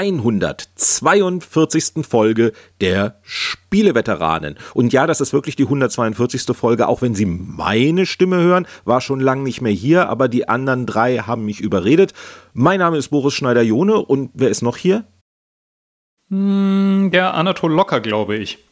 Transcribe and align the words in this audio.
142. 0.00 2.06
Folge 2.06 2.52
der 2.80 3.20
Spieleveteranen. 3.22 4.56
Und 4.72 4.94
ja, 4.94 5.06
das 5.06 5.20
ist 5.20 5.34
wirklich 5.34 5.56
die 5.56 5.64
142. 5.64 6.56
Folge, 6.56 6.88
auch 6.88 7.02
wenn 7.02 7.14
Sie 7.14 7.26
meine 7.26 8.06
Stimme 8.06 8.38
hören, 8.38 8.66
war 8.86 9.02
schon 9.02 9.20
lange 9.20 9.42
nicht 9.42 9.60
mehr 9.60 9.72
hier, 9.72 10.08
aber 10.08 10.28
die 10.28 10.48
anderen 10.48 10.86
drei 10.86 11.18
haben 11.18 11.44
mich 11.44 11.60
überredet. 11.60 12.14
Mein 12.54 12.78
Name 12.78 12.96
ist 12.96 13.08
Boris 13.08 13.34
Schneider-Jone 13.34 13.98
und 13.98 14.30
wer 14.32 14.48
ist 14.48 14.62
noch 14.62 14.78
hier? 14.78 15.04
Hm, 16.30 17.10
der 17.12 17.34
Anatol 17.34 17.72
Locker, 17.72 18.00
glaube 18.00 18.36
ich. 18.36 18.69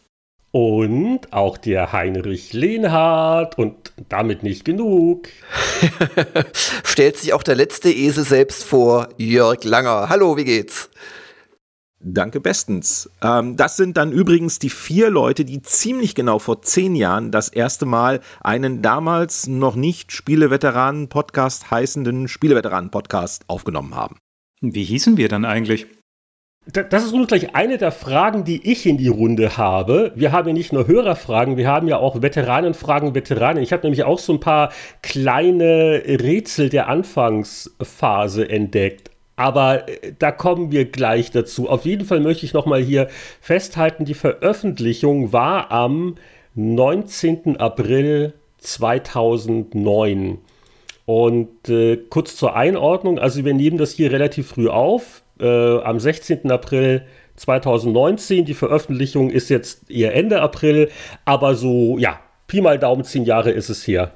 Und 0.51 1.33
auch 1.33 1.59
der 1.59 1.93
Heinrich 1.93 2.55
Lehnhardt 2.55 3.59
und 3.59 3.93
damit 4.09 4.43
nicht 4.43 4.65
genug. 4.65 5.29
Stellt 6.85 7.19
sich 7.19 7.35
auch 7.35 7.43
der 7.43 7.55
letzte 7.55 7.91
Esel 7.91 8.25
selbst 8.25 8.65
vor, 8.65 9.11
Jörg 9.19 9.63
Langer. 9.65 10.09
Hallo, 10.09 10.39
wie 10.39 10.45
geht's? 10.45 10.89
Danke 12.01 12.41
bestens. 12.41 13.11
Ähm, 13.23 13.57
das 13.57 13.77
sind 13.77 13.97
dann 13.97 14.13
übrigens 14.13 14.59
die 14.59 14.71
vier 14.71 15.11
Leute, 15.11 15.45
die 15.45 15.61
ziemlich 15.61 16.15
genau 16.15 16.39
vor 16.39 16.63
zehn 16.63 16.95
Jahren 16.95 17.31
das 17.31 17.49
erste 17.49 17.87
Mal 17.87 18.21
einen 18.41 18.81
damals 18.81 19.49
noch 19.49 19.75
nicht 19.75 20.13
Spieleveteranen-Podcast 20.13 21.71
heißenden 21.71 22.29
Spieleveteranen-Podcast 22.29 23.45
aufgenommen 23.49 23.97
haben. 23.97 24.17
Wie 24.61 24.85
hießen 24.85 25.17
wir 25.17 25.29
dann 25.29 25.45
eigentlich? 25.45 25.87
Das 26.71 27.03
ist 27.03 27.15
nun 27.15 27.27
gleich 27.27 27.55
eine 27.55 27.79
der 27.79 27.93
Fragen, 27.93 28.45
die 28.45 28.71
ich 28.71 28.85
in 28.85 28.99
die 28.99 29.09
Runde 29.09 29.57
habe. 29.57 30.13
Wir 30.15 30.33
haben 30.33 30.49
ja 30.49 30.53
nicht 30.53 30.71
nur 30.71 30.87
Hörerfragen, 30.87 31.57
wir 31.57 31.67
haben 31.67 31.89
ja 31.89 31.97
auch 31.97 32.21
Veteranenfragen, 32.21 33.15
Veteranen. 33.15 33.63
Ich 33.63 33.73
habe 33.73 33.85
nämlich 33.85 34.05
auch 34.05 34.19
so 34.19 34.35
ein 34.35 34.41
paar 34.41 34.71
kleine 35.01 36.03
Rätsel 36.05 36.69
der 36.69 36.89
Anfangsphase 36.89 38.51
entdeckt. 38.51 39.11
Aber 39.35 39.89
äh, 39.89 40.13
da 40.19 40.31
kommen 40.31 40.71
wir 40.71 40.85
gleich 40.85 41.31
dazu. 41.31 41.71
Auf 41.71 41.87
jeden 41.87 42.05
Fall 42.05 42.21
möchte 42.21 42.45
ich 42.45 42.53
nochmal 42.53 42.83
hier 42.83 43.09
festhalten, 43.41 44.05
die 44.05 44.13
Veröffentlichung 44.13 45.33
war 45.33 45.73
am 45.73 46.17
19. 46.55 47.57
April 47.57 48.35
2009. 48.59 50.37
Und 51.07 51.69
äh, 51.71 51.97
kurz 52.11 52.37
zur 52.37 52.57
Einordnung, 52.57 53.19
also 53.19 53.43
wir 53.47 53.55
nehmen 53.55 53.79
das 53.79 53.93
hier 53.93 54.13
relativ 54.13 54.49
früh 54.49 54.69
auf 54.69 55.23
äh, 55.41 55.79
am 55.81 56.01
16. 56.01 56.51
April 56.51 57.03
2019. 57.37 58.45
Die 58.45 58.55
Veröffentlichung 58.55 59.31
ist 59.31 59.49
jetzt 59.49 59.91
eher 59.91 60.15
Ende 60.15 60.41
April, 60.41 60.91
aber 61.25 61.55
so, 61.55 61.99
ja, 61.99 62.21
Pi 62.47 62.61
mal 62.61 62.79
Daumen, 62.79 63.05
zehn 63.05 63.25
Jahre 63.25 63.51
ist 63.51 63.69
es 63.69 63.87
her. 63.87 64.13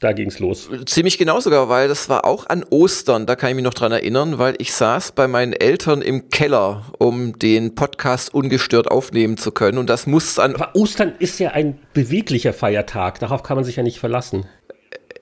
Da 0.00 0.12
ging 0.12 0.28
es 0.28 0.38
los. 0.38 0.70
Ziemlich 0.86 1.18
genau 1.18 1.40
sogar, 1.40 1.68
weil 1.68 1.86
das 1.86 2.08
war 2.08 2.24
auch 2.24 2.46
an 2.46 2.64
Ostern, 2.70 3.26
da 3.26 3.36
kann 3.36 3.50
ich 3.50 3.56
mich 3.56 3.64
noch 3.64 3.74
dran 3.74 3.92
erinnern, 3.92 4.38
weil 4.38 4.54
ich 4.56 4.72
saß 4.72 5.12
bei 5.12 5.28
meinen 5.28 5.52
Eltern 5.52 6.00
im 6.00 6.30
Keller, 6.30 6.86
um 6.98 7.38
den 7.38 7.74
Podcast 7.74 8.32
ungestört 8.32 8.90
aufnehmen 8.90 9.36
zu 9.36 9.52
können. 9.52 9.76
Und 9.76 9.90
das 9.90 10.06
muss 10.06 10.38
an. 10.38 10.54
Aber 10.54 10.74
Ostern 10.74 11.12
ist 11.18 11.38
ja 11.38 11.50
ein 11.50 11.78
beweglicher 11.92 12.54
Feiertag, 12.54 13.18
darauf 13.18 13.42
kann 13.42 13.56
man 13.56 13.64
sich 13.64 13.76
ja 13.76 13.82
nicht 13.82 13.98
verlassen. 13.98 14.46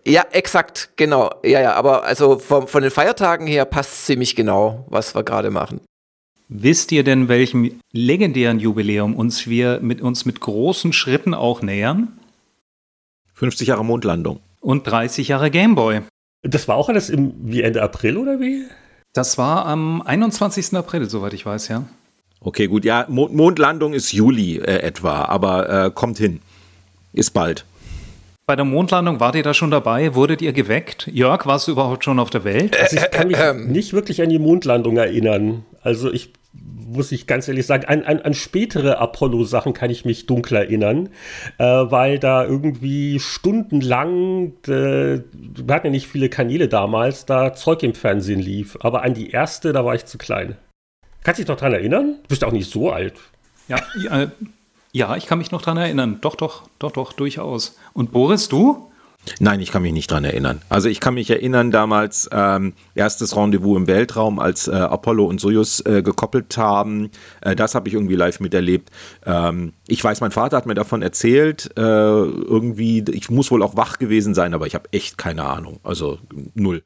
Ja, 0.09 0.25
exakt, 0.33 0.91
genau. 0.97 1.31
Ja, 1.45 1.61
ja, 1.61 1.75
aber 1.75 2.05
also 2.05 2.39
von, 2.39 2.67
von 2.67 2.83
den 2.83 2.91
Feiertagen 2.91 3.47
her 3.47 3.67
passt 3.67 4.07
ziemlich 4.07 4.35
genau, 4.35 4.87
was 4.89 5.15
wir 5.15 5.23
gerade 5.23 5.51
machen. 5.51 5.81
Wisst 6.49 6.93
ihr 6.93 7.05
denn, 7.05 7.29
welchem 7.29 7.79
legendären 7.93 8.59
Jubiläum 8.59 9.15
uns 9.15 9.49
wir 9.49 9.81
mit 9.83 10.01
uns 10.01 10.25
mit 10.25 10.41
großen 10.41 10.95
Schritten 10.95 11.35
auch 11.35 11.61
nähern? 11.61 12.19
50 13.35 13.69
Jahre 13.69 13.85
Mondlandung. 13.85 14.41
Und 14.61 14.87
30 14.87 15.29
Jahre 15.29 15.51
Gameboy. 15.51 16.01
Das 16.43 16.67
war 16.69 16.77
auch 16.77 16.89
alles 16.89 17.11
im, 17.11 17.35
wie 17.39 17.63
Ende 17.63 17.83
April 17.83 18.17
oder 18.17 18.41
wie? 18.41 18.65
Das 19.13 19.37
war 19.37 19.67
am 19.67 20.01
21. 20.01 20.75
April, 20.75 21.09
soweit 21.11 21.35
ich 21.35 21.45
weiß, 21.45 21.69
ja. 21.69 21.85
Okay, 22.41 22.67
gut, 22.67 22.85
ja, 22.85 23.05
Mondlandung 23.09 23.93
ist 23.93 24.13
Juli 24.13 24.57
äh, 24.57 24.79
etwa, 24.79 25.25
aber 25.25 25.87
äh, 25.87 25.91
kommt 25.91 26.17
hin. 26.17 26.41
Ist 27.13 27.33
bald. 27.33 27.67
Bei 28.49 28.57
der 28.57 28.65
Mondlandung 28.65 29.21
wart 29.21 29.35
ihr 29.35 29.43
da 29.43 29.53
schon 29.53 29.71
dabei? 29.71 30.15
Wurdet 30.15 30.41
ihr 30.41 30.55
geweckt? 30.55 31.07
Jörg, 31.13 31.45
warst 31.45 31.69
du 31.69 31.73
überhaupt 31.73 32.03
schon 32.03 32.19
auf 32.19 32.31
der 32.31 32.45
Welt? 32.45 32.81
Also 32.81 32.97
ich 32.97 33.11
kann 33.11 33.29
mich 33.29 33.37
nicht 33.67 33.93
wirklich 33.93 34.23
an 34.23 34.31
die 34.31 34.39
Mondlandung 34.39 34.97
erinnern. 34.97 35.67
Also 35.83 36.11
ich 36.11 36.33
muss 36.55 37.13
ich 37.13 37.27
ganz 37.27 37.47
ehrlich 37.47 37.67
sagen, 37.67 37.85
an, 37.85 38.05
an, 38.05 38.21
an 38.23 38.33
spätere 38.33 39.01
Apollo-Sachen 39.01 39.75
kann 39.75 39.91
ich 39.91 40.07
mich 40.07 40.25
dunkel 40.25 40.57
erinnern, 40.57 41.11
äh, 41.59 41.65
weil 41.65 42.19
da 42.19 42.43
irgendwie 42.43 43.21
stundenlang, 43.21 44.55
äh, 44.67 45.21
wir 45.31 45.75
hatten 45.75 45.89
ja 45.89 45.91
nicht 45.91 46.09
viele 46.09 46.31
Kanäle 46.31 46.69
damals, 46.69 47.27
da 47.27 47.53
Zeug 47.53 47.83
im 47.83 47.93
Fernsehen 47.93 48.41
lief. 48.41 48.79
Aber 48.81 49.03
an 49.03 49.13
die 49.13 49.29
erste, 49.29 49.75
da 49.75 49.85
war 49.85 49.95
ich 49.95 50.07
zu 50.07 50.17
klein. 50.17 50.57
Kannst 51.23 51.39
du 51.39 51.43
dich 51.43 51.49
noch 51.51 51.59
dran 51.59 51.75
erinnern? 51.75 52.17
Du 52.23 52.29
bist 52.29 52.43
auch 52.43 52.53
nicht 52.53 52.71
so 52.71 52.91
alt. 52.91 53.13
Ja, 53.69 53.77
äh, 54.11 54.29
ja, 54.93 55.17
ich 55.17 55.27
kann 55.27 55.39
mich 55.39 55.51
noch 55.51 55.63
dran 55.63 55.77
erinnern. 55.77 56.19
Doch, 56.21 56.37
doch, 56.37 56.63
doch, 56.79 56.93
doch, 56.93 57.13
durchaus. 57.13 57.77
Und 57.93 58.13
Boris, 58.13 58.49
du? 58.49 58.89
Nein, 59.41 59.61
ich 59.61 59.71
kann 59.71 59.83
mich 59.83 59.93
nicht 59.93 60.11
dran 60.11 60.25
erinnern. 60.25 60.63
Also 60.69 60.89
ich 60.89 61.01
kann 61.01 61.15
mich 61.15 61.29
erinnern 61.29 61.71
damals 61.71 62.29
ähm, 62.33 62.73
erstes 62.95 63.37
Rendezvous 63.37 63.77
im 63.77 63.87
Weltraum, 63.87 64.39
als 64.39 64.69
äh, 64.69 64.73
Apollo 64.73 65.27
und 65.27 65.41
Soyuz 65.41 65.83
äh, 65.85 66.03
gekoppelt 66.03 66.57
haben. 66.57 67.11
Äh, 67.43 67.55
das 67.55 67.75
habe 67.75 67.89
ich 67.89 67.95
irgendwie 67.95 68.15
live 68.15 68.41
miterlebt. 68.41 68.91
Ähm, 69.27 69.75
ich 69.87 70.03
weiß, 70.03 70.21
mein 70.21 70.31
Vater 70.31 70.57
hat 70.57 70.67
mir 70.67 70.75
davon 70.75 71.03
erzählt. 71.03 71.71
Äh, 71.77 71.81
irgendwie, 71.81 73.05
ich 73.11 73.31
muss 73.31 73.51
wohl 73.51 73.63
auch 73.63 73.77
wach 73.77 73.99
gewesen 73.99 74.35
sein, 74.35 74.55
aber 74.55 74.67
ich 74.67 74.75
habe 74.75 74.89
echt 74.93 75.19
keine 75.19 75.45
Ahnung. 75.45 75.81
Also 75.83 76.19
null. 76.55 76.83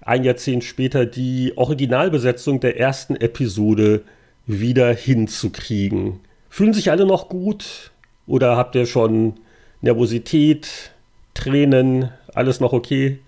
ein 0.00 0.24
Jahrzehnt 0.24 0.64
später 0.64 1.06
die 1.06 1.52
Originalbesetzung 1.56 2.60
der 2.60 2.78
ersten 2.78 3.16
Episode 3.16 4.02
wieder 4.46 4.92
hinzukriegen. 4.92 6.20
Fühlen 6.48 6.74
sich 6.74 6.90
alle 6.90 7.06
noch 7.06 7.28
gut? 7.28 7.91
Oder 8.26 8.56
habt 8.56 8.74
ihr 8.74 8.86
schon 8.86 9.34
Nervosität, 9.80 10.92
Tränen, 11.34 12.10
alles 12.34 12.60
noch 12.60 12.72
okay? 12.72 13.18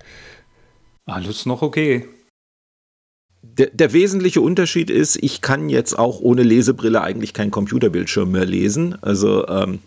Alles 1.06 1.46
noch 1.46 1.62
okay. 1.62 2.08
Der, 3.42 3.66
der, 3.66 3.92
wesentliche 3.92 4.40
Unterschied 4.40 4.88
ist, 4.88 5.16
ich 5.22 5.42
kann 5.42 5.68
jetzt 5.68 5.98
auch 5.98 6.20
ohne 6.20 6.42
Lesebrille 6.42 7.02
eigentlich 7.02 7.34
keinen 7.34 7.50
Computerbildschirm 7.50 8.30
mehr 8.30 8.46
lesen. 8.46 8.96
Also 9.02 9.46
ähm, 9.48 9.80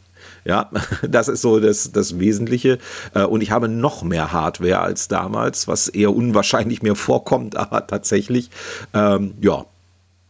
ja, 0.46 0.70
das 1.08 1.28
ist 1.28 1.42
so 1.42 1.60
das, 1.60 1.92
das 1.92 2.20
Wesentliche. 2.20 2.78
Äh, 3.14 3.24
und 3.24 3.42
ich 3.42 3.52
habe 3.52 3.68
noch 3.68 4.04
mehr 4.04 4.32
Hardware 4.32 4.80
als 4.80 5.08
damals, 5.08 5.68
was 5.68 5.88
eher 5.88 6.16
unwahrscheinlich 6.16 6.82
mir 6.82 6.96
vorkommt, 6.96 7.56
aber 7.58 7.88
tatsächlich. 7.88 8.50
Ähm, 8.94 9.34
ja. 9.42 9.66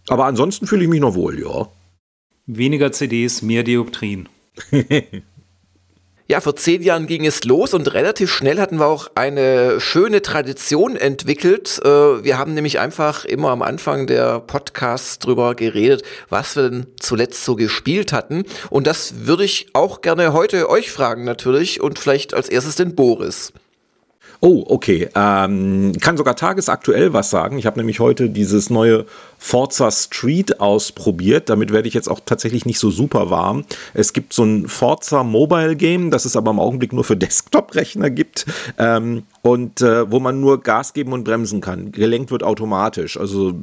Aber 0.08 0.26
ansonsten 0.26 0.68
fühle 0.68 0.84
ich 0.84 0.90
mich 0.90 1.02
noch 1.02 1.16
wohl, 1.16 1.40
ja. 1.40 1.68
Weniger 2.46 2.94
CDs, 2.94 3.42
mehr 3.42 3.64
Dioptrien. 3.64 4.30
Ja, 6.30 6.42
vor 6.42 6.58
zehn 6.58 6.84
Jahren 6.84 7.08
ging 7.08 7.26
es 7.26 7.46
los 7.46 7.74
und 7.74 7.94
relativ 7.94 8.30
schnell 8.34 8.60
hatten 8.60 8.80
wir 8.80 8.88
auch 8.88 9.08
eine 9.16 9.80
schöne 9.80 10.22
Tradition 10.22 10.98
entwickelt. 10.98 11.80
Äh, 11.86 11.88
wir 11.88 12.38
haben 12.38 12.54
nämlich 12.54 12.80
einfach 12.80 13.24
immer 13.24 13.52
am 13.52 13.62
Anfang 13.62 14.08
der 14.08 14.42
Podcasts 14.42 15.20
drüber 15.20 15.56
geredet, 15.56 16.04
was 16.28 16.58
wir 16.58 16.70
denn 16.70 16.88
zuletzt 17.00 17.46
so 17.46 17.56
gespielt 17.56 18.12
hatten. 18.12 18.44
Und 18.70 18.88
das 18.88 19.26
würde 19.26 19.46
ich 19.46 19.68
auch 19.72 20.02
gerne 20.02 20.34
heute 20.34 20.70
euch 20.70 20.92
fragen 20.92 21.24
natürlich 21.24 21.80
und 21.80 21.98
vielleicht 21.98 22.34
als 22.34 22.50
erstes 22.50 22.76
den 22.76 22.94
Boris. 22.94 23.54
Oh, 24.40 24.64
okay. 24.68 25.10
Ähm, 25.16 25.94
kann 26.00 26.18
sogar 26.18 26.36
tagesaktuell 26.36 27.14
was 27.14 27.30
sagen. 27.30 27.58
Ich 27.58 27.66
habe 27.66 27.80
nämlich 27.80 28.00
heute 28.00 28.30
dieses 28.30 28.70
neue 28.70 29.06
Forza 29.40 29.90
Street 29.90 30.60
ausprobiert. 30.60 31.50
Damit 31.50 31.72
werde 31.72 31.88
ich 31.88 31.94
jetzt 31.94 32.08
auch 32.08 32.20
tatsächlich 32.24 32.66
nicht 32.66 32.80
so 32.80 32.92
super 32.92 33.30
warm. 33.32 33.66
Es 33.96 34.14
gibt 34.14 34.34
so 34.34 34.44
ein 34.44 34.68
Forza 34.68 35.24
Mobile 35.24 35.76
Game, 35.76 36.12
das 36.12 36.26
es 36.26 36.36
aber 36.36 36.52
im 36.52 36.60
Augenblick 36.60 36.94
nur 36.94 37.04
für 37.04 37.18
Desktop-Rechner 37.18 38.10
gibt. 38.12 38.46
Ähm, 38.78 39.24
und 39.42 39.82
äh, 39.82 40.12
wo 40.12 40.20
man 40.20 40.40
nur 40.40 40.62
Gas 40.62 40.94
geben 40.94 41.14
und 41.14 41.24
bremsen 41.24 41.62
kann. 41.62 41.92
Gelenkt 41.92 42.30
wird 42.30 42.44
automatisch. 42.44 43.18
Also 43.18 43.54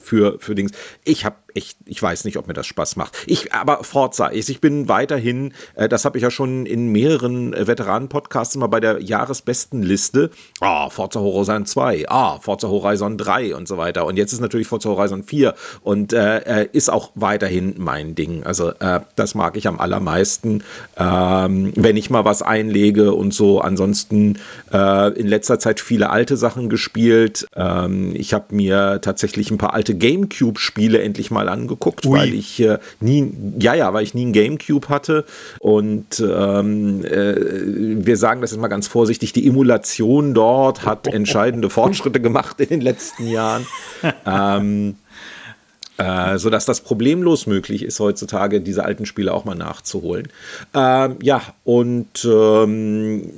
für, 0.00 0.38
für 0.38 0.54
Dings. 0.54 0.72
Ich 1.04 1.24
habe 1.24 1.36
echt, 1.56 1.78
ich 1.86 2.02
weiß 2.02 2.24
nicht, 2.24 2.36
ob 2.36 2.46
mir 2.46 2.54
das 2.54 2.66
Spaß 2.66 2.96
macht. 2.96 3.16
Ich, 3.26 3.52
aber 3.52 3.82
Forza 3.82 4.26
ist, 4.26 4.50
ich 4.50 4.60
bin 4.60 4.88
weiterhin, 4.88 5.54
äh, 5.74 5.88
das 5.88 6.04
habe 6.04 6.18
ich 6.18 6.22
ja 6.22 6.30
schon 6.30 6.66
in 6.66 6.88
mehreren 6.92 7.54
äh, 7.54 7.66
Veteranen-Podcasts 7.66 8.54
immer 8.54 8.68
bei 8.68 8.80
der 8.80 9.02
Jahresbestenliste. 9.02 10.30
Ah, 10.60 10.90
Forza 10.90 11.20
Horizon 11.20 11.66
2, 11.66 12.08
ah, 12.08 12.38
Forza 12.38 12.68
Horizon 12.68 13.16
3 13.16 13.56
und 13.56 13.66
so 13.66 13.78
weiter. 13.78 14.04
Und 14.06 14.16
jetzt 14.16 14.32
ist 14.32 14.40
natürlich 14.40 14.66
Forza 14.66 14.90
Horizon 14.90 15.22
4 15.22 15.54
und 15.82 16.12
äh, 16.12 16.38
äh, 16.62 16.68
ist 16.72 16.90
auch 16.90 17.10
weiterhin 17.14 17.74
mein 17.78 18.14
Ding. 18.14 18.44
Also 18.44 18.70
äh, 18.78 19.00
das 19.16 19.34
mag 19.34 19.56
ich 19.56 19.66
am 19.66 19.80
allermeisten, 19.80 20.62
ähm, 20.96 21.72
wenn 21.74 21.96
ich 21.96 22.10
mal 22.10 22.24
was 22.24 22.42
einlege 22.42 23.14
und 23.14 23.32
so. 23.32 23.60
Ansonsten 23.60 24.38
äh, 24.72 25.18
in 25.18 25.26
letzter 25.26 25.58
Zeit 25.58 25.80
viele 25.80 26.10
alte 26.10 26.36
Sachen 26.36 26.68
gespielt. 26.68 27.46
Ähm, 27.56 28.14
ich 28.14 28.34
habe 28.34 28.54
mir 28.54 29.00
tatsächlich 29.00 29.50
ein 29.50 29.58
paar 29.58 29.72
alte 29.72 29.94
Gamecube-Spiele 29.94 31.00
endlich 31.00 31.30
mal 31.30 31.45
angeguckt, 31.48 32.06
Ui. 32.06 32.18
weil 32.18 32.34
ich 32.34 32.60
äh, 32.60 32.78
nie, 33.00 33.32
ja, 33.58 33.74
ja, 33.74 33.92
weil 33.92 34.02
ich 34.02 34.14
nie 34.14 34.26
ein 34.26 34.32
Gamecube 34.32 34.88
hatte. 34.88 35.24
Und 35.60 36.20
ähm, 36.20 37.04
äh, 37.04 37.34
wir 38.04 38.16
sagen 38.16 38.40
das 38.40 38.50
jetzt 38.50 38.60
mal 38.60 38.68
ganz 38.68 38.86
vorsichtig, 38.86 39.32
die 39.32 39.46
Emulation 39.46 40.34
dort 40.34 40.84
hat 40.84 41.06
entscheidende 41.12 41.70
Fortschritte 41.70 42.20
gemacht 42.20 42.60
in 42.60 42.68
den 42.68 42.80
letzten 42.80 43.26
Jahren. 43.26 43.66
ähm, 44.26 44.96
äh, 45.98 46.36
sodass 46.36 46.66
das 46.66 46.82
problemlos 46.82 47.46
möglich 47.46 47.82
ist, 47.82 48.00
heutzutage 48.00 48.60
diese 48.60 48.84
alten 48.84 49.06
Spiele 49.06 49.32
auch 49.32 49.46
mal 49.46 49.54
nachzuholen. 49.54 50.28
Ähm, 50.74 51.16
ja, 51.22 51.40
und 51.64 52.22
ähm, 52.24 53.32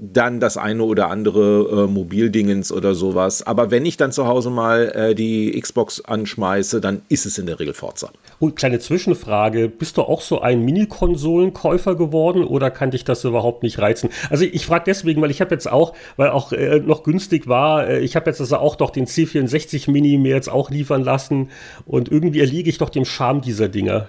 dann 0.00 0.40
das 0.40 0.56
eine 0.56 0.82
oder 0.82 1.10
andere 1.10 1.84
äh, 1.84 1.90
Mobildingens 1.90 2.72
oder 2.72 2.94
sowas. 2.94 3.46
Aber 3.46 3.70
wenn 3.70 3.84
ich 3.84 3.96
dann 3.96 4.12
zu 4.12 4.26
Hause 4.26 4.50
mal 4.50 4.92
äh, 4.94 5.14
die 5.14 5.58
Xbox 5.60 6.02
anschmeiße, 6.02 6.80
dann 6.80 7.02
ist 7.08 7.26
es 7.26 7.38
in 7.38 7.46
der 7.46 7.60
Regel 7.60 7.74
Forza. 7.74 8.10
Und 8.38 8.56
kleine 8.56 8.78
Zwischenfrage, 8.78 9.68
bist 9.68 9.98
du 9.98 10.02
auch 10.02 10.22
so 10.22 10.40
ein 10.40 10.64
Mini-Konsolenkäufer 10.64 11.96
geworden 11.96 12.44
oder 12.44 12.70
kann 12.70 12.90
dich 12.90 13.04
das 13.04 13.24
überhaupt 13.24 13.62
nicht 13.62 13.78
reizen? 13.78 14.10
Also 14.30 14.44
ich 14.44 14.64
frage 14.64 14.84
deswegen, 14.86 15.20
weil 15.20 15.30
ich 15.30 15.40
habe 15.40 15.54
jetzt 15.54 15.70
auch, 15.70 15.94
weil 16.16 16.30
auch 16.30 16.52
äh, 16.52 16.80
noch 16.80 17.02
günstig 17.02 17.46
war, 17.46 17.86
äh, 17.86 18.00
ich 18.00 18.16
habe 18.16 18.30
jetzt 18.30 18.40
also 18.40 18.56
auch 18.56 18.76
doch 18.76 18.90
den 18.90 19.06
C64 19.06 19.90
Mini 19.90 20.16
mir 20.16 20.34
jetzt 20.34 20.50
auch 20.50 20.70
liefern 20.70 21.04
lassen 21.04 21.50
und 21.84 22.10
irgendwie 22.10 22.40
erliege 22.40 22.70
ich 22.70 22.78
doch 22.78 22.90
dem 22.90 23.04
Charme 23.04 23.42
dieser 23.42 23.68
Dinger. 23.68 24.08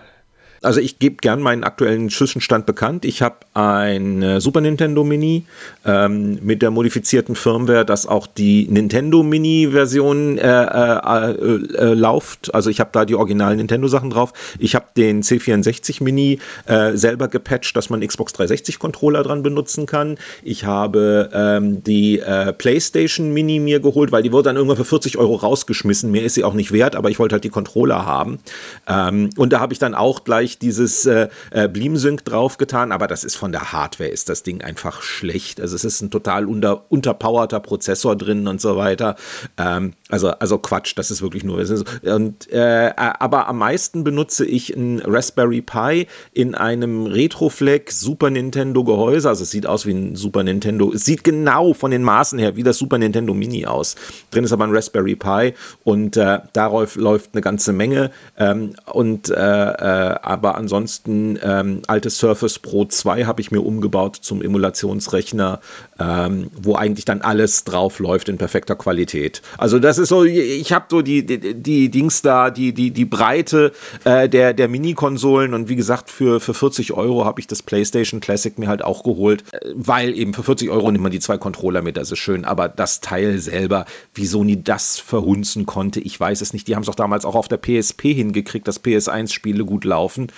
Also 0.63 0.79
ich 0.79 0.99
gebe 0.99 1.15
gern 1.15 1.41
meinen 1.41 1.63
aktuellen 1.63 2.09
Zwischenstand 2.09 2.67
bekannt. 2.67 3.03
Ich 3.03 3.23
habe 3.23 3.37
ein 3.55 4.39
Super 4.39 4.61
Nintendo 4.61 5.03
Mini 5.03 5.45
ähm, 5.85 6.37
mit 6.43 6.61
der 6.61 6.69
modifizierten 6.69 7.35
Firmware, 7.35 7.83
dass 7.83 8.05
auch 8.05 8.27
die 8.27 8.67
Nintendo 8.69 9.23
Mini-Version 9.23 10.37
äh, 10.37 10.47
äh, 10.47 11.31
äh, 11.31 11.93
läuft. 11.95 12.53
Also 12.53 12.69
ich 12.69 12.79
habe 12.79 12.91
da 12.93 13.05
die 13.05 13.15
originalen 13.15 13.57
Nintendo-Sachen 13.57 14.11
drauf. 14.11 14.33
Ich 14.59 14.75
habe 14.75 14.85
den 14.95 15.23
C64 15.23 16.03
Mini 16.03 16.39
äh, 16.67 16.95
selber 16.95 17.27
gepatcht, 17.27 17.75
dass 17.75 17.89
man 17.89 18.05
Xbox 18.05 18.33
360 18.33 18.77
Controller 18.77 19.23
dran 19.23 19.41
benutzen 19.41 19.87
kann. 19.87 20.17
Ich 20.43 20.65
habe 20.65 21.29
ähm, 21.33 21.83
die 21.83 22.19
äh, 22.19 22.53
PlayStation 22.53 23.33
Mini 23.33 23.59
mir 23.59 23.79
geholt, 23.79 24.11
weil 24.11 24.21
die 24.21 24.31
wurde 24.31 24.49
dann 24.49 24.57
irgendwann 24.57 24.77
für 24.77 24.85
40 24.85 25.17
Euro 25.17 25.35
rausgeschmissen. 25.35 26.11
Mehr 26.11 26.23
ist 26.23 26.35
sie 26.35 26.43
auch 26.43 26.53
nicht 26.53 26.71
wert, 26.71 26.95
aber 26.95 27.09
ich 27.09 27.17
wollte 27.17 27.33
halt 27.33 27.43
die 27.43 27.49
Controller 27.49 28.05
haben. 28.05 28.39
Ähm, 28.87 29.31
und 29.37 29.53
da 29.53 29.59
habe 29.59 29.73
ich 29.73 29.79
dann 29.79 29.95
auch 29.95 30.23
gleich 30.23 30.50
ich 30.51 30.59
dieses 30.59 31.05
äh, 31.05 31.29
äh, 31.51 31.67
Beamsync 31.67 32.23
draufgetan, 32.25 32.91
aber 32.91 33.07
das 33.07 33.23
ist 33.23 33.35
von 33.35 33.51
der 33.51 33.71
Hardware 33.71 34.09
ist 34.09 34.29
das 34.29 34.43
Ding 34.43 34.61
einfach 34.61 35.01
schlecht. 35.01 35.59
Also 35.59 35.75
es 35.75 35.83
ist 35.83 36.01
ein 36.01 36.11
total 36.11 36.45
unter, 36.45 36.85
unterpowerter 36.89 37.59
Prozessor 37.59 38.15
drin 38.15 38.47
und 38.47 38.61
so 38.61 38.75
weiter. 38.75 39.15
Ähm, 39.57 39.93
also, 40.09 40.29
also 40.29 40.57
Quatsch, 40.57 40.93
das 40.95 41.11
ist 41.11 41.21
wirklich 41.21 41.43
nur. 41.43 41.61
Und, 42.03 42.51
äh, 42.51 42.93
aber 42.95 43.47
am 43.47 43.57
meisten 43.59 44.03
benutze 44.03 44.45
ich 44.45 44.75
ein 44.75 45.01
Raspberry 45.05 45.61
Pi 45.61 46.07
in 46.33 46.55
einem 46.55 47.05
Retroflex 47.05 47.99
Super 47.99 48.29
Nintendo 48.29 48.83
Gehäuse. 48.83 49.29
Also 49.29 49.43
es 49.43 49.51
sieht 49.51 49.65
aus 49.65 49.85
wie 49.85 49.93
ein 49.93 50.15
Super 50.15 50.43
Nintendo. 50.43 50.91
Es 50.93 51.05
sieht 51.05 51.23
genau 51.23 51.73
von 51.73 51.91
den 51.91 52.03
Maßen 52.03 52.39
her 52.39 52.55
wie 52.55 52.63
das 52.63 52.77
Super 52.77 52.97
Nintendo 52.97 53.33
Mini 53.33 53.65
aus. 53.65 53.95
Drin 54.31 54.43
ist 54.43 54.51
aber 54.51 54.65
ein 54.65 54.75
Raspberry 54.75 55.15
Pi 55.15 55.53
und 55.83 56.17
äh, 56.17 56.39
darauf 56.53 56.95
läuft 56.95 57.31
eine 57.33 57.41
ganze 57.41 57.73
Menge. 57.73 58.11
Ähm, 58.37 58.75
und 58.91 59.29
äh, 59.29 59.33
äh 59.33 60.15
aber 60.41 60.57
ansonsten 60.57 61.37
ähm, 61.43 61.83
altes 61.85 62.17
Surface 62.17 62.57
Pro 62.57 62.85
2 62.85 63.25
habe 63.25 63.41
ich 63.41 63.51
mir 63.51 63.61
umgebaut 63.61 64.17
zum 64.21 64.41
Emulationsrechner, 64.41 65.59
ähm, 65.99 66.49
wo 66.59 66.73
eigentlich 66.73 67.05
dann 67.05 67.21
alles 67.21 67.63
drauf 67.63 67.99
läuft 67.99 68.27
in 68.27 68.39
perfekter 68.39 68.75
Qualität. 68.75 69.43
Also 69.59 69.77
das 69.77 69.99
ist 69.99 70.09
so, 70.09 70.23
ich 70.23 70.73
habe 70.73 70.85
so 70.89 71.03
die, 71.03 71.23
die, 71.27 71.53
die, 71.53 71.91
Dings 71.91 72.23
da, 72.23 72.49
die, 72.49 72.73
die, 72.73 72.89
die 72.89 73.05
Breite 73.05 73.71
äh, 74.03 74.27
der, 74.27 74.55
der 74.55 74.67
Mini-Konsolen 74.67 75.53
und 75.53 75.69
wie 75.69 75.75
gesagt, 75.75 76.09
für, 76.09 76.39
für 76.39 76.55
40 76.55 76.93
Euro 76.93 77.23
habe 77.23 77.39
ich 77.39 77.45
das 77.45 77.61
PlayStation 77.61 78.19
Classic 78.19 78.57
mir 78.57 78.67
halt 78.67 78.83
auch 78.83 79.03
geholt, 79.03 79.43
äh, 79.51 79.59
weil 79.75 80.17
eben 80.17 80.33
für 80.33 80.41
40 80.41 80.71
Euro 80.71 80.91
nimmt 80.91 81.03
man 81.03 81.11
die 81.11 81.19
zwei 81.19 81.37
Controller 81.37 81.83
mit, 81.83 81.97
das 81.97 82.11
ist 82.11 82.17
schön, 82.17 82.45
aber 82.45 82.67
das 82.67 82.99
Teil 82.99 83.37
selber, 83.37 83.85
wie 84.15 84.25
Sony 84.25 84.63
das 84.63 84.97
verhunzen 84.97 85.67
konnte, 85.67 85.99
ich 85.99 86.19
weiß 86.19 86.41
es 86.41 86.51
nicht. 86.51 86.67
Die 86.67 86.73
haben 86.73 86.81
es 86.81 86.87
doch 86.87 86.95
damals 86.95 87.25
auch 87.25 87.35
auf 87.35 87.47
der 87.47 87.57
PSP 87.57 88.15
hingekriegt, 88.15 88.67
dass 88.67 88.83
PS1-Spiele 88.83 89.65
gut 89.65 89.85
laufen 89.85 90.30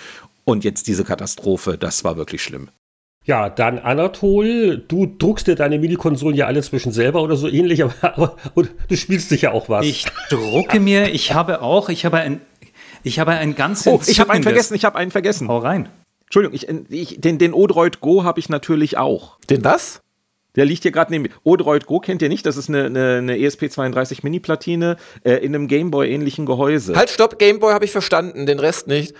und 0.44 0.64
jetzt 0.64 0.86
diese 0.86 1.04
Katastrophe, 1.04 1.78
das 1.78 2.04
war 2.04 2.16
wirklich 2.16 2.42
schlimm. 2.42 2.68
Ja, 3.26 3.48
dann 3.48 3.78
Anatol, 3.78 4.84
du 4.86 5.06
druckst 5.06 5.46
dir 5.46 5.54
deine 5.54 5.78
Mini-Konsolen 5.78 6.36
ja 6.36 6.46
alle 6.46 6.62
zwischen 6.62 6.92
selber 6.92 7.22
oder 7.22 7.36
so 7.36 7.48
ähnlich, 7.48 7.82
aber, 7.84 7.94
aber 8.02 8.36
und 8.54 8.70
du 8.88 8.96
spielst 8.96 9.30
sicher 9.30 9.52
auch 9.54 9.68
was. 9.68 9.86
Ich 9.86 10.04
drucke 10.28 10.78
mir, 10.78 11.12
ich 11.12 11.32
habe 11.32 11.62
auch, 11.62 11.88
ich 11.88 12.04
habe 12.04 12.18
ein, 12.18 12.40
ich 13.02 13.18
habe 13.18 13.32
ein 13.32 13.54
ganz 13.54 13.86
Oh, 13.86 14.00
ich 14.06 14.20
habe 14.20 14.32
einen 14.32 14.42
vergessen, 14.42 14.74
ich 14.74 14.84
habe 14.84 14.98
einen 14.98 15.10
vergessen. 15.10 15.48
Hau 15.48 15.58
rein. 15.58 15.88
Entschuldigung, 16.24 16.54
ich, 16.54 16.68
ich, 16.90 17.20
den, 17.20 17.38
den 17.38 17.54
Odroid 17.54 18.00
Go 18.00 18.24
habe 18.24 18.40
ich 18.40 18.48
natürlich 18.48 18.98
auch. 18.98 19.38
Den 19.48 19.64
was? 19.64 20.02
Der 20.56 20.64
liegt 20.64 20.82
hier 20.82 20.92
gerade 20.92 21.10
neben 21.12 21.22
mir. 21.22 21.30
Odroid 21.44 21.86
Go 21.86 22.00
kennt 22.00 22.22
ihr 22.22 22.28
nicht, 22.28 22.46
das 22.46 22.56
ist 22.56 22.68
eine, 22.68 22.84
eine, 22.84 23.16
eine 23.18 23.36
ESP32 23.36 24.20
Mini-Platine 24.22 24.96
äh, 25.24 25.34
in 25.36 25.54
einem 25.54 25.66
Gameboy-ähnlichen 25.66 26.46
Gehäuse. 26.46 26.94
Halt, 26.94 27.10
stopp, 27.10 27.38
Gameboy 27.38 27.72
habe 27.72 27.84
ich 27.84 27.90
verstanden, 27.90 28.46
den 28.46 28.58
Rest 28.58 28.86
nicht. 28.86 29.14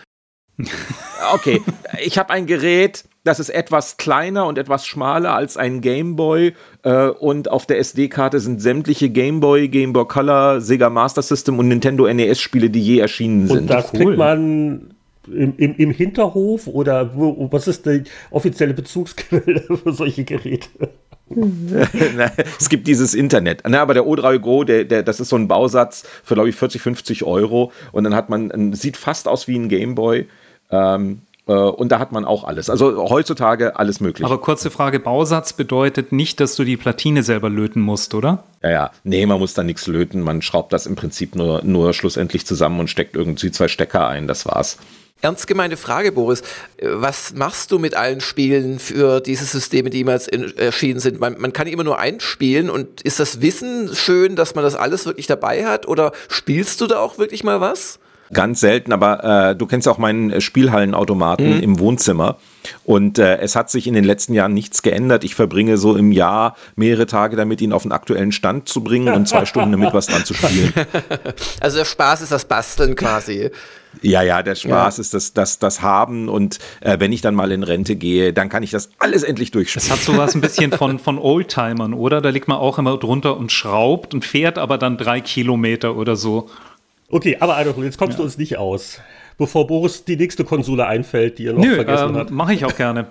Okay, 1.32 1.60
ich 2.02 2.18
habe 2.18 2.30
ein 2.30 2.46
Gerät, 2.46 3.04
das 3.24 3.40
ist 3.40 3.48
etwas 3.48 3.96
kleiner 3.96 4.46
und 4.46 4.58
etwas 4.58 4.86
schmaler 4.86 5.34
als 5.34 5.56
ein 5.56 5.80
Gameboy 5.80 6.54
äh, 6.82 7.06
und 7.08 7.50
auf 7.50 7.66
der 7.66 7.78
SD-Karte 7.78 8.38
sind 8.38 8.60
sämtliche 8.60 9.08
Gameboy, 9.08 9.68
Gameboy 9.68 10.06
Color, 10.06 10.60
Sega 10.60 10.90
Master 10.90 11.22
System 11.22 11.58
und 11.58 11.68
Nintendo 11.68 12.12
NES-Spiele, 12.12 12.70
die 12.70 12.82
je 12.82 12.98
erschienen 12.98 13.48
sind. 13.48 13.58
Und 13.58 13.66
das 13.68 13.92
cool. 13.94 14.00
kriegt 14.00 14.18
man 14.18 14.94
im, 15.26 15.54
im, 15.56 15.74
im 15.76 15.90
Hinterhof 15.90 16.66
oder 16.66 17.16
wo, 17.16 17.48
was 17.50 17.66
ist 17.66 17.86
die 17.86 18.04
offizielle 18.30 18.74
Bezugsquelle 18.74 19.60
für 19.82 19.92
solche 19.92 20.24
Geräte? 20.24 20.68
es 22.60 22.68
gibt 22.68 22.86
dieses 22.86 23.14
Internet. 23.14 23.62
Na, 23.66 23.80
aber 23.80 23.94
der 23.94 24.04
O3 24.04 24.38
Go, 24.38 24.64
der, 24.64 24.84
der, 24.84 25.02
das 25.02 25.20
ist 25.20 25.30
so 25.30 25.36
ein 25.36 25.48
Bausatz 25.48 26.06
für, 26.22 26.34
glaube 26.34 26.50
ich, 26.50 26.56
40, 26.56 26.82
50 26.82 27.24
Euro. 27.24 27.72
Und 27.92 28.04
dann 28.04 28.14
hat 28.14 28.28
man, 28.28 28.72
sieht 28.74 28.96
fast 28.96 29.26
aus 29.26 29.48
wie 29.48 29.56
ein 29.56 29.68
Gameboy. 29.68 30.26
Ähm, 30.70 31.22
äh, 31.46 31.52
und 31.52 31.90
da 31.90 31.98
hat 31.98 32.12
man 32.12 32.24
auch 32.24 32.44
alles. 32.44 32.70
Also 32.70 33.08
heutzutage 33.08 33.76
alles 33.76 34.00
möglich. 34.00 34.24
Aber 34.24 34.38
kurze 34.38 34.70
Frage: 34.70 35.00
Bausatz 35.00 35.52
bedeutet 35.52 36.12
nicht, 36.12 36.40
dass 36.40 36.56
du 36.56 36.64
die 36.64 36.76
Platine 36.76 37.22
selber 37.22 37.50
löten 37.50 37.80
musst, 37.80 38.14
oder? 38.14 38.44
Ja, 38.62 38.70
ja. 38.70 38.90
Nee, 39.04 39.26
man 39.26 39.38
muss 39.38 39.54
da 39.54 39.62
nichts 39.62 39.86
löten. 39.86 40.20
Man 40.20 40.42
schraubt 40.42 40.72
das 40.72 40.86
im 40.86 40.96
Prinzip 40.96 41.34
nur, 41.34 41.62
nur 41.64 41.92
schlussendlich 41.92 42.46
zusammen 42.46 42.80
und 42.80 42.88
steckt 42.88 43.16
irgendwie 43.16 43.50
zwei 43.50 43.68
Stecker 43.68 44.08
ein. 44.08 44.26
Das 44.26 44.46
war's. 44.46 44.78
Ernst 45.20 45.46
gemeinte 45.46 45.78
Frage, 45.78 46.12
Boris. 46.12 46.42
Was 46.82 47.32
machst 47.32 47.72
du 47.72 47.78
mit 47.78 47.94
allen 47.94 48.20
Spielen 48.20 48.78
für 48.78 49.20
diese 49.20 49.46
Systeme, 49.46 49.88
die 49.88 49.98
jemals 49.98 50.28
erschienen 50.28 51.00
sind? 51.00 51.18
Man, 51.18 51.40
man 51.40 51.54
kann 51.54 51.66
immer 51.66 51.84
nur 51.84 51.98
einspielen 51.98 52.68
und 52.68 53.00
ist 53.00 53.20
das 53.20 53.40
Wissen 53.40 53.94
schön, 53.94 54.36
dass 54.36 54.54
man 54.54 54.64
das 54.64 54.74
alles 54.74 55.06
wirklich 55.06 55.26
dabei 55.26 55.64
hat? 55.64 55.88
Oder 55.88 56.12
spielst 56.28 56.80
du 56.82 56.86
da 56.86 56.98
auch 56.98 57.16
wirklich 57.16 57.42
mal 57.42 57.60
was? 57.62 58.00
Ganz 58.34 58.60
selten, 58.60 58.92
aber 58.92 59.50
äh, 59.50 59.56
du 59.56 59.66
kennst 59.66 59.86
ja 59.86 59.92
auch 59.92 59.98
meinen 59.98 60.30
äh, 60.30 60.40
Spielhallenautomaten 60.40 61.56
mhm. 61.56 61.62
im 61.62 61.78
Wohnzimmer. 61.78 62.36
Und 62.84 63.18
äh, 63.18 63.38
es 63.38 63.56
hat 63.56 63.70
sich 63.70 63.86
in 63.86 63.94
den 63.94 64.04
letzten 64.04 64.34
Jahren 64.34 64.54
nichts 64.54 64.82
geändert. 64.82 65.24
Ich 65.24 65.34
verbringe 65.34 65.76
so 65.76 65.96
im 65.96 66.12
Jahr 66.12 66.56
mehrere 66.76 67.06
Tage 67.06 67.36
damit, 67.36 67.60
ihn 67.60 67.72
auf 67.72 67.82
den 67.82 67.92
aktuellen 67.92 68.32
Stand 68.32 68.68
zu 68.68 68.82
bringen 68.82 69.14
und 69.14 69.28
zwei 69.28 69.44
Stunden 69.44 69.72
damit 69.72 69.92
was 69.92 70.06
dran 70.06 70.24
zu 70.24 70.34
spielen. 70.34 70.72
Also 71.60 71.78
der 71.78 71.84
Spaß 71.84 72.22
ist 72.22 72.32
das 72.32 72.44
Basteln 72.44 72.94
quasi. 72.94 73.50
Ja, 74.02 74.22
ja, 74.22 74.42
der 74.42 74.54
Spaß 74.54 74.96
ja. 74.96 75.00
ist 75.00 75.14
das, 75.14 75.32
das, 75.32 75.58
das 75.58 75.82
Haben 75.82 76.28
und 76.28 76.58
äh, 76.80 76.98
wenn 76.98 77.12
ich 77.12 77.20
dann 77.20 77.34
mal 77.34 77.52
in 77.52 77.62
Rente 77.62 77.96
gehe, 77.96 78.32
dann 78.32 78.48
kann 78.48 78.62
ich 78.62 78.70
das 78.70 78.90
alles 78.98 79.22
endlich 79.22 79.50
durchspielen. 79.50 79.86
Es 79.86 79.90
hat 79.90 80.00
sowas 80.00 80.34
ein 80.34 80.40
bisschen 80.40 80.72
von, 80.72 80.98
von 80.98 81.18
Oldtimern, 81.18 81.94
oder? 81.94 82.20
Da 82.20 82.30
liegt 82.30 82.48
man 82.48 82.58
auch 82.58 82.78
immer 82.78 82.96
drunter 82.98 83.36
und 83.36 83.52
schraubt 83.52 84.14
und 84.14 84.24
fährt 84.24 84.58
aber 84.58 84.78
dann 84.78 84.96
drei 84.96 85.20
Kilometer 85.20 85.96
oder 85.96 86.16
so. 86.16 86.50
Okay, 87.14 87.36
aber 87.38 87.56
Adolf, 87.56 87.78
jetzt 87.78 87.96
kommst 87.96 88.14
ja. 88.14 88.16
du 88.16 88.22
uns 88.24 88.38
nicht 88.38 88.58
aus, 88.58 89.00
bevor 89.38 89.68
Boris 89.68 90.04
die 90.04 90.16
nächste 90.16 90.42
Konsole 90.42 90.84
einfällt, 90.84 91.38
die 91.38 91.46
er 91.46 91.52
noch 91.52 91.64
Nö, 91.64 91.76
vergessen 91.76 92.08
ähm, 92.08 92.16
hat. 92.16 92.32
Mache 92.32 92.54
ich 92.54 92.64
auch 92.64 92.74
gerne. 92.74 93.06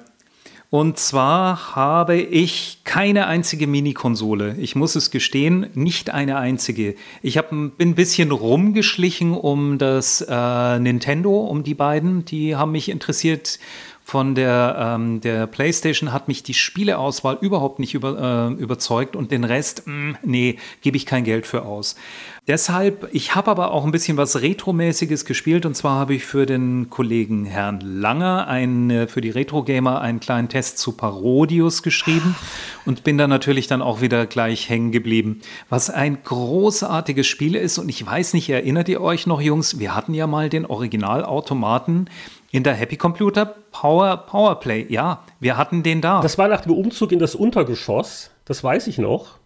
Und 0.69 0.97
zwar 0.97 1.73
habe 1.77 2.17
ich 2.17 2.79
keine 2.83 3.27
einzige 3.27 3.65
Mini-Konsole. 3.65 4.57
Ich 4.59 4.75
muss 4.75 4.97
es 4.97 5.09
gestehen, 5.09 5.67
nicht 5.73 6.09
eine 6.09 6.35
einzige. 6.35 6.95
Ich 7.21 7.37
hab, 7.37 7.51
bin 7.51 7.71
ein 7.79 7.95
bisschen 7.95 8.31
rumgeschlichen 8.31 9.35
um 9.35 9.77
das 9.77 10.19
äh, 10.27 10.79
Nintendo, 10.79 11.39
um 11.39 11.63
die 11.63 11.75
beiden. 11.75 12.25
Die 12.25 12.57
haben 12.57 12.73
mich 12.73 12.89
interessiert. 12.89 13.57
Von 14.05 14.35
der, 14.35 14.75
ähm, 14.77 15.21
der 15.21 15.47
PlayStation 15.47 16.11
hat 16.11 16.27
mich 16.27 16.43
die 16.43 16.53
Spieleauswahl 16.53 17.37
überhaupt 17.39 17.79
nicht 17.79 17.93
über, 17.93 18.51
äh, 18.51 18.61
überzeugt 18.61 19.15
und 19.15 19.31
den 19.31 19.45
Rest, 19.45 19.83
mh, 19.87 19.93
mm, 19.93 20.17
nee, 20.23 20.57
gebe 20.81 20.97
ich 20.97 21.05
kein 21.05 21.23
Geld 21.23 21.47
für 21.47 21.63
aus. 21.63 21.95
Deshalb, 22.45 23.07
ich 23.13 23.35
habe 23.35 23.49
aber 23.49 23.71
auch 23.71 23.85
ein 23.85 23.91
bisschen 23.91 24.17
was 24.17 24.41
Retromäßiges 24.41 25.23
gespielt 25.23 25.65
und 25.65 25.75
zwar 25.75 25.97
habe 25.97 26.13
ich 26.15 26.25
für 26.25 26.45
den 26.45 26.89
Kollegen 26.89 27.45
Herrn 27.45 27.79
Langer 27.79 28.47
ein, 28.49 28.89
äh, 28.89 29.07
für 29.07 29.21
die 29.21 29.29
Retro-Gamer 29.29 30.01
einen 30.01 30.19
kleinen 30.19 30.49
Test 30.49 30.79
zu 30.79 30.91
Parodius 30.91 31.81
geschrieben 31.81 32.35
und 32.85 33.05
bin 33.05 33.17
da 33.17 33.27
natürlich 33.27 33.67
dann 33.67 33.81
auch 33.81 34.01
wieder 34.01 34.25
gleich 34.25 34.67
hängen 34.67 34.91
geblieben. 34.91 35.39
Was 35.69 35.89
ein 35.89 36.17
großartiges 36.21 37.25
Spiel 37.25 37.55
ist 37.55 37.77
und 37.77 37.87
ich 37.87 38.05
weiß 38.05 38.33
nicht, 38.33 38.49
erinnert 38.49 38.89
ihr 38.89 38.99
euch 38.99 39.25
noch, 39.25 39.39
Jungs, 39.39 39.79
wir 39.79 39.95
hatten 39.95 40.13
ja 40.13 40.27
mal 40.27 40.49
den 40.49 40.65
Originalautomaten 40.65 42.09
in 42.53 42.63
der 42.63 42.75
Happy 42.75 42.97
Computer 42.97 43.47
Power 43.71 44.15
Powerplay. 44.15 44.85
Ja, 44.87 45.23
wir 45.39 45.57
hatten 45.57 45.81
den 45.81 46.01
da. 46.01 46.21
Das 46.21 46.37
war 46.37 46.47
nach 46.47 46.61
dem 46.61 46.71
Umzug 46.71 47.11
in 47.11 47.17
das 47.17 47.33
Untergeschoss. 47.33 48.29
Das 48.45 48.63
weiß 48.63 48.85
ich 48.87 48.99
noch. 48.99 49.39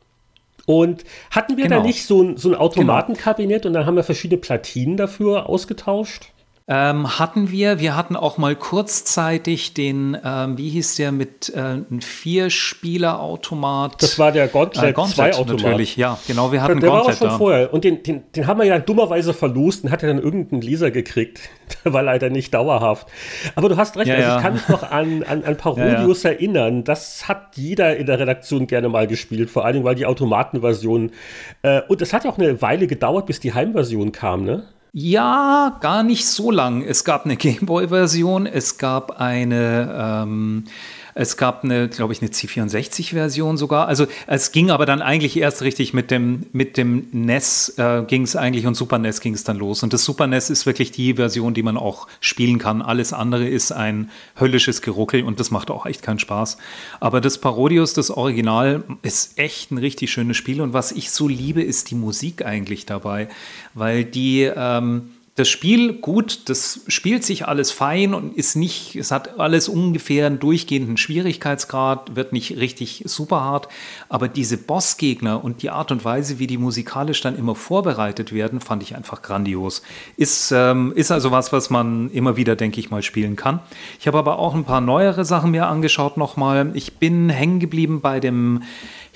Und 0.65 1.05
hatten 1.31 1.55
wir 1.55 1.63
genau. 1.63 1.77
da 1.77 1.83
nicht 1.83 2.05
so 2.05 2.21
ein, 2.21 2.35
so 2.35 2.49
ein 2.49 2.55
Automatenkabinett 2.55 3.61
genau. 3.61 3.69
und 3.69 3.73
dann 3.75 3.85
haben 3.85 3.95
wir 3.95 4.03
verschiedene 4.03 4.41
Platinen 4.41 4.97
dafür 4.97 5.47
ausgetauscht? 5.47 6.33
Ähm, 6.69 7.17
hatten 7.17 7.50
wir, 7.50 7.79
wir 7.79 7.95
hatten 7.95 8.17
auch 8.17 8.38
mal 8.38 8.53
kurzzeitig 8.53 9.74
den, 9.74 10.17
ähm, 10.21 10.57
wie 10.57 10.67
hieß 10.67 10.97
der, 10.97 11.13
mit 11.13 11.50
äh, 11.55 11.59
einem 11.59 12.01
Vier-Spieler-Automat. 12.01 14.03
Das 14.03 14.19
war 14.19 14.33
der 14.33 14.50
Gauntlet, 14.50 14.83
äh, 14.83 14.91
Gauntlet 14.91 15.15
2 15.15 15.33
Automat. 15.36 15.62
Natürlich, 15.62 15.95
ja, 15.95 16.19
genau, 16.27 16.51
wir 16.51 16.62
hatten 16.62 16.81
der 16.81 16.89
Gauntlet 16.89 17.07
war 17.07 17.13
auch 17.13 17.17
schon 17.17 17.29
da. 17.29 17.38
vorher. 17.38 17.74
Und 17.74 17.86
den, 17.86 18.03
den, 18.03 18.24
den 18.36 18.47
haben 18.47 18.59
wir 18.59 18.65
ja 18.65 18.79
dummerweise 18.79 19.33
verlost 19.33 19.86
und 19.86 19.91
hat 19.91 20.01
ja 20.01 20.09
dann 20.09 20.21
irgendeinen 20.21 20.62
Leser 20.62 20.91
gekriegt. 20.91 21.39
der 21.86 21.93
war 21.93 22.03
leider 22.03 22.29
nicht 22.29 22.53
dauerhaft. 22.53 23.07
Aber 23.55 23.69
du 23.69 23.77
hast 23.77 23.95
recht, 23.95 24.07
ja, 24.07 24.15
also 24.15 24.27
ja. 24.27 24.36
ich 24.36 24.43
kann 24.43 24.53
mich 24.55 24.67
noch 24.67 24.91
an, 24.91 25.24
an, 25.24 25.45
an 25.45 25.55
Parodius 25.57 26.24
ja, 26.24 26.31
erinnern. 26.31 26.83
Das 26.83 27.29
hat 27.29 27.55
jeder 27.55 27.95
in 27.95 28.07
der 28.07 28.19
Redaktion 28.19 28.67
gerne 28.67 28.89
mal 28.89 29.07
gespielt, 29.07 29.50
vor 29.50 29.63
allem 29.63 29.86
weil 29.86 29.95
die 29.95 30.05
Automatenversion, 30.05 31.12
äh, 31.62 31.81
und 31.88 32.01
es 32.01 32.12
hat 32.12 32.25
ja 32.25 32.29
auch 32.29 32.38
eine 32.38 32.62
Weile 32.62 32.88
gedauert, 32.88 33.25
bis 33.25 33.39
die 33.39 33.53
Heimversion 33.53 34.12
kam, 34.12 34.43
ne? 34.43 34.65
Ja, 35.00 35.77
gar 35.80 36.01
nicht 36.01 36.25
so 36.25 36.50
lang. 36.50 36.82
Es 36.82 37.04
gab 37.04 37.25
eine 37.25 37.38
Gameboy-Version, 37.38 38.48
es 38.48 38.80
gab 38.80 39.22
eine 39.22 39.96
ähm, 39.96 40.63
es 41.17 41.36
gab 41.36 41.63
eine, 41.63 41.89
glaube 41.89 42.13
ich, 42.13 42.21
eine 42.21 42.29
C64-Version 42.29 43.57
sogar. 43.57 43.88
Also 43.88 44.05
es 44.27 44.51
ging 44.51 44.69
aber 44.69 44.86
dann 44.86 45.01
eigentlich 45.01 45.38
erst 45.38 45.63
richtig 45.63 45.93
mit 45.93 46.12
dem, 46.12 46.45
mit 46.53 46.77
dem 46.77 47.07
NES 47.12 47.74
äh, 47.77 48.03
ging 48.07 48.21
es 48.21 48.36
eigentlich 48.36 48.67
und 48.67 48.75
Super 48.75 49.00
NES 49.00 49.19
ging 49.21 49.33
es 49.33 49.43
dann 49.43 49.57
los. 49.57 49.81
Und 49.81 49.93
das 49.93 50.05
Super 50.05 50.27
NES 50.27 50.51
ist 50.51 50.67
wirklich 50.67 50.91
die 50.91 51.15
Version, 51.15 51.55
die 51.55 51.63
man 51.63 51.75
auch 51.75 52.07
spielen 52.19 52.59
kann. 52.59 52.83
Alles 52.83 53.13
andere 53.13 53.47
ist 53.47 53.71
ein 53.71 54.12
höllisches 54.39 54.83
Geruckel 54.83 55.24
und 55.24 55.39
das 55.39 55.50
macht 55.50 55.71
auch 55.71 55.88
echt 55.88 56.03
keinen 56.03 56.19
Spaß. 56.19 56.57
Aber 57.00 57.19
das 57.19 57.39
Parodius, 57.39 57.93
das 57.93 58.12
Original, 58.12 58.83
ist 59.01 59.39
echt 59.39 59.71
ein 59.71 59.79
richtig 59.79 60.12
schönes 60.12 60.38
Spiel. 60.38 60.62
Und 60.62 60.74
was 60.74 60.91
ich 60.91 61.09
so 61.09 61.27
liebe, 61.27 61.63
ist 61.63 61.89
die 61.89 61.95
Musik 61.95 62.45
eigentlich 62.45 62.86
dabei, 62.86 63.27
weil 63.74 64.05
die 64.05 64.43
ähm, 64.43 65.09
das 65.38 65.50
Spiel, 65.50 65.94
gut, 65.94 66.50
das 66.50 66.79
spielt 66.88 67.24
sich 67.24 67.48
alles 67.48 67.70
fein 67.70 68.15
und 68.15 68.36
ist 68.36 68.56
nicht, 68.56 68.96
es 68.96 69.12
hat 69.12 69.39
alles 69.39 69.70
ungefähr 69.70 70.25
einen 70.25 70.39
durchgehenden 70.39 70.98
Schwierigkeitsgrad, 70.98 72.15
wird 72.15 72.34
nicht 72.34 72.58
richtig 72.58 73.03
super 73.06 73.41
hart, 73.41 73.67
aber 74.10 74.29
diese 74.29 74.58
Bossgegner 74.58 75.44
und 75.44 75.62
die 75.62 75.70
Art 75.70 75.91
und 75.91 76.03
Weise, 76.03 76.39
wie 76.39 76.48
die 76.48 76.58
musikalisch 76.58 77.22
dann 77.22 77.38
immer 77.38 77.53
vorbereitet 77.53 78.34
werden, 78.34 78.60
fand 78.60 78.82
ich 78.82 78.96
einfach 78.96 79.22
grandios. 79.22 79.84
Ist, 80.15 80.51
ähm, 80.51 80.91
ist 80.96 81.12
also 81.12 81.29
was, 81.29 81.53
was 81.53 81.70
man 81.70 82.10
immer 82.10 82.36
wieder, 82.36 82.56
denke 82.56 82.79
ich 82.79 82.89
mal, 82.89 83.03
spielen 83.03 83.36
kann. 83.36 83.60
Ich 84.00 84.08
habe 84.08 84.17
aber 84.17 84.39
auch 84.39 84.56
ein 84.56 84.63
paar 84.63 84.82
neuere 84.82 85.24
Sachen 85.24 85.51
mir 85.51 85.67
angeschaut 85.67 86.17
nochmal. 86.17 86.72
Ich 86.74 86.98
bin 86.98 87.29
hängen 87.29 87.60
geblieben 87.60 88.01
bei 88.01 88.20
dem 88.20 88.63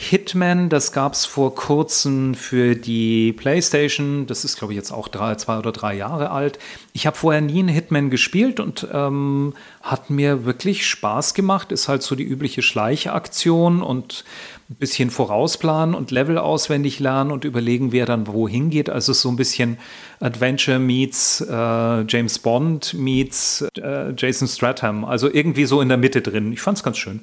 Hitman, 0.02 0.70
das 0.70 0.94
gab 0.94 1.14
es 1.14 1.28
vor 1.28 1.54
kurzem 1.54 2.34
für 2.34 2.76
die 2.76 3.34
PlayStation. 3.34 4.26
Das 4.26 4.44
ist, 4.44 4.58
glaube 4.58 4.74
ich, 4.74 4.78
jetzt 4.78 4.92
auch 4.92 5.08
drei, 5.08 5.36
zwei 5.36 5.60
oder 5.60 5.72
drei 5.72 5.94
Jahre 5.94 6.32
alt. 6.32 6.58
Ich 6.92 7.06
habe 7.06 7.16
vorher 7.16 7.40
nie 7.40 7.60
einen 7.60 7.68
Hitman 7.68 8.10
gespielt 8.10 8.60
und 8.60 8.88
ähm, 8.92 9.54
hat 9.84 10.10
mir 10.10 10.44
wirklich 10.44 10.88
Spaß 10.88 11.36
gemacht. 11.36 11.72
Ist 11.72 11.88
halt 11.88 12.02
so 12.02 12.16
die 12.16 12.24
übliche 12.24 12.64
Schleichaktion 12.64 13.84
und 13.84 14.26
ein 14.72 14.76
bisschen 14.76 15.12
vorausplanen 15.12 15.94
und 15.94 16.10
Level 16.10 16.40
auswendig 16.40 17.00
lernen 17.00 17.30
und 17.30 17.46
überlegen, 17.46 17.92
wer 17.92 18.08
dann 18.08 18.26
wohin 18.26 18.72
geht. 18.72 18.90
Also 18.90 19.14
so 19.14 19.30
ein 19.30 19.36
bisschen 19.36 19.78
Adventure 20.20 20.80
meets 20.80 21.42
äh, 21.42 22.02
James 22.08 22.40
Bond 22.40 22.96
meets 22.96 23.64
äh, 23.80 24.14
Jason 24.18 24.48
Stratham. 24.48 25.06
Also 25.06 25.32
irgendwie 25.32 25.66
so 25.66 25.80
in 25.80 25.90
der 25.90 26.00
Mitte 26.00 26.24
drin. 26.24 26.54
Ich 26.54 26.62
fand 26.62 26.80
es 26.80 26.84
ganz 26.84 26.98
schön. 26.98 27.20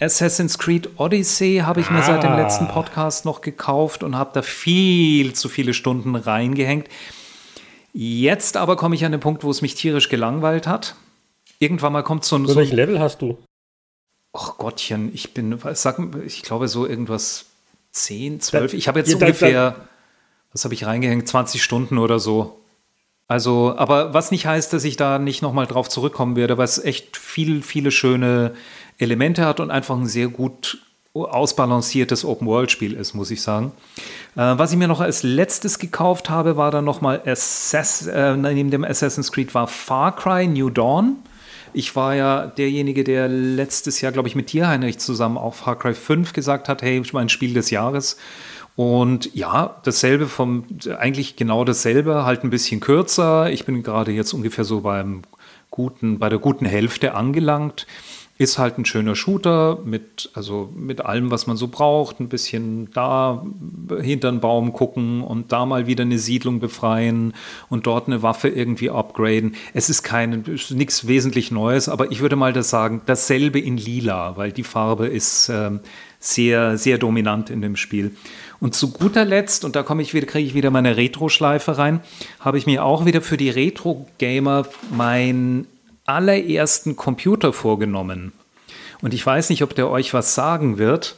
Assassin's 0.00 0.58
Creed 0.58 0.90
Odyssey 0.96 1.62
habe 1.64 1.80
ich 1.80 1.90
mir 1.90 1.98
ah. 1.98 2.02
seit 2.02 2.22
dem 2.22 2.36
letzten 2.36 2.66
ah. 2.66 2.72
Podcast 2.72 3.24
noch 3.24 3.40
gekauft 3.40 4.02
und 4.02 4.16
habe 4.16 4.30
da 4.32 4.42
viel 4.42 5.32
zu 5.32 5.48
viele 5.48 5.74
Stunden 5.74 6.14
reingehängt. 6.14 6.88
Jetzt 7.92 8.56
aber 8.56 8.76
komme 8.76 8.94
ich 8.94 9.04
an 9.04 9.12
den 9.12 9.20
Punkt, 9.20 9.42
wo 9.42 9.50
es 9.50 9.62
mich 9.62 9.74
tierisch 9.74 10.08
gelangweilt 10.08 10.66
hat. 10.66 10.94
Irgendwann 11.58 11.92
mal 11.92 12.02
kommt 12.02 12.24
so 12.24 12.36
ein. 12.36 12.46
So 12.46 12.54
welches 12.54 12.74
Level 12.74 13.00
hast 13.00 13.22
du? 13.22 13.38
Ach 14.32 14.56
Gottchen, 14.58 15.10
ich 15.12 15.34
bin, 15.34 15.58
sag, 15.72 15.98
ich 16.24 16.42
glaube 16.42 16.68
so 16.68 16.86
irgendwas 16.86 17.46
10, 17.92 18.40
12. 18.40 18.74
Ich 18.74 18.86
habe 18.86 19.00
jetzt 19.00 19.10
ja, 19.10 19.16
ungefähr, 19.16 19.76
was 20.52 20.64
habe 20.64 20.74
ich 20.74 20.86
reingehängt, 20.86 21.26
20 21.26 21.62
Stunden 21.62 21.98
oder 21.98 22.20
so. 22.20 22.60
Also, 23.26 23.74
aber 23.76 24.14
was 24.14 24.30
nicht 24.30 24.46
heißt, 24.46 24.72
dass 24.72 24.84
ich 24.84 24.96
da 24.96 25.18
nicht 25.18 25.42
nochmal 25.42 25.66
drauf 25.66 25.88
zurückkommen 25.88 26.36
werde, 26.36 26.56
weil 26.56 26.66
es 26.66 26.78
echt 26.78 27.16
viel, 27.16 27.62
viele 27.62 27.90
schöne 27.90 28.54
Elemente 28.98 29.44
hat 29.46 29.60
und 29.60 29.70
einfach 29.70 29.96
ein 29.96 30.06
sehr 30.06 30.28
gut 30.28 30.78
ausbalanciertes 31.14 32.24
Open-World-Spiel 32.24 32.92
ist, 32.92 33.14
muss 33.14 33.30
ich 33.30 33.42
sagen. 33.42 33.72
Äh, 34.36 34.40
was 34.56 34.72
ich 34.72 34.78
mir 34.78 34.88
noch 34.88 35.00
als 35.00 35.22
letztes 35.22 35.78
gekauft 35.78 36.30
habe, 36.30 36.56
war 36.56 36.70
dann 36.70 36.84
nochmal 36.84 37.22
Assass 37.26 38.06
äh, 38.06 38.36
neben 38.36 38.70
dem 38.70 38.84
Assassin's 38.84 39.32
Creed 39.32 39.54
war 39.54 39.66
Far 39.66 40.14
Cry 40.14 40.46
New 40.46 40.70
Dawn. 40.70 41.16
Ich 41.72 41.94
war 41.96 42.14
ja 42.14 42.46
derjenige, 42.46 43.04
der 43.04 43.28
letztes 43.28 44.00
Jahr, 44.00 44.12
glaube 44.12 44.28
ich, 44.28 44.34
mit 44.34 44.52
dir, 44.52 44.68
Heinrich, 44.68 44.98
zusammen 44.98 45.38
auf 45.38 45.56
Far 45.56 45.78
Cry 45.78 45.94
5 45.94 46.32
gesagt 46.32 46.68
hat, 46.68 46.82
hey, 46.82 47.02
mein 47.12 47.28
Spiel 47.28 47.54
des 47.54 47.70
Jahres. 47.70 48.16
Und 48.76 49.34
ja, 49.34 49.80
dasselbe 49.82 50.28
vom, 50.28 50.64
eigentlich 50.98 51.34
genau 51.34 51.64
dasselbe, 51.64 52.24
halt 52.24 52.44
ein 52.44 52.50
bisschen 52.50 52.80
kürzer. 52.80 53.50
Ich 53.50 53.64
bin 53.64 53.82
gerade 53.82 54.12
jetzt 54.12 54.32
ungefähr 54.32 54.64
so 54.64 54.82
beim 54.82 55.22
guten, 55.70 56.18
bei 56.18 56.28
der 56.28 56.38
guten 56.38 56.64
Hälfte 56.64 57.14
angelangt. 57.14 57.86
Ist 58.38 58.56
halt 58.56 58.78
ein 58.78 58.84
schöner 58.84 59.16
Shooter 59.16 59.80
mit, 59.84 60.30
also 60.32 60.72
mit 60.74 61.04
allem, 61.04 61.32
was 61.32 61.48
man 61.48 61.56
so 61.56 61.66
braucht. 61.66 62.20
Ein 62.20 62.28
bisschen 62.28 62.88
da 62.92 63.44
hinter 64.00 64.30
den 64.30 64.38
Baum 64.40 64.72
gucken 64.72 65.22
und 65.22 65.50
da 65.50 65.66
mal 65.66 65.88
wieder 65.88 66.02
eine 66.02 66.18
Siedlung 66.18 66.60
befreien 66.60 67.34
und 67.68 67.86
dort 67.86 68.06
eine 68.06 68.22
Waffe 68.22 68.48
irgendwie 68.48 68.90
upgraden. 68.90 69.56
Es 69.74 69.90
ist 69.90 70.04
kein, 70.04 70.44
nichts 70.70 71.08
wesentlich 71.08 71.50
Neues, 71.50 71.88
aber 71.88 72.12
ich 72.12 72.20
würde 72.20 72.36
mal 72.36 72.52
das 72.52 72.70
sagen, 72.70 73.02
dasselbe 73.06 73.58
in 73.58 73.76
lila, 73.76 74.36
weil 74.36 74.52
die 74.52 74.62
Farbe 74.62 75.08
ist 75.08 75.48
äh, 75.48 75.72
sehr, 76.20 76.78
sehr 76.78 76.98
dominant 76.98 77.50
in 77.50 77.60
dem 77.60 77.76
Spiel. 77.76 78.16
Und 78.60 78.74
zu 78.74 78.92
guter 78.92 79.24
Letzt, 79.24 79.64
und 79.64 79.76
da 79.76 79.82
komme 79.82 80.02
ich 80.02 80.14
wieder, 80.14 80.26
kriege 80.26 80.46
ich 80.46 80.54
wieder 80.54 80.70
meine 80.70 80.96
Retro-Schleife 80.96 81.78
rein, 81.78 82.00
habe 82.40 82.58
ich 82.58 82.66
mir 82.66 82.84
auch 82.84 83.04
wieder 83.04 83.20
für 83.20 83.36
die 83.36 83.50
Retro-Gamer 83.50 84.66
mein 84.96 85.66
allerersten 86.08 86.96
Computer 86.96 87.52
vorgenommen. 87.52 88.32
Und 89.00 89.14
ich 89.14 89.24
weiß 89.24 89.50
nicht, 89.50 89.62
ob 89.62 89.74
der 89.74 89.90
euch 89.90 90.14
was 90.14 90.34
sagen 90.34 90.78
wird. 90.78 91.16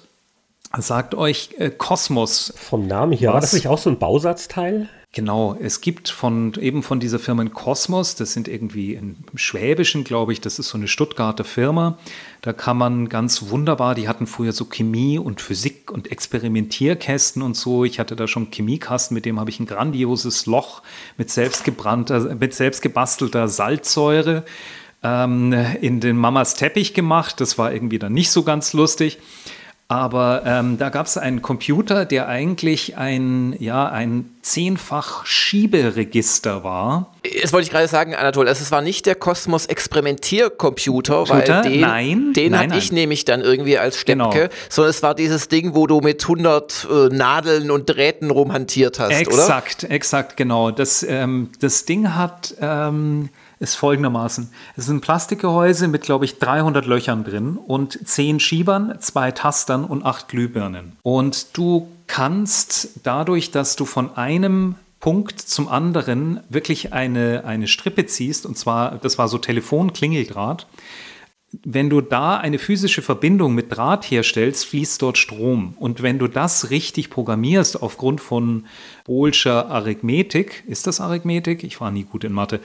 Sagt 0.76 1.14
euch 1.14 1.50
äh, 1.59 1.70
Kosmos. 1.70 2.52
Vom 2.56 2.87
Namen 2.87 3.12
was? 3.12 3.23
war 3.26 3.40
das 3.40 3.52
nicht 3.52 3.68
auch 3.68 3.78
so 3.78 3.90
ein 3.90 3.99
Bausatzteil? 3.99 4.88
Genau, 5.12 5.56
es 5.61 5.80
gibt 5.80 6.09
von 6.09 6.54
eben 6.54 6.85
von 6.85 7.00
dieser 7.00 7.18
Firma 7.18 7.44
Kosmos, 7.47 8.14
das 8.14 8.32
sind 8.32 8.47
irgendwie 8.47 8.94
im 8.94 9.16
Schwäbischen, 9.35 10.04
glaube 10.04 10.32
ich, 10.32 10.40
das 10.40 10.61
ist 10.61 10.68
so 10.68 10.78
eine 10.78 10.87
Stuttgarter 10.87 11.42
Firma. 11.42 11.99
Da 12.42 12.52
kann 12.52 12.76
man 12.76 13.09
ganz 13.09 13.50
wunderbar, 13.50 13.97
die 13.97 14.06
hatten 14.06 14.28
früher 14.28 14.52
so 14.52 14.66
Chemie 14.66 15.18
und 15.18 15.40
Physik 15.40 15.90
und 15.90 16.12
Experimentierkästen 16.12 17.42
und 17.42 17.56
so. 17.56 17.85
Ich 17.85 17.99
hatte 17.99 18.14
da 18.14 18.28
schon 18.28 18.52
Chemiekasten, 18.52 19.16
mit 19.16 19.25
dem 19.25 19.40
habe 19.40 19.50
ich 19.50 19.59
ein 19.59 19.66
grandioses 19.66 20.47
Loch 20.47 20.82
mit 21.16 21.28
selbstgebrannter, 21.28 22.37
mit 22.37 22.54
selbstgebastelter 22.54 23.49
Salzsäure 23.49 24.44
ähm, 25.02 25.52
in 25.80 26.00
den 26.00 26.16
Mamas 26.16 26.54
Teppich 26.54 26.95
gemacht. 26.95 27.40
Das 27.40 27.59
war 27.59 27.73
irgendwie 27.73 27.99
dann 27.99 28.12
nicht 28.12 28.30
so 28.30 28.42
ganz 28.42 28.73
lustig. 28.73 29.19
Aber 29.90 30.45
ähm, 30.47 30.78
da 30.78 30.88
gab 30.88 31.07
es 31.07 31.19
einen 31.19 31.42
Computer, 31.42 32.04
der 32.04 32.28
eigentlich 32.28 32.97
ein, 32.97 33.57
ja, 33.59 33.88
ein 33.88 34.30
zehnfach 34.40 35.26
Schieberegister 35.26 36.62
war. 36.62 37.12
Das 37.42 37.52
wollte 37.52 37.64
ich 37.64 37.73
gerade 37.73 37.88
sagen, 37.88 38.14
Anatol, 38.14 38.47
es 38.47 38.71
war 38.71 38.83
nicht 38.83 39.07
der 39.07 39.16
Kosmos 39.16 39.66
Experimentiercomputer, 39.66 41.28
weil 41.28 41.42
den, 41.64 41.80
nein, 41.80 42.33
den 42.35 42.52
nein, 42.52 42.71
hatte 42.71 42.78
ich 42.78 42.92
nämlich 42.92 43.25
dann 43.25 43.40
irgendwie 43.40 43.78
als 43.78 43.97
Steppke, 43.97 44.30
genau. 44.30 44.49
sondern 44.69 44.90
es 44.90 45.02
war 45.02 45.16
dieses 45.16 45.49
Ding, 45.49 45.75
wo 45.75 45.88
du 45.88 46.00
mit 46.00 46.23
100 46.23 46.87
äh, 46.88 47.09
Nadeln 47.09 47.73
und 47.73 47.90
Drähten 47.90 48.30
rumhantiert 48.30 49.00
hast, 49.00 49.11
exakt, 49.11 49.33
oder? 49.33 49.42
Exakt, 49.42 49.85
exakt, 49.90 50.37
genau. 50.37 50.71
Das, 50.71 51.02
ähm, 51.02 51.50
das 51.59 51.85
Ding 51.85 52.14
hat 52.14 52.54
ähm, 52.61 53.28
ist 53.61 53.75
folgendermaßen. 53.75 54.50
Es 54.76 54.85
ist 54.85 54.90
ein 54.90 55.02
Plastikgehäuse 55.02 55.87
mit, 55.87 56.02
glaube 56.02 56.25
ich, 56.25 56.38
300 56.38 56.87
Löchern 56.87 57.25
drin 57.25 57.57
und 57.57 58.09
10 58.09 58.40
Schiebern, 58.40 58.97
zwei 59.00 59.31
Tastern 59.31 59.85
und 59.85 60.02
8 60.02 60.29
Glühbirnen. 60.29 60.97
Und 61.02 61.57
du 61.57 61.87
kannst 62.07 63.00
dadurch, 63.05 63.50
dass 63.50 63.76
du 63.76 63.85
von 63.85 64.17
einem 64.17 64.76
Punkt 64.99 65.40
zum 65.40 65.69
anderen 65.69 66.40
wirklich 66.49 66.93
eine, 66.93 67.45
eine 67.45 67.69
Strippe 67.69 68.07
ziehst, 68.07 68.47
und 68.47 68.57
zwar, 68.59 68.99
das 68.99 69.19
war 69.19 69.29
so 69.29 69.38
Telefonklingeldraht, 69.38 70.67
wenn 71.64 71.90
du 71.90 72.00
da 72.00 72.37
eine 72.37 72.59
physische 72.59 73.02
Verbindung 73.02 73.55
mit 73.55 73.76
Draht 73.76 74.05
herstellst, 74.05 74.67
fließt 74.67 75.02
dort 75.02 75.19
Strom. 75.19 75.75
Und 75.79 76.00
wenn 76.00 76.19
du 76.19 76.29
das 76.29 76.71
richtig 76.71 77.11
programmierst 77.11 77.83
aufgrund 77.83 78.21
von 78.21 78.67
Bohlscher 79.04 79.71
Arithmetik, 79.71 80.64
ist 80.66 80.87
das 80.87 81.00
Arithmetik? 81.00 81.64
Ich 81.64 81.80
war 81.80 81.90
nie 81.90 82.04
gut 82.04 82.25
in 82.25 82.33
Mathe, 82.33 82.61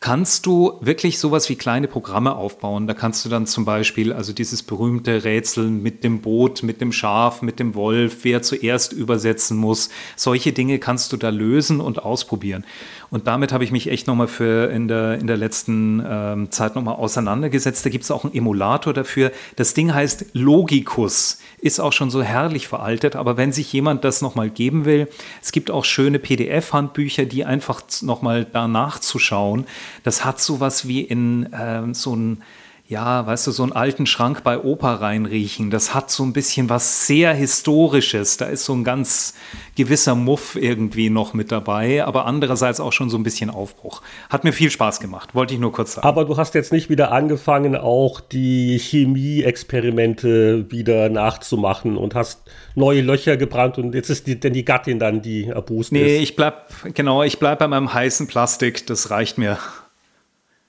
kannst 0.00 0.46
du 0.46 0.78
wirklich 0.80 1.18
sowas 1.18 1.48
wie 1.48 1.56
kleine 1.56 1.88
Programme 1.88 2.34
aufbauen. 2.34 2.86
Da 2.86 2.94
kannst 2.94 3.24
du 3.24 3.28
dann 3.28 3.46
zum 3.46 3.64
Beispiel, 3.64 4.12
also 4.12 4.32
dieses 4.32 4.62
berühmte 4.62 5.24
Rätseln 5.24 5.82
mit 5.82 6.04
dem 6.04 6.20
Boot, 6.20 6.62
mit 6.62 6.80
dem 6.80 6.92
Schaf, 6.92 7.42
mit 7.42 7.58
dem 7.58 7.74
Wolf, 7.74 8.18
wer 8.22 8.42
zuerst 8.42 8.92
übersetzen 8.92 9.56
muss. 9.56 9.90
Solche 10.16 10.52
Dinge 10.52 10.78
kannst 10.78 11.12
du 11.12 11.16
da 11.16 11.28
lösen 11.28 11.80
und 11.80 12.02
ausprobieren. 12.02 12.64
Und 13.10 13.26
damit 13.26 13.52
habe 13.52 13.64
ich 13.64 13.72
mich 13.72 13.88
echt 13.88 14.06
nochmal 14.06 14.28
für 14.28 14.70
in 14.70 14.86
der, 14.86 15.18
in 15.18 15.26
der 15.26 15.36
letzten 15.36 16.02
ähm, 16.06 16.50
Zeit 16.50 16.76
nochmal 16.76 16.94
auseinandergesetzt. 16.94 17.84
Da 17.84 17.90
gibt 17.90 18.04
es 18.04 18.10
auch 18.10 18.24
einen 18.24 18.34
Emulator 18.34 18.94
dafür. 18.94 19.32
Das 19.56 19.74
Ding 19.74 19.92
heißt 19.92 20.26
Logicus. 20.32 21.38
Ist 21.58 21.80
auch 21.80 21.92
schon 21.92 22.10
so 22.10 22.22
herrlich 22.22 22.68
veraltet, 22.68 23.16
aber 23.16 23.36
wenn 23.36 23.52
sich 23.52 23.70
jemand 23.72 24.04
das 24.04 24.22
nochmal 24.22 24.48
geben 24.48 24.84
will, 24.84 25.08
es 25.42 25.52
gibt 25.52 25.70
auch 25.70 25.79
schöne 25.84 26.18
PDF-Handbücher, 26.18 27.24
die 27.26 27.44
einfach 27.44 27.82
nochmal 28.02 28.44
da 28.44 28.68
nachzuschauen. 28.68 29.66
Das 30.02 30.24
hat 30.24 30.40
sowas 30.40 30.86
wie 30.88 31.00
in 31.00 31.52
äh, 31.52 31.94
so 31.94 32.14
ein 32.14 32.42
ja, 32.90 33.24
weißt 33.24 33.46
du, 33.46 33.52
so 33.52 33.62
einen 33.62 33.70
alten 33.70 34.04
Schrank 34.04 34.42
bei 34.42 34.58
Opa 34.58 34.94
reinriechen. 34.94 35.70
Das 35.70 35.94
hat 35.94 36.10
so 36.10 36.24
ein 36.24 36.32
bisschen 36.32 36.68
was 36.68 37.06
sehr 37.06 37.32
Historisches. 37.32 38.36
Da 38.36 38.46
ist 38.46 38.64
so 38.64 38.72
ein 38.74 38.82
ganz 38.82 39.34
gewisser 39.76 40.16
Muff 40.16 40.56
irgendwie 40.56 41.08
noch 41.08 41.32
mit 41.32 41.52
dabei, 41.52 42.04
aber 42.04 42.26
andererseits 42.26 42.80
auch 42.80 42.92
schon 42.92 43.08
so 43.08 43.16
ein 43.16 43.22
bisschen 43.22 43.48
Aufbruch. 43.48 44.02
Hat 44.28 44.42
mir 44.42 44.52
viel 44.52 44.72
Spaß 44.72 44.98
gemacht, 44.98 45.36
wollte 45.36 45.54
ich 45.54 45.60
nur 45.60 45.70
kurz 45.70 45.94
sagen. 45.94 46.08
Aber 46.08 46.24
du 46.24 46.36
hast 46.36 46.56
jetzt 46.56 46.72
nicht 46.72 46.90
wieder 46.90 47.12
angefangen, 47.12 47.76
auch 47.76 48.18
die 48.18 48.80
Chemie-Experimente 48.80 50.68
wieder 50.72 51.10
nachzumachen 51.10 51.96
und 51.96 52.16
hast 52.16 52.42
neue 52.74 53.02
Löcher 53.02 53.36
gebrannt 53.36 53.78
und 53.78 53.94
jetzt 53.94 54.10
ist 54.10 54.26
die, 54.26 54.40
denn 54.40 54.52
die 54.52 54.64
Gattin 54.64 54.98
dann 54.98 55.22
die 55.22 55.46
erbost 55.46 55.92
Nee, 55.92 56.16
ist. 56.16 56.22
ich 56.24 56.34
bleib, 56.34 56.92
genau, 56.94 57.22
ich 57.22 57.38
bleib 57.38 57.60
bei 57.60 57.68
meinem 57.68 57.94
heißen 57.94 58.26
Plastik. 58.26 58.84
Das 58.88 59.10
reicht 59.10 59.38
mir 59.38 59.58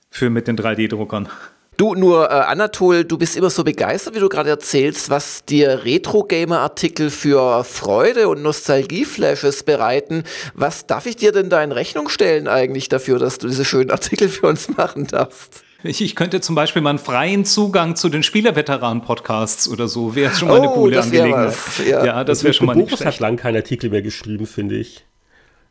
für 0.08 0.30
mit 0.30 0.46
den 0.46 0.56
3D-Druckern. 0.56 1.28
Du, 1.78 1.94
nur 1.94 2.30
äh, 2.30 2.34
Anatol, 2.34 3.04
du 3.04 3.16
bist 3.16 3.36
immer 3.36 3.48
so 3.48 3.64
begeistert, 3.64 4.14
wie 4.14 4.20
du 4.20 4.28
gerade 4.28 4.50
erzählst, 4.50 5.08
was 5.08 5.44
dir 5.44 5.84
Retro-Gamer-Artikel 5.84 7.10
für 7.10 7.64
Freude 7.64 8.28
und 8.28 8.42
Nostalgie-Flashes 8.42 9.62
bereiten. 9.62 10.24
Was 10.54 10.86
darf 10.86 11.06
ich 11.06 11.16
dir 11.16 11.32
denn 11.32 11.48
da 11.48 11.62
in 11.62 11.72
Rechnung 11.72 12.08
stellen 12.08 12.46
eigentlich 12.46 12.88
dafür, 12.88 13.18
dass 13.18 13.38
du 13.38 13.48
diese 13.48 13.64
schönen 13.64 13.90
Artikel 13.90 14.28
für 14.28 14.48
uns 14.48 14.68
machen 14.76 15.06
darfst? 15.06 15.64
Ich, 15.82 16.00
ich 16.00 16.14
könnte 16.14 16.40
zum 16.40 16.54
Beispiel 16.54 16.82
mal 16.82 16.90
einen 16.90 16.98
freien 16.98 17.44
Zugang 17.44 17.96
zu 17.96 18.08
den 18.08 18.22
Spielerveteranen-Podcasts 18.22 19.66
oder 19.68 19.88
so, 19.88 20.14
wäre 20.14 20.32
schon 20.34 20.48
mal 20.48 20.58
eine 20.58 20.70
oh, 20.70 20.74
coole 20.74 21.02
Angelegenheit. 21.02 21.54
Ja. 21.84 22.04
ja. 22.04 22.24
das 22.24 22.44
wäre 22.44 22.54
schon 22.54 22.66
mal 22.66 22.76
nicht 22.76 22.90
Boris 22.90 23.00
schlecht. 23.00 23.14
hat 23.14 23.20
lang 23.20 23.36
keinen 23.36 23.56
Artikel 23.56 23.90
mehr 23.90 24.02
geschrieben, 24.02 24.46
finde 24.46 24.76
ich. 24.76 25.04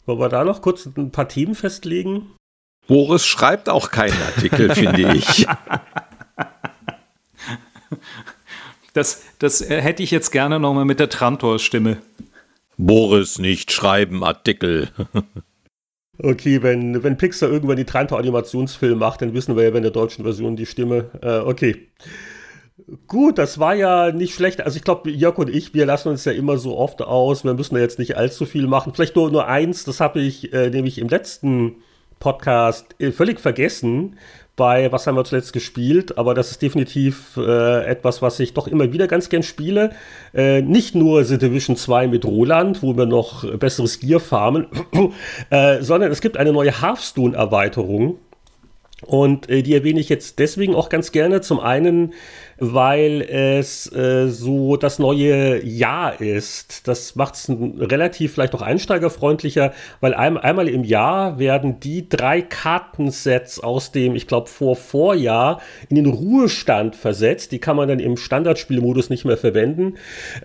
Wollen 0.05 0.20
wir 0.20 0.29
da 0.29 0.43
noch 0.43 0.62
kurz 0.62 0.86
ein 0.86 1.12
paar 1.12 1.29
Themen 1.29 1.55
festlegen? 1.55 2.31
Boris 2.88 3.25
schreibt 3.25 3.70
auch 3.70 3.91
keinen 3.91 4.17
Artikel, 4.36 4.74
finde 4.75 5.13
ich. 5.13 5.46
Das, 8.93 9.24
das 9.39 9.62
hätte 9.62 10.03
ich 10.03 10.12
jetzt 10.12 10.31
gerne 10.31 10.60
nochmal 10.60 10.83
mit 10.83 11.00
der 11.00 11.07
Trantor-Stimme. 11.07 12.01
Boris 12.77 13.39
nicht 13.39 13.72
schreiben 13.72 14.24
Artikel. 14.24 14.89
Okay, 16.24 16.61
wenn, 16.61 17.03
wenn 17.03 17.18
Pixar 17.18 17.50
irgendwann 17.50 17.77
die 17.77 17.85
Trantor-Animationsfilm 17.85 19.00
macht, 19.00 19.24
dann 19.24 19.33
wissen 19.33 19.55
wir 19.55 19.63
ja 19.63 19.72
bei 19.72 19.79
der 19.79 19.89
deutschen 19.89 20.24
Version 20.24 20.55
die 20.55 20.68
Stimme. 20.68 21.09
Äh, 21.22 21.39
okay. 21.39 21.87
Gut, 23.07 23.39
das 23.39 23.57
war 23.57 23.74
ja 23.74 24.11
nicht 24.11 24.35
schlecht. 24.35 24.61
Also 24.61 24.77
ich 24.77 24.83
glaube, 24.83 25.09
Jörg 25.09 25.39
und 25.39 25.50
ich, 25.50 25.74
wir 25.74 25.87
lassen 25.87 26.09
uns 26.09 26.25
ja 26.25 26.31
immer 26.31 26.57
so 26.57 26.77
oft 26.77 27.01
aus. 27.01 27.44
Wir 27.44 27.55
müssen 27.55 27.74
da 27.74 27.81
jetzt 27.81 27.98
nicht 27.98 28.18
allzu 28.18 28.46
viel 28.46 28.68
machen. 28.68 28.94
Vielleicht 28.94 29.16
nur, 29.16 29.31
nur 29.31 29.48
eins, 29.48 29.83
das 29.83 30.00
habe 30.00 30.20
ich 30.20 30.53
äh, 30.53 30.70
nämlich 30.70 31.00
im 31.00 31.09
letzten 31.09 31.77
Podcast 32.20 32.94
äh, 33.00 33.11
völlig 33.11 33.39
vergessen 33.39 34.18
bei 34.55 34.92
Was 34.92 35.07
haben 35.07 35.16
wir 35.16 35.24
zuletzt 35.24 35.53
gespielt, 35.53 36.18
aber 36.18 36.33
das 36.33 36.51
ist 36.51 36.61
definitiv 36.61 37.37
äh, 37.37 37.85
etwas, 37.85 38.22
was 38.22 38.40
ich 38.40 38.53
doch 38.53 38.68
immer 38.68 38.92
wieder 38.92 39.07
ganz 39.07 39.29
gern 39.29 39.44
spiele. 39.44 39.92
Äh, 40.33 40.61
nicht 40.61 40.94
nur 40.94 41.24
The 41.24 41.37
Division 41.37 41.75
2 41.75 42.07
mit 42.07 42.25
Roland, 42.25 42.83
wo 42.83 42.96
wir 42.98 43.05
noch 43.05 43.57
besseres 43.57 44.00
Gear 44.00 44.20
farmen, 44.20 44.68
äh, 45.50 45.81
sondern 45.81 46.11
es 46.11 46.22
gibt 46.22 46.37
eine 46.37 46.51
neue 46.51 46.81
Hearthstone-Erweiterung. 46.81 48.20
Und 49.05 49.50
äh, 49.50 49.64
die 49.64 49.74
erwähne 49.74 50.00
ich 50.00 50.09
jetzt 50.09 50.37
deswegen 50.40 50.75
auch 50.75 50.90
ganz 50.90 51.11
gerne. 51.11 51.42
Zum 51.42 51.59
einen, 51.59 52.14
weil 52.63 53.24
es 53.24 53.91
äh, 53.91 54.27
so 54.27 54.77
das 54.77 55.00
neue 55.00 55.65
Jahr 55.65 56.21
ist. 56.21 56.87
Das 56.87 57.15
macht 57.15 57.33
es 57.33 57.50
relativ 57.50 58.33
vielleicht 58.33 58.53
auch 58.53 58.61
einsteigerfreundlicher, 58.61 59.74
weil 60.00 60.13
ein, 60.13 60.37
einmal 60.37 60.69
im 60.69 60.83
Jahr 60.83 61.39
werden 61.39 61.79
die 61.79 62.07
drei 62.07 62.43
Kartensets 62.43 63.59
aus 63.59 63.91
dem, 63.91 64.15
ich 64.15 64.27
glaube, 64.27 64.47
vor 64.47 64.75
Vorjahr 64.75 65.59
in 65.89 65.95
den 65.95 66.05
Ruhestand 66.05 66.95
versetzt. 66.95 67.51
Die 67.51 67.57
kann 67.57 67.75
man 67.75 67.89
dann 67.89 67.97
im 67.97 68.15
Standardspielmodus 68.15 69.09
nicht 69.09 69.25
mehr 69.25 69.37
verwenden. 69.37 69.95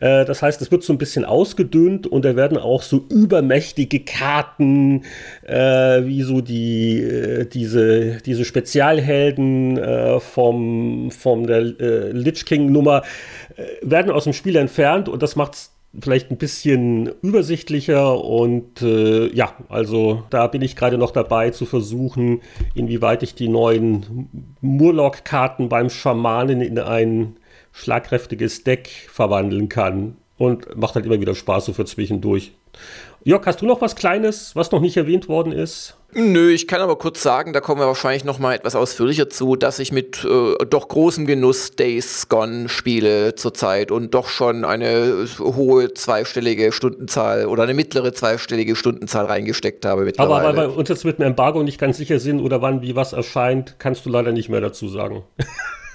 Äh, 0.01 0.25
das 0.25 0.41
heißt, 0.41 0.63
es 0.63 0.71
wird 0.71 0.85
so 0.85 0.95
ein 0.95 0.99
bisschen 0.99 1.27
ausgedünnt 1.27 2.07
und 2.07 2.25
da 2.25 2.35
werden 2.35 2.57
auch 2.57 2.81
so 2.81 3.05
übermächtige 3.11 4.01
Karten, 4.01 5.03
äh, 5.43 6.03
wie 6.07 6.23
so 6.23 6.41
die, 6.41 6.99
äh, 6.99 7.45
diese, 7.45 8.23
diese 8.25 8.47
Spezialhelden 8.47 9.77
äh, 9.77 10.19
vom, 10.19 11.11
vom 11.11 11.47
der 11.47 12.06
äh, 12.07 12.13
Lich 12.13 12.45
King-Nummer 12.45 13.03
äh, 13.57 13.63
werden 13.83 14.11
aus 14.11 14.25
dem 14.25 14.33
Spiel 14.33 14.57
entfernt 14.57 15.09
und 15.09 15.23
das 15.23 15.37
macht 15.37 15.55
es 15.55 15.73
vielleicht 15.99 16.31
ein 16.31 16.37
bisschen 16.37 17.11
übersichtlicher 17.23 18.23
und 18.23 18.83
äh, 18.83 19.29
ja, 19.35 19.55
also 19.69 20.25
da 20.31 20.47
bin 20.47 20.63
ich 20.63 20.77
gerade 20.77 20.99
noch 20.99 21.11
dabei 21.11 21.51
zu 21.51 21.65
versuchen, 21.65 22.43
inwieweit 22.75 23.23
ich 23.23 23.35
die 23.35 23.49
neuen 23.49 24.29
Murloc-Karten 24.61 25.69
beim 25.69 25.91
Schamanen 25.91 26.61
in 26.61 26.79
ein 26.79 27.37
schlagkräftiges 27.73 28.65
Deck 28.65 28.89
verwandeln 29.11 29.69
kann 29.69 30.17
und 30.39 30.77
macht 30.77 30.95
halt 30.95 31.07
immer 31.07 31.21
wieder 31.21 31.35
Spaß 31.35 31.67
so 31.67 31.73
für 31.73 31.85
zwischendurch. 31.85 32.53
Jörg, 33.27 33.45
hast 33.45 33.61
du 33.61 33.67
noch 33.67 33.81
was 33.81 33.97
Kleines, 33.97 34.55
was 34.55 34.71
noch 34.71 34.81
nicht 34.81 34.97
erwähnt 34.97 35.29
worden 35.29 35.51
ist? 35.51 35.97
Nö, 36.15 36.53
ich 36.53 36.69
kann 36.69 36.81
aber 36.81 36.95
kurz 36.97 37.25
sagen, 37.25 37.53
da 37.53 37.61
kommen 37.61 37.81
wir 37.81 37.89
wahrscheinlich 37.89 38.23
noch 38.23 38.39
mal 38.39 38.55
etwas 38.55 38.77
ausführlicher 38.77 39.29
zu, 39.29 39.57
dass 39.57 39.81
ich 39.81 39.91
mit 39.91 40.25
äh, 40.25 40.65
doch 40.71 40.87
großem 40.87 41.27
Genuss 41.27 41.73
Days 41.73 42.29
Gone 42.29 42.69
spiele 42.69 43.35
zurzeit 43.35 43.91
und 43.91 44.15
doch 44.15 44.29
schon 44.29 44.65
eine 44.65 45.27
hohe 45.41 45.93
zweistellige 45.93 46.71
Stundenzahl 46.71 47.47
oder 47.47 47.65
eine 47.65 47.75
mittlere 47.75 48.13
zweistellige 48.13 48.77
Stundenzahl 48.77 49.27
reingesteckt 49.27 49.85
habe 49.85 50.05
mittlerweile. 50.05 50.47
Aber 50.47 50.57
weil 50.57 50.69
wir 50.69 50.77
uns 50.77 50.89
jetzt 50.89 51.05
mit 51.05 51.19
dem 51.19 51.27
Embargo 51.27 51.65
nicht 51.65 51.81
ganz 51.81 51.97
sicher 51.97 52.21
sind 52.21 52.39
oder 52.39 52.63
wann 52.63 52.81
wie 52.81 52.95
was 52.95 53.13
erscheint, 53.13 53.75
kannst 53.81 54.07
du 54.07 54.11
leider 54.11 54.31
nicht 54.31 54.51
mehr 54.51 54.61
dazu 54.61 54.87
sagen. 54.87 55.25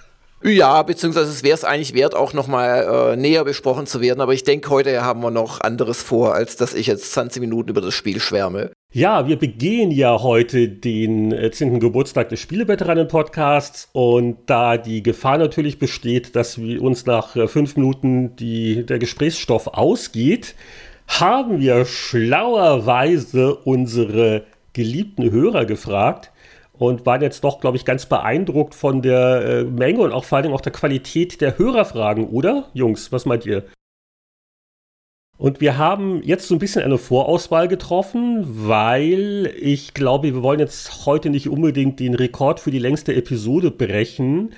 Ja, 0.43 0.82
beziehungsweise 0.82 1.30
es 1.30 1.43
wäre 1.43 1.54
es 1.54 1.63
eigentlich 1.63 1.93
wert, 1.93 2.15
auch 2.15 2.34
nochmal 2.34 3.13
äh, 3.13 3.15
näher 3.15 3.43
besprochen 3.43 3.86
zu 3.86 4.01
werden. 4.01 4.21
Aber 4.21 4.34
ich 4.34 4.43
denke, 4.43 4.69
heute 4.69 5.04
haben 5.04 5.21
wir 5.21 5.30
noch 5.30 5.62
anderes 5.62 6.01
vor, 6.01 6.34
als 6.34 6.56
dass 6.56 6.73
ich 6.73 6.88
jetzt 6.88 7.12
20 7.13 7.41
Minuten 7.41 7.69
über 7.69 7.82
das 7.82 7.93
Spiel 7.93 8.19
schwärme. 8.19 8.71
Ja, 8.91 9.27
wir 9.27 9.38
begehen 9.38 9.91
ja 9.91 10.21
heute 10.21 10.67
den 10.67 11.32
10. 11.51 11.75
Äh, 11.75 11.80
Geburtstag 11.80 12.30
des 12.30 12.39
Spieleveteranen-Podcasts 12.39 13.89
und 13.93 14.38
da 14.47 14.77
die 14.77 15.04
Gefahr 15.04 15.38
natürlich 15.38 15.77
besteht, 15.77 16.36
dass 16.36 16.58
wir 16.58 16.82
uns 16.82 17.06
nach 17.06 17.36
äh, 17.36 17.47
fünf 17.47 17.75
Minuten 17.75 18.36
die, 18.36 18.86
der 18.86 18.97
Gesprächsstoff 18.99 19.67
ausgeht, 19.67 20.56
haben 21.08 21.60
wir 21.60 21.86
schlauerweise 21.86 23.56
unsere 23.56 24.43
geliebten 24.73 25.30
Hörer 25.32 25.65
gefragt, 25.65 26.31
und 26.82 27.06
waren 27.06 27.22
jetzt 27.22 27.44
doch, 27.44 27.60
glaube 27.60 27.78
ich, 27.78 27.86
ganz 27.86 28.08
beeindruckt 28.08 28.74
von 28.74 29.04
der 29.04 29.46
äh, 29.46 29.63
Menge 29.65 30.00
und 30.00 30.12
auch 30.12 30.24
vor 30.24 30.39
allem 30.39 30.52
auch 30.52 30.62
der 30.62 30.72
Qualität 30.72 31.39
der 31.39 31.60
Hörerfragen, 31.60 32.30
oder? 32.30 32.70
Jungs, 32.74 33.12
was 33.12 33.28
meint 33.28 33.46
ihr? 33.46 33.65
Und 35.38 35.62
wir 35.62 35.78
haben 35.78 36.24
jetzt 36.24 36.48
so 36.48 36.56
ein 36.56 36.60
bisschen 36.60 36.82
eine 36.82 36.98
Vorauswahl 36.98 37.67
getroffen, 37.67 38.46
weil 38.48 39.54
ich 39.60 39.94
glaube, 39.94 40.34
wir 40.34 40.41
wollen 40.41 40.60
jetzt 40.60 41.06
heute 41.06 41.30
nicht 41.30 41.50
unbedingt 41.50 42.00
den 42.00 42.15
Rekord 42.15 42.60
für 42.60 42.72
die 42.72 42.80
längste 42.80 43.13
Episode 43.13 43.70
brechen. 43.70 44.56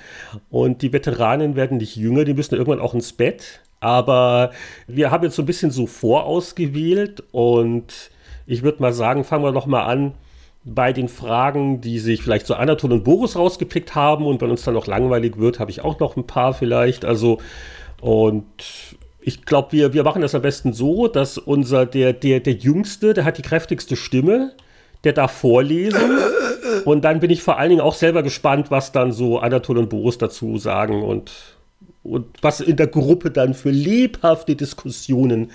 Und 0.48 0.80
die 0.80 0.94
Veteranen 0.94 1.56
werden 1.56 1.76
nicht 1.76 1.94
jünger, 1.94 2.24
die 2.24 2.32
müssen 2.32 2.54
irgendwann 2.54 2.80
auch 2.80 2.94
ins 2.94 3.12
Bett. 3.12 3.60
Aber 3.80 4.50
wir 4.86 5.10
haben 5.10 5.24
jetzt 5.24 5.36
so 5.36 5.42
ein 5.42 5.46
bisschen 5.46 5.70
so 5.70 5.86
vorausgewählt 5.86 7.22
und 7.32 8.10
ich 8.46 8.62
würde 8.62 8.80
mal 8.80 8.94
sagen, 8.94 9.24
fangen 9.24 9.44
wir 9.44 9.52
noch 9.52 9.66
mal 9.66 9.84
an 9.84 10.14
bei 10.64 10.92
den 10.92 11.08
Fragen, 11.08 11.80
die 11.80 11.98
sich 11.98 12.22
vielleicht 12.22 12.46
so 12.46 12.54
Anatol 12.54 12.92
und 12.92 13.04
Boris 13.04 13.36
rausgepickt 13.36 13.94
haben 13.94 14.26
und 14.26 14.40
wenn 14.40 14.50
uns 14.50 14.62
dann 14.62 14.74
noch 14.74 14.86
langweilig 14.86 15.38
wird, 15.38 15.60
habe 15.60 15.70
ich 15.70 15.82
auch 15.82 16.00
noch 16.00 16.16
ein 16.16 16.26
paar 16.26 16.54
vielleicht. 16.54 17.04
Also 17.04 17.38
und 18.00 18.44
ich 19.20 19.44
glaube, 19.44 19.72
wir, 19.72 19.92
wir 19.94 20.04
machen 20.04 20.22
das 20.22 20.34
am 20.34 20.42
besten 20.42 20.72
so, 20.72 21.08
dass 21.08 21.38
unser, 21.38 21.86
der, 21.86 22.12
der, 22.12 22.40
der 22.40 22.54
Jüngste, 22.54 23.14
der 23.14 23.24
hat 23.24 23.38
die 23.38 23.42
kräftigste 23.42 23.96
Stimme, 23.96 24.52
der 25.04 25.12
darf 25.14 25.32
vorlesen. 25.32 26.00
Und 26.84 27.04
dann 27.04 27.20
bin 27.20 27.30
ich 27.30 27.42
vor 27.42 27.58
allen 27.58 27.70
Dingen 27.70 27.80
auch 27.80 27.94
selber 27.94 28.22
gespannt, 28.22 28.70
was 28.70 28.92
dann 28.92 29.12
so 29.12 29.38
Anatol 29.38 29.78
und 29.78 29.88
Boris 29.88 30.18
dazu 30.18 30.58
sagen 30.58 31.02
und 31.02 31.32
und 32.04 32.26
was 32.42 32.60
in 32.60 32.76
der 32.76 32.86
Gruppe 32.86 33.30
dann 33.30 33.54
für 33.54 33.70
lebhafte 33.70 34.54
Diskussionen 34.54 35.50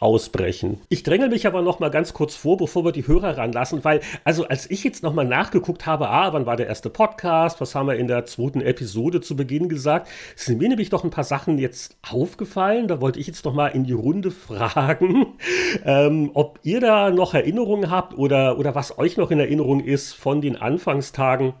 ausbrechen. 0.00 0.80
Ich 0.88 1.04
dränge 1.04 1.28
mich 1.28 1.46
aber 1.46 1.62
noch 1.62 1.78
mal 1.78 1.90
ganz 1.90 2.12
kurz 2.12 2.34
vor, 2.34 2.56
bevor 2.56 2.84
wir 2.84 2.92
die 2.92 3.06
Hörer 3.06 3.38
ranlassen, 3.38 3.84
weil 3.84 4.00
also 4.24 4.46
als 4.46 4.68
ich 4.70 4.82
jetzt 4.82 5.02
noch 5.04 5.14
mal 5.14 5.24
nachgeguckt 5.24 5.86
habe, 5.86 6.10
ah, 6.10 6.32
wann 6.32 6.46
war 6.46 6.56
der 6.56 6.66
erste 6.66 6.90
Podcast, 6.90 7.60
was 7.60 7.74
haben 7.74 7.86
wir 7.86 7.94
in 7.94 8.08
der 8.08 8.26
zweiten 8.26 8.60
Episode 8.60 9.20
zu 9.20 9.36
Beginn 9.36 9.68
gesagt, 9.68 10.08
sind 10.34 10.58
mir 10.58 10.68
nämlich 10.68 10.90
doch 10.90 11.04
ein 11.04 11.10
paar 11.10 11.24
Sachen 11.24 11.58
jetzt 11.58 11.96
aufgefallen. 12.02 12.88
Da 12.88 13.00
wollte 13.00 13.20
ich 13.20 13.28
jetzt 13.28 13.44
noch 13.44 13.54
mal 13.54 13.68
in 13.68 13.84
die 13.84 13.92
Runde 13.92 14.32
fragen, 14.32 15.26
ähm, 15.84 16.32
ob 16.34 16.58
ihr 16.64 16.80
da 16.80 17.10
noch 17.10 17.34
Erinnerungen 17.34 17.90
habt 17.90 18.18
oder 18.18 18.58
oder 18.58 18.74
was 18.74 18.98
euch 18.98 19.16
noch 19.16 19.30
in 19.30 19.38
Erinnerung 19.38 19.80
ist 19.80 20.12
von 20.12 20.40
den 20.40 20.56
Anfangstagen 20.56 21.54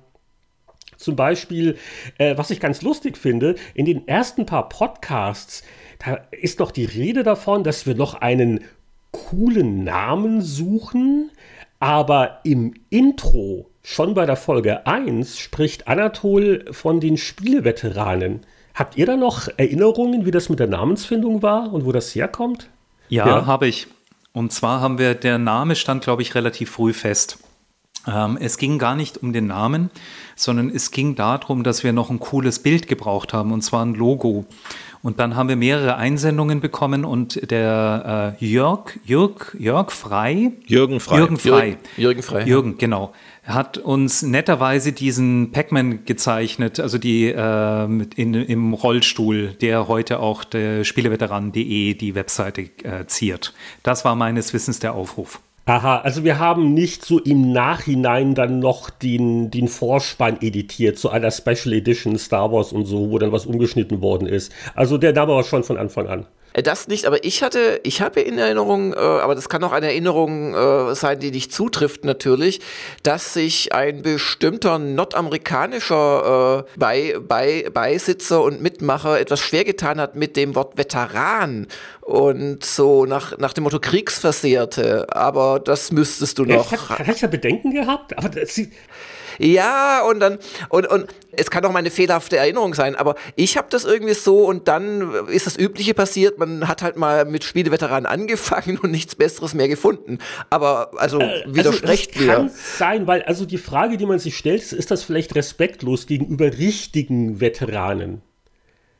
zum 0.96 1.16
Beispiel, 1.16 1.76
äh, 2.18 2.36
was 2.36 2.50
ich 2.50 2.60
ganz 2.60 2.82
lustig 2.82 3.16
finde, 3.16 3.54
in 3.74 3.84
den 3.84 4.06
ersten 4.08 4.46
paar 4.46 4.68
Podcasts, 4.68 5.62
da 6.04 6.20
ist 6.30 6.60
doch 6.60 6.70
die 6.70 6.84
Rede 6.84 7.22
davon, 7.22 7.64
dass 7.64 7.86
wir 7.86 7.94
noch 7.94 8.14
einen 8.14 8.60
coolen 9.10 9.84
Namen 9.84 10.42
suchen, 10.42 11.30
aber 11.80 12.40
im 12.44 12.74
Intro, 12.90 13.70
schon 13.82 14.14
bei 14.14 14.26
der 14.26 14.36
Folge 14.36 14.86
1, 14.86 15.38
spricht 15.38 15.86
Anatol 15.86 16.64
von 16.72 17.00
den 17.00 17.16
Spieleveteranen. 17.16 18.40
Habt 18.74 18.96
ihr 18.96 19.06
da 19.06 19.16
noch 19.16 19.48
Erinnerungen, 19.56 20.26
wie 20.26 20.30
das 20.30 20.48
mit 20.48 20.58
der 20.58 20.66
Namensfindung 20.66 21.42
war 21.42 21.72
und 21.72 21.84
wo 21.84 21.92
das 21.92 22.14
herkommt? 22.14 22.68
Ja, 23.08 23.26
ja. 23.26 23.46
habe 23.46 23.68
ich. 23.68 23.86
Und 24.32 24.52
zwar 24.52 24.80
haben 24.80 24.98
wir, 24.98 25.14
der 25.14 25.38
Name 25.38 25.76
stand, 25.76 26.02
glaube 26.02 26.22
ich, 26.22 26.34
relativ 26.34 26.70
früh 26.72 26.92
fest. 26.92 27.38
Ähm, 28.06 28.38
es 28.40 28.58
ging 28.58 28.78
gar 28.78 28.96
nicht 28.96 29.22
um 29.22 29.32
den 29.32 29.46
Namen, 29.46 29.90
sondern 30.36 30.68
es 30.70 30.90
ging 30.90 31.14
darum, 31.14 31.62
dass 31.62 31.84
wir 31.84 31.92
noch 31.92 32.10
ein 32.10 32.18
cooles 32.18 32.58
Bild 32.58 32.88
gebraucht 32.88 33.32
haben, 33.32 33.52
und 33.52 33.62
zwar 33.62 33.84
ein 33.84 33.94
Logo. 33.94 34.46
Und 35.02 35.20
dann 35.20 35.36
haben 35.36 35.50
wir 35.50 35.56
mehrere 35.56 35.96
Einsendungen 35.96 36.60
bekommen 36.60 37.04
und 37.04 37.50
der 37.50 38.36
äh, 38.40 38.44
Jörg, 38.44 38.98
Jörg, 39.04 39.54
Jörg 39.58 39.90
Frei, 39.90 40.52
Jürgen 40.66 40.98
Frei, 40.98 41.18
Jürgen 41.18 41.36
Frei, 41.36 41.66
Jürgen, 41.66 41.78
Jürgen 41.96 42.22
Frei, 42.22 42.44
Jürgen, 42.44 42.78
genau, 42.78 43.12
hat 43.44 43.76
uns 43.76 44.22
netterweise 44.22 44.92
diesen 44.92 45.52
Pac-Man 45.52 46.06
gezeichnet, 46.06 46.80
also 46.80 46.96
die 46.96 47.26
äh, 47.26 47.84
in, 48.16 48.32
im 48.32 48.72
Rollstuhl, 48.72 49.48
der 49.60 49.88
heute 49.88 50.20
auch 50.20 50.42
der 50.42 50.84
Spieleveteran.de 50.84 51.92
die 51.92 52.14
Webseite 52.14 52.62
äh, 52.82 53.06
ziert. 53.06 53.52
Das 53.82 54.06
war 54.06 54.14
meines 54.14 54.54
Wissens 54.54 54.78
der 54.78 54.94
Aufruf. 54.94 55.40
Aha, 55.66 56.00
also 56.00 56.24
wir 56.24 56.38
haben 56.38 56.74
nicht 56.74 57.06
so 57.06 57.18
im 57.18 57.50
Nachhinein 57.50 58.34
dann 58.34 58.58
noch 58.58 58.90
den, 58.90 59.50
den 59.50 59.68
Vorspann 59.68 60.36
editiert 60.42 60.98
zu 60.98 61.08
einer 61.08 61.30
Special 61.30 61.72
Edition 61.72 62.18
Star 62.18 62.52
Wars 62.52 62.70
und 62.70 62.84
so, 62.84 63.10
wo 63.10 63.18
dann 63.18 63.32
was 63.32 63.46
umgeschnitten 63.46 64.02
worden 64.02 64.28
ist. 64.28 64.52
Also 64.74 64.98
der 64.98 65.14
Name 65.14 65.32
war 65.32 65.42
schon 65.42 65.64
von 65.64 65.78
Anfang 65.78 66.06
an. 66.08 66.26
Äh, 66.54 66.62
das 66.62 66.88
nicht, 66.88 67.04
aber 67.04 67.22
ich 67.24 67.42
hatte, 67.42 67.80
ich 67.82 68.00
habe 68.00 68.20
in 68.20 68.38
Erinnerung, 68.38 68.94
äh, 68.94 68.96
aber 68.96 69.34
das 69.34 69.50
kann 69.50 69.62
auch 69.62 69.72
eine 69.72 69.88
Erinnerung 69.88 70.54
äh, 70.54 70.94
sein, 70.94 71.18
die 71.18 71.30
nicht 71.30 71.52
zutrifft 71.52 72.04
natürlich, 72.04 72.60
dass 73.02 73.34
sich 73.34 73.74
ein 73.74 74.02
bestimmter 74.02 74.78
nordamerikanischer 74.78 76.64
äh, 76.66 76.78
bei, 76.78 77.16
bei, 77.20 77.68
Beisitzer 77.72 78.42
und 78.42 78.62
Mitmacher 78.62 79.20
etwas 79.20 79.40
schwer 79.40 79.64
getan 79.64 80.00
hat 80.00 80.14
mit 80.14 80.36
dem 80.36 80.54
Wort 80.54 80.78
Veteran 80.78 81.66
und 82.00 82.64
so 82.64 83.04
nach, 83.04 83.36
nach 83.38 83.52
dem 83.52 83.64
Motto 83.64 83.80
Kriegsversehrte. 83.80 85.06
Aber 85.14 85.60
das 85.60 85.92
müsstest 85.92 86.38
du 86.38 86.44
noch. 86.44 86.70
Ja, 86.70 86.78
ich 87.00 87.08
hatte 87.08 87.28
Bedenken 87.28 87.72
gehabt, 87.72 88.16
aber 88.16 88.28
das, 88.28 88.60
ja, 89.38 90.02
und 90.02 90.20
dann, 90.20 90.38
und, 90.68 90.86
und 90.86 91.06
es 91.36 91.50
kann 91.50 91.64
auch 91.64 91.72
meine 91.72 91.90
fehlerhafte 91.90 92.36
Erinnerung 92.36 92.74
sein, 92.74 92.94
aber 92.94 93.14
ich 93.36 93.56
habe 93.56 93.68
das 93.70 93.84
irgendwie 93.84 94.14
so 94.14 94.44
und 94.44 94.68
dann 94.68 95.26
ist 95.28 95.46
das 95.46 95.56
Übliche 95.56 95.94
passiert, 95.94 96.38
man 96.38 96.68
hat 96.68 96.82
halt 96.82 96.96
mal 96.96 97.24
mit 97.24 97.44
Spieleveteranen 97.44 98.06
angefangen 98.06 98.78
und 98.82 98.90
nichts 98.90 99.14
Besseres 99.14 99.54
mehr 99.54 99.68
gefunden. 99.68 100.18
Aber 100.50 100.90
also 100.96 101.20
äh, 101.20 101.44
widersprecht 101.46 102.16
also, 102.16 102.26
das 102.26 102.36
kann 102.36 102.50
sein, 102.50 103.06
weil 103.06 103.22
also 103.22 103.44
die 103.44 103.58
Frage, 103.58 103.96
die 103.96 104.06
man 104.06 104.18
sich 104.18 104.36
stellt, 104.36 104.62
ist, 104.62 104.72
ist 104.72 104.90
das 104.90 105.02
vielleicht 105.02 105.34
respektlos 105.34 106.06
gegenüber 106.06 106.46
richtigen 106.46 107.40
Veteranen? 107.40 108.22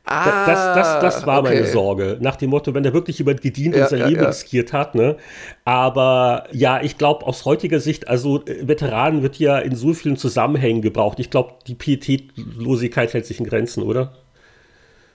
Ah, 0.05 0.45
das, 0.45 0.75
das, 0.75 0.99
das 1.01 1.25
war 1.25 1.39
okay. 1.39 1.55
meine 1.55 1.65
Sorge. 1.65 2.17
Nach 2.21 2.35
dem 2.35 2.51
Motto, 2.51 2.73
wenn 2.75 2.85
er 2.85 2.93
wirklich 2.93 3.17
jemand 3.17 3.41
gedient 3.41 3.75
ja, 3.75 3.83
und 3.83 3.89
sein 3.89 3.99
ja, 3.99 4.07
Leben 4.07 4.21
ja. 4.21 4.27
riskiert 4.27 4.71
hat. 4.71 4.93
Ne? 4.93 5.17
Aber 5.63 6.45
ja, 6.51 6.81
ich 6.81 6.97
glaube, 6.97 7.25
aus 7.25 7.45
heutiger 7.45 7.79
Sicht, 7.79 8.07
also 8.07 8.45
äh, 8.45 8.67
Veteranen 8.67 9.23
wird 9.23 9.39
ja 9.39 9.57
in 9.57 9.75
so 9.75 9.93
vielen 9.93 10.17
Zusammenhängen 10.17 10.83
gebraucht. 10.83 11.19
Ich 11.19 11.31
glaube, 11.31 11.53
die 11.65 11.73
Pietätlosigkeit 11.73 13.13
hält 13.13 13.25
sich 13.25 13.39
in 13.39 13.47
Grenzen, 13.47 13.81
oder? 13.81 14.13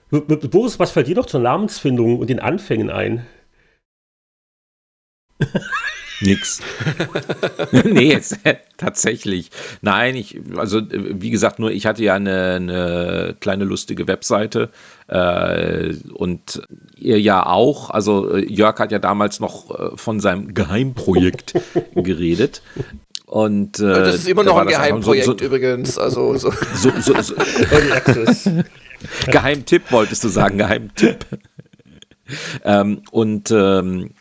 Boris, 0.09 0.77
was 0.77 0.91
fällt 0.91 1.07
dir 1.07 1.15
noch 1.15 1.25
zur 1.25 1.39
Namensfindung 1.39 2.19
und 2.19 2.29
den 2.29 2.41
Anfängen 2.41 2.89
ein? 2.89 3.25
Nix. 6.21 6.61
nee, 7.71 8.11
jetzt, 8.11 8.37
tatsächlich. 8.77 9.51
Nein, 9.81 10.15
ich, 10.15 10.39
also 10.55 10.81
wie 10.89 11.29
gesagt, 11.29 11.59
nur 11.59 11.71
ich 11.71 11.85
hatte 11.85 12.03
ja 12.03 12.13
eine, 12.13 12.55
eine 12.55 13.35
kleine 13.39 13.63
lustige 13.63 14.07
Webseite 14.07 14.69
äh, 15.07 15.93
und 16.13 16.61
ihr 16.95 17.19
ja 17.19 17.45
auch. 17.45 17.89
Also 17.89 18.37
Jörg 18.37 18.79
hat 18.79 18.91
ja 18.91 18.99
damals 18.99 19.39
noch 19.39 19.71
äh, 19.71 19.97
von 19.97 20.19
seinem 20.19 20.53
Geheimprojekt 20.53 21.53
geredet. 21.95 22.61
Und, 23.25 23.79
äh, 23.79 23.83
das 23.83 24.15
ist 24.15 24.27
immer 24.27 24.43
noch 24.43 24.57
ein 24.57 24.67
Geheimprojekt 24.67 25.25
so, 25.25 25.37
so, 25.37 25.45
übrigens. 25.45 25.97
Also 25.97 26.37
so. 26.37 26.51
so, 26.75 26.91
so, 26.99 27.21
so 27.21 27.33
Geheimtipp 29.27 29.91
wolltest 29.91 30.23
du 30.23 30.27
sagen, 30.27 30.57
Geheimtipp. 30.57 31.25
ähm, 32.63 33.01
und 33.11 33.49
ähm, 33.51 34.11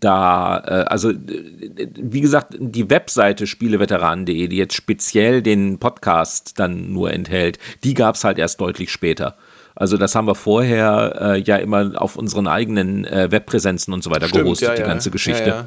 da, 0.00 0.58
äh, 0.66 0.84
also 0.86 1.12
wie 1.12 2.20
gesagt, 2.20 2.56
die 2.58 2.90
Webseite 2.90 3.46
spieleveteranen.de, 3.46 4.48
die 4.48 4.56
jetzt 4.56 4.74
speziell 4.74 5.42
den 5.42 5.78
Podcast 5.78 6.58
dann 6.58 6.92
nur 6.92 7.12
enthält, 7.12 7.58
die 7.84 7.94
gab 7.94 8.14
es 8.14 8.24
halt 8.24 8.38
erst 8.38 8.60
deutlich 8.60 8.90
später. 8.90 9.36
Also 9.74 9.96
das 9.96 10.14
haben 10.14 10.26
wir 10.26 10.34
vorher 10.34 11.18
äh, 11.20 11.40
ja 11.40 11.56
immer 11.56 11.92
auf 12.00 12.16
unseren 12.16 12.48
eigenen 12.48 13.04
äh, 13.04 13.30
Webpräsenzen 13.30 13.94
und 13.94 14.02
so 14.02 14.10
weiter 14.10 14.26
Stimmt, 14.28 14.44
gehostet, 14.44 14.68
ja, 14.70 14.74
die 14.74 14.82
ganze 14.82 15.10
Geschichte. 15.10 15.48
Ja, 15.48 15.64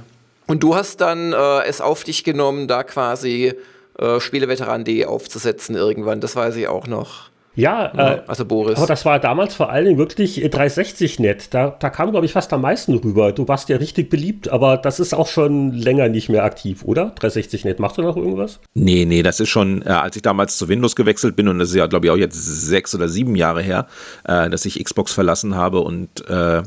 und 0.47 0.63
du 0.63 0.75
hast 0.75 0.99
dann 0.99 1.31
äh, 1.31 1.63
es 1.65 1.79
auf 1.79 2.03
dich 2.03 2.25
genommen, 2.25 2.67
da 2.67 2.83
quasi 2.83 3.53
äh, 3.97 4.19
Spieleveteran.de 4.19 5.05
aufzusetzen 5.05 5.75
irgendwann, 5.75 6.19
das 6.19 6.35
weiß 6.35 6.57
ich 6.57 6.67
auch 6.67 6.87
noch. 6.87 7.30
Ja, 7.55 7.91
äh, 7.95 8.21
also 8.27 8.45
Boris. 8.45 8.77
Aber 8.77 8.87
das 8.87 9.05
war 9.05 9.19
damals 9.19 9.55
vor 9.55 9.69
allen 9.69 9.85
Dingen 9.85 9.97
wirklich 9.97 10.35
360 10.35 11.19
äh, 11.19 11.21
nett. 11.21 11.53
Da, 11.53 11.75
da 11.77 11.89
kam, 11.89 12.11
glaube 12.11 12.25
ich, 12.25 12.31
fast 12.31 12.53
am 12.53 12.61
meisten 12.61 12.95
rüber. 12.95 13.33
Du 13.33 13.47
warst 13.47 13.69
ja 13.69 13.77
richtig 13.77 14.09
beliebt, 14.09 14.49
aber 14.49 14.77
das 14.77 14.99
ist 14.99 15.13
auch 15.13 15.27
schon 15.27 15.73
länger 15.73 16.07
nicht 16.07 16.29
mehr 16.29 16.43
aktiv, 16.43 16.83
oder? 16.85 17.11
360 17.15 17.65
nett. 17.65 17.79
Machst 17.79 17.97
du 17.97 18.03
noch 18.03 18.15
irgendwas? 18.15 18.59
Nee, 18.73 19.05
nee, 19.05 19.21
das 19.23 19.39
ist 19.39 19.49
schon, 19.49 19.81
äh, 19.81 19.89
als 19.89 20.15
ich 20.15 20.21
damals 20.21 20.57
zu 20.57 20.69
Windows 20.69 20.95
gewechselt 20.95 21.35
bin, 21.35 21.47
und 21.47 21.59
das 21.59 21.69
ist 21.69 21.75
ja, 21.75 21.87
glaube 21.87 22.05
ich, 22.05 22.11
auch 22.11 22.17
jetzt 22.17 22.35
sechs 22.35 22.95
oder 22.95 23.09
sieben 23.09 23.35
Jahre 23.35 23.61
her, 23.61 23.87
äh, 24.25 24.49
dass 24.49 24.65
ich 24.65 24.81
Xbox 24.83 25.13
verlassen 25.13 25.55
habe 25.55 25.81
und 25.81 26.27
äh, 26.29 26.63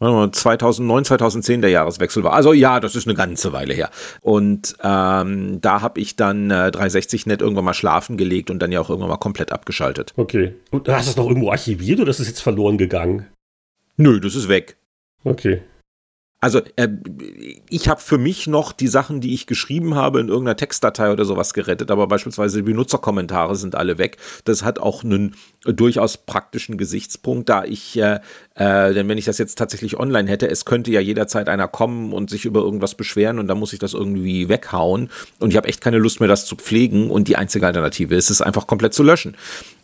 2009, 0.00 1.04
2010 1.04 1.60
der 1.60 1.70
Jahreswechsel 1.70 2.22
war. 2.22 2.32
Also 2.32 2.52
ja, 2.52 2.78
das 2.78 2.94
ist 2.94 3.08
eine 3.08 3.16
ganze 3.16 3.52
Weile 3.52 3.74
her. 3.74 3.90
Und 4.20 4.76
ähm, 4.82 5.60
da 5.60 5.80
habe 5.80 6.00
ich 6.00 6.14
dann 6.14 6.50
äh, 6.50 6.70
360 6.70 7.26
Net 7.26 7.42
irgendwann 7.42 7.64
mal 7.64 7.74
schlafen 7.74 8.16
gelegt 8.16 8.50
und 8.50 8.60
dann 8.60 8.70
ja 8.70 8.80
auch 8.80 8.90
irgendwann 8.90 9.10
mal 9.10 9.16
komplett 9.16 9.50
abgeschaltet. 9.50 10.14
Okay. 10.16 10.54
Und 10.70 10.88
hast 10.88 11.06
du 11.06 11.10
es 11.10 11.16
noch 11.16 11.26
irgendwo 11.26 11.50
archiviert 11.50 11.98
oder 11.98 12.10
ist 12.10 12.20
es 12.20 12.28
jetzt 12.28 12.42
verloren 12.42 12.78
gegangen? 12.78 13.26
Nö, 13.96 14.20
das 14.20 14.36
ist 14.36 14.48
weg. 14.48 14.76
Okay. 15.24 15.62
Also 16.40 16.60
äh, 16.76 16.88
ich 17.68 17.88
habe 17.88 18.00
für 18.00 18.18
mich 18.18 18.46
noch 18.46 18.70
die 18.70 18.86
Sachen, 18.86 19.20
die 19.20 19.34
ich 19.34 19.48
geschrieben 19.48 19.96
habe, 19.96 20.20
in 20.20 20.28
irgendeiner 20.28 20.56
Textdatei 20.56 21.10
oder 21.10 21.24
sowas 21.24 21.52
gerettet, 21.52 21.90
aber 21.90 22.06
beispielsweise 22.06 22.58
die 22.58 22.62
Benutzerkommentare 22.62 23.56
sind 23.56 23.74
alle 23.74 23.98
weg. 23.98 24.18
Das 24.44 24.62
hat 24.62 24.78
auch 24.78 25.02
einen 25.02 25.34
durchaus 25.64 26.16
praktischen 26.16 26.78
Gesichtspunkt, 26.78 27.48
da 27.48 27.64
ich 27.64 27.98
äh, 27.98 28.20
Äh, 28.58 28.92
denn 28.92 29.08
wenn 29.08 29.18
ich 29.18 29.24
das 29.24 29.38
jetzt 29.38 29.56
tatsächlich 29.56 29.98
online 29.98 30.28
hätte, 30.28 30.50
es 30.50 30.64
könnte 30.64 30.90
ja 30.90 31.00
jederzeit 31.00 31.48
einer 31.48 31.68
kommen 31.68 32.12
und 32.12 32.28
sich 32.28 32.44
über 32.44 32.60
irgendwas 32.60 32.96
beschweren 32.96 33.38
und 33.38 33.46
dann 33.46 33.58
muss 33.58 33.72
ich 33.72 33.78
das 33.78 33.94
irgendwie 33.94 34.48
weghauen. 34.48 35.10
Und 35.38 35.50
ich 35.50 35.56
habe 35.56 35.68
echt 35.68 35.80
keine 35.80 35.98
Lust 35.98 36.18
mehr, 36.18 36.28
das 36.28 36.44
zu 36.44 36.56
pflegen. 36.56 37.10
Und 37.10 37.28
die 37.28 37.36
einzige 37.36 37.66
Alternative 37.66 38.16
ist 38.16 38.30
es 38.30 38.42
einfach 38.42 38.66
komplett 38.66 38.94
zu 38.94 39.04
löschen. 39.04 39.36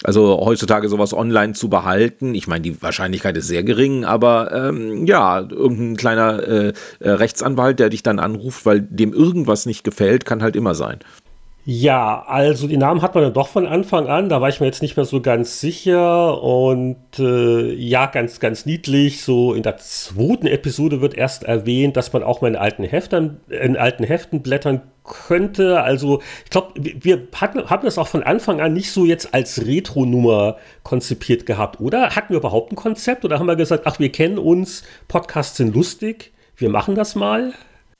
Also 0.02 0.40
heutzutage 0.44 0.88
sowas 0.88 1.14
online 1.14 1.52
zu 1.52 1.68
behalten, 1.68 2.34
ich 2.34 2.48
meine, 2.48 2.62
die 2.62 2.82
Wahrscheinlichkeit 2.82 3.36
ist 3.36 3.46
sehr 3.46 3.62
gering, 3.62 4.04
aber 4.04 4.52
ähm, 4.52 5.06
ja, 5.06 5.40
irgendein 5.40 5.96
kleiner 5.96 6.42
äh, 6.42 6.72
äh 6.98 7.10
Rechtsanwalt, 7.10 7.78
der 7.78 7.90
dich 7.90 8.02
dann 8.02 8.18
anruft, 8.18 8.66
weil 8.66 8.80
dem 8.80 9.12
irgendwas 9.12 9.66
nicht 9.66 9.84
gefällt, 9.84 10.24
kann 10.24 10.42
halt 10.42 10.56
immer 10.56 10.74
sein. 10.74 10.98
Ja, 11.66 12.22
also 12.26 12.68
die 12.68 12.76
Namen 12.76 13.00
hat 13.00 13.14
man 13.14 13.24
dann 13.24 13.32
doch 13.32 13.48
von 13.48 13.66
Anfang 13.66 14.06
an, 14.06 14.28
da 14.28 14.42
war 14.42 14.50
ich 14.50 14.60
mir 14.60 14.66
jetzt 14.66 14.82
nicht 14.82 14.98
mehr 14.98 15.06
so 15.06 15.22
ganz 15.22 15.60
sicher 15.60 16.42
und 16.42 16.98
äh, 17.18 17.72
ja, 17.72 18.04
ganz, 18.04 18.38
ganz 18.38 18.66
niedlich, 18.66 19.22
so 19.22 19.54
in 19.54 19.62
der 19.62 19.78
zweiten 19.78 20.46
Episode 20.46 21.00
wird 21.00 21.14
erst 21.14 21.44
erwähnt, 21.44 21.96
dass 21.96 22.12
man 22.12 22.22
auch 22.22 22.42
mal 22.42 22.48
in 22.48 22.56
alten 22.56 22.84
Heftern, 22.84 23.40
in 23.48 23.78
alten 23.78 24.04
Heften 24.04 24.42
blättern 24.42 24.82
könnte, 25.04 25.80
also 25.82 26.20
ich 26.44 26.50
glaube, 26.50 26.72
wir 26.76 27.28
hatten, 27.34 27.70
haben 27.70 27.86
das 27.86 27.96
auch 27.96 28.08
von 28.08 28.22
Anfang 28.22 28.60
an 28.60 28.74
nicht 28.74 28.92
so 28.92 29.06
jetzt 29.06 29.32
als 29.32 29.66
Retro-Nummer 29.66 30.58
konzipiert 30.82 31.46
gehabt, 31.46 31.80
oder? 31.80 32.10
Hatten 32.10 32.34
wir 32.34 32.40
überhaupt 32.40 32.72
ein 32.72 32.76
Konzept 32.76 33.24
oder 33.24 33.38
haben 33.38 33.46
wir 33.46 33.56
gesagt, 33.56 33.86
ach, 33.86 33.98
wir 33.98 34.12
kennen 34.12 34.36
uns, 34.36 34.82
Podcasts 35.08 35.56
sind 35.56 35.74
lustig, 35.74 36.32
wir 36.56 36.68
machen 36.68 36.94
das 36.94 37.14
mal? 37.14 37.54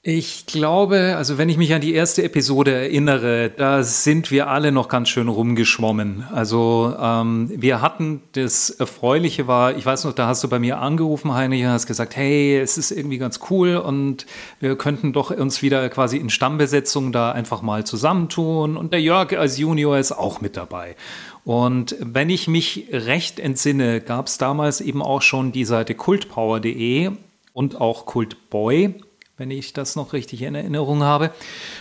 Ich 0.07 0.45
glaube, 0.45 1.14
also 1.17 1.38
wenn 1.38 1.49
ich 1.49 1.57
mich 1.57 1.73
an 1.73 1.81
die 1.81 1.95
erste 1.95 2.23
Episode 2.25 2.73
erinnere, 2.75 3.49
da 3.49 3.83
sind 3.83 4.31
wir 4.31 4.49
alle 4.49 4.71
noch 4.71 4.88
ganz 4.88 5.09
schön 5.09 5.29
rumgeschwommen. 5.29 6.25
Also 6.31 6.95
ähm, 7.01 7.51
wir 7.57 7.81
hatten 7.81 8.21
das 8.33 8.69
Erfreuliche 8.69 9.47
war, 9.47 9.79
ich 9.79 9.87
weiß 9.87 10.05
noch, 10.05 10.12
da 10.12 10.27
hast 10.27 10.45
du 10.45 10.49
bei 10.49 10.59
mir 10.59 10.79
angerufen, 10.79 11.33
Heinrich, 11.33 11.62
und 11.62 11.71
hast 11.71 11.87
gesagt, 11.87 12.17
hey, 12.17 12.59
es 12.59 12.77
ist 12.77 12.90
irgendwie 12.90 13.17
ganz 13.17 13.40
cool 13.49 13.79
und 13.79 14.27
wir 14.61 14.77
könnten 14.77 15.14
doch 15.14 15.31
uns 15.31 15.62
wieder 15.62 15.88
quasi 15.88 16.19
in 16.19 16.29
Stammbesetzung 16.29 17.11
da 17.11 17.33
einfach 17.33 17.62
mal 17.62 17.87
zusammentun. 17.87 18.77
Und 18.77 18.93
der 18.93 19.01
Jörg 19.01 19.33
als 19.38 19.57
Junior 19.57 19.97
ist 19.97 20.12
auch 20.12 20.43
mit 20.43 20.59
dabei. 20.59 20.97
Und 21.45 21.97
wenn 21.99 22.29
ich 22.29 22.47
mich 22.47 22.88
recht 22.93 23.40
entsinne, 23.40 24.03
gab 24.03 24.27
es 24.27 24.37
damals 24.37 24.83
eben 24.83 25.01
auch 25.01 25.23
schon 25.23 25.51
die 25.51 25.64
Seite 25.64 25.95
kultpower.de 25.95 27.11
und 27.55 27.81
auch 27.81 28.05
Kultboy 28.05 28.97
wenn 29.37 29.51
ich 29.51 29.73
das 29.73 29.97
noch 29.97 30.12
richtig 30.12 30.42
in 30.42 30.55
Erinnerung 30.55 31.03
habe. 31.03 31.33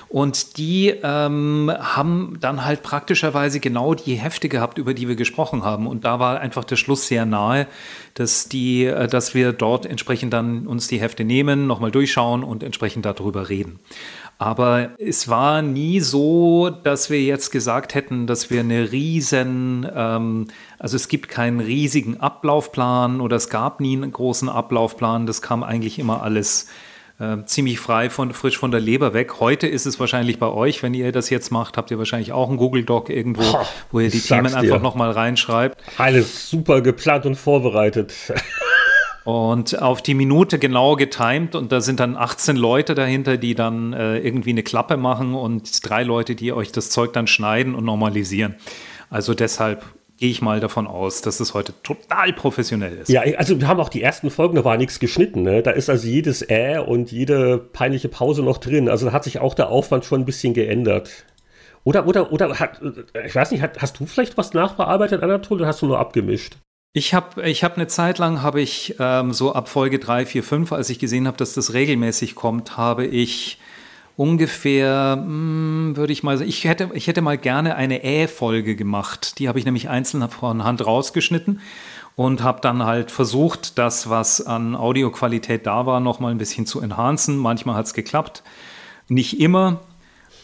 Und 0.09 0.57
die 0.57 0.89
ähm, 0.89 1.71
haben 1.77 2.37
dann 2.39 2.65
halt 2.65 2.81
praktischerweise 2.81 3.59
genau 3.59 3.93
die 3.93 4.15
Hefte 4.15 4.49
gehabt, 4.49 4.79
über 4.79 4.95
die 4.95 5.07
wir 5.07 5.15
gesprochen 5.15 5.63
haben. 5.63 5.85
Und 5.85 6.03
da 6.03 6.19
war 6.19 6.39
einfach 6.39 6.63
der 6.63 6.77
Schluss 6.77 7.07
sehr 7.07 7.27
nahe, 7.27 7.67
dass, 8.15 8.49
die, 8.49 8.85
äh, 8.85 9.07
dass 9.07 9.35
wir 9.35 9.53
dort 9.53 9.85
entsprechend 9.85 10.33
dann 10.33 10.65
uns 10.65 10.87
die 10.87 10.99
Hefte 10.99 11.23
nehmen, 11.25 11.67
nochmal 11.67 11.91
durchschauen 11.91 12.43
und 12.43 12.63
entsprechend 12.63 13.05
darüber 13.05 13.49
reden. 13.49 13.79
Aber 14.39 14.89
es 14.97 15.29
war 15.29 15.61
nie 15.61 15.99
so, 15.99 16.71
dass 16.71 17.11
wir 17.11 17.21
jetzt 17.21 17.51
gesagt 17.51 17.93
hätten, 17.93 18.25
dass 18.25 18.49
wir 18.49 18.61
eine 18.61 18.91
riesen, 18.91 19.87
ähm, 19.95 20.47
also 20.79 20.95
es 20.95 21.07
gibt 21.07 21.29
keinen 21.29 21.59
riesigen 21.59 22.19
Ablaufplan 22.19 23.21
oder 23.21 23.35
es 23.35 23.49
gab 23.49 23.79
nie 23.79 23.95
einen 23.95 24.11
großen 24.11 24.49
Ablaufplan. 24.49 25.27
Das 25.27 25.43
kam 25.43 25.61
eigentlich 25.61 25.99
immer 25.99 26.23
alles 26.23 26.67
äh, 27.19 27.37
ziemlich 27.45 27.79
frei 27.79 28.09
von 28.09 28.33
frisch 28.33 28.57
von 28.57 28.71
der 28.71 28.79
Leber 28.79 29.13
weg. 29.13 29.39
Heute 29.39 29.67
ist 29.67 29.85
es 29.85 29.99
wahrscheinlich 29.99 30.39
bei 30.39 30.47
euch, 30.47 30.81
wenn 30.83 30.93
ihr 30.93 31.11
das 31.11 31.29
jetzt 31.29 31.51
macht, 31.51 31.77
habt 31.77 31.91
ihr 31.91 31.97
wahrscheinlich 31.97 32.31
auch 32.33 32.49
einen 32.49 32.57
Google 32.57 32.83
Doc 32.83 33.09
irgendwo, 33.09 33.43
oh, 33.43 33.65
wo 33.91 33.99
ihr 33.99 34.09
die 34.09 34.21
Themen 34.21 34.53
einfach 34.53 34.81
nochmal 34.81 35.11
reinschreibt. 35.11 35.81
Alles 35.97 36.49
super 36.49 36.81
geplant 36.81 37.25
und 37.25 37.35
vorbereitet. 37.35 38.13
Und 39.23 39.81
auf 39.81 40.01
die 40.01 40.15
Minute 40.15 40.59
genau 40.59 40.97
getimt 40.97 41.55
und 41.55 41.71
da 41.71 41.79
sind 41.79 42.01
dann 42.01 42.17
18 42.17 42.57
Leute 42.57 42.93
dahinter, 42.93 43.37
die 43.37 43.55
dann 43.55 43.93
äh, 43.93 44.17
irgendwie 44.17 44.49
eine 44.49 44.63
Klappe 44.63 44.97
machen 44.97 45.33
und 45.33 45.89
drei 45.89 46.03
Leute, 46.03 46.35
die 46.35 46.51
euch 46.51 46.73
das 46.73 46.89
Zeug 46.89 47.13
dann 47.13 47.27
schneiden 47.27 47.73
und 47.73 47.85
normalisieren. 47.85 48.55
Also 49.09 49.33
deshalb 49.33 49.85
gehe 50.17 50.29
ich 50.29 50.41
mal 50.41 50.59
davon 50.59 50.87
aus, 50.87 51.21
dass 51.21 51.39
es 51.39 51.53
heute 51.53 51.73
total 51.83 52.33
professionell 52.33 52.97
ist. 52.97 53.09
Ja, 53.09 53.21
also 53.37 53.59
wir 53.59 53.67
haben 53.67 53.79
auch 53.79 53.89
die 53.89 54.01
ersten 54.01 54.29
Folgen, 54.29 54.55
da 54.55 54.63
war 54.63 54.77
nichts 54.77 54.99
geschnitten. 54.99 55.43
Ne? 55.43 55.63
Da 55.63 55.71
ist 55.71 55.89
also 55.89 56.07
jedes 56.07 56.41
Äh 56.49 56.79
und 56.79 57.11
jede 57.11 57.57
peinliche 57.57 58.09
Pause 58.09 58.43
noch 58.43 58.57
drin. 58.57 58.89
Also 58.89 59.07
da 59.07 59.11
hat 59.11 59.23
sich 59.23 59.39
auch 59.39 59.53
der 59.53 59.69
Aufwand 59.69 60.05
schon 60.05 60.21
ein 60.21 60.25
bisschen 60.25 60.53
geändert. 60.53 61.25
Oder, 61.83 62.07
oder, 62.07 62.31
oder, 62.31 62.59
hat, 62.59 62.81
ich 63.25 63.35
weiß 63.35 63.51
nicht, 63.51 63.63
hast 63.79 63.99
du 63.99 64.05
vielleicht 64.05 64.37
was 64.37 64.53
nachbearbeitet, 64.53 65.21
Anatol, 65.21 65.57
oder 65.57 65.67
hast 65.67 65.81
du 65.81 65.87
nur 65.87 65.99
abgemischt? 65.99 66.57
Ich 66.93 67.13
habe 67.13 67.41
ich 67.49 67.63
hab 67.63 67.75
eine 67.75 67.87
Zeit 67.87 68.19
lang, 68.19 68.41
habe 68.41 68.61
ich 68.61 68.95
ähm, 68.99 69.33
so 69.33 69.53
ab 69.53 69.67
Folge 69.67 69.99
3, 69.99 70.25
4, 70.25 70.43
5, 70.43 70.71
als 70.71 70.89
ich 70.89 70.99
gesehen 70.99 71.27
habe, 71.27 71.37
dass 71.37 71.53
das 71.53 71.73
regelmäßig 71.73 72.35
kommt, 72.35 72.77
habe 72.77 73.05
ich 73.05 73.57
ungefähr, 74.15 75.17
hm, 75.19 75.93
würde 75.95 76.13
ich 76.13 76.23
mal 76.23 76.37
sagen, 76.37 76.49
ich 76.49 76.63
hätte, 76.65 76.89
ich 76.93 77.07
hätte 77.07 77.21
mal 77.21 77.37
gerne 77.37 77.75
eine 77.75 78.03
Ä-Folge 78.03 78.75
gemacht. 78.75 79.39
Die 79.39 79.47
habe 79.47 79.59
ich 79.59 79.65
nämlich 79.65 79.89
einzeln 79.89 80.27
von 80.29 80.63
Hand 80.63 80.85
rausgeschnitten 80.85 81.61
und 82.15 82.43
habe 82.43 82.61
dann 82.61 82.83
halt 82.83 83.11
versucht, 83.11 83.77
das, 83.77 84.09
was 84.09 84.45
an 84.45 84.75
Audioqualität 84.75 85.65
da 85.65 85.85
war, 85.85 85.99
noch 85.99 86.19
mal 86.19 86.31
ein 86.31 86.37
bisschen 86.37 86.65
zu 86.65 86.79
enhancen. 86.79 87.37
Manchmal 87.37 87.75
hat 87.75 87.87
es 87.87 87.93
geklappt, 87.93 88.43
nicht 89.07 89.39
immer. 89.39 89.81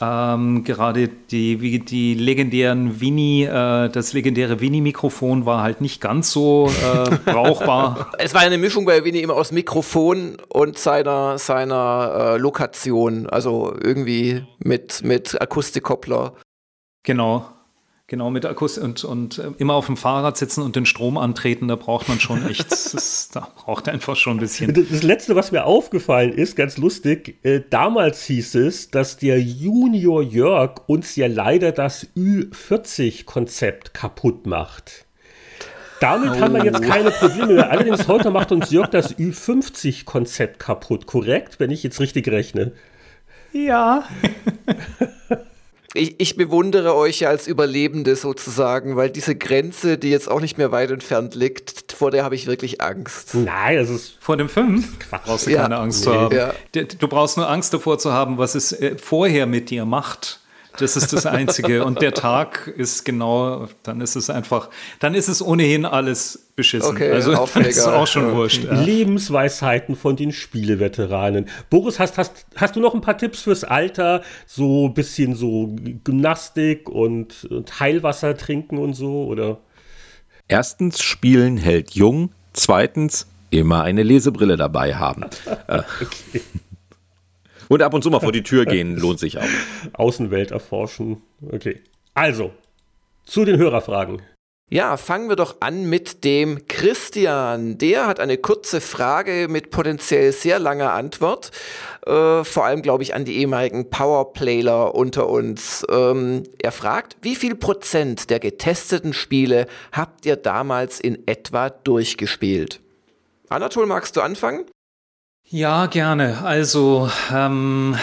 Ähm, 0.01 0.63
gerade 0.63 1.09
die, 1.09 1.79
die 1.79 2.13
legendären 2.13 3.01
Winnie, 3.01 3.43
äh, 3.43 3.89
das 3.89 4.13
legendäre 4.13 4.61
Winnie-Mikrofon 4.61 5.45
war 5.45 5.61
halt 5.61 5.81
nicht 5.81 5.99
ganz 5.99 6.31
so 6.31 6.69
äh, 6.69 7.17
brauchbar. 7.25 8.11
Es 8.17 8.33
war 8.33 8.41
eine 8.41 8.57
Mischung 8.57 8.85
bei 8.85 9.03
Winnie 9.03 9.21
immer 9.21 9.35
aus 9.35 9.51
Mikrofon 9.51 10.37
und 10.49 10.77
seiner, 10.77 11.37
seiner 11.37 12.35
äh, 12.35 12.37
Lokation, 12.37 13.27
also 13.27 13.73
irgendwie 13.81 14.45
mit, 14.59 15.03
mit 15.03 15.41
Akustikkoppler. 15.41 16.33
Genau. 17.03 17.45
Genau, 18.09 18.31
mit 18.31 18.43
Akkus 18.43 18.79
und, 18.79 19.03
und 19.03 19.37
äh, 19.37 19.51
immer 19.59 19.75
auf 19.75 19.85
dem 19.85 19.95
Fahrrad 19.95 20.35
sitzen 20.35 20.63
und 20.63 20.75
den 20.75 20.87
Strom 20.87 21.15
antreten, 21.15 21.67
da 21.67 21.75
braucht 21.75 22.09
man 22.09 22.19
schon 22.19 22.43
echt, 22.49 22.71
das, 22.71 23.29
da 23.31 23.47
braucht 23.55 23.87
einfach 23.87 24.15
schon 24.15 24.37
ein 24.37 24.39
bisschen. 24.39 24.73
Das 24.73 25.03
Letzte, 25.03 25.35
was 25.35 25.51
mir 25.51 25.65
aufgefallen 25.65 26.33
ist, 26.33 26.55
ganz 26.55 26.77
lustig, 26.77 27.37
äh, 27.43 27.61
damals 27.69 28.23
hieß 28.23 28.55
es, 28.55 28.89
dass 28.89 29.17
der 29.17 29.39
Junior 29.39 30.23
Jörg 30.23 30.81
uns 30.87 31.15
ja 31.17 31.27
leider 31.27 31.71
das 31.71 32.07
Ü40-Konzept 32.17 33.93
kaputt 33.93 34.47
macht. 34.47 35.05
Damit 35.99 36.31
oh. 36.31 36.39
haben 36.39 36.55
wir 36.55 36.65
jetzt 36.65 36.83
oh. 36.83 36.89
keine 36.89 37.11
Probleme 37.11 37.53
mehr. 37.53 37.69
Allerdings 37.69 38.07
heute 38.07 38.31
macht 38.31 38.51
uns 38.51 38.71
Jörg 38.71 38.87
das 38.87 39.15
Ü50-Konzept 39.19 40.57
kaputt, 40.57 41.05
korrekt, 41.05 41.59
wenn 41.59 41.69
ich 41.69 41.83
jetzt 41.83 41.99
richtig 41.99 42.27
rechne. 42.29 42.71
Ja. 43.53 44.03
ich, 45.93 46.19
ich 46.19 46.35
bewundere 46.35 46.95
euch 46.95 47.21
ja 47.21 47.29
als 47.29 47.47
Überlebende 47.47 48.15
sozusagen, 48.15 48.95
weil 48.95 49.09
diese 49.09 49.35
Grenze, 49.35 49.97
die 49.97 50.09
jetzt 50.09 50.29
auch 50.29 50.39
nicht 50.39 50.57
mehr 50.57 50.71
weit 50.71 50.91
entfernt 50.91 51.33
liegt, 51.35 51.93
vor 51.93 52.11
der 52.11 52.23
habe 52.23 52.35
ich 52.35 52.45
wirklich 52.45 52.81
Angst. 52.81 53.33
Nein, 53.33 53.77
das 53.77 53.89
ist 53.89 54.17
vor 54.19 54.37
dem 54.37 54.49
5 54.49 55.09
brauchst 55.09 55.47
du 55.47 55.53
keine 55.53 55.77
Angst 55.77 56.01
nee. 56.01 56.05
zu 56.05 56.13
haben. 56.13 56.35
Ja. 56.35 56.53
Du 56.73 57.07
brauchst 57.07 57.37
nur 57.37 57.49
Angst 57.49 57.73
davor 57.73 57.97
zu 57.97 58.13
haben, 58.13 58.37
was 58.37 58.55
es 58.55 58.71
äh, 58.71 58.97
vorher 58.97 59.47
mit 59.47 59.69
dir 59.69 59.85
macht. 59.85 60.38
Das 60.79 60.95
ist 60.95 61.13
das 61.13 61.25
Einzige. 61.25 61.85
Und 61.85 62.01
der 62.01 62.13
Tag 62.13 62.67
ist 62.67 63.05
genau, 63.05 63.67
dann 63.83 64.01
ist 64.01 64.15
es 64.15 64.29
einfach, 64.29 64.69
dann 64.99 65.13
ist 65.13 65.27
es 65.27 65.41
ohnehin 65.41 65.85
alles 65.85 66.49
beschissen. 66.55 66.89
Okay, 66.89 67.11
also 67.11 67.33
das 67.33 67.55
ist 67.55 67.87
auch 67.87 68.07
schon 68.07 68.33
wurscht. 68.33 68.63
Ja. 68.63 68.81
Lebensweisheiten 68.81 69.95
von 69.95 70.15
den 70.15 70.31
Spieleveteranen. 70.31 71.47
Boris, 71.69 71.99
hast, 71.99 72.17
hast, 72.17 72.45
hast 72.55 72.75
du 72.75 72.79
noch 72.79 72.93
ein 72.93 73.01
paar 73.01 73.17
Tipps 73.17 73.41
fürs 73.41 73.63
Alter? 73.63 74.21
So 74.45 74.87
ein 74.87 74.93
bisschen 74.93 75.35
so 75.35 75.75
Gymnastik 76.03 76.89
und, 76.89 77.45
und 77.45 77.79
Heilwasser 77.79 78.37
trinken 78.37 78.77
und 78.77 78.93
so, 78.93 79.25
oder? 79.25 79.59
Erstens, 80.47 81.01
Spielen 81.01 81.57
hält 81.57 81.91
jung. 81.91 82.31
Zweitens, 82.53 83.27
immer 83.51 83.83
eine 83.83 84.03
Lesebrille 84.03 84.57
dabei 84.57 84.95
haben. 84.95 85.25
Okay. 85.67 86.41
Und 87.69 87.83
ab 87.83 87.93
und 87.93 88.03
zu 88.03 88.09
mal 88.09 88.19
vor 88.19 88.31
die 88.31 88.43
Tür 88.43 88.65
gehen 88.65 88.97
lohnt 88.97 89.19
sich 89.19 89.37
auch. 89.37 89.43
Außenwelt 89.93 90.51
erforschen. 90.51 91.21
Okay. 91.51 91.81
Also, 92.15 92.51
zu 93.23 93.45
den 93.45 93.57
Hörerfragen. 93.57 94.21
Ja, 94.71 94.97
fangen 94.97 95.29
wir 95.29 95.35
doch 95.35 95.61
an 95.61 95.89
mit 95.89 96.23
dem 96.23 96.67
Christian. 96.67 97.77
Der 97.77 98.05
hat 98.05 98.19
eine 98.19 98.37
kurze 98.37 98.81
Frage 98.81 99.47
mit 99.49 99.71
potenziell 99.71 100.31
sehr 100.31 100.59
langer 100.59 100.93
Antwort. 100.93 101.51
Äh, 102.05 102.43
vor 102.43 102.65
allem, 102.65 102.81
glaube 102.81 103.01
ich, 103.01 103.15
an 103.15 103.25
die 103.25 103.37
ehemaligen 103.37 103.89
Powerplayler 103.89 104.93
unter 104.93 105.27
uns. 105.27 105.85
Ähm, 105.89 106.43
er 106.59 106.71
fragt, 106.71 107.17
wie 107.21 107.35
viel 107.35 107.55
Prozent 107.55 108.29
der 108.29 108.39
getesteten 108.39 109.13
Spiele 109.13 109.65
habt 109.91 110.27
ihr 110.27 110.35
damals 110.35 110.99
in 110.99 111.27
etwa 111.27 111.69
durchgespielt? 111.69 112.79
Anatol, 113.49 113.87
magst 113.87 114.17
du 114.17 114.21
anfangen? 114.21 114.65
Ja, 115.51 115.87
gerne. 115.87 116.43
Also 116.43 117.09
ähm, 117.33 117.95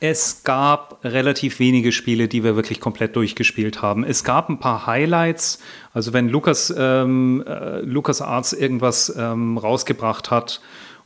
Es 0.00 0.44
gab 0.44 1.00
relativ 1.02 1.58
wenige 1.58 1.90
Spiele, 1.90 2.28
die 2.28 2.44
wir 2.44 2.54
wirklich 2.54 2.80
komplett 2.80 3.16
durchgespielt 3.16 3.82
haben. 3.82 4.04
Es 4.04 4.22
gab 4.22 4.48
ein 4.48 4.60
paar 4.60 4.86
Highlights. 4.86 5.58
Also 5.92 6.12
wenn 6.12 6.28
Lukas, 6.28 6.72
ähm, 6.76 7.42
äh, 7.44 7.80
Lukas 7.80 8.22
Arts 8.22 8.52
irgendwas 8.52 9.12
ähm, 9.18 9.58
rausgebracht 9.58 10.30
hat 10.30 10.60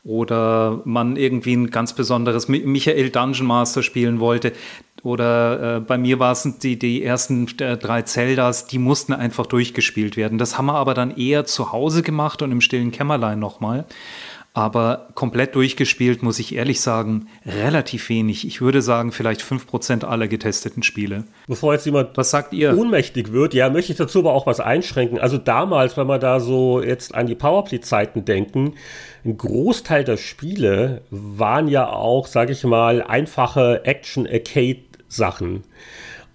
oder 0.05 0.83
man 0.85 1.17
irgendwie 1.17 1.55
ein 1.55 1.71
ganz 1.71 1.95
besonderes 1.95 2.49
Michael 2.49 3.09
Dungeon 3.09 3.47
Master 3.47 3.83
spielen 3.83 4.21
wollte, 4.21 4.53
oder 5.03 5.79
äh, 5.79 5.81
bei 5.81 5.99
mir 5.99 6.21
war 6.21 6.31
es 6.33 6.47
die, 6.63 6.79
die 6.79 7.03
ersten 7.03 7.49
äh, 7.59 7.77
drei 7.77 8.03
Zeldas, 8.03 8.67
die 8.67 8.79
mussten 8.79 9.13
einfach 9.13 9.47
durchgespielt 9.47 10.17
werden. 10.17 10.39
Das 10.39 10.59
haben 10.59 10.67
wir 10.67 10.75
aber 10.75 10.95
dann 10.95 11.17
eher 11.17 11.45
zu 11.45 11.73
Hause 11.73 12.03
gemacht 12.03 12.41
und 12.41 12.53
im 12.53 12.61
stillen 12.61 12.93
Kämmerlein 12.93 13.41
nochmal. 13.41 13.85
Aber 14.55 15.09
komplett 15.15 15.55
durchgespielt, 15.55 16.23
muss 16.23 16.39
ich 16.39 16.55
ehrlich 16.55 16.83
sagen, 16.83 17.29
relativ 17.47 18.11
wenig. 18.11 18.47
Ich 18.47 18.61
würde 18.61 18.83
sagen, 18.83 19.11
vielleicht 19.11 19.41
5% 19.41 20.05
aller 20.05 20.29
getesteten 20.29 20.83
Spiele. 20.83 21.25
Bevor 21.47 21.73
jetzt 21.73 21.87
jemand 21.87 22.19
was 22.19 22.31
sagt 22.31 22.53
ihr? 22.53 22.77
ohnmächtig 22.77 23.33
wird, 23.33 23.55
ja, 23.55 23.71
möchte 23.71 23.93
ich 23.93 23.99
dazu 23.99 24.19
aber 24.19 24.35
auch 24.35 24.47
was 24.47 24.61
einschränken. 24.61 25.19
Also 25.19 25.39
damals, 25.39 25.97
wenn 25.97 26.07
wir 26.07 26.19
da 26.19 26.39
so 26.39 26.83
jetzt 26.83 27.15
an 27.15 27.27
die 27.27 27.35
Powerplay-Zeiten 27.35 28.27
denken, 28.27 28.75
ein 29.25 29.39
Großteil 29.39 30.05
der 30.05 30.19
Spiele 30.19 31.01
waren 31.11 31.69
ja 31.69 31.89
auch, 31.89 32.27
sage 32.27 32.53
ich 32.53 32.63
mal, 32.65 33.03
einfache 33.03 33.87
Action-Arcade-Sachen. 33.87 35.63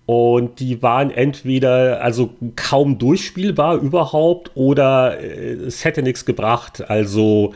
Und 0.08 0.62
die 0.62 0.82
waren 0.82 1.12
entweder 1.12 2.02
also 2.02 2.34
kaum 2.56 2.98
durchspielbar 2.98 3.76
überhaupt 3.76 4.52
oder 4.56 5.20
äh, 5.20 5.52
es 5.52 5.84
hätte 5.84 6.02
nichts 6.02 6.24
gebracht. 6.24 6.90
Also 6.90 7.54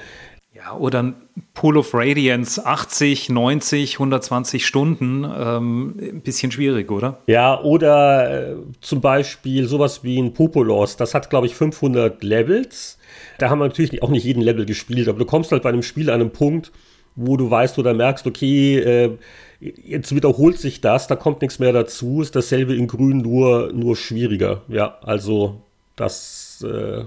ja, 0.63 0.75
oder 0.75 1.03
ein 1.03 1.15
Pool 1.53 1.77
of 1.77 1.93
Radiance, 1.93 2.65
80, 2.65 3.29
90, 3.29 3.95
120 3.95 4.65
Stunden, 4.65 5.23
ähm, 5.23 5.95
ein 5.99 6.21
bisschen 6.21 6.51
schwierig, 6.51 6.91
oder? 6.91 7.19
Ja, 7.27 7.59
oder 7.61 8.51
äh, 8.51 8.55
zum 8.81 9.01
Beispiel 9.01 9.67
sowas 9.67 10.03
wie 10.03 10.19
ein 10.19 10.33
Popolos, 10.33 10.97
das 10.97 11.13
hat, 11.13 11.29
glaube 11.29 11.47
ich, 11.47 11.55
500 11.55 12.23
Levels. 12.23 12.97
Da 13.37 13.49
haben 13.49 13.59
wir 13.59 13.67
natürlich 13.67 14.03
auch 14.03 14.09
nicht 14.09 14.23
jeden 14.23 14.41
Level 14.41 14.65
gespielt, 14.65 15.07
aber 15.07 15.19
du 15.19 15.25
kommst 15.25 15.51
halt 15.51 15.63
bei 15.63 15.69
einem 15.69 15.83
Spiel 15.83 16.09
an 16.09 16.21
einen 16.21 16.31
Punkt, 16.31 16.71
wo 17.15 17.37
du 17.37 17.49
weißt 17.49 17.79
oder 17.79 17.93
merkst, 17.93 18.27
okay, 18.27 18.77
äh, 18.79 19.17
jetzt 19.59 20.15
wiederholt 20.15 20.59
sich 20.59 20.81
das, 20.81 21.07
da 21.07 21.15
kommt 21.15 21.41
nichts 21.41 21.59
mehr 21.59 21.73
dazu, 21.73 22.21
ist 22.21 22.35
dasselbe 22.35 22.75
in 22.75 22.87
Grün, 22.87 23.17
nur, 23.17 23.71
nur 23.73 23.95
schwieriger. 23.95 24.61
Ja, 24.67 24.97
also 25.01 25.61
das 25.95 26.65
äh, 26.67 27.03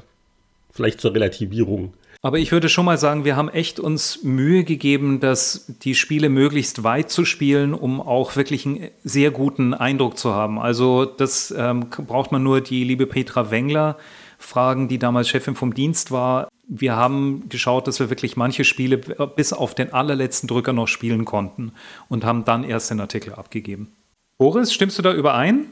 vielleicht 0.71 1.01
zur 1.01 1.14
Relativierung. 1.14 1.95
Aber 2.25 2.39
ich 2.39 2.53
würde 2.53 2.71
schon 2.71 2.87
mal 2.87 2.97
sagen, 2.97 3.27
wir 3.27 3.37
haben 3.37 3.51
echt 3.51 3.79
uns 3.79 4.23
Mühe 4.23 4.65
gegeben, 4.65 5.21
dass 5.21 5.67
die 5.83 5.95
Spiele 5.95 6.31
möglichst 6.31 6.83
weit 6.83 7.11
zu 7.11 7.27
spielen, 7.27 7.75
um 7.75 8.01
auch 8.01 8.35
wirklich 8.35 8.65
einen 8.65 8.89
sehr 9.03 9.31
guten 9.31 9.75
Eindruck 9.75 10.17
zu 10.17 10.33
haben. 10.33 10.59
Also 10.59 11.05
das 11.05 11.53
ähm, 11.55 11.91
braucht 11.91 12.33
man 12.33 12.43
nur 12.43 12.63
die 12.63 12.83
liebe 12.83 13.07
Petra 13.07 13.51
Wengler 13.51 13.99
fragen, 14.39 14.89
die 14.89 14.99
damals 14.99 15.29
Chefin 15.29 15.55
vom 15.55 15.75
Dienst 15.75 16.13
war. 16.13 16.49
Wir 16.67 16.97
haben 16.97 17.51
geschaut, 17.51 17.87
dass 17.89 18.01
wir 18.01 18.09
wirklich 18.09 18.39
manche 18.39 18.65
Spiele 18.65 18.97
bis 18.97 19.53
auf 19.53 19.75
den 19.75 19.93
allerletzten 19.93 20.47
Drücker 20.47 20.73
noch 20.73 20.89
spielen 20.89 21.27
konnten 21.27 21.73
und 22.09 22.25
haben 22.25 22.47
dann 22.47 22.65
erst 22.65 22.91
den 22.91 23.01
Artikel 23.01 23.35
abgegeben. 23.35 23.93
Boris, 24.39 24.73
stimmst 24.73 24.97
du 24.97 25.03
da 25.03 25.13
überein? 25.13 25.67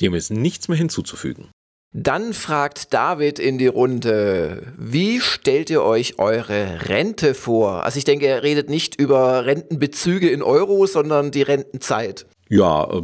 Dem 0.00 0.14
ist 0.14 0.30
nichts 0.30 0.68
mehr 0.68 0.78
hinzuzufügen. 0.78 1.48
Dann 1.94 2.32
fragt 2.32 2.94
David 2.94 3.38
in 3.38 3.58
die 3.58 3.66
Runde, 3.66 4.62
wie 4.78 5.20
stellt 5.20 5.68
ihr 5.68 5.82
euch 5.82 6.18
eure 6.18 6.88
Rente 6.88 7.34
vor? 7.34 7.84
Also 7.84 7.98
ich 7.98 8.04
denke, 8.04 8.26
er 8.26 8.42
redet 8.42 8.70
nicht 8.70 8.98
über 8.98 9.44
Rentenbezüge 9.44 10.30
in 10.30 10.42
Euro, 10.42 10.86
sondern 10.86 11.30
die 11.30 11.42
Rentenzeit. 11.42 12.24
Ja, 12.48 12.84
äh, 12.84 13.02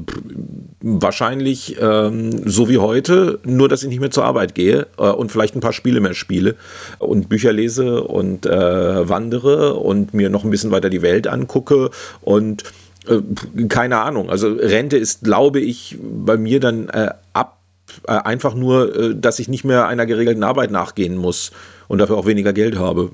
wahrscheinlich 0.81 1.77
ähm, 1.81 2.49
so 2.49 2.69
wie 2.71 2.79
heute, 2.79 3.41
nur 3.45 3.69
dass 3.69 3.83
ich 3.83 3.91
nicht 3.91 4.01
mehr 4.01 4.11
zur 4.11 4.25
Arbeit 4.25 4.55
gehe 4.55 4.87
äh, 4.97 5.03
und 5.03 5.33
vielleicht 5.33 5.55
ein 5.55 5.61
paar 5.61 5.73
Spiele 5.75 6.01
mehr 6.01 6.15
spiele 6.15 6.55
und 6.99 7.29
Bücher 7.29 7.53
lese 7.53 8.03
und 8.05 8.47
äh, 8.47 9.09
wandere 9.09 9.75
und 9.75 10.15
mir 10.15 10.31
noch 10.31 10.45
ein 10.45 10.51
bisschen 10.51 10.71
weiter 10.71 10.89
die 10.89 11.03
Welt 11.03 11.27
angucke 11.27 11.91
und 12.23 12.65
äh, 13.07 13.21
keine 13.69 13.99
Ahnung. 13.99 14.31
Also 14.31 14.53
Rente 14.53 14.97
ist, 14.97 15.25
glaube 15.25 15.61
ich, 15.61 15.99
bei 16.01 16.37
mir 16.37 16.61
dann 16.61 16.89
äh, 16.89 17.11
ab 17.33 17.58
einfach 18.07 18.55
nur, 18.55 18.97
äh, 18.97 19.15
dass 19.15 19.39
ich 19.39 19.49
nicht 19.49 19.65
mehr 19.65 19.87
einer 19.87 20.07
geregelten 20.07 20.45
Arbeit 20.45 20.71
nachgehen 20.71 21.17
muss 21.17 21.51
und 21.89 21.99
dafür 21.99 22.17
auch 22.17 22.27
weniger 22.27 22.53
Geld 22.53 22.79
habe. 22.79 23.11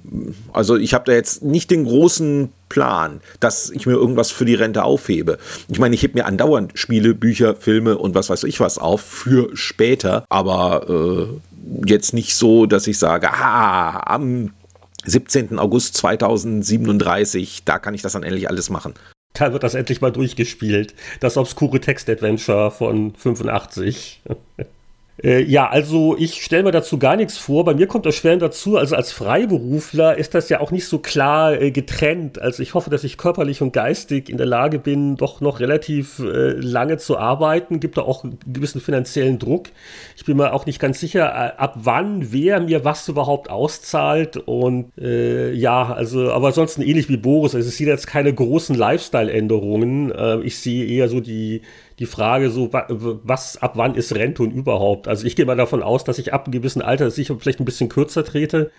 Also 0.53 0.77
ich 0.77 0.95
habe 0.95 1.05
da 1.07 1.13
jetzt 1.13 1.43
nicht 1.43 1.71
den 1.71 1.85
großen 1.85 2.51
Plan, 2.69 3.21
dass 3.41 3.71
ich 3.71 3.87
mir 3.87 3.93
irgendwas 3.93 4.31
für 4.31 4.45
die 4.45 4.55
Rente 4.55 4.83
aufhebe. 4.83 5.39
Ich 5.69 5.79
meine, 5.79 5.95
ich 5.95 6.03
hebe 6.03 6.19
mir 6.19 6.27
andauernd 6.27 6.73
Spiele, 6.75 7.15
Bücher, 7.15 7.55
Filme 7.55 7.97
und 7.97 8.15
was 8.15 8.31
weiß 8.31 8.45
ich 8.45 8.61
was 8.61 8.79
auf 8.79 9.01
für 9.01 9.57
später, 9.57 10.25
aber 10.29 10.89
äh, 10.89 11.89
jetzt 11.89 12.13
nicht 12.15 12.35
so, 12.37 12.67
dass 12.67 12.87
ich 12.87 12.99
sage, 12.99 13.33
ah, 13.33 14.01
am 14.13 14.51
17. 15.07 15.59
August 15.59 15.97
2037, 15.99 17.65
da 17.65 17.79
kann 17.79 17.95
ich 17.95 18.03
das 18.03 18.13
dann 18.13 18.23
endlich 18.23 18.49
alles 18.49 18.71
machen. 18.71 18.95
Da 19.37 19.53
wird 19.53 19.65
das 19.65 19.75
endlich 19.75 20.01
mal 20.01 20.13
durchgespielt. 20.13 20.95
Das 21.19 21.37
obskure 21.37 21.81
Text-Adventure 21.81 22.71
von 22.71 23.17
85. 23.17 24.23
Äh, 25.23 25.43
ja, 25.45 25.69
also 25.69 26.17
ich 26.19 26.43
stelle 26.43 26.65
mir 26.65 26.73
dazu 26.73 26.99
gar 26.99 27.17
nichts 27.17 27.39
vor. 27.39 27.65
Bei 27.65 27.75
mir 27.75 27.87
kommt 27.87 28.05
das 28.05 28.17
schwer 28.17 28.37
dazu. 28.37 28.77
Also 28.77 28.97
als 28.97 29.13
Freiberufler 29.13 30.17
ist 30.19 30.35
das 30.35 30.49
ja 30.49 30.61
auch 30.61 30.73
nicht 30.73 30.89
so 30.89 30.99
klar 30.99 31.61
äh, 31.61 31.71
getrennt. 31.71 32.41
Also 32.41 32.63
ich 32.63 32.75
hoffe, 32.75 32.91
dass 32.91 33.05
ich 33.05 33.17
körperlich 33.17 33.63
und 33.63 33.73
geistig 33.73 34.29
in 34.29 34.39
der 34.39 34.47
Lage 34.47 34.81
bin, 34.81 35.17
doch 35.17 35.41
noch 35.41 35.61
relativ 35.61 36.19
äh, 36.19 36.53
lange 36.53 36.97
zu 36.97 37.17
arbeiten. 37.17 37.79
Gibt 37.79 37.97
da 37.97 38.03
auch 38.03 38.25
einen 38.25 38.39
gewissen 38.53 38.81
finanziellen 38.81 39.39
Druck. 39.39 39.69
Ich 40.17 40.25
bin 40.25 40.37
mir 40.37 40.53
auch 40.53 40.67
nicht 40.67 40.81
ganz 40.81 40.99
sicher, 40.99 41.27
äh, 41.29 41.61
ab 41.61 41.75
wann 41.77 42.33
wer 42.33 42.61
mir 42.61 42.85
was 42.85 43.09
überhaupt 43.09 43.51
auszahlt. 43.51 44.37
Und 44.37 44.91
äh, 44.99 45.53
ja, 45.53 45.93
also, 45.93 46.33
aber 46.33 46.49
ansonsten 46.49 46.83
ähnlich 46.83 47.09
wie 47.09 47.17
Boris. 47.17 47.55
Also 47.55 47.69
es 47.69 47.77
sind 47.77 47.87
jetzt 47.87 48.09
keine 48.09 48.35
großen 48.35 48.75
Lifestyle-Änderungen. 48.75 50.13
Ich 50.43 50.59
sehe 50.59 50.87
eher 50.87 51.09
so 51.09 51.21
die 51.21 51.63
die 51.99 52.07
Frage 52.07 52.51
so, 52.51 52.73
was, 52.73 53.57
ab 53.57 53.73
wann 53.77 53.95
ist 53.95 54.15
Rente 54.15 54.43
und 54.43 54.51
überhaupt? 54.51 55.09
Also 55.09 55.27
ich 55.27 55.37
gehe 55.37 55.47
mal 55.47 55.57
davon 55.57 55.83
aus, 55.83 56.05
dass 56.05 56.19
ich 56.19 56.33
ab 56.33 56.45
einem 56.45 56.53
gewissen 56.53 56.83
Alter 56.83 57.11
sicher 57.11 57.37
vielleicht 57.39 57.61
ein 57.61 57.65
bisschen 57.65 57.89
kürzer 57.89 58.25
trete, 58.25 58.71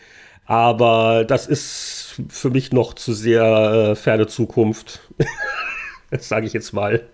aber 0.45 1.25
das 1.25 1.47
ist 1.47 2.21
für 2.29 2.49
mich 2.49 2.71
noch 2.71 2.93
zu 2.93 3.13
sehr 3.13 3.91
äh, 3.91 3.95
ferne 3.95 4.27
Zukunft. 4.27 5.01
das 6.11 6.27
sage 6.29 6.45
ich 6.45 6.53
jetzt 6.53 6.73
mal. 6.73 7.07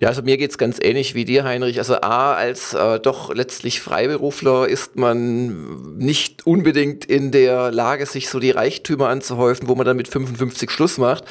Ja, 0.00 0.08
also 0.08 0.22
mir 0.22 0.36
geht 0.36 0.52
es 0.52 0.58
ganz 0.58 0.78
ähnlich 0.80 1.16
wie 1.16 1.24
dir, 1.24 1.42
Heinrich. 1.42 1.78
Also 1.78 1.96
A, 2.02 2.34
als 2.34 2.72
äh, 2.72 3.00
doch 3.00 3.34
letztlich 3.34 3.80
Freiberufler 3.80 4.68
ist 4.68 4.94
man 4.94 5.96
nicht 5.98 6.46
unbedingt 6.46 7.04
in 7.04 7.32
der 7.32 7.72
Lage, 7.72 8.06
sich 8.06 8.28
so 8.28 8.38
die 8.38 8.52
Reichtümer 8.52 9.08
anzuhäufen, 9.08 9.66
wo 9.66 9.74
man 9.74 9.84
dann 9.84 9.96
mit 9.96 10.06
55 10.06 10.70
Schluss 10.70 10.98
macht. 10.98 11.24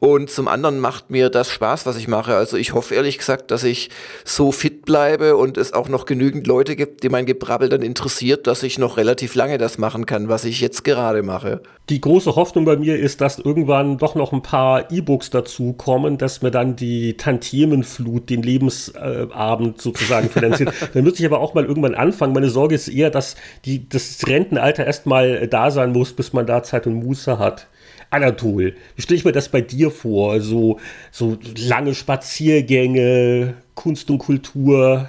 Und 0.00 0.28
zum 0.28 0.48
anderen 0.48 0.80
macht 0.80 1.10
mir 1.10 1.30
das 1.30 1.50
Spaß, 1.50 1.86
was 1.86 1.96
ich 1.96 2.08
mache. 2.08 2.36
Also 2.36 2.58
ich 2.58 2.74
hoffe 2.74 2.94
ehrlich 2.94 3.16
gesagt, 3.16 3.50
dass 3.50 3.64
ich 3.64 3.88
so 4.26 4.52
fit 4.52 4.84
bleibe 4.84 5.36
und 5.36 5.56
es 5.56 5.72
auch 5.72 5.88
noch 5.88 6.04
genügend 6.04 6.46
Leute 6.46 6.76
gibt, 6.76 7.02
die 7.02 7.08
mein 7.08 7.24
Gebrabbel 7.24 7.70
dann 7.70 7.80
interessiert, 7.80 8.46
dass 8.46 8.62
ich 8.62 8.78
noch 8.78 8.98
relativ 8.98 9.34
lange 9.34 9.56
das 9.56 9.78
machen 9.78 10.04
kann, 10.04 10.28
was 10.28 10.44
ich 10.44 10.60
jetzt 10.60 10.84
gerade 10.84 11.22
mache. 11.22 11.62
Die 11.88 12.02
große 12.02 12.36
Hoffnung 12.36 12.66
bei 12.66 12.76
mir 12.76 12.98
ist, 12.98 13.22
dass 13.22 13.38
irgendwann 13.38 13.96
doch 13.96 14.14
noch 14.14 14.32
ein 14.32 14.42
paar 14.42 14.92
E-Books 14.92 15.30
dazu 15.30 15.72
kommen, 15.72 16.18
dass 16.18 16.42
mir 16.42 16.50
dann 16.50 16.76
die 16.76 17.16
Tantiemenflut 17.16 18.09
Herzblut 18.10 18.30
den 18.30 18.42
Lebensabend 18.42 19.80
sozusagen 19.80 20.28
finanziert. 20.28 20.72
Dann 20.94 21.04
müsste 21.04 21.20
ich 21.20 21.26
aber 21.26 21.40
auch 21.40 21.54
mal 21.54 21.64
irgendwann 21.64 21.94
anfangen. 21.94 22.32
Meine 22.32 22.50
Sorge 22.50 22.74
ist 22.74 22.88
eher, 22.88 23.10
dass 23.10 23.36
die, 23.64 23.88
das 23.88 24.26
Rentenalter 24.26 24.86
erstmal 24.86 25.46
da 25.48 25.70
sein 25.70 25.92
muss, 25.92 26.12
bis 26.12 26.32
man 26.32 26.46
da 26.46 26.62
Zeit 26.62 26.86
und 26.86 26.94
Muße 26.94 27.38
hat. 27.38 27.66
Anatol, 28.10 28.74
wie 28.96 29.02
stelle 29.02 29.18
ich 29.18 29.24
mir 29.24 29.32
das 29.32 29.48
bei 29.48 29.60
dir 29.60 29.90
vor? 29.92 30.40
So, 30.40 30.80
so 31.12 31.38
lange 31.56 31.94
Spaziergänge, 31.94 33.54
Kunst 33.74 34.10
und 34.10 34.18
Kultur, 34.18 35.08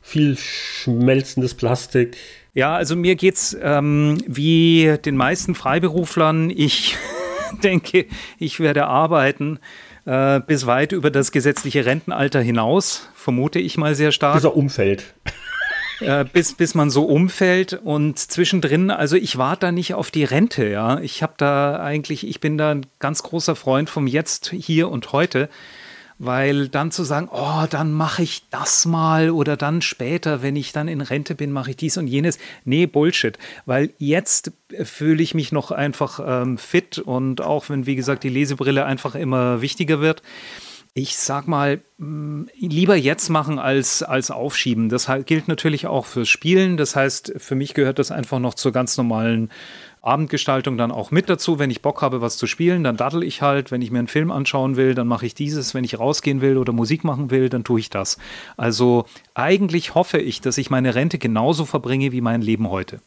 viel 0.00 0.36
schmelzendes 0.38 1.54
Plastik. 1.54 2.16
Ja, 2.54 2.76
also 2.76 2.96
mir 2.96 3.16
geht's 3.16 3.54
ähm, 3.60 4.18
wie 4.26 4.96
den 5.04 5.16
meisten 5.16 5.54
Freiberuflern. 5.54 6.48
Ich 6.48 6.96
denke, 7.62 8.06
ich 8.38 8.58
werde 8.58 8.86
arbeiten 8.86 9.58
äh, 10.04 10.40
bis 10.40 10.66
weit 10.66 10.92
über 10.92 11.10
das 11.10 11.32
gesetzliche 11.32 11.86
Rentenalter 11.86 12.40
hinaus, 12.40 13.08
vermute 13.14 13.58
ich 13.58 13.76
mal 13.76 13.94
sehr 13.94 14.12
stark. 14.12 14.36
Dieser 14.36 14.56
Umfeld. 14.56 15.14
Äh, 16.00 16.24
bis, 16.24 16.54
bis 16.54 16.74
man 16.74 16.90
so 16.90 17.04
umfällt 17.04 17.74
und 17.74 18.18
zwischendrin, 18.18 18.90
also 18.90 19.14
ich 19.16 19.38
warte 19.38 19.66
da 19.66 19.72
nicht 19.72 19.94
auf 19.94 20.10
die 20.10 20.24
Rente, 20.24 20.68
ja. 20.68 20.98
Ich 20.98 21.22
habe 21.22 21.34
da 21.36 21.80
eigentlich, 21.80 22.26
ich 22.26 22.40
bin 22.40 22.58
da 22.58 22.72
ein 22.72 22.86
ganz 22.98 23.22
großer 23.22 23.54
Freund 23.54 23.88
vom 23.88 24.08
Jetzt, 24.08 24.50
hier 24.50 24.90
und 24.90 25.12
heute 25.12 25.48
weil 26.24 26.68
dann 26.68 26.90
zu 26.90 27.04
sagen, 27.04 27.28
oh, 27.32 27.64
dann 27.68 27.92
mache 27.92 28.22
ich 28.22 28.48
das 28.50 28.86
mal 28.86 29.30
oder 29.30 29.56
dann 29.56 29.82
später, 29.82 30.42
wenn 30.42 30.56
ich 30.56 30.72
dann 30.72 30.88
in 30.88 31.00
Rente 31.00 31.34
bin, 31.34 31.52
mache 31.52 31.70
ich 31.70 31.76
dies 31.76 31.96
und 31.96 32.06
jenes. 32.06 32.38
Nee, 32.64 32.86
Bullshit, 32.86 33.38
weil 33.66 33.90
jetzt 33.98 34.52
fühle 34.82 35.22
ich 35.22 35.34
mich 35.34 35.52
noch 35.52 35.70
einfach 35.70 36.20
ähm, 36.24 36.58
fit 36.58 36.98
und 36.98 37.40
auch 37.40 37.68
wenn, 37.68 37.86
wie 37.86 37.96
gesagt, 37.96 38.24
die 38.24 38.28
Lesebrille 38.28 38.84
einfach 38.84 39.14
immer 39.14 39.60
wichtiger 39.60 40.00
wird 40.00 40.22
ich 40.96 41.16
sag 41.16 41.48
mal, 41.48 41.80
mm, 41.98 42.44
lieber 42.56 42.94
jetzt 42.94 43.28
machen 43.28 43.58
als, 43.58 44.04
als 44.04 44.30
aufschieben. 44.30 44.88
Das 44.88 45.10
gilt 45.26 45.48
natürlich 45.48 45.88
auch 45.88 46.06
fürs 46.06 46.28
Spielen. 46.28 46.76
Das 46.76 46.94
heißt, 46.94 47.34
für 47.36 47.56
mich 47.56 47.74
gehört 47.74 47.98
das 47.98 48.12
einfach 48.12 48.38
noch 48.38 48.54
zur 48.54 48.70
ganz 48.70 48.96
normalen 48.96 49.50
Abendgestaltung 50.04 50.76
dann 50.76 50.92
auch 50.92 51.10
mit 51.10 51.28
dazu. 51.28 51.58
Wenn 51.58 51.70
ich 51.70 51.82
Bock 51.82 52.02
habe, 52.02 52.20
was 52.20 52.36
zu 52.36 52.46
spielen, 52.46 52.84
dann 52.84 52.96
daddel 52.96 53.22
ich 53.22 53.42
halt. 53.42 53.70
Wenn 53.70 53.82
ich 53.82 53.90
mir 53.90 53.98
einen 53.98 54.08
Film 54.08 54.30
anschauen 54.30 54.76
will, 54.76 54.94
dann 54.94 55.06
mache 55.06 55.26
ich 55.26 55.34
dieses. 55.34 55.74
Wenn 55.74 55.84
ich 55.84 55.98
rausgehen 55.98 56.40
will 56.40 56.58
oder 56.58 56.72
Musik 56.72 57.04
machen 57.04 57.30
will, 57.30 57.48
dann 57.48 57.64
tue 57.64 57.80
ich 57.80 57.90
das. 57.90 58.18
Also 58.56 59.06
eigentlich 59.34 59.94
hoffe 59.94 60.18
ich, 60.18 60.40
dass 60.40 60.58
ich 60.58 60.70
meine 60.70 60.94
Rente 60.94 61.18
genauso 61.18 61.64
verbringe 61.64 62.12
wie 62.12 62.20
mein 62.20 62.42
Leben 62.42 62.70
heute. 62.70 63.00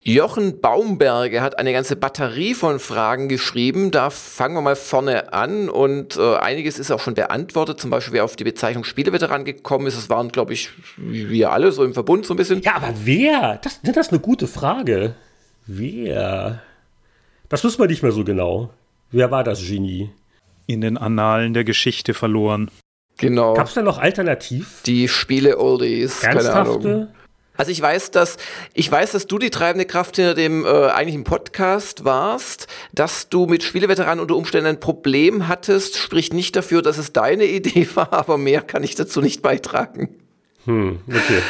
Jochen 0.00 0.60
Baumberger 0.60 1.42
hat 1.42 1.58
eine 1.58 1.72
ganze 1.72 1.96
Batterie 1.96 2.54
von 2.54 2.78
Fragen 2.78 3.28
geschrieben. 3.28 3.90
Da 3.90 4.10
fangen 4.10 4.54
wir 4.54 4.62
mal 4.62 4.76
vorne 4.76 5.32
an 5.32 5.68
und 5.68 6.16
äh, 6.16 6.36
einiges 6.36 6.78
ist 6.78 6.92
auch 6.92 7.00
schon 7.00 7.14
beantwortet. 7.14 7.80
Zum 7.80 7.90
Beispiel, 7.90 8.14
wer 8.14 8.24
auf 8.24 8.36
die 8.36 8.44
Bezeichnung 8.44 8.84
Spieleveteran 8.84 9.44
gekommen 9.44 9.86
ist. 9.86 9.96
Das 9.96 10.08
waren, 10.08 10.28
glaube 10.28 10.52
ich, 10.52 10.70
wir 10.96 11.50
alle 11.50 11.72
so 11.72 11.84
im 11.84 11.94
Verbund 11.94 12.26
so 12.26 12.34
ein 12.34 12.36
bisschen. 12.36 12.62
Ja, 12.62 12.76
aber 12.76 12.94
wer? 13.02 13.58
Das, 13.62 13.80
das 13.82 13.96
ist 13.96 14.12
eine 14.12 14.20
gute 14.20 14.46
Frage. 14.46 15.14
Wer? 15.68 16.62
Das 17.50 17.62
wissen 17.62 17.78
wir 17.78 17.88
nicht 17.88 18.02
mehr 18.02 18.12
so 18.12 18.24
genau. 18.24 18.70
Wer 19.10 19.30
war 19.30 19.44
das 19.44 19.60
Genie? 19.60 20.10
In 20.66 20.80
den 20.80 20.96
Annalen 20.96 21.52
der 21.52 21.64
Geschichte 21.64 22.14
verloren. 22.14 22.70
Genau. 23.18 23.52
Gab 23.52 23.66
es 23.66 23.74
da 23.74 23.82
noch 23.82 23.98
alternativ? 23.98 24.80
Die 24.86 25.08
Spiele-Oldies. 25.08 26.20
Keine 26.20 26.50
Ahnung. 26.52 27.08
Also 27.58 27.70
ich 27.70 27.82
weiß, 27.82 28.12
dass 28.12 28.38
ich 28.72 28.90
weiß, 28.90 29.12
dass 29.12 29.26
du 29.26 29.38
die 29.38 29.50
treibende 29.50 29.84
Kraft 29.84 30.16
hinter 30.16 30.34
dem 30.34 30.64
äh, 30.64 30.68
eigentlichen 30.68 31.24
Podcast 31.24 32.04
warst, 32.04 32.66
dass 32.94 33.28
du 33.28 33.46
mit 33.46 33.62
Spieleveteranen 33.62 34.20
unter 34.20 34.36
Umständen 34.36 34.68
ein 34.68 34.80
Problem 34.80 35.48
hattest, 35.48 35.96
spricht 35.96 36.32
nicht 36.32 36.56
dafür, 36.56 36.80
dass 36.80 36.96
es 36.96 37.12
deine 37.12 37.44
Idee 37.46 37.86
war, 37.94 38.12
aber 38.14 38.38
mehr 38.38 38.62
kann 38.62 38.84
ich 38.84 38.94
dazu 38.94 39.20
nicht 39.20 39.42
beitragen. 39.42 40.16
Hm, 40.64 41.00
okay. 41.08 41.42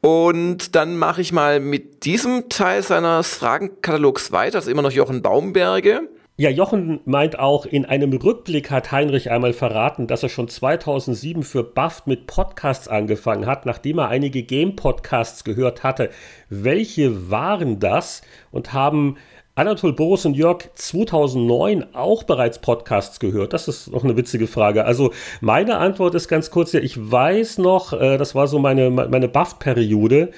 Und 0.00 0.76
dann 0.76 0.96
mache 0.96 1.20
ich 1.20 1.32
mal 1.32 1.60
mit 1.60 2.04
diesem 2.04 2.48
Teil 2.48 2.82
seines 2.82 3.34
Fragenkatalogs 3.34 4.30
weiter. 4.30 4.58
Das 4.58 4.66
ist 4.66 4.72
immer 4.72 4.82
noch 4.82 4.92
Jochen 4.92 5.22
Baumberge. 5.22 6.08
Ja, 6.40 6.50
Jochen 6.50 7.00
meint 7.04 7.36
auch, 7.36 7.66
in 7.66 7.84
einem 7.84 8.12
Rückblick 8.12 8.70
hat 8.70 8.92
Heinrich 8.92 9.28
einmal 9.32 9.52
verraten, 9.52 10.06
dass 10.06 10.22
er 10.22 10.28
schon 10.28 10.46
2007 10.46 11.42
für 11.42 11.64
Buffed 11.64 12.06
mit 12.06 12.28
Podcasts 12.28 12.86
angefangen 12.86 13.44
hat, 13.44 13.66
nachdem 13.66 13.98
er 13.98 14.06
einige 14.06 14.44
Game-Podcasts 14.44 15.42
gehört 15.42 15.82
hatte. 15.82 16.10
Welche 16.48 17.28
waren 17.28 17.80
das 17.80 18.22
und 18.52 18.72
haben 18.72 19.16
Anatol 19.58 19.92
Boris 19.92 20.24
und 20.24 20.36
Jörg 20.36 20.70
2009 20.76 21.86
auch 21.92 22.22
bereits 22.22 22.60
Podcasts 22.60 23.18
gehört? 23.18 23.52
Das 23.52 23.66
ist 23.66 23.90
noch 23.90 24.04
eine 24.04 24.16
witzige 24.16 24.46
Frage. 24.46 24.84
Also 24.84 25.12
meine 25.40 25.78
Antwort 25.78 26.14
ist 26.14 26.28
ganz 26.28 26.52
kurz, 26.52 26.70
ja, 26.70 26.78
ich 26.78 27.10
weiß 27.10 27.58
noch, 27.58 27.92
äh, 27.92 28.18
das 28.18 28.36
war 28.36 28.46
so 28.46 28.60
meine, 28.60 28.88
meine 28.88 29.26
Buff-Periode, 29.26 30.30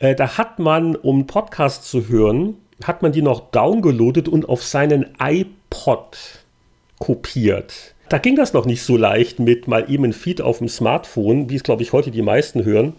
äh, 0.00 0.14
da 0.14 0.36
hat 0.36 0.58
man, 0.58 0.96
um 0.96 1.26
Podcasts 1.26 1.90
zu 1.90 2.08
hören, 2.08 2.56
hat 2.84 3.00
man 3.00 3.12
die 3.12 3.22
noch 3.22 3.50
downgeloadet 3.52 4.28
und 4.28 4.50
auf 4.50 4.62
seinen 4.62 5.14
iPod 5.18 6.18
kopiert. 6.98 7.94
Da 8.10 8.18
ging 8.18 8.36
das 8.36 8.52
noch 8.52 8.66
nicht 8.66 8.82
so 8.82 8.98
leicht 8.98 9.38
mit 9.38 9.66
mal 9.66 9.90
eben 9.90 10.04
ein 10.04 10.12
Feed 10.12 10.42
auf 10.42 10.58
dem 10.58 10.68
Smartphone, 10.68 11.48
wie 11.48 11.56
es, 11.56 11.62
glaube 11.62 11.82
ich, 11.82 11.94
heute 11.94 12.10
die 12.10 12.20
meisten 12.20 12.66
hören. 12.66 12.96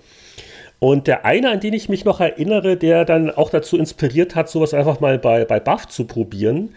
Und 0.80 1.07
der 1.07 1.25
eine, 1.25 1.49
an 1.49 1.59
den 1.59 1.73
ich 1.73 1.89
mich 1.89 2.05
noch 2.05 2.21
erinnere, 2.21 2.77
der 2.77 3.03
dann 3.03 3.30
auch 3.30 3.49
dazu 3.49 3.77
inspiriert 3.77 4.36
hat, 4.36 4.49
sowas 4.49 4.73
einfach 4.73 5.01
mal 5.01 5.19
bei, 5.19 5.43
bei 5.43 5.59
Buff 5.59 5.88
zu 5.88 6.05
probieren, 6.05 6.69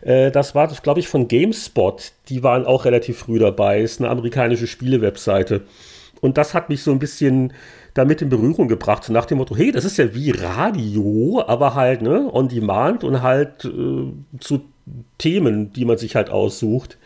äh, 0.00 0.30
das 0.30 0.54
war, 0.54 0.68
glaube 0.68 1.00
ich, 1.00 1.08
von 1.08 1.28
GameSpot. 1.28 2.12
Die 2.28 2.42
waren 2.42 2.64
auch 2.64 2.86
relativ 2.86 3.18
früh 3.18 3.38
dabei. 3.38 3.80
Ist 3.80 4.00
eine 4.00 4.08
amerikanische 4.08 4.66
Spielewebseite. 4.66 5.62
Und 6.22 6.38
das 6.38 6.54
hat 6.54 6.68
mich 6.70 6.82
so 6.82 6.92
ein 6.92 6.98
bisschen 6.98 7.52
damit 7.94 8.22
in 8.22 8.30
Berührung 8.30 8.68
gebracht, 8.68 9.10
nach 9.10 9.26
dem 9.26 9.38
Motto, 9.38 9.54
hey, 9.54 9.70
das 9.70 9.84
ist 9.84 9.98
ja 9.98 10.14
wie 10.14 10.30
Radio, 10.30 11.44
aber 11.46 11.74
halt, 11.74 12.00
ne, 12.00 12.30
on 12.32 12.48
demand 12.48 13.04
und 13.04 13.22
halt 13.22 13.66
äh, 13.66 14.38
zu 14.40 14.62
Themen, 15.18 15.72
die 15.72 15.84
man 15.84 15.98
sich 15.98 16.16
halt 16.16 16.30
aussucht. 16.30 16.96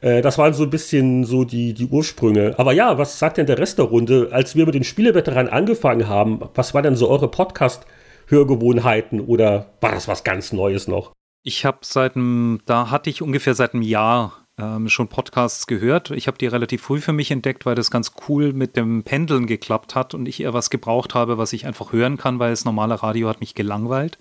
Äh, 0.00 0.22
das 0.22 0.38
waren 0.38 0.54
so 0.54 0.64
ein 0.64 0.70
bisschen 0.70 1.24
so 1.24 1.44
die, 1.44 1.74
die 1.74 1.86
Ursprünge. 1.86 2.54
Aber 2.58 2.72
ja, 2.72 2.98
was 2.98 3.18
sagt 3.18 3.38
denn 3.38 3.46
der 3.46 3.58
Rest 3.58 3.78
der 3.78 3.86
Runde? 3.86 4.28
Als 4.32 4.54
wir 4.56 4.66
mit 4.66 4.74
den 4.74 4.84
Spieleveteranen 4.84 5.52
angefangen 5.52 6.08
haben, 6.08 6.40
was 6.54 6.74
waren 6.74 6.84
denn 6.84 6.96
so 6.96 7.08
eure 7.08 7.28
Podcast-Hörgewohnheiten 7.28 9.20
oder 9.20 9.66
war 9.80 9.92
das 9.92 10.08
was 10.08 10.24
ganz 10.24 10.52
Neues 10.52 10.88
noch? 10.88 11.12
Ich 11.42 11.64
habe 11.64 11.78
seit 11.82 12.16
einem, 12.16 12.60
da 12.66 12.90
hatte 12.90 13.10
ich 13.10 13.22
ungefähr 13.22 13.54
seit 13.54 13.74
einem 13.74 13.82
Jahr 13.82 14.44
ähm, 14.58 14.88
schon 14.88 15.08
Podcasts 15.08 15.66
gehört. 15.66 16.10
Ich 16.10 16.26
habe 16.26 16.36
die 16.38 16.46
relativ 16.46 16.82
früh 16.82 17.00
für 17.00 17.12
mich 17.12 17.30
entdeckt, 17.30 17.64
weil 17.64 17.74
das 17.74 17.90
ganz 17.90 18.12
cool 18.28 18.52
mit 18.52 18.76
dem 18.76 19.04
Pendeln 19.04 19.46
geklappt 19.46 19.94
hat 19.94 20.14
und 20.14 20.26
ich 20.26 20.40
eher 20.40 20.52
was 20.52 20.70
gebraucht 20.70 21.14
habe, 21.14 21.38
was 21.38 21.52
ich 21.52 21.64
einfach 21.66 21.92
hören 21.92 22.16
kann, 22.16 22.38
weil 22.38 22.50
das 22.50 22.64
normale 22.64 23.02
Radio 23.02 23.28
hat 23.28 23.40
mich 23.40 23.54
gelangweilt. 23.54 24.18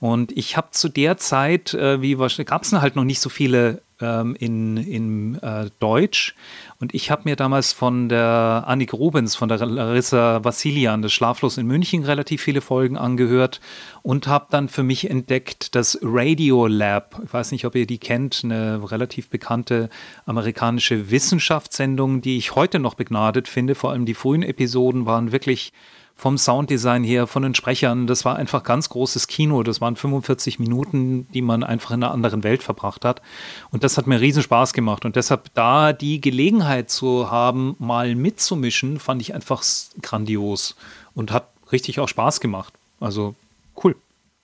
Und 0.00 0.36
ich 0.36 0.56
habe 0.56 0.72
zu 0.72 0.88
der 0.88 1.16
Zeit, 1.16 1.74
äh, 1.74 2.02
wie 2.02 2.16
gab 2.44 2.64
es 2.64 2.72
halt 2.72 2.96
noch 2.96 3.04
nicht 3.04 3.20
so 3.20 3.28
viele 3.30 3.82
ähm, 4.02 4.36
in, 4.38 4.76
in 4.76 5.38
äh, 5.42 5.70
Deutsch. 5.78 6.34
Und 6.80 6.94
ich 6.94 7.10
habe 7.10 7.22
mir 7.24 7.36
damals 7.36 7.72
von 7.72 8.08
der 8.08 8.64
Annik 8.66 8.92
Rubens, 8.92 9.36
von 9.36 9.48
der 9.48 9.64
Larissa 9.64 10.44
Vassilian, 10.44 11.00
das 11.00 11.12
Schlaflos 11.12 11.56
in 11.56 11.66
München, 11.66 12.04
relativ 12.04 12.42
viele 12.42 12.60
Folgen 12.60 12.96
angehört 12.96 13.60
und 14.02 14.26
habe 14.26 14.46
dann 14.50 14.68
für 14.68 14.82
mich 14.82 15.08
entdeckt 15.08 15.74
das 15.74 15.98
Radio 16.02 16.66
Lab. 16.66 17.20
Ich 17.24 17.32
weiß 17.32 17.52
nicht, 17.52 17.64
ob 17.64 17.74
ihr 17.76 17.86
die 17.86 17.98
kennt, 17.98 18.42
eine 18.42 18.90
relativ 18.90 19.30
bekannte 19.30 19.88
amerikanische 20.26 21.10
Wissenschaftssendung, 21.10 22.20
die 22.20 22.36
ich 22.36 22.54
heute 22.56 22.80
noch 22.80 22.94
begnadet 22.94 23.48
finde. 23.48 23.74
Vor 23.74 23.92
allem 23.92 24.04
die 24.04 24.14
frühen 24.14 24.42
Episoden 24.42 25.06
waren 25.06 25.32
wirklich 25.32 25.72
vom 26.14 26.38
Sounddesign 26.38 27.02
her, 27.02 27.26
von 27.26 27.42
den 27.42 27.54
Sprechern, 27.54 28.06
das 28.06 28.24
war 28.24 28.36
einfach 28.36 28.62
ganz 28.62 28.88
großes 28.88 29.26
Kino. 29.26 29.62
Das 29.62 29.80
waren 29.80 29.96
45 29.96 30.58
Minuten, 30.58 31.26
die 31.34 31.42
man 31.42 31.64
einfach 31.64 31.90
in 31.90 32.02
einer 32.02 32.12
anderen 32.12 32.44
Welt 32.44 32.62
verbracht 32.62 33.04
hat. 33.04 33.22
Und 33.70 33.82
das 33.82 33.98
hat 33.98 34.06
mir 34.06 34.20
riesen 34.20 34.42
Spaß 34.42 34.72
gemacht. 34.72 35.04
Und 35.04 35.16
deshalb 35.16 35.52
da 35.54 35.92
die 35.92 36.20
Gelegenheit 36.20 36.90
zu 36.90 37.30
haben, 37.30 37.74
mal 37.78 38.14
mitzumischen, 38.14 39.00
fand 39.00 39.20
ich 39.20 39.34
einfach 39.34 39.64
grandios 40.00 40.76
und 41.14 41.32
hat 41.32 41.48
richtig 41.72 41.98
auch 41.98 42.08
Spaß 42.08 42.40
gemacht. 42.40 42.72
Also 43.00 43.34
cool. 43.82 43.96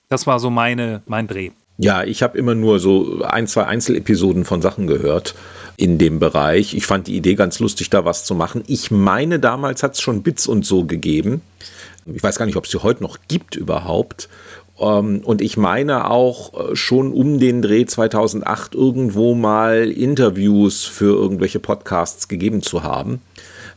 Das 0.08 0.26
war 0.26 0.40
so 0.40 0.50
meine, 0.50 1.02
mein 1.06 1.28
Dreh. 1.28 1.50
Ja, 1.76 2.02
ich 2.02 2.24
habe 2.24 2.36
immer 2.36 2.56
nur 2.56 2.80
so 2.80 3.22
ein, 3.22 3.46
zwei 3.46 3.66
Einzelepisoden 3.66 4.44
von 4.44 4.60
Sachen 4.60 4.88
gehört 4.88 5.36
in 5.78 5.96
dem 5.96 6.18
Bereich. 6.18 6.74
Ich 6.74 6.86
fand 6.86 7.06
die 7.06 7.16
Idee 7.16 7.36
ganz 7.36 7.60
lustig, 7.60 7.88
da 7.88 8.04
was 8.04 8.24
zu 8.24 8.34
machen. 8.34 8.64
Ich 8.66 8.90
meine, 8.90 9.38
damals 9.38 9.84
hat 9.84 9.94
es 9.94 10.00
schon 10.00 10.24
Bits 10.24 10.48
und 10.48 10.66
so 10.66 10.84
gegeben. 10.84 11.40
Ich 12.04 12.22
weiß 12.22 12.36
gar 12.36 12.46
nicht, 12.46 12.56
ob 12.56 12.64
es 12.64 12.72
sie 12.72 12.82
heute 12.82 13.02
noch 13.02 13.18
gibt 13.28 13.54
überhaupt. 13.54 14.28
Ähm, 14.80 15.20
und 15.22 15.40
ich 15.40 15.56
meine 15.56 16.10
auch 16.10 16.70
äh, 16.72 16.76
schon 16.76 17.12
um 17.12 17.38
den 17.38 17.62
Dreh 17.62 17.86
2008 17.86 18.74
irgendwo 18.74 19.36
mal 19.36 19.88
Interviews 19.88 20.84
für 20.84 21.14
irgendwelche 21.14 21.60
Podcasts 21.60 22.26
gegeben 22.26 22.60
zu 22.60 22.82
haben 22.82 23.22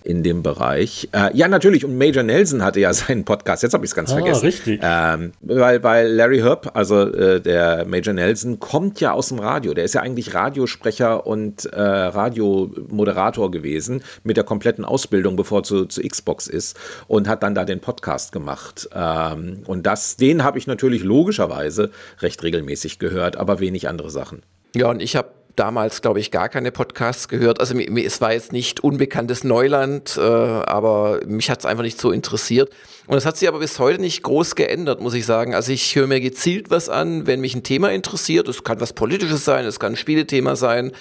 in 0.04 0.24
dem 0.24 0.43
Bereich. 0.43 1.10
Äh, 1.12 1.36
ja, 1.36 1.47
natürlich. 1.47 1.86
Und 1.86 1.97
Major 1.97 2.24
Nelson 2.24 2.64
hatte 2.64 2.80
ja 2.80 2.93
seinen 2.93 3.26
Podcast. 3.26 3.64
Jetzt 3.64 3.74
habe 3.74 3.86
ich 3.86 3.91
es 3.91 3.95
ganz 3.95 4.12
ah, 4.12 4.16
vergessen. 4.16 4.45
Richtig. 4.45 4.80
Ähm, 4.84 5.32
weil, 5.41 5.84
weil 5.84 6.12
Larry 6.12 6.39
Herb, 6.39 6.72
also 6.74 7.08
äh, 7.12 7.41
der 7.41 7.86
Major 7.86 8.14
Nelson, 8.14 8.60
kommt 8.60 8.99
ja 8.99 9.14
aus 9.14 9.30
dem 9.30 9.39
Radio. 9.39 9.74
Der 9.74 9.84
ist 9.84 9.93
ja 9.93 10.02
eigentlich 10.02 10.34
Radiosprecher 10.34 11.26
und 11.26 11.66
äh, 11.66 11.82
Radiomoderator 11.82 13.52
gewesen 13.52 14.04
mit 14.24 14.38
der 14.38 14.43
kompletten 14.43 14.86
Ausbildung, 14.86 15.36
bevor 15.36 15.60
er 15.60 15.64
zu, 15.64 15.86
zu 15.86 16.02
Xbox 16.02 16.47
ist 16.47 16.78
und 17.08 17.28
hat 17.28 17.43
dann 17.43 17.56
da 17.56 17.66
den 17.66 17.80
Podcast 17.80 18.32
gemacht. 18.32 18.89
Ähm, 18.93 19.64
und 19.66 19.86
das, 19.86 20.18
den 20.18 20.43
habe 20.43 20.58
ich 20.58 20.68
natürlich 20.68 21.04
logischerweise 21.04 21.91
recht 22.20 22.43
regelmäßig 22.43 22.99
gehört, 22.99 23.38
aber 23.38 23.60
wenig 23.60 23.88
andere 23.88 24.10
Sachen. 24.10 24.41
Ja, 24.76 24.89
und 24.89 25.02
ich 25.02 25.16
habe 25.16 25.30
damals, 25.56 26.02
glaube 26.02 26.20
ich, 26.20 26.32
gar 26.32 26.49
keine 26.49 26.72
Podcasts 26.72 27.28
gehört. 27.28 27.60
Also 27.60 27.78
es 27.78 28.22
war 28.22 28.34
jetzt 28.34 28.52
nicht 28.52 28.84
unbekanntes 28.84 29.43
Neuland, 29.43 30.18
äh, 30.18 30.22
aber 30.22 31.20
mich 31.26 31.49
hat 31.49 31.60
es 31.60 31.66
einfach 31.66 31.84
nicht 31.84 31.99
so 31.99 32.12
interessiert. 32.12 32.70
Und 33.08 33.16
das 33.16 33.26
hat 33.26 33.38
sich 33.38 33.47
aber 33.47 33.60
bis 33.60 33.80
heute 33.80 33.99
nicht 33.99 34.24
groß 34.24 34.56
geändert, 34.56 35.02
muss 35.02 35.14
ich 35.14 35.26
sagen. 35.26 35.54
Also 35.56 35.72
ich 35.72 35.95
höre 35.95 36.08
mir 36.08 36.22
gezielt 36.22 36.70
was 36.70 36.88
an, 36.88 37.28
wenn 37.28 37.41
mich 37.41 37.56
ein 37.56 37.64
Thema 37.64 37.91
interessiert. 37.91 38.47
Es 38.47 38.64
kann 38.64 38.80
was 38.80 38.93
Politisches 38.93 39.43
sein, 39.43 39.66
es 39.66 39.80
kann 39.80 39.93
ein 39.93 39.97
Spielethema 39.97 40.56
sein. 40.56 40.91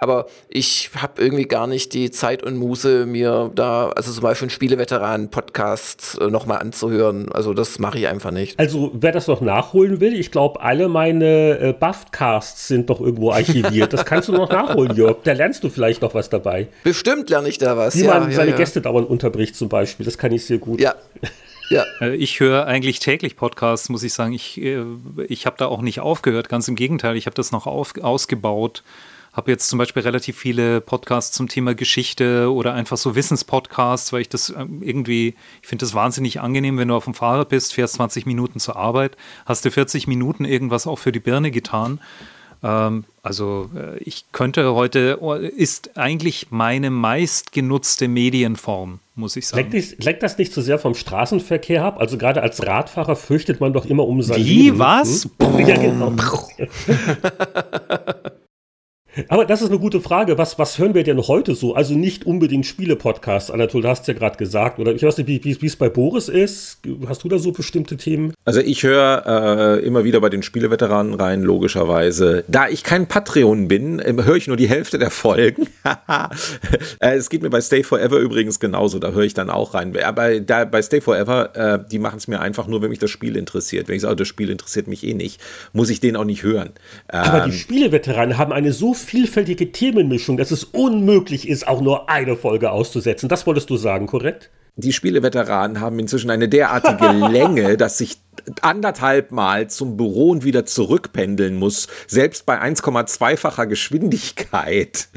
Aber 0.00 0.26
ich 0.48 0.90
habe 0.96 1.20
irgendwie 1.20 1.44
gar 1.44 1.66
nicht 1.66 1.92
die 1.92 2.10
Zeit 2.10 2.42
und 2.42 2.56
Muße, 2.56 3.04
mir 3.04 3.50
da, 3.54 3.90
also 3.90 4.10
zum 4.10 4.22
Beispiel 4.22 4.46
einen 4.46 4.50
Spieleveteranen-Podcast 4.50 6.18
äh, 6.22 6.28
nochmal 6.28 6.58
anzuhören. 6.60 7.30
Also 7.30 7.52
das 7.52 7.78
mache 7.78 7.98
ich 7.98 8.08
einfach 8.08 8.30
nicht. 8.30 8.58
Also 8.58 8.92
wer 8.94 9.12
das 9.12 9.26
noch 9.26 9.42
nachholen 9.42 10.00
will, 10.00 10.14
ich 10.14 10.30
glaube, 10.30 10.62
alle 10.62 10.88
meine 10.88 11.58
äh, 11.58 11.74
Buffcasts 11.78 12.68
sind 12.68 12.88
doch 12.88 13.00
irgendwo 13.00 13.30
archiviert. 13.32 13.92
Das 14.00 14.08
kannst 14.08 14.28
du 14.28 14.32
noch 14.32 14.50
nachholen, 14.50 14.96
Jörg. 14.96 15.18
Da 15.24 15.32
lernst 15.32 15.62
du 15.62 15.68
vielleicht 15.68 16.02
noch 16.02 16.14
was 16.14 16.30
dabei. 16.30 16.68
Bestimmt 16.84 17.30
lerne 17.30 17.48
ich 17.48 17.58
da 17.58 17.76
was. 17.76 17.96
Wie 17.96 18.04
ja, 18.04 18.18
man 18.18 18.30
ja, 18.30 18.36
seine 18.36 18.52
ja. 18.52 18.56
Gäste 18.56 18.80
dauernd 18.80 19.08
unterbricht 19.08 19.56
zum 19.56 19.68
Beispiel. 19.68 20.04
Das 20.04 20.18
kann 20.18 20.32
ich 20.32 20.44
sehr 20.44 20.58
gut. 20.58 20.80
Ja. 20.80 20.94
Ja. 21.68 21.84
Äh, 22.00 22.16
ich 22.16 22.40
höre 22.40 22.66
eigentlich 22.66 22.98
täglich 22.98 23.36
Podcasts, 23.36 23.90
muss 23.90 24.02
ich 24.02 24.12
sagen. 24.12 24.32
Ich, 24.32 24.60
äh, 24.60 24.82
ich 25.28 25.46
habe 25.46 25.54
da 25.56 25.66
auch 25.66 25.82
nicht 25.82 26.00
aufgehört, 26.00 26.48
ganz 26.48 26.66
im 26.66 26.74
Gegenteil. 26.74 27.14
Ich 27.16 27.26
habe 27.26 27.36
das 27.36 27.52
noch 27.52 27.68
auf, 27.68 27.94
ausgebaut. 28.00 28.82
Habe 29.32 29.52
jetzt 29.52 29.68
zum 29.68 29.78
Beispiel 29.78 30.02
relativ 30.02 30.36
viele 30.36 30.80
Podcasts 30.80 31.30
zum 31.36 31.48
Thema 31.48 31.76
Geschichte 31.76 32.52
oder 32.52 32.74
einfach 32.74 32.96
so 32.96 33.14
Wissenspodcasts, 33.14 34.12
weil 34.12 34.22
ich 34.22 34.28
das 34.28 34.50
ähm, 34.50 34.82
irgendwie, 34.82 35.36
ich 35.62 35.68
finde 35.68 35.84
das 35.84 35.94
wahnsinnig 35.94 36.40
angenehm, 36.40 36.76
wenn 36.78 36.88
du 36.88 36.96
auf 36.96 37.04
dem 37.04 37.14
Fahrrad 37.14 37.50
bist, 37.50 37.72
fährst 37.72 37.94
20 37.94 38.26
Minuten 38.26 38.58
zur 38.58 38.74
Arbeit, 38.74 39.16
hast 39.46 39.64
du 39.64 39.70
40 39.70 40.08
Minuten 40.08 40.44
irgendwas 40.44 40.88
auch 40.88 40.98
für 40.98 41.12
die 41.12 41.20
Birne 41.20 41.52
getan. 41.52 42.00
Ähm, 42.62 43.04
also 43.22 43.70
äh, 43.74 43.98
ich 43.98 44.24
könnte 44.32 44.74
heute, 44.74 45.18
oh, 45.20 45.34
ist 45.34 45.96
eigentlich 45.96 46.48
meine 46.50 46.90
meistgenutzte 46.90 48.08
Medienform, 48.08 48.98
muss 49.14 49.36
ich 49.36 49.46
sagen. 49.46 49.70
Leckt, 49.98 50.22
das 50.22 50.38
nicht 50.38 50.52
zu 50.52 50.60
so 50.60 50.66
sehr 50.66 50.78
vom 50.78 50.94
Straßenverkehr 50.94 51.84
ab? 51.84 51.98
Also 51.98 52.18
gerade 52.18 52.42
als 52.42 52.66
Radfahrer 52.66 53.16
fürchtet 53.16 53.60
man 53.60 53.72
doch 53.72 53.86
immer 53.86 54.06
um 54.06 54.22
sein 54.22 54.38
Wie, 54.38 54.64
Leben. 54.64 54.78
was? 54.78 55.28
Hm? 55.40 55.66
Ja, 55.66 55.76
genau. 55.76 56.12
Aber 59.28 59.44
das 59.44 59.62
ist 59.62 59.68
eine 59.68 59.78
gute 59.78 60.00
Frage. 60.00 60.38
Was, 60.38 60.58
was 60.58 60.78
hören 60.78 60.94
wir 60.94 61.02
denn 61.02 61.18
heute 61.18 61.54
so? 61.54 61.74
Also 61.74 61.94
nicht 61.94 62.26
unbedingt 62.26 62.66
Spiele-Podcasts, 62.66 63.50
Anatol, 63.50 63.82
du 63.82 63.88
hast 63.88 64.06
ja 64.08 64.14
gerade 64.14 64.36
gesagt. 64.36 64.78
Oder 64.78 64.92
ich 64.92 65.02
weiß 65.02 65.18
nicht, 65.18 65.44
wie 65.44 65.66
es 65.66 65.76
bei 65.76 65.88
Boris 65.88 66.28
ist. 66.28 66.78
Hast 67.06 67.24
du 67.24 67.28
da 67.28 67.38
so 67.38 67.52
bestimmte 67.52 67.96
Themen? 67.96 68.32
Also 68.44 68.60
ich 68.60 68.82
höre 68.82 69.78
äh, 69.80 69.84
immer 69.84 70.04
wieder 70.04 70.20
bei 70.20 70.28
den 70.28 70.42
Spieleveteranen 70.42 71.14
rein, 71.14 71.42
logischerweise. 71.42 72.44
Da 72.48 72.68
ich 72.68 72.84
kein 72.84 73.06
Patreon 73.08 73.68
bin, 73.68 73.98
äh, 73.98 74.14
höre 74.22 74.36
ich 74.36 74.46
nur 74.46 74.56
die 74.56 74.68
Hälfte 74.68 74.98
der 74.98 75.10
Folgen. 75.10 75.66
äh, 77.00 77.16
es 77.16 77.30
geht 77.30 77.42
mir 77.42 77.50
bei 77.50 77.60
Stay 77.60 77.82
Forever 77.82 78.18
übrigens 78.18 78.60
genauso, 78.60 78.98
da 78.98 79.10
höre 79.10 79.24
ich 79.24 79.34
dann 79.34 79.50
auch 79.50 79.74
rein. 79.74 79.96
Aber 80.04 80.40
da, 80.40 80.64
bei 80.64 80.82
Stay 80.82 81.00
Forever, 81.00 81.56
äh, 81.56 81.78
die 81.90 81.98
machen 81.98 82.18
es 82.18 82.28
mir 82.28 82.40
einfach 82.40 82.66
nur, 82.66 82.82
wenn 82.82 82.90
mich 82.90 82.98
das 82.98 83.10
Spiel 83.10 83.36
interessiert. 83.36 83.88
Wenn 83.88 83.96
ich 83.96 84.02
sage, 84.02 84.16
das 84.16 84.28
Spiel 84.28 84.50
interessiert 84.50 84.86
mich 84.86 85.04
eh 85.04 85.14
nicht, 85.14 85.40
muss 85.72 85.90
ich 85.90 86.00
den 86.00 86.16
auch 86.16 86.24
nicht 86.24 86.42
hören. 86.42 86.70
Aber 87.08 87.40
die 87.40 87.50
ähm, 87.50 87.56
Spieleveteranen 87.56 88.38
haben 88.38 88.52
eine 88.52 88.72
so 88.72 88.94
vielfältige 89.04 89.72
Themenmischung, 89.72 90.36
dass 90.36 90.50
es 90.50 90.64
unmöglich 90.64 91.48
ist, 91.48 91.66
auch 91.66 91.80
nur 91.80 92.08
eine 92.08 92.36
Folge 92.36 92.70
auszusetzen. 92.70 93.28
Das 93.28 93.46
wolltest 93.46 93.70
du 93.70 93.76
sagen, 93.76 94.06
korrekt? 94.06 94.50
Die 94.76 94.92
Spieleveteranen 94.92 95.80
haben 95.80 95.98
inzwischen 95.98 96.30
eine 96.30 96.48
derartige 96.48 97.06
Länge, 97.28 97.76
dass 97.76 97.98
sich 97.98 98.18
anderthalb 98.62 99.32
Mal 99.32 99.68
zum 99.68 99.96
Büro 99.96 100.30
und 100.30 100.44
wieder 100.44 100.66
zurückpendeln 100.66 101.56
muss, 101.56 101.88
selbst 102.06 102.46
bei 102.46 102.60
1,2-facher 102.60 103.66
Geschwindigkeit. 103.66 105.08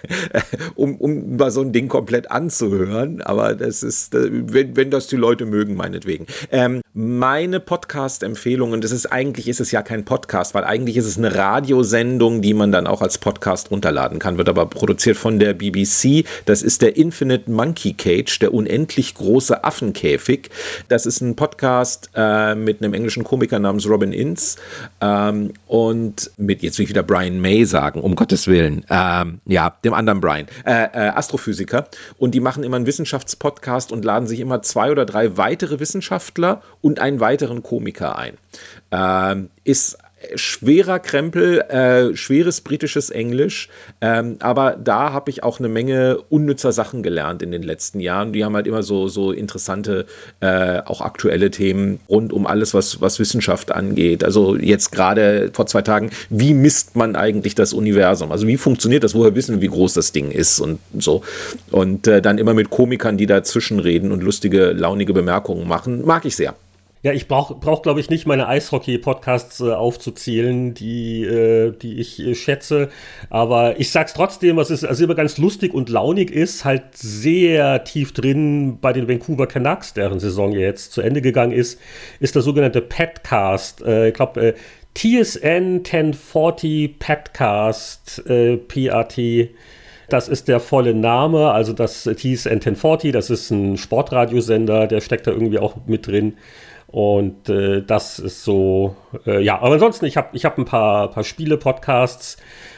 um, 0.74 0.96
um 0.96 1.36
mal 1.36 1.50
so 1.50 1.60
ein 1.60 1.72
Ding 1.72 1.88
komplett 1.88 2.30
anzuhören. 2.30 3.20
Aber 3.22 3.54
das 3.54 3.82
ist, 3.82 4.14
äh, 4.14 4.28
wenn, 4.30 4.76
wenn 4.76 4.90
das 4.90 5.06
die 5.06 5.16
Leute 5.16 5.46
mögen, 5.46 5.74
meinetwegen. 5.74 6.26
Ähm, 6.50 6.82
meine 6.94 7.60
Podcast-Empfehlung, 7.60 8.72
und 8.72 8.84
das 8.84 8.92
ist 8.92 9.06
eigentlich 9.06 9.48
ist 9.48 9.60
es 9.60 9.70
ja 9.70 9.82
kein 9.82 10.04
Podcast, 10.04 10.54
weil 10.54 10.64
eigentlich 10.64 10.96
ist 10.96 11.06
es 11.06 11.18
eine 11.18 11.34
Radiosendung, 11.34 12.42
die 12.42 12.54
man 12.54 12.72
dann 12.72 12.86
auch 12.86 13.02
als 13.02 13.18
Podcast 13.18 13.70
runterladen 13.70 14.18
kann, 14.18 14.38
wird 14.38 14.48
aber 14.48 14.66
produziert 14.66 15.16
von 15.16 15.38
der 15.38 15.54
BBC. 15.54 16.24
Das 16.44 16.62
ist 16.62 16.82
der 16.82 16.96
Infinite 16.96 17.50
Monkey 17.50 17.94
Cage, 17.94 18.38
der 18.38 18.54
unendlich 18.54 19.14
große 19.14 19.64
Affenkäfig. 19.64 20.50
Das 20.88 21.06
ist 21.06 21.20
ein 21.20 21.36
Podcast 21.36 22.10
äh, 22.14 22.51
mit 22.54 22.82
einem 22.82 22.94
englischen 22.94 23.24
Komiker 23.24 23.58
namens 23.58 23.88
Robin 23.88 24.12
Ince 24.12 24.58
ähm, 25.00 25.52
und 25.66 26.30
mit, 26.36 26.62
jetzt 26.62 26.78
will 26.78 26.84
ich 26.84 26.90
wieder 26.90 27.02
Brian 27.02 27.40
May 27.40 27.64
sagen, 27.64 28.00
um 28.00 28.14
Gottes 28.14 28.46
Willen. 28.46 28.84
Ähm, 28.90 29.40
ja, 29.46 29.76
dem 29.84 29.94
anderen 29.94 30.20
Brian, 30.20 30.46
äh, 30.64 30.84
äh, 30.84 31.08
Astrophysiker. 31.08 31.88
Und 32.18 32.32
die 32.34 32.40
machen 32.40 32.64
immer 32.64 32.76
einen 32.76 32.86
Wissenschaftspodcast 32.86 33.92
und 33.92 34.04
laden 34.04 34.26
sich 34.26 34.40
immer 34.40 34.62
zwei 34.62 34.90
oder 34.90 35.04
drei 35.04 35.36
weitere 35.36 35.80
Wissenschaftler 35.80 36.62
und 36.80 36.98
einen 36.98 37.20
weiteren 37.20 37.62
Komiker 37.62 38.16
ein. 38.16 38.36
Ähm, 38.90 39.48
ist 39.64 39.98
schwerer 40.34 40.98
Krempel, 40.98 41.60
äh, 41.60 42.16
schweres 42.16 42.60
britisches 42.60 43.10
Englisch, 43.10 43.68
ähm, 44.00 44.36
aber 44.40 44.76
da 44.82 45.12
habe 45.12 45.30
ich 45.30 45.42
auch 45.42 45.58
eine 45.58 45.68
Menge 45.68 46.18
unnützer 46.28 46.72
Sachen 46.72 47.02
gelernt 47.02 47.42
in 47.42 47.50
den 47.50 47.62
letzten 47.62 48.00
Jahren. 48.00 48.32
Die 48.32 48.44
haben 48.44 48.54
halt 48.54 48.66
immer 48.66 48.82
so, 48.82 49.08
so 49.08 49.32
interessante, 49.32 50.06
äh, 50.40 50.80
auch 50.84 51.00
aktuelle 51.00 51.50
Themen 51.50 52.00
rund 52.08 52.32
um 52.32 52.46
alles, 52.46 52.74
was, 52.74 53.00
was 53.00 53.18
Wissenschaft 53.18 53.72
angeht. 53.72 54.24
Also 54.24 54.56
jetzt 54.56 54.92
gerade 54.92 55.50
vor 55.52 55.66
zwei 55.66 55.82
Tagen, 55.82 56.10
wie 56.30 56.54
misst 56.54 56.96
man 56.96 57.16
eigentlich 57.16 57.54
das 57.54 57.72
Universum? 57.72 58.32
Also 58.32 58.46
wie 58.46 58.56
funktioniert 58.56 59.04
das? 59.04 59.14
Woher 59.14 59.34
wissen 59.34 59.56
wir, 59.56 59.62
wie 59.62 59.72
groß 59.72 59.94
das 59.94 60.12
Ding 60.12 60.30
ist 60.30 60.60
und 60.60 60.78
so? 60.98 61.22
Und 61.70 62.06
äh, 62.06 62.22
dann 62.22 62.38
immer 62.38 62.54
mit 62.54 62.70
Komikern, 62.70 63.16
die 63.16 63.26
dazwischen 63.26 63.78
reden 63.78 64.12
und 64.12 64.22
lustige, 64.22 64.72
launige 64.72 65.12
Bemerkungen 65.12 65.66
machen, 65.68 66.04
mag 66.04 66.24
ich 66.24 66.36
sehr. 66.36 66.54
Ja, 67.04 67.12
ich 67.12 67.26
brauche, 67.26 67.56
brauch, 67.56 67.82
glaube 67.82 67.98
ich, 67.98 68.10
nicht 68.10 68.26
meine 68.26 68.46
Eishockey-Podcasts 68.46 69.58
äh, 69.58 69.72
aufzuzählen, 69.72 70.72
die, 70.72 71.24
äh, 71.24 71.72
die 71.72 71.98
ich 71.98 72.20
äh, 72.20 72.36
schätze. 72.36 72.90
Aber 73.28 73.80
ich 73.80 73.90
sag's 73.90 74.14
trotzdem, 74.14 74.56
was 74.56 74.70
ist 74.70 74.84
also 74.84 75.02
immer 75.02 75.16
ganz 75.16 75.36
lustig 75.36 75.74
und 75.74 75.88
launig 75.88 76.30
ist, 76.30 76.64
halt 76.64 76.96
sehr 76.96 77.82
tief 77.82 78.12
drin 78.12 78.78
bei 78.80 78.92
den 78.92 79.08
Vancouver 79.08 79.48
Canucks, 79.48 79.94
deren 79.94 80.20
Saison 80.20 80.52
jetzt 80.52 80.92
zu 80.92 81.00
Ende 81.00 81.22
gegangen 81.22 81.50
ist, 81.50 81.80
ist 82.20 82.36
der 82.36 82.42
sogenannte 82.42 82.80
Petcast. 82.80 83.82
Äh, 83.82 84.10
ich 84.10 84.14
glaube, 84.14 84.40
äh, 84.40 84.54
TSN 84.94 85.82
1040 85.82 87.00
Petcast, 87.00 88.24
äh, 88.28 88.58
PAT. 88.58 89.18
Das 90.08 90.28
ist 90.28 90.46
der 90.46 90.60
volle 90.60 90.94
Name, 90.94 91.50
also 91.50 91.72
das 91.72 92.04
TSN 92.04 92.60
1040, 92.60 93.12
das 93.12 93.30
ist 93.30 93.50
ein 93.50 93.76
Sportradiosender, 93.76 94.86
der 94.86 95.00
steckt 95.00 95.26
da 95.26 95.32
irgendwie 95.32 95.58
auch 95.58 95.76
mit 95.86 96.06
drin. 96.06 96.34
Und 96.92 97.48
äh, 97.48 97.82
das 97.82 98.18
ist 98.18 98.44
so, 98.44 98.94
äh, 99.26 99.42
ja, 99.42 99.58
aber 99.58 99.72
ansonsten, 99.72 100.04
ich 100.04 100.18
habe 100.18 100.28
ich 100.36 100.44
hab 100.44 100.58
ein 100.58 100.66
paar, 100.66 101.10
paar 101.10 101.24
Spiele-Podcasts 101.24 102.36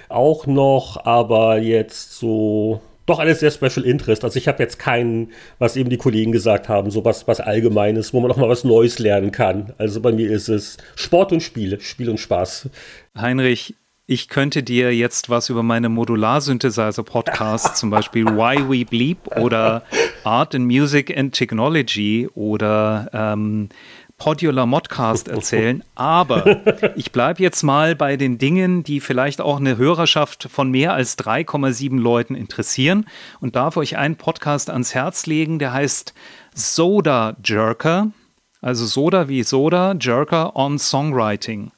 auch 0.09 0.47
noch, 0.47 1.05
aber 1.05 1.59
jetzt 1.59 2.17
so 2.17 2.81
doch 3.07 3.19
alles 3.19 3.41
sehr 3.41 3.51
Special 3.51 3.85
Interest. 3.85 4.25
Also 4.25 4.39
ich 4.39 4.49
habe 4.49 4.63
jetzt 4.63 4.79
keinen, 4.79 5.33
was 5.59 5.77
eben 5.77 5.91
die 5.91 5.97
Kollegen 5.97 6.33
gesagt 6.33 6.69
haben, 6.69 6.91
so 6.91 7.05
was, 7.05 7.27
was 7.27 7.41
Allgemeines, 7.41 8.15
wo 8.15 8.21
man 8.21 8.29
noch 8.29 8.37
mal 8.37 8.49
was 8.49 8.65
Neues 8.65 8.99
lernen 8.99 9.33
kann. 9.33 9.75
Also 9.79 10.01
bei 10.01 10.13
mir 10.13 10.31
ist 10.31 10.49
es 10.49 10.79
Sport 10.95 11.33
und 11.33 11.43
Spiele, 11.43 11.81
Spiel 11.81 12.09
und 12.09 12.19
Spaß. 12.19 12.71
Heinrich, 13.19 13.75
ich 14.07 14.29
könnte 14.29 14.63
dir 14.63 14.95
jetzt 14.95 15.31
was 15.31 15.49
über 15.49 15.63
meine 15.63 15.89
Modular-Synthesizer-Podcasts, 15.89 17.81
zum 17.81 17.91
Beispiel 17.91 18.25
Why 18.37 18.69
We 18.69 18.85
Bleep 18.85 19.37
oder 19.39 19.83
Art 20.25 20.55
and 20.55 20.67
Music 20.67 21.17
and 21.17 21.35
Technology 21.35 22.29
oder 22.35 23.09
ähm, 23.13 23.71
Podular 24.19 24.67
Modcast 24.67 25.29
erzählen, 25.29 25.83
aber 25.95 26.63
ich 26.97 27.13
bleibe 27.13 27.43
jetzt 27.43 27.63
mal 27.63 27.95
bei 27.95 28.17
den 28.17 28.39
Dingen, 28.39 28.85
die 28.85 29.01
vielleicht 29.01 29.41
auch 29.41 29.59
eine 29.59 29.77
Hörerschaft 29.77 30.49
von 30.51 30.71
mehr 30.71 30.95
als 30.95 31.19
3,7 31.19 31.99
Leuten 31.99 32.35
interessieren 32.35 33.07
und 33.41 33.57
darf 33.57 33.77
euch 33.77 33.97
einen 33.97 34.17
Podcast 34.17 34.71
ans 34.71 34.95
Herz 34.95 35.27
legen, 35.27 35.59
der 35.59 35.73
heißt 35.73 36.15
Soda 36.55 37.37
Jerker, 37.45 38.13
also 38.61 38.87
Soda 38.87 39.29
wie 39.29 39.43
Soda, 39.43 39.95
Jerker 40.01 40.57
on 40.57 40.79
Songwriting. 40.79 41.71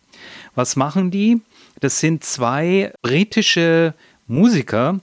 Was 0.54 0.76
machen 0.76 1.10
die? 1.10 1.40
Das 1.80 2.00
sind 2.00 2.24
zwei 2.24 2.92
britische 3.02 3.94
Musiker, 4.26 5.00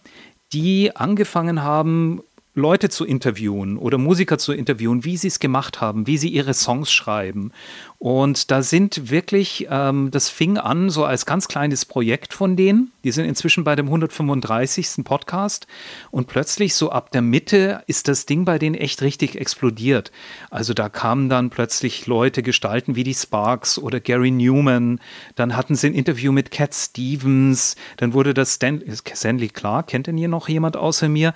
die 0.53 0.95
angefangen 0.95 1.63
haben, 1.63 2.21
Leute 2.56 2.89
zu 2.89 3.04
interviewen 3.04 3.78
oder 3.78 3.97
Musiker 3.97 4.38
zu 4.38 4.54
interviewen, 4.54 5.04
wie 5.04 5.18
sie 5.18 5.28
es 5.28 5.39
gemacht 5.39 5.82
haben, 5.82 6.06
wie 6.06 6.18
sie 6.18 6.30
ihre 6.30 6.54
Songs 6.54 6.91
schreiben 6.91 7.51
Und 7.97 8.51
da 8.51 8.62
sind 8.62 9.10
wirklich, 9.10 9.68
ähm, 9.72 10.12
das 10.12 10.30
fing 10.30 10.60
an 10.60 10.91
so 10.91 11.04
als 11.04 11.26
ganz 11.26 11.47
kleines 11.47 11.86
Projekt 11.86 12.32
von 12.32 12.56
denen. 12.56 12.91
Die 13.04 13.12
sind 13.12 13.26
inzwischen 13.26 13.64
bei 13.64 13.76
dem 13.76 13.88
135. 13.88 15.04
Podcast 15.04 15.66
und 16.12 16.28
plötzlich 16.28 16.76
so 16.76 16.91
ab 16.91 17.12
der 17.12 17.24
Mitte 17.24 17.82
ist 17.88 18.08
das 18.08 18.28
Ding 18.28 18.45
bei 18.45 18.60
denen 18.60 18.76
echt 18.76 19.01
richtig 19.01 19.39
explodiert. 19.39 20.12
Also 20.51 20.76
da 20.76 20.89
kamen 20.89 21.30
dann 21.30 21.49
plötzlich 21.49 22.06
Leute, 22.06 22.43
Gestalten 22.43 22.95
wie 22.95 23.04
die 23.04 23.16
Sparks 23.16 23.80
oder 23.80 23.99
Gary 23.99 24.30
Newman. 24.30 24.99
Dann 25.34 25.58
hatten 25.58 25.74
sie 25.74 25.88
ein 25.88 25.95
Interview 25.95 26.32
mit 26.32 26.51
Cat 26.51 26.76
Stevens. 26.76 27.76
Dann 27.97 28.14
wurde 28.14 28.36
das 28.36 28.56
Stan 28.56 28.84
Stanley 29.12 29.49
Clark, 29.49 29.88
kennt 29.88 30.06
denn 30.06 30.18
hier 30.18 30.28
noch 30.28 30.47
jemand 30.47 30.78
außer 30.78 31.10
mir? 31.10 31.34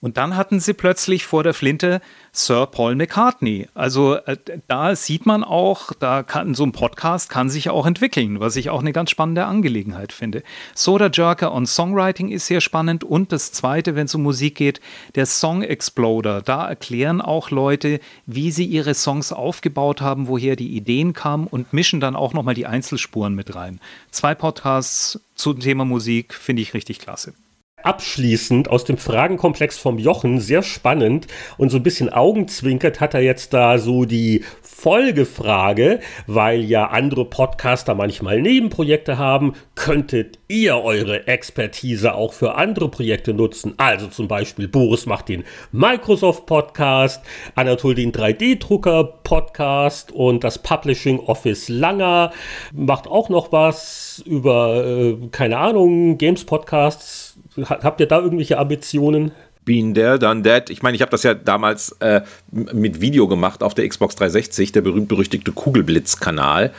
Und 0.00 0.16
dann 0.16 0.36
hatten 0.36 0.60
sie 0.60 0.74
plötzlich 0.74 1.26
vor 1.26 1.42
der 1.42 1.54
Flinte 1.54 2.00
Sir 2.30 2.66
Paul 2.66 2.94
McCartney. 2.94 3.66
Also 3.74 4.14
äh, 4.14 4.36
da 4.68 4.94
sieht 4.94 5.26
man 5.26 5.42
auch, 5.42 5.92
da 5.92 6.22
kann 6.22 6.54
so 6.54 6.62
ein 6.64 6.70
Podcast 6.70 7.30
kann 7.30 7.50
sich 7.50 7.68
auch 7.68 7.84
entwickeln, 7.84 8.38
was 8.38 8.54
ich 8.54 8.70
auch 8.70 8.78
eine 8.78 8.92
ganz 8.92 9.10
spannende 9.10 9.46
Angelegenheit 9.46 10.12
finde. 10.12 10.44
Soda 10.76 11.10
Jerker 11.12 11.52
on 11.52 11.66
Songwriting 11.66 12.28
ist 12.28 12.46
sehr 12.46 12.60
spannend 12.60 13.02
und 13.02 13.32
das 13.32 13.50
zweite, 13.50 13.96
wenn 13.96 14.06
es 14.06 14.14
um 14.14 14.22
Musik 14.22 14.54
geht, 14.54 14.80
der 15.16 15.26
Song 15.26 15.62
Exploder. 15.62 16.42
Da 16.42 16.68
erklären 16.68 17.20
auch 17.20 17.50
Leute, 17.50 17.98
wie 18.24 18.52
sie 18.52 18.66
ihre 18.66 18.94
Songs 18.94 19.32
aufgebaut 19.32 20.00
haben, 20.00 20.28
woher 20.28 20.54
die 20.54 20.76
Ideen 20.76 21.12
kamen 21.12 21.48
und 21.48 21.72
mischen 21.72 21.98
dann 21.98 22.14
auch 22.14 22.34
nochmal 22.34 22.54
die 22.54 22.66
Einzelspuren 22.66 23.34
mit 23.34 23.56
rein. 23.56 23.80
Zwei 24.12 24.36
Podcasts 24.36 25.18
zum 25.34 25.58
Thema 25.58 25.84
Musik 25.84 26.34
finde 26.34 26.62
ich 26.62 26.72
richtig 26.72 27.00
klasse 27.00 27.34
abschließend 27.82 28.70
aus 28.70 28.84
dem 28.84 28.98
Fragenkomplex 28.98 29.78
vom 29.78 29.98
Jochen, 29.98 30.40
sehr 30.40 30.62
spannend 30.62 31.26
und 31.56 31.70
so 31.70 31.78
ein 31.78 31.82
bisschen 31.82 32.08
augenzwinkert 32.08 33.00
hat 33.00 33.14
er 33.14 33.20
jetzt 33.20 33.54
da 33.54 33.78
so 33.78 34.04
die 34.04 34.44
Folgefrage, 34.62 36.00
weil 36.26 36.60
ja 36.60 36.86
andere 36.86 37.24
Podcaster 37.24 37.94
manchmal 37.94 38.40
Nebenprojekte 38.40 39.18
haben, 39.18 39.54
könntet 39.74 40.38
ihr 40.48 40.76
eure 40.76 41.26
Expertise 41.26 42.14
auch 42.14 42.32
für 42.32 42.54
andere 42.54 42.88
Projekte 42.88 43.34
nutzen? 43.34 43.74
Also 43.76 44.06
zum 44.06 44.28
Beispiel 44.28 44.68
Boris 44.68 45.06
macht 45.06 45.28
den 45.28 45.44
Microsoft 45.72 46.46
Podcast, 46.46 47.24
Anatol 47.54 47.94
den 47.94 48.12
3D-Drucker 48.12 49.04
Podcast 49.24 50.12
und 50.12 50.44
das 50.44 50.62
Publishing 50.62 51.20
Office 51.20 51.68
Langer 51.68 52.32
macht 52.72 53.08
auch 53.08 53.28
noch 53.28 53.50
was 53.50 54.22
über, 54.24 54.84
äh, 54.86 55.16
keine 55.32 55.58
Ahnung, 55.58 56.18
Games 56.18 56.44
Podcasts 56.44 57.38
Habt 57.66 58.00
ihr 58.00 58.06
da 58.06 58.20
irgendwelche 58.20 58.58
Ambitionen? 58.58 59.32
Been 59.64 59.94
there, 59.94 60.18
done 60.18 60.42
that. 60.44 60.70
Ich 60.70 60.82
meine, 60.82 60.96
ich 60.96 61.02
habe 61.02 61.10
das 61.10 61.24
ja 61.24 61.34
damals 61.34 61.92
äh, 62.00 62.22
mit 62.50 63.00
Video 63.02 63.28
gemacht 63.28 63.62
auf 63.62 63.74
der 63.74 63.86
Xbox 63.86 64.16
360, 64.16 64.72
der 64.72 64.80
berühmt-berüchtigte 64.80 65.52
Kugelblitz-Kanal. 65.52 66.72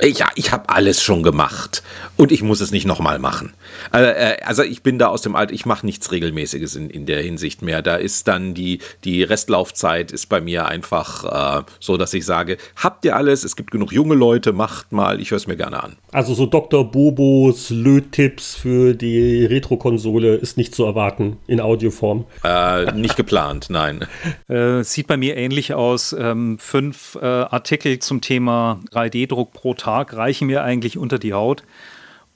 Ja, 0.00 0.28
ich 0.36 0.52
habe 0.52 0.68
alles 0.68 1.02
schon 1.02 1.24
gemacht 1.24 1.82
und 2.16 2.30
ich 2.30 2.42
muss 2.42 2.60
es 2.60 2.70
nicht 2.70 2.86
nochmal 2.86 3.18
machen. 3.18 3.52
Äh, 3.92 4.36
also 4.44 4.62
ich 4.62 4.84
bin 4.84 4.96
da 4.96 5.08
aus 5.08 5.22
dem 5.22 5.34
Alter, 5.34 5.52
ich 5.52 5.66
mache 5.66 5.84
nichts 5.84 6.12
Regelmäßiges 6.12 6.76
in, 6.76 6.88
in 6.88 7.04
der 7.04 7.20
Hinsicht 7.20 7.62
mehr. 7.62 7.82
Da 7.82 7.96
ist 7.96 8.28
dann 8.28 8.54
die, 8.54 8.78
die 9.02 9.24
Restlaufzeit 9.24 10.12
ist 10.12 10.26
bei 10.26 10.40
mir 10.40 10.66
einfach 10.66 11.58
äh, 11.58 11.64
so, 11.80 11.96
dass 11.96 12.14
ich 12.14 12.24
sage, 12.24 12.58
habt 12.76 13.04
ihr 13.04 13.16
alles, 13.16 13.42
es 13.42 13.56
gibt 13.56 13.72
genug 13.72 13.92
junge 13.92 14.14
Leute, 14.14 14.52
macht 14.52 14.92
mal, 14.92 15.20
ich 15.20 15.32
höre 15.32 15.38
es 15.38 15.48
mir 15.48 15.56
gerne 15.56 15.82
an. 15.82 15.96
Also 16.12 16.32
so 16.32 16.46
Dr. 16.46 16.88
Bobos 16.88 17.70
Löttipps 17.70 18.54
für 18.54 18.94
die 18.94 19.46
Retro-Konsole 19.46 20.36
ist 20.36 20.56
nicht 20.56 20.76
zu 20.76 20.84
erwarten 20.84 21.38
in 21.48 21.60
Audioform. 21.60 22.24
Äh, 22.44 22.92
nicht 22.92 23.16
geplant, 23.16 23.66
nein. 23.70 24.06
Äh, 24.46 24.84
sieht 24.84 25.08
bei 25.08 25.16
mir 25.16 25.36
ähnlich 25.36 25.74
aus. 25.74 26.14
Ähm, 26.16 26.58
fünf 26.60 27.18
äh, 27.20 27.26
Artikel 27.26 27.98
zum 27.98 28.20
Thema 28.20 28.80
3D-Druck 28.92 29.52
pro 29.52 29.74
Tag 29.74 29.87
Tag 29.88 30.14
reichen 30.14 30.48
mir 30.48 30.62
eigentlich 30.62 30.98
unter 30.98 31.18
die 31.18 31.32
Haut. 31.32 31.62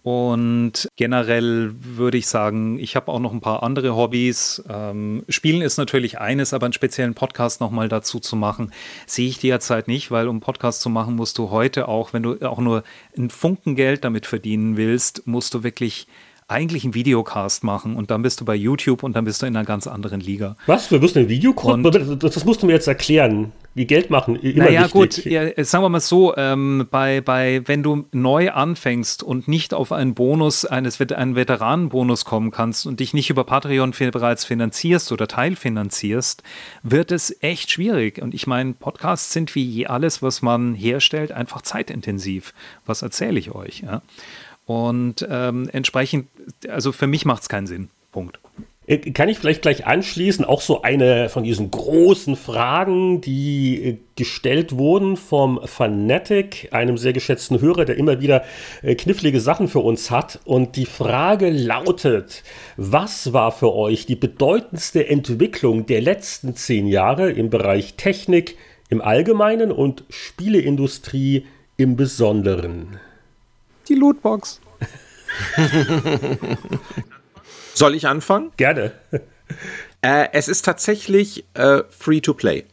Und 0.03 0.89
generell 0.97 1.73
würde 1.79 2.17
ich 2.17 2.27
sagen, 2.27 2.79
ich 2.79 2.97
habe 2.97 3.13
auch 3.13 3.21
noch 3.21 3.33
ein 3.33 3.43
paar 3.43 3.63
andere 3.63 3.95
Hobbys. 3.95 4.65
Ähm, 4.71 5.23
Spielen 5.29 5.61
ist 5.61 5.77
natürlich 5.77 6.19
eines, 6.19 6.55
aber 6.55 6.65
einen 6.65 6.73
speziellen 6.73 7.13
Podcast 7.13 7.61
nochmal 7.61 7.91
dazu 7.91 8.21
zu 8.21 8.37
machen, 8.37 8.73
sehe 9.07 9.29
ich 9.29 9.39
derzeit 9.39 9.87
nicht, 9.87 10.11
weil 10.11 10.29
um 10.29 10.41
Podcast 10.41 10.81
zu 10.81 10.89
machen, 10.89 11.15
musst 11.15 11.37
du 11.37 11.51
heute 11.51 11.89
auch, 11.89 12.15
wenn 12.15 12.23
du 12.23 12.41
auch 12.41 12.59
nur 12.59 12.85
ein 13.19 13.29
Funken 13.29 13.77
Geld 13.77 14.03
damit 14.03 14.25
verdienen 14.25 14.79
willst, 14.79 15.27
musst 15.27 15.53
du 15.53 15.63
wirklich 15.63 16.07
eigentlich 16.53 16.85
einen 16.85 16.95
Videocast 16.95 17.65
machen 17.65 17.97
und 17.97 18.11
dann 18.11 18.23
bist 18.23 18.41
du 18.41 18.45
bei 18.45 18.55
YouTube 18.55 19.03
und 19.03 19.17
dann 19.17 19.25
bist 19.25 19.43
du 19.43 19.47
in 19.47 19.57
einer 19.57 19.65
ganz 19.65 19.87
anderen 19.87 20.21
Liga. 20.21 20.57
Was? 20.67 20.91
Wir 20.91 21.01
müssen 21.01 21.19
einen 21.19 21.29
Videocast? 21.29 22.23
Das 22.23 22.45
musst 22.45 22.63
du 22.63 22.67
mir 22.67 22.73
jetzt 22.73 22.87
erklären. 22.87 23.53
Wie 23.75 23.87
Geld 23.87 24.11
machen, 24.11 24.37
immer 24.37 24.65
naja, 24.65 24.87
gut, 24.87 25.25
ja, 25.25 25.47
sagen 25.65 25.83
wir 25.83 25.89
mal 25.89 26.01
so, 26.01 26.37
ähm, 26.37 26.87
bei, 26.91 27.23
bei, 27.23 27.63
wenn 27.65 27.83
du 27.83 28.05
neu 28.13 28.51
anfängst 28.51 29.23
und 29.23 29.49
nicht 29.49 29.73
auf 29.73 29.93
einen 29.93 30.13
Bonus, 30.13 30.67
eines, 30.67 31.01
einen 31.01 31.37
Veteranenbonus 31.37 32.27
kommen 32.27 32.51
kannst 32.51 32.87
und 32.87 33.01
dich 33.01 33.15
nicht 33.15 33.31
über 33.31 33.45
Patreon 33.45 33.95
bereits 34.13 34.45
finanzierst 34.45 35.11
oder 35.11 35.27
teilfinanzierst, 35.27 36.43
wird 36.83 37.13
es 37.13 37.35
echt 37.41 37.71
schwierig. 37.71 38.21
Und 38.21 38.35
ich 38.35 38.47
meine, 38.47 38.75
Podcasts 38.75 39.33
sind 39.33 39.55
wie 39.55 39.87
alles, 39.87 40.21
was 40.21 40.43
man 40.43 40.75
herstellt, 40.75 41.33
einfach 41.33 41.63
zeitintensiv. 41.63 42.53
Was 42.85 43.01
erzähle 43.01 43.39
ich 43.39 43.55
euch? 43.55 43.81
Ja? 43.81 44.03
Und 44.67 45.27
ähm, 45.29 45.69
entsprechend, 45.73 46.29
also 46.69 46.93
für 46.93 47.07
mich 47.07 47.25
macht 47.25 47.43
es 47.43 47.49
keinen 47.49 47.67
Sinn. 47.67 47.89
Punkt. 48.13 48.39
Äh, 48.87 48.99
kann 48.99 49.29
ich 49.29 49.39
vielleicht 49.39 49.63
gleich 49.63 49.87
anschließen, 49.87 50.45
auch 50.45 50.61
so 50.61 50.83
eine 50.83 51.29
von 51.29 51.45
diesen 51.45 51.71
großen 51.71 52.37
Fragen, 52.37 53.21
die 53.21 53.85
äh, 53.85 53.99
gestellt 54.17 54.77
wurden 54.77 55.17
vom 55.17 55.61
Fanatic, 55.65 56.69
einem 56.73 56.99
sehr 56.99 57.13
geschätzten 57.13 57.61
Hörer, 57.61 57.85
der 57.85 57.97
immer 57.97 58.21
wieder 58.21 58.45
äh, 58.83 58.95
knifflige 58.95 59.41
Sachen 59.41 59.69
für 59.69 59.79
uns 59.79 60.11
hat. 60.11 60.41
Und 60.45 60.77
die 60.77 60.87
Frage 60.87 61.51
lautet, 61.51 62.43
was 62.77 63.33
war 63.33 63.53
für 63.53 63.73
euch 63.73 64.07
die 64.07 64.17
bedeutendste 64.17 65.09
Entwicklung 65.09 65.87
der 65.87 66.01
letzten 66.01 66.57
zehn 66.57 66.87
Jahre 66.87 67.31
im 67.31 67.51
Bereich 67.51 67.95
Technik 67.95 68.57
im 68.89 69.01
Allgemeinen 69.01 69.71
und 69.71 70.05
Spieleindustrie 70.11 71.47
im 71.77 71.97
Besonderen? 71.97 72.99
Die 73.89 73.95
Lootbox. 73.95 74.61
Soll 77.75 77.95
ich 77.95 78.07
anfangen? 78.07 78.53
Gerne. 78.57 78.93
Äh, 80.03 80.29
es 80.33 80.49
ist 80.49 80.65
tatsächlich 80.65 81.45
äh, 81.55 81.83
free 81.91 82.21
to 82.21 82.35
play. 82.35 82.65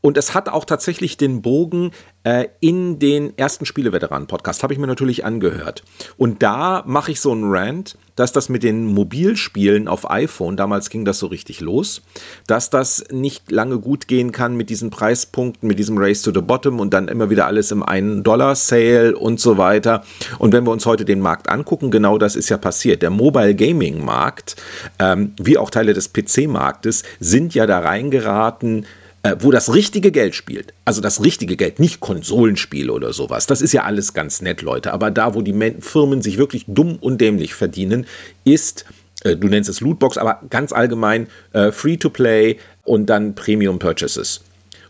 Und 0.00 0.16
es 0.16 0.34
hat 0.34 0.48
auch 0.48 0.64
tatsächlich 0.64 1.16
den 1.16 1.42
Bogen 1.42 1.92
äh, 2.24 2.48
in 2.60 2.98
den 2.98 3.36
ersten 3.38 3.66
Spieleveteranen-Podcast, 3.66 4.62
habe 4.62 4.72
ich 4.72 4.78
mir 4.78 4.86
natürlich 4.86 5.24
angehört. 5.24 5.82
Und 6.16 6.42
da 6.42 6.82
mache 6.86 7.12
ich 7.12 7.20
so 7.20 7.32
einen 7.32 7.50
Rant, 7.50 7.96
dass 8.16 8.32
das 8.32 8.48
mit 8.48 8.62
den 8.62 8.86
Mobilspielen 8.86 9.88
auf 9.88 10.10
iPhone, 10.10 10.56
damals 10.56 10.90
ging 10.90 11.06
das 11.06 11.18
so 11.18 11.26
richtig 11.26 11.60
los, 11.60 12.02
dass 12.46 12.68
das 12.68 13.04
nicht 13.10 13.50
lange 13.50 13.78
gut 13.78 14.08
gehen 14.08 14.32
kann 14.32 14.56
mit 14.56 14.68
diesen 14.68 14.90
Preispunkten, 14.90 15.66
mit 15.66 15.78
diesem 15.78 15.96
Race 15.96 16.20
to 16.22 16.30
the 16.32 16.42
Bottom 16.42 16.80
und 16.80 16.92
dann 16.92 17.08
immer 17.08 17.30
wieder 17.30 17.46
alles 17.46 17.70
im 17.70 17.82
1-Dollar-Sale 17.82 19.16
und 19.16 19.40
so 19.40 19.56
weiter. 19.56 20.04
Und 20.38 20.52
wenn 20.52 20.64
wir 20.64 20.72
uns 20.72 20.84
heute 20.84 21.06
den 21.06 21.20
Markt 21.20 21.48
angucken, 21.48 21.90
genau 21.90 22.18
das 22.18 22.36
ist 22.36 22.50
ja 22.50 22.58
passiert. 22.58 23.00
Der 23.00 23.10
Mobile 23.10 23.54
Gaming-Markt, 23.54 24.56
ähm, 24.98 25.32
wie 25.40 25.56
auch 25.56 25.70
Teile 25.70 25.94
des 25.94 26.12
PC-Marktes, 26.12 27.04
sind 27.20 27.54
ja 27.54 27.66
da 27.66 27.78
reingeraten, 27.78 28.84
äh, 29.22 29.36
wo 29.40 29.50
das 29.50 29.72
richtige 29.72 30.10
Geld 30.10 30.34
spielt, 30.34 30.72
also 30.84 31.00
das 31.00 31.22
richtige 31.22 31.56
Geld, 31.56 31.78
nicht 31.78 32.00
Konsolenspiele 32.00 32.92
oder 32.92 33.12
sowas, 33.12 33.46
das 33.46 33.60
ist 33.60 33.72
ja 33.72 33.84
alles 33.84 34.14
ganz 34.14 34.40
nett, 34.40 34.62
Leute, 34.62 34.92
aber 34.92 35.10
da, 35.10 35.34
wo 35.34 35.42
die 35.42 35.74
Firmen 35.80 36.22
sich 36.22 36.38
wirklich 36.38 36.64
dumm 36.68 36.96
und 37.00 37.20
dämlich 37.20 37.54
verdienen, 37.54 38.06
ist, 38.44 38.86
äh, 39.22 39.36
du 39.36 39.48
nennst 39.48 39.68
es 39.68 39.80
Lootbox, 39.80 40.16
aber 40.16 40.40
ganz 40.48 40.72
allgemein 40.72 41.26
äh, 41.52 41.70
Free-to-Play 41.70 42.58
und 42.84 43.06
dann 43.06 43.34
Premium 43.34 43.78
Purchases, 43.78 44.42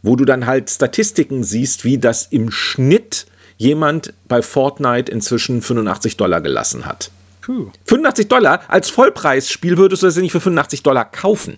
wo 0.03 0.17
du 0.17 0.25
dann 0.25 0.47
halt 0.47 0.71
Statistiken 0.71 1.43
siehst, 1.43 1.85
wie 1.85 1.99
das 1.99 2.27
im 2.31 2.51
Schnitt 2.51 3.27
jemand 3.59 4.15
bei 4.27 4.43
Fortnite 4.43 5.13
inzwischen 5.13 5.61
85 5.61 6.17
Dollar 6.17 6.41
gelassen 6.41 6.87
hat. 6.87 7.11
Puh. 7.43 7.71
85 7.85 8.29
Dollar 8.29 8.63
als 8.69 8.91
Vollpreisspiel 8.91 9.77
würdest 9.77 10.03
du 10.03 10.07
das 10.07 10.17
ja 10.17 10.23
nicht 10.23 10.33
für 10.33 10.41
85 10.41 10.83
Dollar 10.83 11.05
kaufen. 11.05 11.57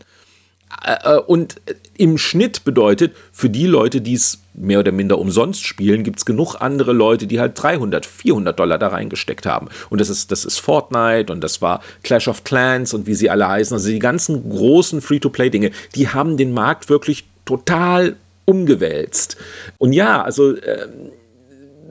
Äh, 0.85 1.19
und 1.19 1.61
im 1.97 2.19
Schnitt 2.19 2.65
bedeutet, 2.65 3.15
für 3.33 3.51
die 3.51 3.67
Leute, 3.67 4.01
die 4.01 4.15
es 4.15 4.39
mehr 4.55 4.81
oder 4.81 4.93
minder 4.93 5.19
umsonst 5.19 5.65
spielen, 5.65 6.05
gibt 6.05 6.19
es 6.19 6.25
genug 6.25 6.57
andere 6.61 6.93
Leute, 6.93 7.27
die 7.27 7.41
halt 7.41 7.61
300, 7.63 8.07
400 8.07 8.59
Dollar 8.59 8.79
da 8.79 8.89
reingesteckt 8.89 9.47
haben. 9.47 9.69
Und 9.91 10.01
das 10.01 10.09
ist, 10.09 10.31
das 10.31 10.45
ist 10.45 10.59
Fortnite 10.59 11.33
und 11.33 11.43
das 11.43 11.63
war 11.63 11.83
Clash 12.03 12.29
of 12.29 12.45
Clans 12.45 12.95
und 12.95 13.07
wie 13.07 13.15
sie 13.15 13.31
alle 13.31 13.49
heißen. 13.49 13.75
Also 13.75 13.89
die 13.89 13.99
ganzen 13.99 14.49
großen 14.49 15.01
Free-to-Play-Dinge, 15.01 15.71
die 15.95 16.09
haben 16.09 16.37
den 16.37 16.53
Markt 16.53 16.89
wirklich 16.89 17.25
total 17.45 18.17
umgewälzt. 18.45 19.37
Und 19.79 19.93
ja, 19.93 20.23
also 20.23 20.57
äh, 20.57 20.89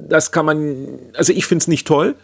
das 0.07 0.31
kann 0.31 0.45
man, 0.45 0.99
also 1.13 1.33
ich 1.33 1.45
finde 1.45 1.63
es 1.63 1.67
nicht 1.67 1.87
toll, 1.87 2.15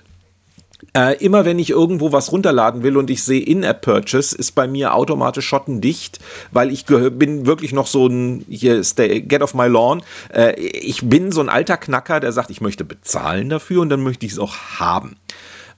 Äh, 0.96 1.24
immer 1.24 1.44
wenn 1.44 1.58
ich 1.58 1.72
irgendwo 1.72 2.12
was 2.12 2.32
runterladen 2.32 2.84
will 2.84 2.98
und 2.98 3.10
ich 3.10 3.24
sehe 3.24 3.42
In-App-Purchase, 3.42 4.36
ist 4.38 4.52
bei 4.54 4.68
mir 4.68 4.94
automatisch 4.94 5.48
schottendicht, 5.48 6.20
weil 6.52 6.72
ich 6.72 6.86
bin 6.86 7.48
wirklich 7.48 7.74
noch 7.74 7.88
so 7.88 8.08
ein, 8.08 8.46
hier 8.48 8.84
stay, 8.84 9.22
get 9.22 9.42
off 9.42 9.56
my 9.56 9.68
lawn. 9.68 10.04
Äh, 10.34 10.60
ich 10.60 11.02
bin 11.08 11.32
so 11.32 11.42
ein 11.42 11.50
alter 11.50 11.78
Knacker, 11.78 12.20
der 12.20 12.32
sagt, 12.32 12.52
ich 12.52 12.62
möchte 12.62 12.86
bezahlen 12.86 13.50
dafür 13.50 13.82
und 13.82 13.90
dann 13.90 14.04
möchte 14.04 14.26
ich 14.26 14.34
es 14.34 14.40
auch 14.40 14.56
haben. 14.80 15.16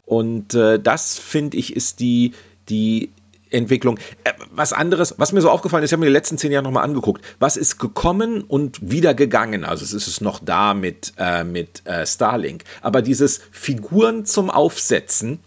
Und 0.06 0.54
äh, 0.54 0.80
das 0.80 1.18
finde 1.18 1.58
ich 1.58 1.76
ist 1.76 2.00
die, 2.00 2.34
die 2.68 3.10
Entwicklung. 3.50 4.00
Äh, 4.24 4.32
was 4.52 4.74
anderes, 4.74 5.16
was 5.18 5.32
mir 5.32 5.41
so 5.41 5.50
aufgefallen 5.50 5.84
ist, 5.84 5.89
ich 5.89 5.93
habe 5.93 6.02
mir 6.02 6.08
die 6.08 6.14
letzten 6.14 6.38
zehn 6.38 6.52
Jahre 6.52 6.64
nochmal 6.64 6.84
angeguckt. 6.84 7.24
Was 7.39 7.58
ist 7.58 7.80
gekommen 7.80 8.41
und 8.41 8.80
wieder 8.82 9.14
gegangen? 9.14 9.66
Also 9.66 9.84
es 9.84 9.93
ist 9.93 10.08
es 10.08 10.22
noch 10.22 10.39
da 10.39 10.74
mit, 10.74 11.14
äh, 11.18 11.43
mit 11.43 11.86
äh, 11.86 12.06
Starlink. 12.06 12.64
Aber 12.82 13.02
dieses 13.02 13.41
Figuren 13.52 14.26
zum 14.26 14.50
Aufsetzen, 14.50 15.39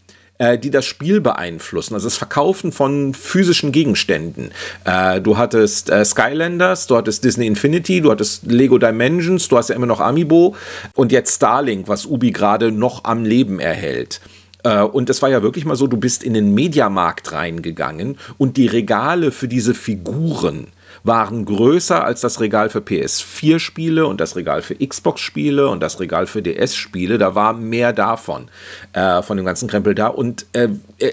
äh, 0.43 0.59
die 0.59 0.71
das 0.71 0.85
Spiel 0.87 1.21
beeinflussen, 1.21 1.95
also 1.95 2.07
das 2.07 2.17
Verkaufen 2.17 2.73
von 2.73 3.15
physischen 3.15 3.71
Gegenständen. 3.71 4.51
Äh, 4.85 5.21
du 5.21 5.37
hattest 5.37 5.89
äh, 5.91 6.05
Skylanders, 6.05 6.89
du 6.89 6.97
hattest 6.97 7.25
Disney 7.25 7.47
Infinity, 7.47 8.01
du 8.01 8.11
hattest 8.11 8.51
Lego 8.51 8.79
Dimensions, 8.79 9.49
du 9.49 9.57
hast 9.57 9.69
ja 9.69 9.77
immer 9.77 9.87
noch 9.87 10.01
Amiibo 10.01 10.57
und 10.95 11.13
jetzt 11.13 11.37
Starlink, 11.37 11.87
was 11.87 12.07
Ubi 12.07 12.33
gerade 12.33 12.73
noch 12.73 13.05
am 13.05 13.25
Leben 13.25 13.61
erhält. 13.61 14.21
Äh, 14.63 14.83
und 14.83 15.11
es 15.11 15.23
war 15.23 15.31
ja 15.31 15.43
wirklich 15.43 15.65
mal 15.65 15.77
so, 15.77 15.87
du 15.87 15.97
bist 15.97 16.23
in 16.23 16.35
den 16.35 16.55
Mediamarkt 16.55 17.33
reingegangen 17.33 18.19
und 18.39 18.57
die 18.57 18.67
Regale 18.67 19.33
für 19.33 19.49
diese 19.49 19.75
Figuren 19.75 20.69
waren 21.05 21.45
größer 21.45 22.05
als 22.05 22.21
das 22.21 22.41
Regal 22.41 22.71
für 22.71 22.79
PS4-Spiele 22.79 24.07
und 24.07 24.21
das 24.21 24.37
Regal 24.37 24.63
für 24.63 24.77
Xbox-Spiele 24.77 25.69
und 25.69 25.81
das 25.81 25.99
Regal 26.01 26.27
für 26.27 26.43
DS-Spiele. 26.43 27.19
Da 27.19 27.35
war 27.35 27.55
mehr 27.55 27.93
davon, 27.93 28.49
äh, 28.93 29.23
von 29.23 29.37
dem 29.37 29.45
ganzen 29.45 29.69
Krempel 29.69 29.95
da. 29.95 30.09
Und 30.09 30.47
äh, 30.53 30.69
äh, 30.99 31.13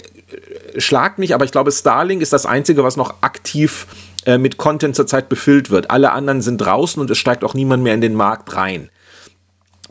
schlag 0.77 1.17
mich, 1.17 1.33
aber 1.33 1.45
ich 1.45 1.51
glaube, 1.51 1.71
Starlink 1.71 2.21
ist 2.21 2.33
das 2.33 2.45
Einzige, 2.45 2.83
was 2.83 2.97
noch 2.97 3.15
aktiv 3.21 3.87
äh, 4.25 4.37
mit 4.37 4.57
Content 4.57 4.95
zurzeit 4.95 5.29
befüllt 5.29 5.71
wird. 5.71 5.89
Alle 5.89 6.11
anderen 6.11 6.41
sind 6.41 6.59
draußen 6.59 7.01
und 7.01 7.09
es 7.09 7.17
steigt 7.17 7.43
auch 7.43 7.53
niemand 7.53 7.81
mehr 7.81 7.93
in 7.93 8.01
den 8.01 8.15
Markt 8.15 8.55
rein. 8.55 8.89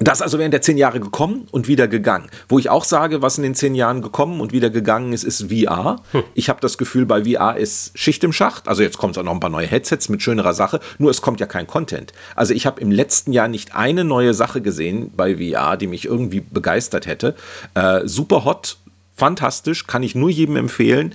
Das 0.00 0.18
ist 0.18 0.22
also 0.22 0.38
während 0.38 0.54
der 0.54 0.62
zehn 0.62 0.76
Jahre 0.76 1.00
gekommen 1.00 1.48
und 1.50 1.66
wieder 1.66 1.88
gegangen. 1.88 2.30
Wo 2.48 2.58
ich 2.58 2.70
auch 2.70 2.84
sage, 2.84 3.20
was 3.20 3.36
in 3.36 3.42
den 3.42 3.56
zehn 3.56 3.74
Jahren 3.74 4.00
gekommen 4.00 4.40
und 4.40 4.52
wieder 4.52 4.70
gegangen 4.70 5.12
ist, 5.12 5.24
ist 5.24 5.50
VR. 5.50 6.00
Hm. 6.12 6.22
Ich 6.34 6.48
habe 6.48 6.60
das 6.60 6.78
Gefühl, 6.78 7.04
bei 7.04 7.24
VR 7.24 7.56
ist 7.56 7.98
Schicht 7.98 8.22
im 8.22 8.32
Schacht. 8.32 8.68
Also 8.68 8.82
jetzt 8.82 8.98
kommt 8.98 9.16
es 9.16 9.18
auch 9.18 9.24
noch 9.24 9.32
ein 9.32 9.40
paar 9.40 9.50
neue 9.50 9.66
Headsets 9.66 10.08
mit 10.08 10.22
schönerer 10.22 10.54
Sache. 10.54 10.78
Nur 10.98 11.10
es 11.10 11.20
kommt 11.20 11.40
ja 11.40 11.46
kein 11.46 11.66
Content. 11.66 12.12
Also 12.36 12.54
ich 12.54 12.64
habe 12.64 12.80
im 12.80 12.92
letzten 12.92 13.32
Jahr 13.32 13.48
nicht 13.48 13.74
eine 13.74 14.04
neue 14.04 14.34
Sache 14.34 14.60
gesehen 14.60 15.10
bei 15.16 15.36
VR, 15.36 15.76
die 15.76 15.88
mich 15.88 16.04
irgendwie 16.04 16.40
begeistert 16.40 17.06
hätte. 17.06 17.34
Äh, 17.74 18.02
super 18.04 18.44
hot, 18.44 18.78
fantastisch, 19.16 19.86
kann 19.88 20.04
ich 20.04 20.14
nur 20.14 20.30
jedem 20.30 20.56
empfehlen. 20.56 21.14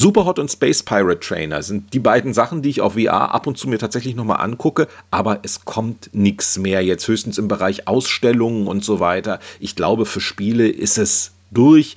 Superhot 0.00 0.38
und 0.38 0.48
Space 0.48 0.84
Pirate 0.84 1.18
Trainer 1.18 1.60
sind 1.60 1.92
die 1.92 1.98
beiden 1.98 2.32
Sachen, 2.32 2.62
die 2.62 2.68
ich 2.68 2.80
auf 2.80 2.92
VR 2.92 3.34
ab 3.34 3.48
und 3.48 3.58
zu 3.58 3.68
mir 3.68 3.80
tatsächlich 3.80 4.14
nochmal 4.14 4.40
angucke, 4.40 4.86
aber 5.10 5.40
es 5.42 5.64
kommt 5.64 6.10
nichts 6.12 6.56
mehr. 6.56 6.84
Jetzt 6.84 7.08
höchstens 7.08 7.36
im 7.36 7.48
Bereich 7.48 7.88
Ausstellungen 7.88 8.68
und 8.68 8.84
so 8.84 9.00
weiter. 9.00 9.40
Ich 9.58 9.74
glaube, 9.74 10.06
für 10.06 10.20
Spiele 10.20 10.68
ist 10.68 10.98
es 10.98 11.32
durch 11.50 11.96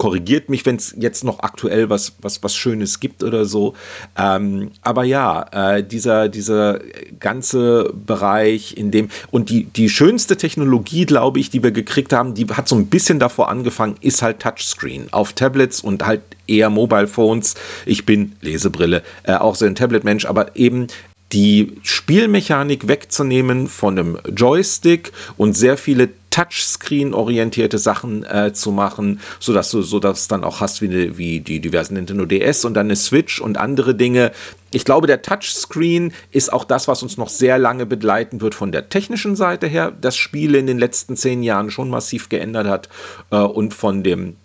korrigiert 0.00 0.48
mich, 0.48 0.64
wenn 0.64 0.76
es 0.76 0.94
jetzt 0.96 1.24
noch 1.24 1.40
aktuell 1.40 1.90
was, 1.90 2.14
was, 2.22 2.42
was 2.42 2.56
Schönes 2.56 3.00
gibt 3.00 3.22
oder 3.22 3.44
so. 3.44 3.74
Ähm, 4.16 4.70
aber 4.80 5.04
ja, 5.04 5.74
äh, 5.76 5.84
dieser, 5.84 6.30
dieser 6.30 6.80
ganze 7.18 7.92
Bereich, 7.92 8.78
in 8.78 8.90
dem, 8.90 9.10
und 9.30 9.50
die, 9.50 9.64
die 9.64 9.90
schönste 9.90 10.38
Technologie, 10.38 11.04
glaube 11.04 11.38
ich, 11.38 11.50
die 11.50 11.62
wir 11.62 11.70
gekriegt 11.70 12.14
haben, 12.14 12.32
die 12.32 12.46
hat 12.46 12.66
so 12.66 12.76
ein 12.76 12.86
bisschen 12.86 13.18
davor 13.18 13.50
angefangen, 13.50 13.96
ist 14.00 14.22
halt 14.22 14.40
Touchscreen 14.40 15.08
auf 15.12 15.34
Tablets 15.34 15.82
und 15.82 16.06
halt 16.06 16.22
eher 16.50 16.70
Mobile 16.70 17.06
Phones. 17.06 17.54
Ich 17.86 18.04
bin 18.04 18.32
Lesebrille, 18.40 19.02
äh, 19.22 19.34
auch 19.34 19.54
so 19.54 19.64
ein 19.64 19.74
Tablet-Mensch, 19.74 20.26
aber 20.26 20.56
eben 20.56 20.88
die 21.32 21.76
Spielmechanik 21.82 22.88
wegzunehmen 22.88 23.68
von 23.68 23.98
einem 23.98 24.18
Joystick 24.34 25.12
und 25.36 25.56
sehr 25.56 25.76
viele 25.76 26.08
Touchscreen-orientierte 26.30 27.78
Sachen 27.78 28.24
äh, 28.24 28.52
zu 28.52 28.72
machen, 28.72 29.20
sodass 29.38 29.70
du 29.70 29.82
so 29.82 30.00
dass 30.00 30.28
dann 30.28 30.44
auch 30.44 30.60
hast 30.60 30.80
wie, 30.82 30.86
eine, 30.86 31.18
wie 31.18 31.40
die 31.40 31.60
diversen 31.60 31.94
Nintendo 31.94 32.24
DS 32.24 32.64
und 32.64 32.74
dann 32.74 32.86
eine 32.86 32.96
Switch 32.96 33.40
und 33.40 33.58
andere 33.58 33.94
Dinge. 33.94 34.32
Ich 34.72 34.84
glaube, 34.84 35.06
der 35.06 35.22
Touchscreen 35.22 36.12
ist 36.30 36.52
auch 36.52 36.64
das, 36.64 36.88
was 36.88 37.02
uns 37.02 37.16
noch 37.16 37.28
sehr 37.28 37.58
lange 37.58 37.86
begleiten 37.86 38.40
wird 38.40 38.54
von 38.54 38.72
der 38.72 38.88
technischen 38.88 39.36
Seite 39.36 39.66
her, 39.66 39.92
das 40.00 40.16
Spiel 40.16 40.54
in 40.54 40.66
den 40.66 40.78
letzten 40.78 41.16
zehn 41.16 41.42
Jahren 41.42 41.70
schon 41.70 41.90
massiv 41.90 42.28
geändert 42.28 42.66
hat 42.66 42.88
äh, 43.30 43.36
und 43.36 43.74
von 43.74 44.02
dem 44.02 44.36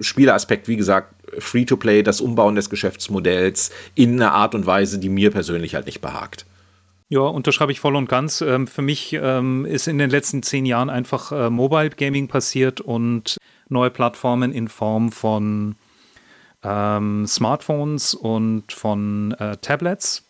Spieleraspekt, 0.00 0.68
wie 0.68 0.76
gesagt, 0.76 1.14
Free-to-Play, 1.38 2.02
das 2.02 2.20
Umbauen 2.20 2.54
des 2.54 2.70
Geschäftsmodells 2.70 3.70
in 3.94 4.20
einer 4.20 4.32
Art 4.32 4.54
und 4.54 4.66
Weise, 4.66 4.98
die 4.98 5.08
mir 5.08 5.30
persönlich 5.30 5.74
halt 5.74 5.86
nicht 5.86 6.00
behagt. 6.00 6.46
Ja, 7.10 7.20
unterschreibe 7.20 7.72
ich 7.72 7.80
voll 7.80 7.96
und 7.96 8.08
ganz. 8.08 8.42
Ähm, 8.42 8.66
für 8.66 8.82
mich 8.82 9.14
ähm, 9.14 9.64
ist 9.64 9.88
in 9.88 9.96
den 9.96 10.10
letzten 10.10 10.42
zehn 10.42 10.66
Jahren 10.66 10.90
einfach 10.90 11.32
äh, 11.32 11.48
Mobile 11.48 11.90
Gaming 11.90 12.28
passiert 12.28 12.82
und 12.82 13.38
neue 13.68 13.90
Plattformen 13.90 14.52
in 14.52 14.68
Form 14.68 15.10
von 15.10 15.76
ähm, 16.62 17.26
Smartphones 17.26 18.12
und 18.12 18.72
von 18.72 19.32
äh, 19.38 19.56
Tablets. 19.56 20.27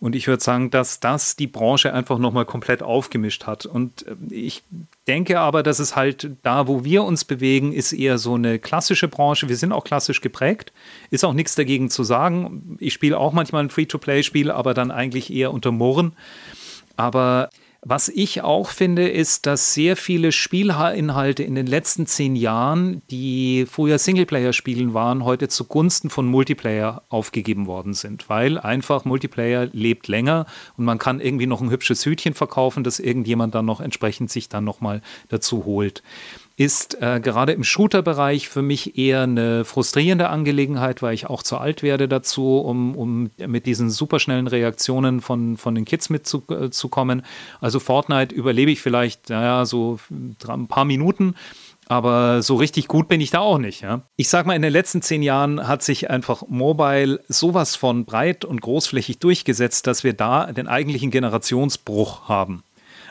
Und 0.00 0.14
ich 0.14 0.28
würde 0.28 0.42
sagen, 0.42 0.70
dass 0.70 1.00
das 1.00 1.34
die 1.34 1.48
Branche 1.48 1.92
einfach 1.92 2.18
nochmal 2.18 2.44
komplett 2.44 2.82
aufgemischt 2.82 3.46
hat. 3.46 3.66
Und 3.66 4.06
äh, 4.06 4.14
ich 4.32 4.62
denke 5.08 5.40
aber, 5.40 5.62
dass 5.62 5.80
es 5.80 5.96
halt 5.96 6.30
da, 6.42 6.68
wo 6.68 6.84
wir 6.84 7.02
uns 7.02 7.24
bewegen, 7.24 7.72
ist 7.72 7.92
eher 7.92 8.18
so 8.18 8.34
eine 8.34 8.58
klassische 8.58 9.08
Branche. 9.08 9.48
Wir 9.48 9.56
sind 9.56 9.72
auch 9.72 9.84
klassisch 9.84 10.20
geprägt. 10.20 10.72
Ist 11.10 11.24
auch 11.24 11.32
nichts 11.32 11.56
dagegen 11.56 11.90
zu 11.90 12.04
sagen. 12.04 12.76
Ich 12.78 12.92
spiele 12.92 13.18
auch 13.18 13.32
manchmal 13.32 13.64
ein 13.64 13.70
Free-to-Play-Spiel, 13.70 14.50
aber 14.50 14.72
dann 14.72 14.90
eigentlich 14.90 15.32
eher 15.32 15.52
unter 15.52 15.72
Murren. 15.72 16.12
Aber 16.96 17.50
was 17.88 18.10
ich 18.10 18.42
auch 18.42 18.68
finde, 18.68 19.08
ist, 19.08 19.46
dass 19.46 19.72
sehr 19.72 19.96
viele 19.96 20.30
Spielinhalte 20.30 21.42
in 21.42 21.54
den 21.54 21.66
letzten 21.66 22.06
zehn 22.06 22.36
Jahren, 22.36 23.00
die 23.10 23.64
früher 23.66 23.98
Singleplayer-Spielen 23.98 24.92
waren, 24.92 25.24
heute 25.24 25.48
zugunsten 25.48 26.10
von 26.10 26.26
Multiplayer 26.26 27.02
aufgegeben 27.08 27.66
worden 27.66 27.94
sind, 27.94 28.28
weil 28.28 28.58
einfach 28.58 29.06
Multiplayer 29.06 29.70
lebt 29.72 30.06
länger 30.06 30.44
und 30.76 30.84
man 30.84 30.98
kann 30.98 31.18
irgendwie 31.18 31.46
noch 31.46 31.62
ein 31.62 31.70
hübsches 31.70 32.04
Hütchen 32.04 32.34
verkaufen, 32.34 32.84
das 32.84 33.00
irgendjemand 33.00 33.54
dann 33.54 33.64
noch 33.64 33.80
entsprechend 33.80 34.30
sich 34.30 34.50
dann 34.50 34.64
nochmal 34.64 35.00
dazu 35.30 35.64
holt 35.64 36.02
ist 36.58 37.00
äh, 37.00 37.20
gerade 37.20 37.52
im 37.52 37.62
Shooter-Bereich 37.62 38.48
für 38.48 38.62
mich 38.62 38.98
eher 38.98 39.22
eine 39.22 39.64
frustrierende 39.64 40.28
Angelegenheit, 40.28 41.02
weil 41.02 41.14
ich 41.14 41.26
auch 41.26 41.44
zu 41.44 41.56
alt 41.56 41.84
werde 41.84 42.08
dazu, 42.08 42.58
um, 42.58 42.96
um 42.96 43.30
mit 43.46 43.64
diesen 43.64 43.90
superschnellen 43.90 44.48
Reaktionen 44.48 45.20
von, 45.20 45.56
von 45.56 45.76
den 45.76 45.84
Kids 45.84 46.10
mitzukommen. 46.10 47.20
Äh, 47.20 47.22
also 47.60 47.78
Fortnite 47.78 48.34
überlebe 48.34 48.72
ich 48.72 48.82
vielleicht, 48.82 49.30
naja, 49.30 49.64
so 49.66 50.00
ein 50.10 50.66
paar 50.66 50.84
Minuten. 50.84 51.36
Aber 51.86 52.42
so 52.42 52.56
richtig 52.56 52.88
gut 52.88 53.08
bin 53.08 53.20
ich 53.20 53.30
da 53.30 53.38
auch 53.38 53.58
nicht. 53.58 53.82
Ja? 53.82 54.02
Ich 54.16 54.28
sag 54.28 54.44
mal, 54.44 54.56
in 54.56 54.60
den 54.60 54.72
letzten 54.72 55.00
zehn 55.00 55.22
Jahren 55.22 55.68
hat 55.68 55.84
sich 55.84 56.10
einfach 56.10 56.42
Mobile 56.48 57.20
sowas 57.28 57.76
von 57.76 58.04
breit 58.04 58.44
und 58.44 58.60
großflächig 58.60 59.20
durchgesetzt, 59.20 59.86
dass 59.86 60.02
wir 60.02 60.12
da 60.12 60.52
den 60.52 60.66
eigentlichen 60.66 61.10
Generationsbruch 61.10 62.28
haben. 62.28 62.64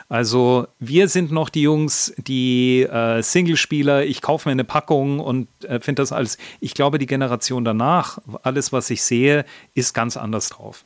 Also 0.08 0.66
wir 0.78 1.08
sind 1.08 1.30
noch 1.30 1.50
die 1.50 1.62
Jungs, 1.62 2.14
die 2.16 2.82
äh, 2.82 3.22
Singlespieler, 3.22 4.04
ich 4.04 4.22
kaufe 4.22 4.48
mir 4.48 4.52
eine 4.52 4.64
Packung 4.64 5.20
und 5.20 5.48
äh, 5.64 5.80
finde 5.80 6.02
das 6.02 6.12
alles. 6.12 6.38
Ich 6.60 6.72
glaube, 6.72 6.98
die 6.98 7.06
Generation 7.06 7.64
danach, 7.64 8.18
alles, 8.42 8.72
was 8.72 8.88
ich 8.88 9.02
sehe, 9.02 9.44
ist 9.74 9.92
ganz 9.92 10.16
anders 10.16 10.48
drauf. 10.48 10.84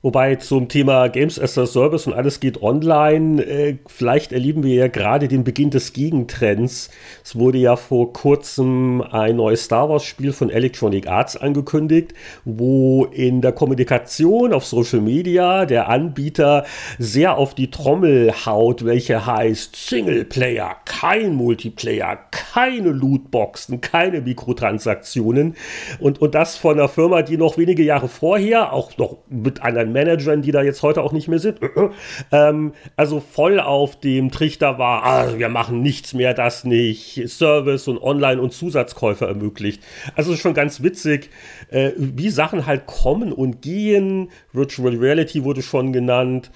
Wobei 0.00 0.36
zum 0.36 0.68
Thema 0.68 1.08
Games 1.08 1.40
as 1.40 1.58
a 1.58 1.66
Service 1.66 2.06
und 2.06 2.12
alles 2.12 2.38
geht 2.38 2.62
online, 2.62 3.42
äh, 3.42 3.78
vielleicht 3.88 4.30
erleben 4.30 4.62
wir 4.62 4.72
ja 4.72 4.86
gerade 4.86 5.26
den 5.26 5.42
Beginn 5.42 5.70
des 5.70 5.92
Gegentrends. 5.92 6.88
Es 7.24 7.34
wurde 7.34 7.58
ja 7.58 7.74
vor 7.74 8.12
kurzem 8.12 9.02
ein 9.02 9.34
neues 9.34 9.64
Star 9.64 9.88
Wars 9.88 10.04
Spiel 10.04 10.32
von 10.32 10.50
Electronic 10.50 11.08
Arts 11.08 11.36
angekündigt, 11.36 12.14
wo 12.44 13.06
in 13.06 13.40
der 13.40 13.50
Kommunikation 13.50 14.52
auf 14.52 14.64
Social 14.64 15.00
Media 15.00 15.66
der 15.66 15.88
Anbieter 15.88 16.64
sehr 17.00 17.36
auf 17.36 17.56
die 17.56 17.72
Trommel 17.72 18.32
haut, 18.46 18.84
welche 18.84 19.26
heißt 19.26 19.74
Singleplayer, 19.74 20.76
kein 20.84 21.34
Multiplayer, 21.34 22.20
keine 22.30 22.90
Lootboxen, 22.90 23.80
keine 23.80 24.20
Mikrotransaktionen 24.20 25.56
und, 25.98 26.22
und 26.22 26.36
das 26.36 26.56
von 26.56 26.78
einer 26.78 26.88
Firma, 26.88 27.22
die 27.22 27.36
noch 27.36 27.58
wenige 27.58 27.82
Jahre 27.82 28.06
vorher 28.06 28.72
auch 28.72 28.96
noch 28.96 29.16
mit 29.28 29.60
einer 29.60 29.87
Managern, 29.92 30.42
die 30.42 30.52
da 30.52 30.62
jetzt 30.62 30.82
heute 30.82 31.02
auch 31.02 31.12
nicht 31.12 31.28
mehr 31.28 31.38
sind. 31.38 31.58
ähm, 32.32 32.72
also 32.96 33.20
voll 33.20 33.60
auf 33.60 33.98
dem 34.00 34.30
Trichter 34.30 34.78
war, 34.78 35.04
ah, 35.04 35.38
wir 35.38 35.48
machen 35.48 35.82
nichts 35.82 36.14
mehr, 36.14 36.34
das 36.34 36.64
nicht, 36.64 37.28
Service 37.28 37.88
und 37.88 38.02
Online- 38.02 38.40
und 38.40 38.52
Zusatzkäufe 38.52 39.26
ermöglicht. 39.26 39.82
Also 40.14 40.36
schon 40.36 40.54
ganz 40.54 40.82
witzig, 40.82 41.30
äh, 41.70 41.92
wie 41.96 42.30
Sachen 42.30 42.66
halt 42.66 42.86
kommen 42.86 43.32
und 43.32 43.62
gehen. 43.62 44.30
Virtual 44.52 44.94
Reality 44.94 45.44
wurde 45.44 45.62
schon 45.62 45.92
genannt. 45.92 46.50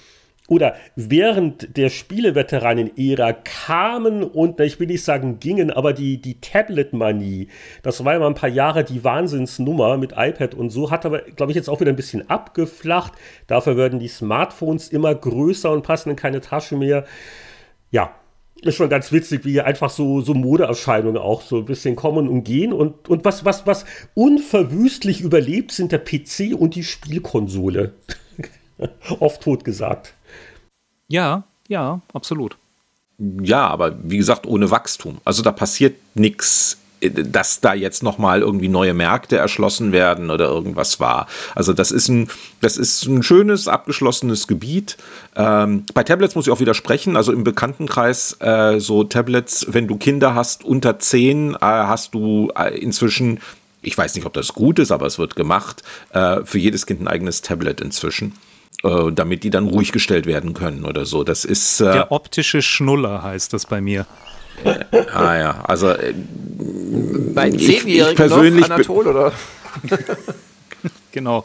Oder 0.53 0.75
während 0.97 1.79
der 1.79 1.89
Spieleveteranen-Ära 1.89 3.33
kamen 3.33 4.23
und, 4.23 4.61
ich 4.61 4.79
will 4.79 4.87
nicht 4.87 5.03
sagen 5.03 5.41
gingen, 5.41 5.71
aber 5.71 5.95
die, 5.95 6.21
die 6.21 6.43
Tablet-Manie, 6.43 7.49
das 7.83 8.05
war 8.05 8.13
ja 8.13 8.19
mal 8.19 8.27
ein 8.27 8.35
paar 8.35 8.51
Jahre 8.51 8.85
die 8.85 9.03
Wahnsinnsnummer 9.03 9.97
mit 9.97 10.13
iPad 10.15 10.55
und 10.55 10.69
so, 10.69 10.91
hat 10.91 11.07
aber, 11.07 11.21
glaube 11.21 11.53
ich, 11.53 11.57
jetzt 11.57 11.71
auch 11.71 11.81
wieder 11.81 11.91
ein 11.91 11.97
bisschen 11.97 12.29
abgeflacht. 12.29 13.15
Dafür 13.47 13.79
werden 13.79 13.99
die 13.99 14.09
Smartphones 14.09 14.89
immer 14.89 15.15
größer 15.15 15.71
und 15.71 15.85
passen 15.85 16.11
in 16.11 16.17
keine 16.17 16.43
Tasche 16.43 16.77
mehr. 16.77 17.07
Ja, 17.91 18.15
ist 18.61 18.77
schon 18.77 18.91
ganz 18.91 19.11
witzig, 19.11 19.47
wie 19.47 19.63
einfach 19.63 19.89
so, 19.89 20.21
so 20.21 20.35
Modeerscheinungen 20.35 21.17
auch 21.17 21.41
so 21.41 21.57
ein 21.57 21.65
bisschen 21.65 21.97
kommen 21.97 22.29
und 22.29 22.45
gehen. 22.45 22.75
Und, 22.75 23.09
und 23.09 23.25
was, 23.25 23.47
was, 23.47 23.67
was 23.67 23.87
unverwüstlich 24.13 25.23
überlebt, 25.23 25.73
sind 25.73 25.93
der 25.93 25.99
PC 25.99 26.55
und 26.55 26.75
die 26.75 26.85
Spielkonsole. 26.85 27.95
Oft 29.19 29.43
tot 29.43 29.65
gesagt. 29.65 30.15
Ja, 31.13 31.43
ja, 31.69 32.01
absolut. 32.15 32.57
Ja, 33.19 33.67
aber 33.67 33.95
wie 34.03 34.17
gesagt, 34.17 34.47
ohne 34.47 34.71
Wachstum. 34.71 35.19
Also 35.25 35.43
da 35.43 35.53
passiert 35.53 35.97
nichts 36.15 36.79
dass 37.05 37.61
da 37.61 37.75
jetzt 37.75 38.05
nochmal 38.05 38.43
irgendwie 38.43 38.69
neue 38.69 38.95
Märkte 38.95 39.37
erschlossen 39.37 39.91
werden 39.91 40.31
oder 40.31 40.45
irgendwas 40.45 41.01
war. 41.01 41.27
Also 41.57 41.73
das 41.73 41.91
ist 41.91 42.07
ein, 42.07 42.29
das 42.61 42.77
ist 42.77 43.07
ein 43.07 43.25
schönes, 43.25 43.67
abgeschlossenes 43.67 44.47
Gebiet. 44.47 44.99
Ähm, 45.35 45.85
bei 45.95 46.05
Tablets 46.05 46.37
muss 46.37 46.47
ich 46.47 46.53
auch 46.53 46.61
widersprechen. 46.61 47.17
Also 47.17 47.33
im 47.33 47.43
Bekanntenkreis 47.43 48.37
äh, 48.39 48.79
so 48.79 49.03
Tablets, 49.03 49.67
wenn 49.69 49.89
du 49.89 49.97
Kinder 49.97 50.37
hast 50.37 50.63
unter 50.63 51.01
zehn, 51.01 51.55
äh, 51.55 51.59
hast 51.61 52.15
du 52.15 52.53
äh, 52.57 52.79
inzwischen 52.79 53.41
ich 53.83 53.99
weiß 53.99 54.15
nicht, 54.15 54.27
ob 54.27 54.33
das 54.35 54.55
gut 54.55 54.79
ist, 54.79 54.93
aber 54.93 55.07
es 55.07 55.19
wird 55.19 55.35
gemacht, 55.35 55.83
äh, 56.13 56.45
für 56.45 56.59
jedes 56.59 56.87
Kind 56.87 57.01
ein 57.01 57.09
eigenes 57.09 57.43
Tablet 57.43 57.81
inzwischen 57.81 58.33
äh, 58.83 59.13
damit 59.13 59.45
die 59.45 59.51
dann 59.51 59.67
ruhig 59.67 59.93
gestellt 59.93 60.27
werden 60.27 60.55
können 60.55 60.85
oder 60.85 61.05
so. 61.07 61.25
Das 61.25 61.45
ist 61.45 61.81
äh, 61.81 61.93
der 61.93 62.13
optische 62.13 62.63
Schnuller 62.63 63.23
heißt 63.23 63.53
das 63.53 63.67
bei 63.67 63.81
mir. 63.81 64.07
ah 65.15 65.37
ja, 65.37 65.61
also 65.65 65.91
äh, 65.91 66.15
bei 67.35 67.51
Zehnjährigen 67.51 68.17
persönlich 68.17 68.69
noch 68.69 68.77
Anatol 68.77 69.09
oder? 69.09 69.33
genau. 71.13 71.45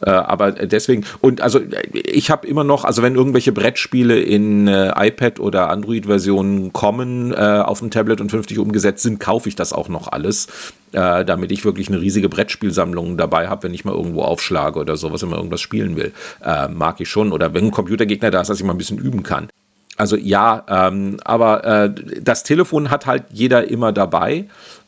Äh, 0.00 0.10
aber 0.10 0.52
deswegen, 0.52 1.04
und 1.20 1.40
also 1.40 1.60
ich 1.92 2.30
habe 2.30 2.46
immer 2.46 2.64
noch, 2.64 2.84
also 2.84 3.02
wenn 3.02 3.14
irgendwelche 3.14 3.52
Brettspiele 3.52 4.20
in 4.20 4.68
äh, 4.68 4.92
iPad 5.08 5.40
oder 5.40 5.70
Android-Versionen 5.70 6.72
kommen, 6.72 7.32
äh, 7.32 7.36
auf 7.36 7.80
dem 7.80 7.90
Tablet 7.90 8.20
und 8.20 8.30
50 8.30 8.58
umgesetzt 8.58 9.02
sind, 9.02 9.20
kaufe 9.20 9.48
ich 9.48 9.56
das 9.56 9.72
auch 9.72 9.88
noch 9.88 10.08
alles, 10.08 10.48
äh, 10.92 11.24
damit 11.24 11.52
ich 11.52 11.64
wirklich 11.64 11.88
eine 11.88 12.00
riesige 12.00 12.28
Brettspielsammlung 12.28 13.16
dabei 13.16 13.48
habe, 13.48 13.64
wenn 13.64 13.74
ich 13.74 13.84
mal 13.84 13.94
irgendwo 13.94 14.22
aufschlage 14.22 14.78
oder 14.80 14.96
sowas, 14.96 15.22
wenn 15.22 15.30
man 15.30 15.38
irgendwas 15.38 15.60
spielen 15.60 15.96
will. 15.96 16.12
Äh, 16.44 16.68
mag 16.68 17.00
ich 17.00 17.08
schon. 17.08 17.32
Oder 17.32 17.54
wenn 17.54 17.66
ein 17.66 17.70
Computergegner 17.70 18.30
da 18.30 18.40
ist, 18.40 18.48
dass 18.48 18.58
ich 18.58 18.64
mal 18.64 18.72
ein 18.74 18.78
bisschen 18.78 18.98
üben 18.98 19.22
kann. 19.22 19.48
Also 19.96 20.16
ja, 20.16 20.64
ähm, 20.68 21.18
aber 21.24 21.64
äh, 21.64 21.94
das 22.20 22.42
Telefon 22.42 22.90
hat 22.90 23.06
halt 23.06 23.24
jeder 23.32 23.68
immer 23.68 23.92
dabei. 23.92 24.46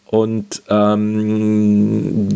Und 0.08 0.62
ähm, 0.68 2.28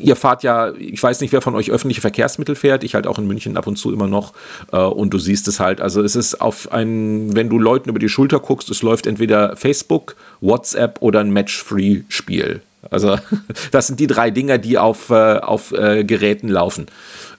ihr 0.00 0.16
fahrt 0.16 0.42
ja, 0.42 0.72
ich 0.72 1.02
weiß 1.02 1.20
nicht, 1.20 1.32
wer 1.32 1.42
von 1.42 1.54
euch 1.54 1.70
öffentliche 1.70 2.00
Verkehrsmittel 2.00 2.54
fährt, 2.54 2.82
ich 2.82 2.94
halt 2.94 3.06
auch 3.06 3.18
in 3.18 3.26
München 3.26 3.58
ab 3.58 3.66
und 3.66 3.76
zu 3.76 3.92
immer 3.92 4.06
noch. 4.06 4.32
Äh, 4.72 4.78
und 4.78 5.12
du 5.12 5.18
siehst 5.18 5.46
es 5.46 5.60
halt, 5.60 5.82
also 5.82 6.02
es 6.02 6.16
ist 6.16 6.40
auf 6.40 6.72
ein, 6.72 7.34
wenn 7.36 7.50
du 7.50 7.58
Leuten 7.58 7.90
über 7.90 7.98
die 7.98 8.08
Schulter 8.08 8.40
guckst, 8.40 8.70
es 8.70 8.80
läuft 8.80 9.06
entweder 9.06 9.54
Facebook, 9.56 10.16
WhatsApp 10.40 11.02
oder 11.02 11.20
ein 11.20 11.30
Match-Free-Spiel. 11.30 12.62
Also 12.90 13.18
das 13.70 13.86
sind 13.86 14.00
die 14.00 14.06
drei 14.06 14.30
Dinger, 14.30 14.56
die 14.56 14.78
auf, 14.78 15.10
äh, 15.10 15.40
auf 15.40 15.72
äh, 15.72 16.04
Geräten 16.04 16.48
laufen. 16.48 16.86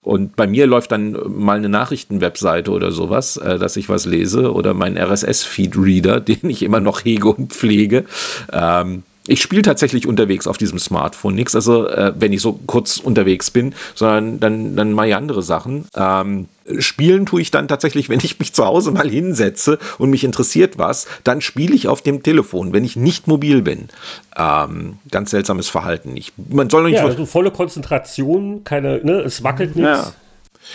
Und 0.03 0.35
bei 0.35 0.47
mir 0.47 0.65
läuft 0.67 0.91
dann 0.91 1.17
mal 1.27 1.57
eine 1.57 1.69
Nachrichtenwebseite 1.69 2.71
oder 2.71 2.91
sowas, 2.91 3.37
äh, 3.37 3.57
dass 3.57 3.77
ich 3.77 3.89
was 3.89 4.05
lese 4.05 4.53
oder 4.53 4.75
mein 4.75 4.97
RSS-Feed-Reader, 4.97 6.19
den 6.21 6.49
ich 6.49 6.61
immer 6.61 6.79
noch 6.79 7.03
hege 7.03 7.29
und 7.29 7.51
pflege. 7.51 8.05
Ähm, 8.51 9.03
ich 9.27 9.41
spiele 9.41 9.61
tatsächlich 9.61 10.07
unterwegs 10.07 10.47
auf 10.47 10.57
diesem 10.57 10.79
Smartphone 10.79 11.35
nichts, 11.35 11.53
also 11.53 11.87
äh, 11.87 12.13
wenn 12.17 12.33
ich 12.33 12.41
so 12.41 12.53
kurz 12.65 12.97
unterwegs 12.97 13.51
bin, 13.51 13.75
sondern 13.93 14.39
dann, 14.39 14.75
dann 14.75 14.93
mache 14.93 15.09
ich 15.09 15.15
andere 15.15 15.43
Sachen. 15.43 15.85
Ähm, 15.95 16.47
spielen 16.79 17.27
tue 17.27 17.41
ich 17.41 17.51
dann 17.51 17.67
tatsächlich, 17.67 18.09
wenn 18.09 18.19
ich 18.19 18.39
mich 18.39 18.53
zu 18.53 18.65
Hause 18.65 18.91
mal 18.91 19.07
hinsetze 19.07 19.77
und 19.99 20.09
mich 20.09 20.23
interessiert 20.23 20.77
was, 20.77 21.07
dann 21.23 21.41
spiele 21.41 21.75
ich 21.75 21.87
auf 21.87 22.01
dem 22.01 22.23
Telefon, 22.23 22.73
wenn 22.73 22.83
ich 22.83 22.95
nicht 22.95 23.27
mobil 23.27 23.61
bin. 23.61 23.89
Ähm, 24.35 24.97
ganz 25.11 25.29
seltsames 25.29 25.69
Verhalten. 25.69 26.17
Ich, 26.17 26.33
man 26.49 26.69
soll 26.69 26.83
nicht 26.83 26.95
ja, 26.95 27.05
also 27.05 27.25
volle 27.27 27.51
Konzentration, 27.51 28.63
keine, 28.63 29.01
ne, 29.03 29.21
es 29.21 29.43
wackelt 29.43 29.75
nichts. 29.75 29.89
Ja. 29.89 30.13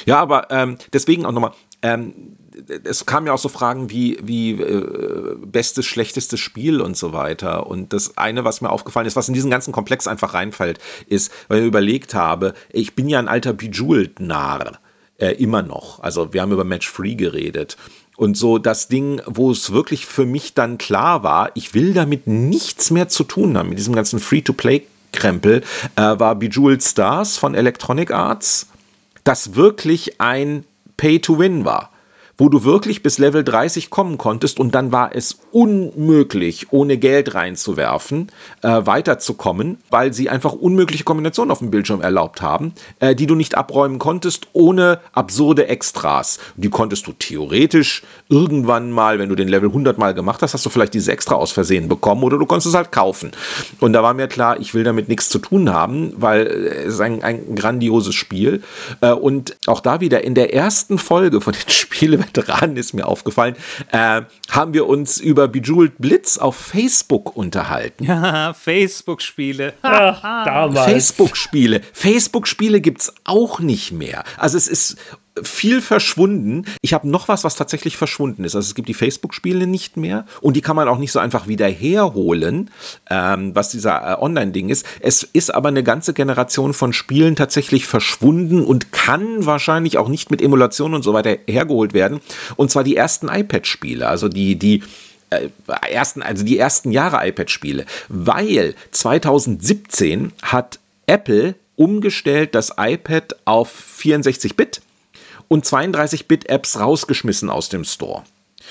ja, 0.06 0.20
aber 0.20 0.50
ähm, 0.50 0.78
deswegen 0.92 1.26
auch 1.26 1.32
nochmal. 1.32 1.52
Ähm, 1.82 2.14
es 2.84 3.06
kamen 3.06 3.26
ja 3.26 3.32
auch 3.32 3.38
so 3.38 3.48
Fragen 3.48 3.90
wie, 3.90 4.18
wie 4.22 4.52
äh, 4.52 5.36
bestes, 5.44 5.86
schlechtestes 5.86 6.40
Spiel 6.40 6.80
und 6.80 6.96
so 6.96 7.12
weiter. 7.12 7.66
Und 7.66 7.92
das 7.92 8.16
eine, 8.16 8.44
was 8.44 8.60
mir 8.60 8.70
aufgefallen 8.70 9.06
ist, 9.06 9.16
was 9.16 9.28
in 9.28 9.34
diesen 9.34 9.50
ganzen 9.50 9.72
Komplex 9.72 10.06
einfach 10.06 10.34
reinfällt, 10.34 10.78
ist, 11.06 11.32
weil 11.48 11.60
ich 11.60 11.66
überlegt 11.66 12.14
habe, 12.14 12.54
ich 12.70 12.94
bin 12.94 13.08
ja 13.08 13.18
ein 13.18 13.28
alter 13.28 13.52
Bejeweled-Narr. 13.52 14.78
Äh, 15.18 15.32
immer 15.32 15.62
noch. 15.62 16.00
Also 16.00 16.32
wir 16.32 16.42
haben 16.42 16.52
über 16.52 16.64
Match 16.64 16.88
Free 16.88 17.14
geredet. 17.14 17.76
Und 18.16 18.36
so 18.36 18.58
das 18.58 18.88
Ding, 18.88 19.20
wo 19.26 19.50
es 19.50 19.72
wirklich 19.72 20.06
für 20.06 20.26
mich 20.26 20.54
dann 20.54 20.78
klar 20.78 21.22
war, 21.22 21.50
ich 21.54 21.74
will 21.74 21.92
damit 21.94 22.26
nichts 22.26 22.90
mehr 22.90 23.08
zu 23.08 23.24
tun 23.24 23.56
haben, 23.56 23.68
mit 23.68 23.78
diesem 23.78 23.94
ganzen 23.94 24.18
Free-to-Play-Krempel, 24.18 25.62
äh, 25.96 26.00
war 26.00 26.34
Bejeweled 26.34 26.82
Stars 26.82 27.36
von 27.36 27.54
Electronic 27.54 28.10
Arts, 28.10 28.68
das 29.24 29.54
wirklich 29.54 30.20
ein 30.20 30.64
Pay-to-Win 30.96 31.64
war 31.64 31.90
wo 32.38 32.48
du 32.48 32.64
wirklich 32.64 33.02
bis 33.02 33.18
Level 33.18 33.44
30 33.44 33.90
kommen 33.90 34.18
konntest 34.18 34.60
und 34.60 34.74
dann 34.74 34.92
war 34.92 35.14
es 35.14 35.38
unmöglich, 35.52 36.72
ohne 36.72 36.98
Geld 36.98 37.34
reinzuwerfen, 37.34 38.30
äh, 38.62 38.82
weiterzukommen, 38.84 39.78
weil 39.90 40.12
sie 40.12 40.28
einfach 40.28 40.52
unmögliche 40.52 41.04
Kombinationen 41.04 41.50
auf 41.50 41.60
dem 41.60 41.70
Bildschirm 41.70 42.02
erlaubt 42.02 42.42
haben, 42.42 42.72
äh, 43.00 43.14
die 43.14 43.26
du 43.26 43.34
nicht 43.34 43.56
abräumen 43.56 43.98
konntest, 43.98 44.48
ohne 44.52 45.00
absurde 45.12 45.68
Extras. 45.68 46.38
Die 46.56 46.68
konntest 46.68 47.06
du 47.06 47.12
theoretisch 47.12 48.02
irgendwann 48.28 48.90
mal, 48.90 49.18
wenn 49.18 49.28
du 49.28 49.34
den 49.34 49.48
Level 49.48 49.68
100 49.68 49.96
mal 49.96 50.12
gemacht 50.12 50.42
hast, 50.42 50.52
hast 50.52 50.66
du 50.66 50.70
vielleicht 50.70 50.94
diese 50.94 51.12
Extra 51.12 51.36
aus 51.36 51.52
Versehen 51.52 51.88
bekommen 51.88 52.22
oder 52.22 52.38
du 52.38 52.46
konntest 52.46 52.68
es 52.68 52.74
halt 52.74 52.92
kaufen. 52.92 53.32
Und 53.80 53.94
da 53.94 54.02
war 54.02 54.14
mir 54.14 54.28
klar, 54.28 54.60
ich 54.60 54.74
will 54.74 54.84
damit 54.84 55.08
nichts 55.08 55.28
zu 55.28 55.38
tun 55.38 55.72
haben, 55.72 56.12
weil 56.16 56.46
es 56.46 56.94
ist 56.94 57.00
ein, 57.00 57.22
ein 57.22 57.54
grandioses 57.54 58.14
Spiel. 58.14 58.62
Äh, 59.00 59.12
und 59.12 59.56
auch 59.66 59.80
da 59.80 60.00
wieder 60.00 60.22
in 60.22 60.34
der 60.34 60.52
ersten 60.52 60.98
Folge 60.98 61.40
von 61.40 61.54
den 61.54 61.68
Spielen 61.70 62.25
Veteranen 62.34 62.76
ist 62.76 62.92
mir 62.94 63.06
aufgefallen, 63.06 63.56
äh, 63.92 64.22
haben 64.50 64.74
wir 64.74 64.86
uns 64.86 65.18
über 65.18 65.48
Bejeweled 65.48 65.98
Blitz 65.98 66.38
auf 66.38 66.56
Facebook 66.56 67.36
unterhalten. 67.36 68.04
Ja, 68.04 68.54
Facebook-Spiele. 68.54 69.74
Facebook-Spiele. 69.82 71.80
Facebook-Spiele 71.92 72.80
gibt 72.80 73.02
es 73.02 73.14
auch 73.24 73.60
nicht 73.60 73.92
mehr. 73.92 74.24
Also 74.36 74.56
es 74.56 74.68
ist 74.68 74.96
viel 75.42 75.82
verschwunden. 75.82 76.64
Ich 76.80 76.94
habe 76.94 77.08
noch 77.08 77.28
was, 77.28 77.44
was 77.44 77.56
tatsächlich 77.56 77.96
verschwunden 77.96 78.44
ist. 78.44 78.54
Also 78.54 78.66
es 78.66 78.74
gibt 78.74 78.88
die 78.88 78.94
Facebook-Spiele 78.94 79.66
nicht 79.66 79.96
mehr 79.96 80.24
und 80.40 80.56
die 80.56 80.60
kann 80.60 80.76
man 80.76 80.88
auch 80.88 80.98
nicht 80.98 81.12
so 81.12 81.18
einfach 81.18 81.46
wieder 81.46 81.68
herholen, 81.68 82.70
ähm, 83.10 83.54
was 83.54 83.70
dieser 83.70 84.12
äh, 84.12 84.22
Online-Ding 84.22 84.68
ist. 84.68 84.86
Es 85.00 85.22
ist 85.22 85.54
aber 85.54 85.68
eine 85.68 85.82
ganze 85.82 86.14
Generation 86.14 86.72
von 86.72 86.92
Spielen 86.92 87.36
tatsächlich 87.36 87.86
verschwunden 87.86 88.64
und 88.64 88.92
kann 88.92 89.44
wahrscheinlich 89.44 89.98
auch 89.98 90.08
nicht 90.08 90.30
mit 90.30 90.40
Emulation 90.40 90.94
und 90.94 91.02
so 91.02 91.12
weiter 91.12 91.36
hergeholt 91.46 91.92
werden. 91.92 92.20
Und 92.56 92.70
zwar 92.70 92.84
die 92.84 92.96
ersten 92.96 93.28
iPad-Spiele, 93.28 94.08
also 94.08 94.28
die, 94.28 94.56
die 94.56 94.82
äh, 95.30 95.48
ersten, 95.90 96.22
also 96.22 96.44
die 96.44 96.58
ersten 96.58 96.92
Jahre 96.92 97.26
iPad-Spiele, 97.26 97.84
weil 98.08 98.74
2017 98.92 100.32
hat 100.42 100.78
Apple 101.06 101.54
umgestellt 101.76 102.54
das 102.54 102.72
iPad 102.78 103.36
auf 103.44 103.70
64-Bit 104.00 104.80
und 105.48 105.64
32-Bit-Apps 105.64 106.78
rausgeschmissen 106.78 107.50
aus 107.50 107.68
dem 107.68 107.84
Store. 107.84 108.22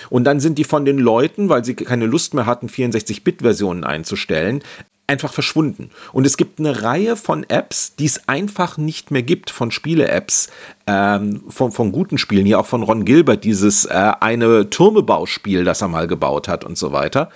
Und 0.10 0.26
dann 0.26 0.40
sind 0.40 0.58
die 0.58 0.64
von 0.64 0.86
den 0.86 0.98
Leuten, 0.98 1.50
weil 1.50 1.64
sie 1.64 1.76
keine 1.76 2.06
Lust 2.06 2.34
mehr 2.34 2.46
hatten, 2.46 2.68
64-Bit-Versionen 2.68 3.84
einzustellen, 3.84 4.64
einfach 5.08 5.34
verschwunden. 5.34 5.92
Und 6.14 6.26
es 6.26 6.38
gibt 6.38 6.60
eine 6.60 6.82
Reihe 6.82 7.16
von 7.16 7.44
Apps, 7.48 7.96
die 7.96 8.06
es 8.06 8.28
einfach 8.28 8.78
nicht 8.78 9.12
mehr 9.12 9.22
gibt, 9.22 9.52
von 9.52 9.72
Spiele-Apps, 9.72 10.50
ähm, 10.88 11.44
von, 11.48 11.72
von 11.72 11.92
guten 11.92 12.18
Spielen, 12.18 12.46
hier 12.46 12.60
auch 12.60 12.66
von 12.66 12.84
Ron 12.84 13.06
Gilbert, 13.06 13.44
dieses 13.44 13.86
äh, 13.86 14.12
eine 14.20 14.70
Türmebauspiel, 14.70 15.64
das 15.64 15.82
er 15.82 15.90
mal 15.90 16.08
gebaut 16.08 16.48
hat 16.48 16.64
und 16.64 16.78
so 16.78 16.92
weiter. 16.92 17.30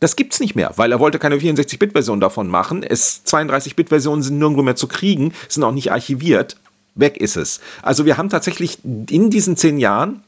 Das 0.00 0.16
gibt's 0.16 0.40
nicht 0.40 0.56
mehr, 0.56 0.72
weil 0.76 0.90
er 0.90 0.98
wollte 0.98 1.20
keine 1.20 1.36
64-Bit-Version 1.36 2.18
davon 2.18 2.48
machen. 2.48 2.84
32-Bit-Versionen 2.84 4.22
sind 4.22 4.38
nirgendwo 4.38 4.62
mehr 4.62 4.74
zu 4.74 4.88
kriegen, 4.88 5.32
sind 5.48 5.62
auch 5.62 5.72
nicht 5.72 5.92
archiviert 5.92 6.56
weg 6.94 7.16
ist 7.16 7.36
es. 7.36 7.60
Also 7.82 8.04
wir 8.04 8.16
haben 8.16 8.28
tatsächlich 8.28 8.78
in 8.84 9.30
diesen 9.30 9.56
zehn 9.56 9.78
Jahren 9.78 10.22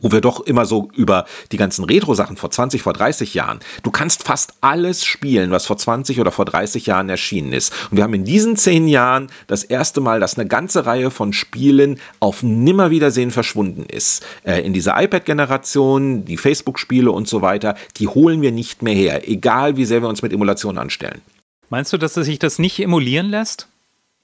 wo 0.00 0.12
wir 0.12 0.20
doch 0.20 0.40
immer 0.40 0.64
so 0.64 0.88
über 0.94 1.26
die 1.52 1.56
ganzen 1.56 1.84
Retro-Sachen 1.84 2.36
vor 2.36 2.50
20, 2.50 2.82
vor 2.82 2.92
30 2.92 3.34
Jahren, 3.34 3.60
du 3.82 3.90
kannst 3.90 4.22
fast 4.22 4.54
alles 4.60 5.04
spielen, 5.04 5.50
was 5.50 5.66
vor 5.66 5.76
20 5.76 6.20
oder 6.20 6.30
vor 6.30 6.44
30 6.44 6.86
Jahren 6.86 7.08
erschienen 7.08 7.52
ist. 7.52 7.72
Und 7.90 7.96
wir 7.96 8.04
haben 8.04 8.14
in 8.14 8.24
diesen 8.24 8.56
zehn 8.56 8.88
Jahren 8.88 9.28
das 9.46 9.64
erste 9.64 10.00
Mal, 10.00 10.20
dass 10.20 10.38
eine 10.38 10.48
ganze 10.48 10.86
Reihe 10.86 11.10
von 11.10 11.32
Spielen 11.32 12.00
auf 12.18 12.42
Nimmerwiedersehen 12.42 13.30
verschwunden 13.30 13.84
ist. 13.84 14.24
Äh, 14.44 14.60
in 14.60 14.72
dieser 14.72 15.00
iPad-Generation, 15.00 16.24
die 16.24 16.36
Facebook-Spiele 16.36 17.10
und 17.10 17.28
so 17.28 17.42
weiter, 17.42 17.74
die 17.96 18.08
holen 18.08 18.42
wir 18.42 18.52
nicht 18.52 18.82
mehr 18.82 18.94
her, 18.94 19.28
egal 19.28 19.76
wie 19.76 19.84
sehr 19.84 20.02
wir 20.02 20.08
uns 20.08 20.22
mit 20.22 20.32
Emulation 20.32 20.78
anstellen. 20.78 21.20
Meinst 21.68 21.92
du, 21.92 21.98
dass 21.98 22.14
sich 22.14 22.38
das 22.38 22.58
nicht 22.58 22.80
emulieren 22.80 23.28
lässt? 23.28 23.68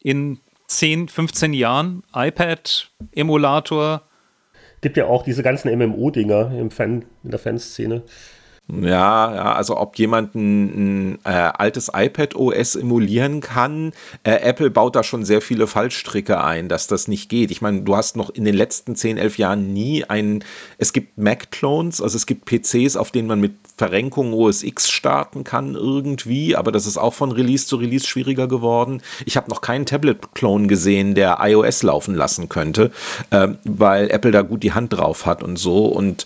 In 0.02 0.38
10, 0.68 1.08
15 1.08 1.52
Jahren? 1.52 2.02
iPad, 2.14 2.90
Emulator, 3.12 4.02
gibt 4.86 4.96
ja 4.96 5.06
auch 5.06 5.24
diese 5.24 5.42
ganzen 5.42 5.76
MMO-Dinger 5.76 6.52
im 6.58 6.70
Fan, 6.70 7.04
in 7.24 7.30
der 7.30 7.40
Fanszene. 7.40 8.02
Ja, 8.68 9.32
ja, 9.32 9.52
also 9.52 9.76
ob 9.76 9.96
jemand 9.96 10.34
ein, 10.34 11.12
ein 11.14 11.18
äh, 11.24 11.28
altes 11.28 11.88
iPad 11.94 12.34
OS 12.34 12.74
emulieren 12.74 13.40
kann, 13.40 13.92
äh, 14.24 14.32
Apple 14.40 14.70
baut 14.70 14.96
da 14.96 15.04
schon 15.04 15.24
sehr 15.24 15.40
viele 15.40 15.68
Fallstricke 15.68 16.42
ein, 16.42 16.68
dass 16.68 16.88
das 16.88 17.06
nicht 17.06 17.28
geht. 17.28 17.52
Ich 17.52 17.62
meine, 17.62 17.82
du 17.82 17.94
hast 17.94 18.16
noch 18.16 18.28
in 18.28 18.44
den 18.44 18.56
letzten 18.56 18.96
10, 18.96 19.18
11 19.18 19.38
Jahren 19.38 19.72
nie 19.72 20.02
ein, 20.02 20.42
es 20.78 20.92
gibt 20.92 21.16
Mac-Clones, 21.16 22.02
also 22.02 22.16
es 22.16 22.26
gibt 22.26 22.44
PCs, 22.46 22.96
auf 22.96 23.12
denen 23.12 23.28
man 23.28 23.40
mit 23.40 23.54
Verrenkung 23.76 24.32
OS 24.32 24.64
X 24.64 24.90
starten 24.90 25.44
kann 25.44 25.76
irgendwie, 25.76 26.56
aber 26.56 26.72
das 26.72 26.86
ist 26.86 26.98
auch 26.98 27.14
von 27.14 27.30
Release 27.30 27.68
zu 27.68 27.76
Release 27.76 28.04
schwieriger 28.04 28.48
geworden. 28.48 29.00
Ich 29.26 29.36
habe 29.36 29.48
noch 29.48 29.60
keinen 29.60 29.86
Tablet-Clone 29.86 30.66
gesehen, 30.66 31.14
der 31.14 31.38
iOS 31.40 31.84
laufen 31.84 32.16
lassen 32.16 32.48
könnte, 32.48 32.90
äh, 33.30 33.46
weil 33.62 34.10
Apple 34.10 34.32
da 34.32 34.42
gut 34.42 34.64
die 34.64 34.72
Hand 34.72 34.92
drauf 34.92 35.24
hat 35.24 35.44
und 35.44 35.56
so 35.56 35.86
und 35.86 36.24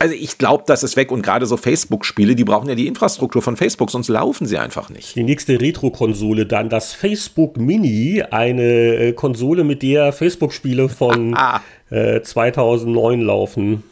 also 0.00 0.14
ich 0.14 0.38
glaube, 0.38 0.64
das 0.66 0.82
ist 0.82 0.96
weg 0.96 1.12
und 1.12 1.20
gerade 1.20 1.44
so 1.44 1.58
Facebook-Spiele, 1.58 2.34
die 2.34 2.44
brauchen 2.44 2.68
ja 2.70 2.74
die 2.74 2.86
Infrastruktur 2.86 3.42
von 3.42 3.58
Facebook, 3.58 3.90
sonst 3.90 4.08
laufen 4.08 4.46
sie 4.46 4.56
einfach 4.56 4.88
nicht. 4.88 5.14
Die 5.14 5.22
nächste 5.22 5.60
Retro-Konsole 5.60 6.46
dann, 6.46 6.70
das 6.70 6.94
Facebook 6.94 7.58
Mini, 7.58 8.22
eine 8.22 8.62
äh, 8.62 9.12
Konsole, 9.12 9.62
mit 9.62 9.82
der 9.82 10.14
Facebook-Spiele 10.14 10.88
von 10.88 11.36
äh, 11.90 12.22
2009 12.22 13.20
laufen. 13.20 13.82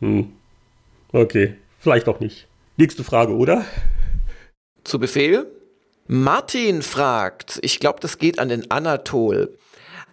Hm. 0.00 0.28
Okay, 1.10 1.54
vielleicht 1.80 2.08
auch 2.08 2.20
nicht. 2.20 2.46
Nächste 2.76 3.02
Frage, 3.02 3.34
oder? 3.34 3.64
Zu 4.84 5.00
Befehl. 5.00 5.46
Martin 6.06 6.82
fragt, 6.82 7.58
ich 7.62 7.80
glaube, 7.80 7.98
das 8.00 8.18
geht 8.18 8.38
an 8.38 8.48
den 8.48 8.70
Anatol. 8.70 9.58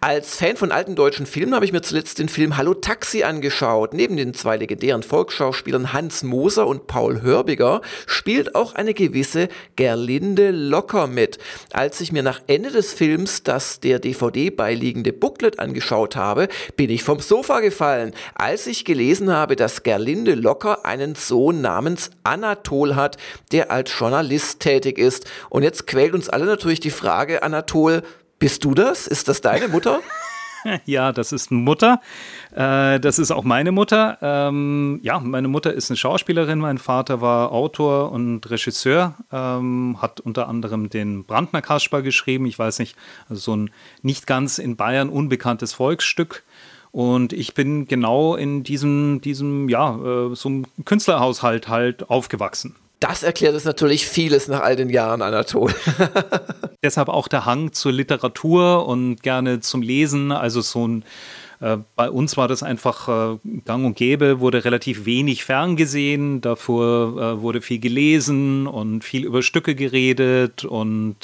Als 0.06 0.36
Fan 0.36 0.58
von 0.58 0.70
alten 0.70 0.96
deutschen 0.96 1.24
Filmen 1.24 1.54
habe 1.54 1.64
ich 1.64 1.72
mir 1.72 1.80
zuletzt 1.80 2.18
den 2.18 2.28
Film 2.28 2.58
Hallo 2.58 2.74
Taxi 2.74 3.22
angeschaut. 3.22 3.94
Neben 3.94 4.18
den 4.18 4.34
zwei 4.34 4.58
legendären 4.58 5.02
Volksschauspielern 5.02 5.94
Hans 5.94 6.22
Moser 6.22 6.66
und 6.66 6.86
Paul 6.86 7.22
Hörbiger 7.22 7.80
spielt 8.04 8.54
auch 8.54 8.74
eine 8.74 8.92
gewisse 8.92 9.48
Gerlinde 9.76 10.50
Locker 10.50 11.06
mit. 11.06 11.38
Als 11.72 12.02
ich 12.02 12.12
mir 12.12 12.22
nach 12.22 12.42
Ende 12.48 12.70
des 12.70 12.92
Films 12.92 13.44
das 13.44 13.80
der 13.80 13.98
DVD 13.98 14.50
beiliegende 14.50 15.14
Booklet 15.14 15.58
angeschaut 15.58 16.16
habe, 16.16 16.48
bin 16.76 16.90
ich 16.90 17.02
vom 17.02 17.20
Sofa 17.20 17.60
gefallen, 17.60 18.12
als 18.34 18.66
ich 18.66 18.84
gelesen 18.84 19.32
habe, 19.32 19.56
dass 19.56 19.84
Gerlinde 19.84 20.34
Locker 20.34 20.84
einen 20.84 21.14
Sohn 21.14 21.62
namens 21.62 22.10
Anatol 22.24 22.94
hat, 22.94 23.16
der 23.52 23.70
als 23.70 23.90
Journalist 23.98 24.60
tätig 24.60 24.98
ist. 24.98 25.24
Und 25.48 25.62
jetzt 25.62 25.86
quält 25.86 26.12
uns 26.12 26.28
alle 26.28 26.44
natürlich 26.44 26.80
die 26.80 26.90
Frage, 26.90 27.42
Anatol, 27.42 28.02
bist 28.38 28.64
du 28.64 28.74
das? 28.74 29.06
Ist 29.06 29.28
das 29.28 29.40
deine 29.40 29.68
Mutter? 29.68 30.00
ja, 30.84 31.12
das 31.12 31.32
ist 31.32 31.50
Mutter. 31.50 32.00
Äh, 32.52 33.00
das 33.00 33.18
ist 33.18 33.30
auch 33.30 33.44
meine 33.44 33.72
Mutter. 33.72 34.18
Ähm, 34.22 35.00
ja, 35.02 35.18
meine 35.20 35.48
Mutter 35.48 35.72
ist 35.72 35.90
eine 35.90 35.96
Schauspielerin. 35.96 36.58
Mein 36.58 36.78
Vater 36.78 37.20
war 37.20 37.52
Autor 37.52 38.12
und 38.12 38.48
Regisseur. 38.50 39.14
Ähm, 39.32 39.98
hat 40.00 40.20
unter 40.20 40.48
anderem 40.48 40.90
den 40.90 41.24
Brandner 41.24 41.62
Kasper 41.62 42.02
geschrieben. 42.02 42.46
Ich 42.46 42.58
weiß 42.58 42.78
nicht, 42.78 42.96
also 43.28 43.40
so 43.40 43.56
ein 43.56 43.70
nicht 44.02 44.26
ganz 44.26 44.58
in 44.58 44.76
Bayern 44.76 45.08
unbekanntes 45.08 45.72
Volksstück. 45.74 46.44
Und 46.92 47.32
ich 47.32 47.54
bin 47.54 47.88
genau 47.88 48.36
in 48.36 48.62
diesem, 48.62 49.20
diesem 49.20 49.68
ja, 49.68 49.96
äh, 49.96 50.34
so 50.34 50.48
einem 50.48 50.66
Künstlerhaushalt 50.84 51.68
halt 51.68 52.08
aufgewachsen. 52.08 52.76
Das 53.00 53.22
erklärt 53.22 53.54
es 53.54 53.64
natürlich 53.64 54.06
vieles 54.06 54.48
nach 54.48 54.60
all 54.60 54.76
den 54.76 54.88
Jahren, 54.88 55.20
Anatol. 55.20 55.74
Deshalb 56.82 57.08
auch 57.08 57.28
der 57.28 57.44
Hang 57.44 57.72
zur 57.72 57.92
Literatur 57.92 58.86
und 58.86 59.22
gerne 59.22 59.60
zum 59.60 59.82
Lesen. 59.82 60.32
Also 60.32 60.60
so 60.60 60.86
ein 60.86 61.04
äh, 61.60 61.78
bei 61.96 62.10
uns 62.10 62.36
war 62.36 62.48
das 62.48 62.62
einfach 62.62 63.08
äh, 63.08 63.38
gang 63.64 63.86
und 63.86 63.96
gäbe, 63.96 64.40
wurde 64.40 64.64
relativ 64.64 65.06
wenig 65.06 65.44
ferngesehen, 65.44 66.40
davor 66.40 67.18
äh, 67.18 67.40
wurde 67.40 67.62
viel 67.62 67.78
gelesen 67.78 68.66
und 68.66 69.02
viel 69.02 69.24
über 69.24 69.42
Stücke 69.42 69.74
geredet 69.74 70.64
und 70.64 71.16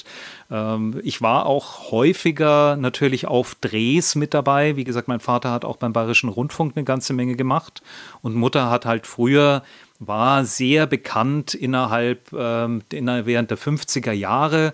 ähm, 0.50 1.00
ich 1.02 1.20
war 1.20 1.44
auch 1.44 1.90
häufiger 1.90 2.76
natürlich 2.76 3.26
auf 3.26 3.54
Drehs 3.60 4.14
mit 4.14 4.32
dabei. 4.32 4.76
Wie 4.76 4.84
gesagt, 4.84 5.08
mein 5.08 5.20
Vater 5.20 5.50
hat 5.50 5.64
auch 5.64 5.76
beim 5.76 5.92
Bayerischen 5.92 6.30
Rundfunk 6.30 6.76
eine 6.76 6.84
ganze 6.84 7.12
Menge 7.12 7.36
gemacht 7.36 7.82
und 8.22 8.34
Mutter 8.34 8.70
hat 8.70 8.86
halt 8.86 9.06
früher 9.06 9.62
war 10.00 10.44
sehr 10.44 10.86
bekannt 10.86 11.54
innerhalb 11.54 12.32
ähm, 12.32 12.82
während 12.90 13.50
der 13.50 13.58
50er 13.58 14.12
Jahre. 14.12 14.72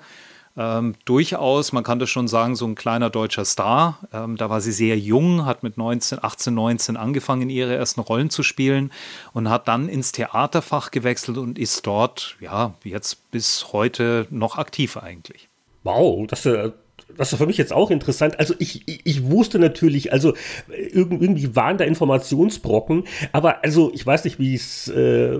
Ähm, 0.58 0.94
durchaus, 1.04 1.72
man 1.72 1.84
kann 1.84 1.98
das 1.98 2.08
schon 2.08 2.28
sagen, 2.28 2.56
so 2.56 2.66
ein 2.66 2.76
kleiner 2.76 3.10
deutscher 3.10 3.44
Star. 3.44 3.98
Ähm, 4.12 4.36
da 4.36 4.48
war 4.48 4.62
sie 4.62 4.72
sehr 4.72 4.98
jung, 4.98 5.44
hat 5.44 5.62
mit 5.62 5.76
19, 5.76 6.22
18, 6.22 6.54
19 6.54 6.96
angefangen, 6.96 7.50
ihre 7.50 7.74
ersten 7.74 8.00
Rollen 8.00 8.30
zu 8.30 8.42
spielen 8.42 8.90
und 9.34 9.50
hat 9.50 9.68
dann 9.68 9.88
ins 9.88 10.12
Theaterfach 10.12 10.90
gewechselt 10.92 11.36
und 11.36 11.58
ist 11.58 11.86
dort, 11.86 12.36
ja, 12.40 12.72
jetzt 12.84 13.30
bis 13.30 13.72
heute 13.72 14.26
noch 14.30 14.56
aktiv 14.56 14.96
eigentlich. 14.96 15.48
Wow, 15.82 16.26
das, 16.26 16.46
äh, 16.46 16.72
das 17.16 17.32
ist 17.32 17.38
für 17.38 17.46
mich 17.46 17.58
jetzt 17.58 17.72
auch 17.72 17.90
interessant. 17.90 18.38
Also 18.38 18.54
ich, 18.58 18.82
ich 18.86 19.30
wusste 19.30 19.58
natürlich, 19.58 20.12
also 20.12 20.34
irgendwie 20.68 21.54
waren 21.56 21.78
da 21.78 21.84
Informationsbrocken, 21.84 23.04
aber 23.32 23.62
also 23.64 23.90
ich 23.94 24.04
weiß 24.04 24.24
nicht, 24.24 24.38
wie 24.38 24.54
es 24.54 24.88
äh, 24.88 25.38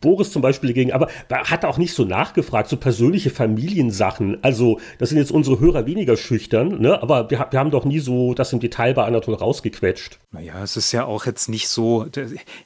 Boris 0.00 0.32
zum 0.32 0.42
Beispiel 0.42 0.72
ging, 0.72 0.92
aber 0.92 1.08
hat 1.30 1.64
auch 1.64 1.78
nicht 1.78 1.94
so 1.94 2.04
nachgefragt, 2.04 2.68
so 2.68 2.76
persönliche 2.76 3.30
Familiensachen. 3.30 4.38
Also 4.42 4.80
das 4.98 5.10
sind 5.10 5.18
jetzt 5.18 5.32
unsere 5.32 5.60
Hörer 5.60 5.86
weniger 5.86 6.16
schüchtern, 6.16 6.80
ne? 6.80 7.02
aber 7.02 7.30
wir, 7.30 7.46
wir 7.50 7.58
haben 7.58 7.70
doch 7.70 7.84
nie 7.84 7.98
so 7.98 8.34
das 8.34 8.52
im 8.52 8.60
Detail 8.60 8.94
bei 8.94 9.04
Anatol 9.04 9.34
rausgequetscht. 9.34 10.18
Naja, 10.32 10.62
es 10.62 10.76
ist 10.76 10.92
ja 10.92 11.04
auch 11.04 11.26
jetzt 11.26 11.48
nicht 11.48 11.68
so, 11.68 12.06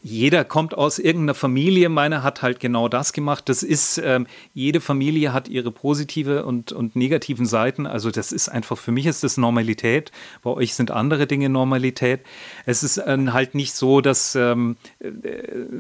jeder 0.03 0.45
kommt 0.45 0.77
aus 0.77 0.99
irgendeiner 0.99 1.35
Familie, 1.35 1.89
meine 1.89 2.23
hat 2.23 2.43
halt 2.43 2.61
genau 2.61 2.89
das 2.89 3.13
gemacht. 3.13 3.49
Das 3.49 3.63
ist, 3.63 4.01
ähm, 4.05 4.27
jede 4.53 4.81
Familie 4.81 5.33
hat 5.33 5.49
ihre 5.49 5.71
positive 5.71 6.45
und, 6.45 6.73
und 6.73 6.97
negativen 6.97 7.47
Seiten, 7.47 7.87
also 7.87 8.11
das 8.11 8.33
ist 8.35 8.49
einfach, 8.51 8.77
für 8.77 8.93
mich 8.93 9.07
ist 9.07 9.25
das 9.25 9.39
Normalität. 9.39 10.13
Bei 10.43 10.51
euch 10.51 10.75
sind 10.75 10.91
andere 10.91 11.27
Dinge 11.27 11.49
Normalität. 11.49 12.21
Es 12.67 12.83
ist 12.83 12.99
äh, 12.99 13.19
halt 13.31 13.55
nicht 13.55 13.75
so, 13.75 14.01
dass, 14.01 14.35
ähm, 14.35 14.77
äh, 14.99 15.09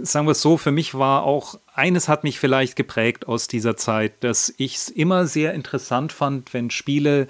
sagen 0.03 0.27
wir 0.27 0.33
es 0.33 0.41
so, 0.41 0.57
für 0.57 0.73
mich 0.73 0.95
war 0.95 1.25
auch, 1.25 1.59
eines 1.75 2.09
hat 2.09 2.25
mich 2.25 2.39
vielleicht 2.39 2.77
geprägt 2.77 3.29
aus 3.29 3.49
dieser 3.49 3.77
Zeit, 3.77 4.25
dass 4.25 4.55
ich 4.57 4.77
es 4.77 4.89
immer 4.89 5.27
sehr 5.27 5.53
interessant 5.53 6.13
fand, 6.13 6.55
wenn 6.55 6.71
Spiele 6.71 7.29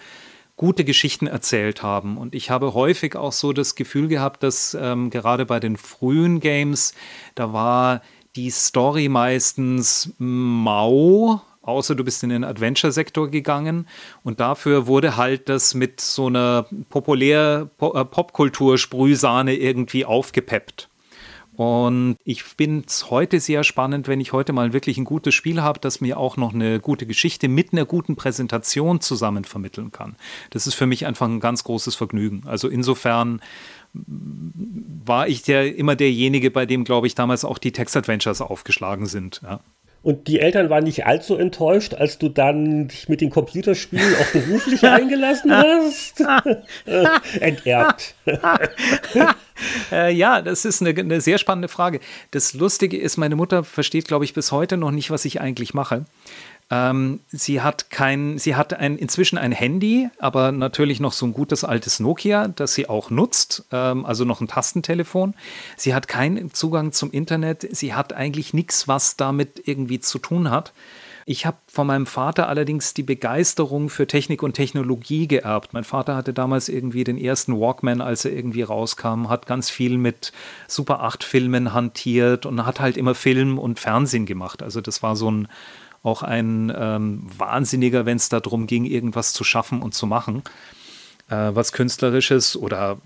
gute 0.57 0.85
Geschichten 0.85 1.27
erzählt 1.27 1.83
haben. 1.83 2.17
Und 2.17 2.35
ich 2.35 2.51
habe 2.51 2.75
häufig 2.75 3.17
auch 3.17 3.33
so 3.33 3.53
das 3.53 3.75
Gefühl 3.75 4.09
gehabt, 4.09 4.43
dass 4.43 4.77
ähm, 4.81 5.11
gerade 5.11 5.47
bei 5.47 5.59
den 5.59 5.77
frühen 5.77 6.41
Games, 6.41 6.95
da 7.35 7.53
war 7.53 8.03
die 8.37 8.51
Story 8.51 9.09
meistens 9.09 10.13
mau, 10.19 11.43
außer 11.65 11.95
du 11.95 12.05
bist 12.05 12.23
in 12.23 12.31
den 12.31 12.45
Adventure-Sektor 12.45 13.31
gegangen. 13.31 13.89
Und 14.23 14.41
dafür 14.41 14.87
wurde 14.87 15.17
halt 15.17 15.49
das 15.49 15.75
mit 15.75 16.01
so 16.01 16.27
einer 16.27 16.67
populär 16.91 17.69
äh, 17.81 18.05
Popkultur-Sprühsahne 18.05 19.55
irgendwie 19.57 20.05
aufgepeppt. 20.05 20.89
Und 21.57 22.17
ich 22.25 22.43
finde 22.43 22.85
es 22.89 23.11
heute 23.11 23.39
sehr 23.39 23.63
spannend, 23.63 24.09
wenn 24.09 24.21
ich 24.21 24.33
heute 24.33 24.53
mal 24.53 24.73
wirklich 24.73 24.99
ein 24.99 25.05
gutes 25.05 25.35
Spiel 25.35 25.63
habe, 25.63 25.79
das 25.79 26.01
mir 26.01 26.19
auch 26.19 26.37
noch 26.37 26.53
eine 26.53 26.81
gute 26.81 27.07
Geschichte 27.07 27.49
mit 27.49 27.73
einer 27.73 27.85
guten 27.85 28.17
Präsentation 28.17 29.01
zusammen 29.01 29.45
vermitteln 29.45 29.93
kann. 29.93 30.17
Das 30.51 30.67
ist 30.67 30.75
für 30.75 30.87
mich 30.87 31.07
einfach 31.07 31.27
ein 31.27 31.39
ganz 31.39 31.63
großes 31.63 31.95
Vergnügen. 31.95 32.43
Also 32.47 32.69
insofern 32.69 33.41
war 33.93 35.29
ich 35.29 35.43
der, 35.43 35.77
immer 35.77 35.95
derjenige, 35.95 36.51
bei 36.51 36.67
dem, 36.67 36.83
glaube 36.83 37.07
ich, 37.07 37.15
damals 37.15 37.45
auch 37.45 37.59
die 37.59 37.71
Text-Adventures 37.71 38.41
aufgeschlagen 38.41 39.07
sind. 39.07 39.41
Ja. 39.45 39.61
Und 40.05 40.29
die 40.29 40.39
Eltern 40.39 40.69
waren 40.69 40.85
nicht 40.85 41.07
allzu 41.07 41.37
enttäuscht, 41.37 41.95
als 41.95 42.19
du 42.19 42.29
dann 42.29 42.89
dich 42.89 43.09
mit 43.09 43.23
den 43.23 43.31
Computerspielen 43.31 44.15
auch 44.21 44.33
beruflich 44.33 44.83
eingelassen 44.87 45.51
hast. 45.51 46.23
Enterbt. 47.41 48.15
äh, 49.91 50.13
ja, 50.13 50.43
das 50.43 50.67
ist 50.67 50.83
eine, 50.83 50.91
eine, 50.91 51.23
sehr 51.23 51.39
spannende 51.39 51.69
Frage. 51.69 52.01
Das 52.33 52.53
Lustige 52.53 52.99
ist, 52.99 53.17
meine 53.17 53.35
Mutter 53.35 53.65
versteht, 53.65 54.07
glaube 54.07 54.27
ich, 54.27 54.35
bis 54.35 54.53
heute 54.53 54.77
noch 54.77 54.91
nicht, 54.91 55.11
was 55.11 55.25
ich 55.25 55.41
eigentlich 55.41 55.73
mache. 55.73 56.05
Ähm, 56.71 57.21
sie 57.29 57.61
hat 57.61 57.91
kein, 57.91 58.39
sie 58.39 58.57
hat 58.57 58.75
ein, 58.75 58.97
inzwischen 58.97 59.37
ein 59.37 59.53
Handy, 59.53 60.09
aber 60.19 60.51
natürlich 60.51 60.99
noch 60.99 61.13
so 61.13 61.27
ein 61.27 61.35
gutes 61.35 61.63
altes 61.63 62.01
Nokia, 62.01 62.49
das 62.49 62.75
sie 62.75 62.89
auch 62.89 63.11
nutzt, 63.11 63.67
ähm, 63.71 64.07
also 64.07 64.25
noch 64.25 64.41
ein 64.41 64.49
Tastentelefon. 64.49 65.35
Sie 65.77 65.95
hat 65.95 66.09
keinen 66.09 66.55
Zugang 66.55 66.93
zum 66.93 67.11
Internet. 67.11 67.69
Sie 67.71 67.95
hat 67.95 68.15
eigentlich 68.15 68.55
nichts, 68.55 68.89
was 68.89 69.17
damit 69.17 69.69
irgendwie 69.69 70.01
zu 70.01 70.19
tun 70.19 70.51
hat. 70.51 70.73
Ich 71.27 71.47
habe 71.47 71.57
von 71.67 71.87
meinem 71.87 72.05
Vater 72.05 72.49
allerdings 72.49 72.93
die 72.93 73.03
Begeisterung 73.03 73.89
für 73.89 74.07
Technik 74.07 74.43
und 74.43 74.53
Technologie 74.53 75.27
geerbt. 75.27 75.73
Mein 75.73 75.85
Vater 75.85 76.17
hatte 76.17 76.35
damals 76.35 76.69
irgendwie 76.69 77.03
den 77.03 77.17
ersten 77.17 77.59
Walkman, 77.59 78.03
als 78.03 78.27
er 78.27 78.33
irgendwie 78.33 78.63
rauskam, 78.63 79.29
hat 79.31 79.47
ganz 79.47 79.71
viel 79.71 79.97
mit 79.97 80.33
Super 80.69 81.01
8 81.01 81.25
Filmen 81.25 81.73
hantiert 81.73 82.45
und 82.45 82.67
hat 82.67 82.79
halt 82.81 82.99
immer 82.99 83.15
Film 83.15 83.59
und 83.59 83.81
Fernsehen 83.81 84.27
gemacht. 84.27 84.63
Also 84.63 84.83
das 84.83 85.03
war 85.03 85.17
so 85.17 85.31
ein 85.31 85.49
auch 86.05 86.23
ein 86.23 86.73
ähm, 86.77 87.27
Wahnsinniger, 87.37 88.07
wenn 88.07 88.19
es 88.19 88.29
darum 88.29 88.69
ging, 88.69 88.85
irgendwas 88.85 89.33
zu 89.33 89.43
schaffen 89.43 89.83
und 89.83 89.95
zu 89.95 90.07
machen 90.07 90.45
äh, 91.29 91.55
was 91.55 91.73
Künstlerisches 91.73 92.57
oder 92.57 92.99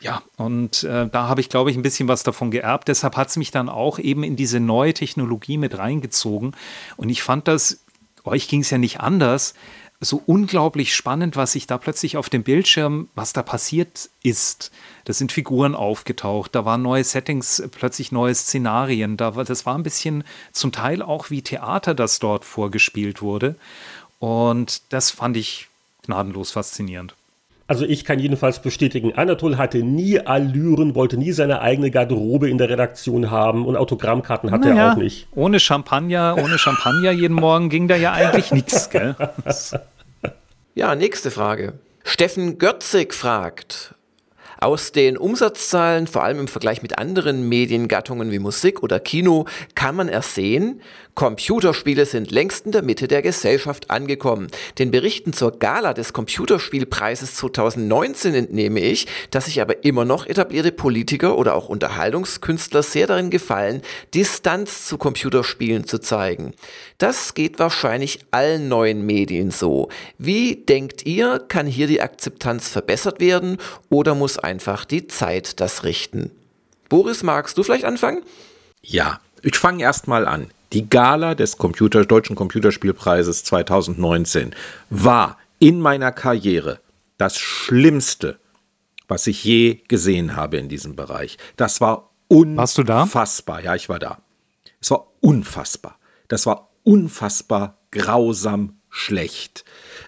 ja, 0.00 0.22
und 0.36 0.82
äh, 0.84 1.08
da 1.08 1.28
habe 1.28 1.40
ich, 1.40 1.48
glaube 1.48 1.70
ich, 1.70 1.76
ein 1.76 1.82
bisschen 1.82 2.08
was 2.08 2.22
davon 2.22 2.50
geerbt. 2.50 2.88
Deshalb 2.88 3.16
hat 3.16 3.28
es 3.28 3.36
mich 3.36 3.50
dann 3.50 3.68
auch 3.68 3.98
eben 3.98 4.22
in 4.22 4.36
diese 4.36 4.60
neue 4.60 4.94
Technologie 4.94 5.58
mit 5.58 5.78
reingezogen. 5.78 6.52
Und 6.96 7.08
ich 7.08 7.22
fand 7.22 7.48
das, 7.48 7.80
euch 8.24 8.48
ging 8.48 8.60
es 8.60 8.70
ja 8.70 8.78
nicht 8.78 9.00
anders, 9.00 9.54
so 10.00 10.22
unglaublich 10.26 10.94
spannend, 10.94 11.36
was 11.36 11.52
sich 11.52 11.66
da 11.66 11.78
plötzlich 11.78 12.16
auf 12.16 12.28
dem 12.28 12.42
Bildschirm, 12.42 13.08
was 13.14 13.32
da 13.32 13.42
passiert 13.42 14.10
ist. 14.22 14.70
Da 15.04 15.12
sind 15.12 15.32
Figuren 15.32 15.74
aufgetaucht, 15.74 16.54
da 16.54 16.64
waren 16.64 16.82
neue 16.82 17.04
Settings, 17.04 17.62
plötzlich 17.70 18.12
neue 18.12 18.34
Szenarien. 18.34 19.16
Da 19.16 19.36
war, 19.36 19.44
das 19.44 19.64
war 19.64 19.76
ein 19.76 19.82
bisschen 19.82 20.24
zum 20.52 20.72
Teil 20.72 21.02
auch 21.02 21.30
wie 21.30 21.42
Theater, 21.42 21.94
das 21.94 22.18
dort 22.18 22.44
vorgespielt 22.44 23.22
wurde. 23.22 23.56
Und 24.18 24.82
das 24.92 25.10
fand 25.10 25.36
ich 25.36 25.68
gnadenlos 26.04 26.50
faszinierend. 26.50 27.14
Also 27.68 27.84
ich 27.84 28.04
kann 28.04 28.20
jedenfalls 28.20 28.60
bestätigen, 28.60 29.14
Anatol 29.14 29.56
hatte 29.56 29.78
nie 29.78 30.20
Allüren, 30.20 30.94
wollte 30.94 31.16
nie 31.16 31.32
seine 31.32 31.60
eigene 31.62 31.90
Garderobe 31.90 32.48
in 32.48 32.58
der 32.58 32.68
Redaktion 32.68 33.30
haben 33.30 33.66
und 33.66 33.76
Autogrammkarten 33.76 34.52
hatte 34.52 34.68
naja, 34.68 34.86
er 34.86 34.92
auch 34.92 34.96
nicht. 34.96 35.26
Ohne 35.34 35.58
Champagner, 35.58 36.36
ohne 36.38 36.58
Champagner 36.58 37.10
jeden 37.10 37.34
Morgen 37.34 37.68
ging 37.68 37.88
da 37.88 37.96
ja 37.96 38.12
eigentlich 38.12 38.52
nichts, 38.52 38.90
gell? 38.90 39.16
Ja, 40.76 40.94
nächste 40.94 41.30
Frage. 41.30 41.72
Steffen 42.04 42.58
Götzig 42.58 43.14
fragt, 43.14 43.94
aus 44.60 44.92
den 44.92 45.16
Umsatzzahlen, 45.16 46.06
vor 46.06 46.22
allem 46.22 46.40
im 46.40 46.48
Vergleich 46.48 46.82
mit 46.82 46.98
anderen 46.98 47.48
Mediengattungen 47.48 48.30
wie 48.30 48.38
Musik 48.38 48.82
oder 48.82 49.00
Kino, 49.00 49.46
kann 49.74 49.96
man 49.96 50.08
ersehen, 50.08 50.82
Computerspiele 51.16 52.04
sind 52.04 52.30
längst 52.30 52.66
in 52.66 52.72
der 52.72 52.82
Mitte 52.82 53.08
der 53.08 53.22
Gesellschaft 53.22 53.90
angekommen. 53.90 54.48
Den 54.78 54.90
Berichten 54.90 55.32
zur 55.32 55.58
Gala 55.58 55.94
des 55.94 56.12
Computerspielpreises 56.12 57.36
2019 57.36 58.34
entnehme 58.34 58.80
ich, 58.80 59.06
dass 59.30 59.46
sich 59.46 59.62
aber 59.62 59.82
immer 59.82 60.04
noch 60.04 60.26
etablierte 60.26 60.72
Politiker 60.72 61.38
oder 61.38 61.54
auch 61.54 61.70
Unterhaltungskünstler 61.70 62.82
sehr 62.82 63.06
darin 63.06 63.30
gefallen, 63.30 63.80
Distanz 64.12 64.86
zu 64.86 64.98
Computerspielen 64.98 65.86
zu 65.86 66.00
zeigen. 66.00 66.52
Das 66.98 67.32
geht 67.32 67.58
wahrscheinlich 67.58 68.20
allen 68.30 68.68
neuen 68.68 69.06
Medien 69.06 69.50
so. 69.50 69.88
Wie 70.18 70.56
denkt 70.56 71.06
ihr, 71.06 71.42
kann 71.48 71.66
hier 71.66 71.86
die 71.86 72.02
Akzeptanz 72.02 72.68
verbessert 72.68 73.20
werden 73.20 73.56
oder 73.88 74.14
muss 74.14 74.38
einfach 74.38 74.84
die 74.84 75.06
Zeit 75.06 75.60
das 75.60 75.82
richten? 75.82 76.30
Boris, 76.90 77.22
magst 77.22 77.56
du 77.56 77.62
vielleicht 77.62 77.86
anfangen? 77.86 78.22
Ja, 78.82 79.18
ich 79.40 79.56
fange 79.56 79.82
erst 79.82 80.08
mal 80.08 80.28
an. 80.28 80.50
Die 80.72 80.88
Gala 80.88 81.34
des 81.34 81.58
Computer, 81.58 82.04
Deutschen 82.04 82.36
Computerspielpreises 82.36 83.44
2019 83.44 84.54
war 84.90 85.38
in 85.58 85.80
meiner 85.80 86.12
Karriere 86.12 86.80
das 87.18 87.38
Schlimmste, 87.38 88.38
was 89.08 89.26
ich 89.26 89.44
je 89.44 89.80
gesehen 89.88 90.36
habe 90.36 90.56
in 90.56 90.68
diesem 90.68 90.96
Bereich. 90.96 91.38
Das 91.56 91.80
war 91.80 92.10
unfassbar. 92.28 93.62
Ja, 93.62 93.74
ich 93.74 93.88
war 93.88 93.98
da. 93.98 94.18
Es 94.80 94.90
war 94.90 95.06
unfassbar. 95.20 95.98
Das 96.28 96.46
war 96.46 96.70
unfassbar 96.82 97.78
grausam 97.90 98.76
schlecht. 98.90 99.64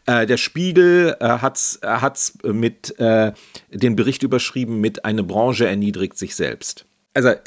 Äh, 0.07 0.27
der 0.27 0.37
Spiegel 0.37 1.17
äh, 1.21 1.29
hat 1.29 1.57
es 1.57 2.39
mit 2.43 2.99
äh, 2.99 3.33
den 3.71 3.97
Bericht 3.97 4.23
überschrieben 4.23 4.81
mit 4.81 5.05
eine 5.05 5.23
Branche 5.23 5.67
erniedrigt 5.67 6.17
sich 6.19 6.35
selbst. 6.35 6.87
Also 7.15 7.29
äh, 7.29 7.41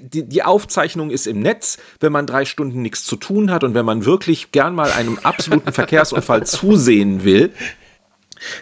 die, 0.00 0.24
die 0.24 0.42
Aufzeichnung 0.42 1.10
ist 1.10 1.26
im 1.26 1.40
Netz, 1.40 1.78
wenn 2.00 2.12
man 2.12 2.26
drei 2.26 2.44
Stunden 2.44 2.82
nichts 2.82 3.04
zu 3.04 3.16
tun 3.16 3.50
hat 3.50 3.64
und 3.64 3.74
wenn 3.74 3.84
man 3.84 4.04
wirklich 4.04 4.52
gern 4.52 4.74
mal 4.74 4.90
einem 4.92 5.18
absoluten 5.22 5.72
Verkehrsunfall 5.72 6.46
zusehen 6.46 7.24
will. 7.24 7.52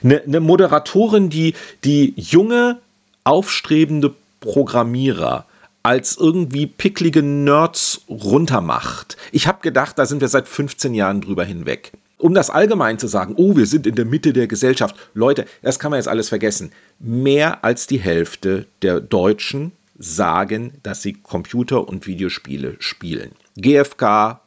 Eine, 0.03 0.23
eine 0.23 0.41
Moderatorin, 0.41 1.29
die, 1.29 1.55
die 1.85 2.15
junge, 2.17 2.79
aufstrebende 3.25 4.15
Programmierer 4.41 5.47
als 5.83 6.17
irgendwie 6.17 6.67
picklige 6.67 7.23
Nerds 7.23 8.03
runtermacht. 8.09 9.17
Ich 9.31 9.47
habe 9.47 9.61
gedacht, 9.61 9.97
da 9.99 10.05
sind 10.05 10.21
wir 10.21 10.27
seit 10.27 10.49
15 10.49 10.95
Jahren 10.95 11.21
drüber 11.21 11.45
hinweg. 11.45 11.93
Um 12.19 12.35
das 12.35 12.51
allgemein 12.51 12.99
zu 12.99 13.07
sagen, 13.07 13.35
oh, 13.37 13.57
wir 13.57 13.67
sind 13.67 13.87
in 13.87 13.95
der 13.95 14.05
Mitte 14.05 14.33
der 14.33 14.49
Gesellschaft. 14.49 14.97
Leute, 15.15 15.45
das 15.63 15.79
kann 15.79 15.91
man 15.91 15.99
jetzt 15.99 16.09
alles 16.09 16.29
vergessen. 16.29 16.73
Mehr 16.99 17.63
als 17.63 17.87
die 17.87 18.01
Hälfte 18.01 18.67
der 18.83 19.01
Deutschen 19.01 19.71
sagen, 19.99 20.75
dass 20.83 21.03
sie 21.03 21.15
Computer- 21.15 21.89
und 21.89 22.07
Videospiele 22.07 22.77
spielen. 22.79 23.33
GfK, 23.57 24.41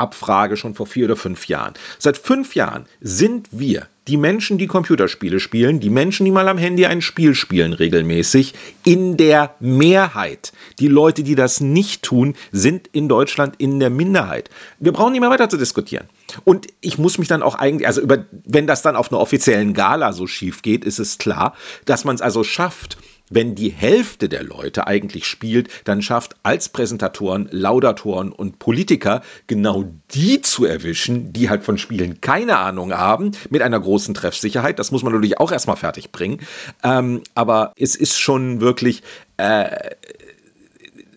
Abfrage 0.00 0.56
schon 0.56 0.74
vor 0.74 0.86
vier 0.86 1.04
oder 1.04 1.16
fünf 1.16 1.46
Jahren. 1.46 1.74
Seit 1.98 2.16
fünf 2.16 2.54
Jahren 2.54 2.86
sind 3.00 3.48
wir, 3.52 3.86
die 4.08 4.16
Menschen, 4.16 4.58
die 4.58 4.66
Computerspiele 4.66 5.38
spielen, 5.38 5.78
die 5.78 5.90
Menschen, 5.90 6.24
die 6.24 6.32
mal 6.32 6.48
am 6.48 6.58
Handy 6.58 6.86
ein 6.86 7.02
Spiel 7.02 7.34
spielen 7.34 7.74
regelmäßig, 7.74 8.54
in 8.82 9.16
der 9.16 9.54
Mehrheit. 9.60 10.52
Die 10.80 10.88
Leute, 10.88 11.22
die 11.22 11.34
das 11.34 11.60
nicht 11.60 12.02
tun, 12.02 12.34
sind 12.50 12.88
in 12.92 13.08
Deutschland 13.08 13.56
in 13.58 13.78
der 13.78 13.90
Minderheit. 13.90 14.50
Wir 14.80 14.92
brauchen 14.92 15.12
nicht 15.12 15.20
mehr 15.20 15.30
weiter 15.30 15.48
zu 15.48 15.58
diskutieren. 15.58 16.08
Und 16.44 16.66
ich 16.80 16.98
muss 16.98 17.18
mich 17.18 17.28
dann 17.28 17.42
auch 17.42 17.54
eigentlich, 17.54 17.86
also 17.86 18.00
über, 18.00 18.24
wenn 18.30 18.66
das 18.66 18.82
dann 18.82 18.96
auf 18.96 19.12
einer 19.12 19.20
offiziellen 19.20 19.74
Gala 19.74 20.12
so 20.12 20.26
schief 20.26 20.62
geht, 20.62 20.84
ist 20.84 20.98
es 20.98 21.18
klar, 21.18 21.54
dass 21.84 22.04
man 22.04 22.14
es 22.16 22.22
also 22.22 22.42
schafft, 22.42 22.96
wenn 23.30 23.54
die 23.54 23.70
Hälfte 23.70 24.28
der 24.28 24.42
Leute 24.42 24.86
eigentlich 24.86 25.26
spielt, 25.26 25.68
dann 25.84 26.02
schafft 26.02 26.36
als 26.42 26.68
Präsentatoren, 26.68 27.48
Laudatoren 27.50 28.32
und 28.32 28.58
Politiker 28.58 29.22
genau 29.46 29.84
die 30.12 30.42
zu 30.42 30.64
erwischen, 30.64 31.32
die 31.32 31.48
halt 31.48 31.64
von 31.64 31.78
Spielen 31.78 32.20
keine 32.20 32.58
Ahnung 32.58 32.92
haben, 32.92 33.30
mit 33.48 33.62
einer 33.62 33.80
großen 33.80 34.14
Treffsicherheit. 34.14 34.78
Das 34.78 34.90
muss 34.90 35.02
man 35.02 35.12
natürlich 35.12 35.38
auch 35.38 35.52
erstmal 35.52 35.76
fertig 35.76 36.10
bringen. 36.12 36.40
Ähm, 36.82 37.22
aber 37.34 37.72
es 37.76 37.94
ist 37.94 38.18
schon 38.18 38.60
wirklich. 38.60 39.02
Äh, 39.36 39.90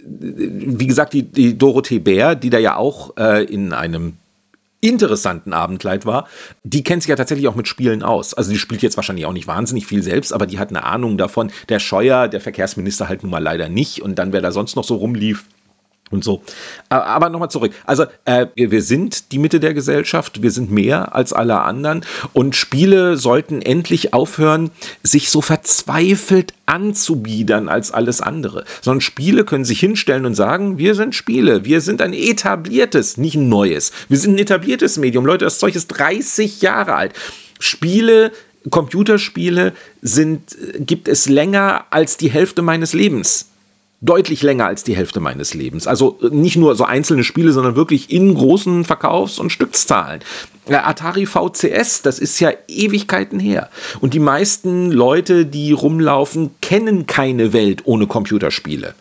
wie 0.06 0.88
gesagt, 0.88 1.14
die, 1.14 1.24
die 1.24 1.58
Dorothee 1.58 2.00
Bär, 2.00 2.36
die 2.36 2.50
da 2.50 2.60
ja 2.60 2.76
auch 2.76 3.16
äh, 3.16 3.46
in 3.46 3.72
einem 3.72 4.18
interessanten 4.84 5.54
Abendkleid 5.54 6.06
war, 6.06 6.28
die 6.64 6.84
kennt 6.84 7.04
sich 7.04 7.10
ja 7.10 7.16
tatsächlich 7.16 7.48
auch 7.48 7.56
mit 7.56 7.68
Spielen 7.68 8.04
aus. 8.04 8.34
Also 8.34 8.52
die 8.52 8.60
spielt 8.60 8.82
jetzt 8.82 8.98
wahrscheinlich 8.98 9.26
auch 9.26 9.34
nicht 9.34 9.48
wahnsinnig 9.48 9.88
viel 9.88 10.04
selbst, 10.04 10.34
aber 10.34 10.46
die 10.46 10.60
hat 10.60 10.70
eine 10.70 10.84
Ahnung 10.84 11.18
davon. 11.18 11.52
Der 11.70 11.80
Scheuer, 11.80 12.28
der 12.28 12.42
Verkehrsminister 12.42 13.08
halt 13.08 13.24
nun 13.24 13.32
mal 13.32 13.42
leider 13.42 13.70
nicht. 13.70 14.02
Und 14.02 14.20
dann, 14.20 14.34
wer 14.34 14.42
da 14.42 14.52
sonst 14.52 14.76
noch 14.76 14.84
so 14.84 14.96
rumlief, 14.96 15.46
und 16.14 16.24
so. 16.24 16.42
Aber 16.90 17.30
nochmal 17.30 17.50
zurück. 17.50 17.74
Also 17.86 18.06
äh, 18.26 18.48
wir 18.56 18.82
sind 18.82 19.32
die 19.32 19.40
Mitte 19.40 19.60
der 19.60 19.74
Gesellschaft, 19.74 20.42
wir 20.42 20.52
sind 20.52 20.72
mehr 20.72 21.16
als 21.16 21.34
alle 21.34 21.62
anderen 21.62 22.06
und 22.32 22.56
Spiele 22.56 23.18
sollten 23.18 23.62
endlich 23.62 24.14
aufhören, 24.14 24.72
sich 25.02 25.30
so 25.30 25.42
verzweifelt 25.42 26.54
anzubiedern 26.66 27.68
als 27.68 27.92
alles 27.92 28.22
andere. 28.22 28.64
Sondern 28.82 29.02
Spiele 29.02 29.44
können 29.44 29.66
sich 29.66 29.80
hinstellen 29.80 30.26
und 30.26 30.36
sagen, 30.36 30.78
wir 30.78 30.96
sind 30.96 31.16
Spiele, 31.16 31.66
wir 31.66 31.82
sind 31.82 32.02
ein 32.02 32.14
etabliertes, 32.14 33.18
nicht 33.18 33.36
ein 33.36 33.50
neues. 33.50 33.92
Wir 34.08 34.18
sind 34.18 34.36
ein 34.36 34.40
etabliertes 34.40 34.98
Medium. 34.98 35.26
Leute, 35.26 35.46
das 35.46 35.60
Zeug 35.60 35.76
ist 35.76 35.88
30 35.88 36.62
Jahre 36.62 36.96
alt. 36.96 37.14
Spiele 37.60 38.32
Computerspiele 38.70 39.74
sind, 40.02 40.56
gibt 40.80 41.10
es 41.10 41.28
länger 41.28 41.86
als 41.90 42.16
die 42.16 42.32
Hälfte 42.32 42.62
meines 42.62 42.94
Lebens 42.94 43.48
deutlich 44.04 44.44
länger 44.44 44.68
als 44.68 44.84
die 44.84 44.96
Hälfte 44.96 45.20
meines 45.20 45.54
Lebens. 45.54 45.88
Also 45.88 46.20
äh, 46.22 46.30
nicht 46.30 46.58
nur 46.58 46.76
so 46.76 46.84
einzelne 46.84 47.24
Spiele, 47.24 47.52
sondern 47.52 47.76
wirklich 47.76 48.12
in 48.12 48.36
großen 48.36 48.86
Verkaufs- 48.86 49.40
und 49.40 49.52
Stückzahlen. 49.52 50.20
Atari 50.68 51.26
VCS, 51.26 52.04
das 52.04 52.20
ist 52.20 52.40
ja 52.40 52.52
Ewigkeiten 52.68 53.40
her. 53.40 53.70
Und 54.00 54.14
die 54.14 54.20
meisten 54.20 54.92
Leute, 54.92 55.46
die 55.46 55.72
rumlaufen, 55.72 56.52
kennen 56.62 57.06
keine 57.06 57.54
Welt 57.54 57.82
ohne 57.86 58.08
Computerspiele. 58.08 58.94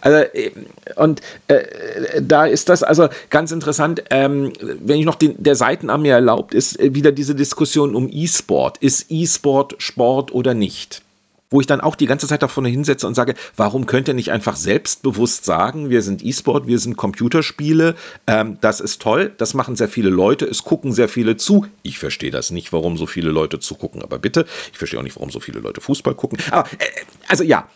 Also, 0.00 0.18
äh, 0.32 0.52
und 0.96 1.20
äh, 1.48 2.22
da 2.22 2.46
ist 2.46 2.68
das 2.68 2.84
also 2.84 3.08
ganz 3.30 3.50
interessant, 3.50 4.04
ähm, 4.10 4.52
wenn 4.60 5.00
ich 5.00 5.04
noch 5.04 5.16
den, 5.16 5.34
der 5.42 5.56
Seitenarm 5.56 6.02
mir 6.02 6.14
erlaubt, 6.14 6.54
ist 6.54 6.78
äh, 6.78 6.94
wieder 6.94 7.10
diese 7.10 7.34
Diskussion 7.34 7.96
um 7.96 8.08
E-Sport. 8.10 8.78
Ist 8.78 9.06
E-Sport 9.08 9.74
Sport 9.78 10.32
oder 10.32 10.54
nicht? 10.54 11.02
Wo 11.50 11.60
ich 11.60 11.66
dann 11.66 11.80
auch 11.80 11.96
die 11.96 12.06
ganze 12.06 12.26
Zeit 12.26 12.42
davon 12.42 12.64
hinsetze 12.64 13.06
und 13.06 13.14
sage, 13.14 13.34
warum 13.56 13.86
könnt 13.86 14.08
ihr 14.08 14.14
nicht 14.14 14.30
einfach 14.30 14.56
selbstbewusst 14.56 15.44
sagen, 15.44 15.90
wir 15.90 16.02
sind 16.02 16.24
E-Sport, 16.24 16.66
wir 16.66 16.78
sind 16.78 16.96
Computerspiele, 16.96 17.94
ähm, 18.26 18.58
das 18.60 18.80
ist 18.80 19.00
toll, 19.00 19.32
das 19.36 19.54
machen 19.54 19.76
sehr 19.76 19.88
viele 19.88 20.10
Leute, 20.10 20.44
es 20.44 20.64
gucken 20.64 20.92
sehr 20.92 21.08
viele 21.08 21.36
zu. 21.36 21.66
Ich 21.82 21.98
verstehe 21.98 22.30
das 22.30 22.50
nicht, 22.50 22.72
warum 22.72 22.96
so 22.96 23.06
viele 23.06 23.30
Leute 23.30 23.58
zugucken, 23.58 24.02
aber 24.02 24.18
bitte, 24.18 24.46
ich 24.72 24.78
verstehe 24.78 25.00
auch 25.00 25.04
nicht, 25.04 25.16
warum 25.16 25.30
so 25.30 25.40
viele 25.40 25.60
Leute 25.60 25.80
Fußball 25.80 26.14
gucken. 26.14 26.38
Aber, 26.50 26.68
äh, 26.78 26.84
also 27.28 27.44
ja, 27.44 27.68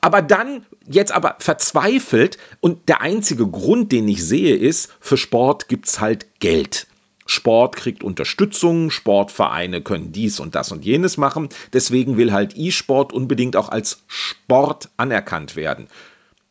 aber 0.00 0.22
dann 0.22 0.64
jetzt 0.88 1.12
aber 1.12 1.36
verzweifelt 1.38 2.38
und 2.60 2.88
der 2.88 3.00
einzige 3.02 3.46
Grund, 3.46 3.92
den 3.92 4.08
ich 4.08 4.24
sehe, 4.24 4.56
ist, 4.56 4.92
für 5.00 5.16
Sport 5.16 5.68
gibt 5.68 5.86
es 5.86 6.00
halt 6.00 6.26
Geld. 6.40 6.86
Sport 7.30 7.76
kriegt 7.76 8.02
Unterstützung, 8.02 8.90
Sportvereine 8.90 9.82
können 9.82 10.12
dies 10.12 10.40
und 10.40 10.54
das 10.54 10.72
und 10.72 10.84
jenes 10.84 11.16
machen. 11.16 11.48
Deswegen 11.72 12.16
will 12.16 12.32
halt 12.32 12.56
E-Sport 12.56 13.12
unbedingt 13.12 13.56
auch 13.56 13.68
als 13.68 14.02
Sport 14.08 14.88
anerkannt 14.96 15.54
werden. 15.54 15.86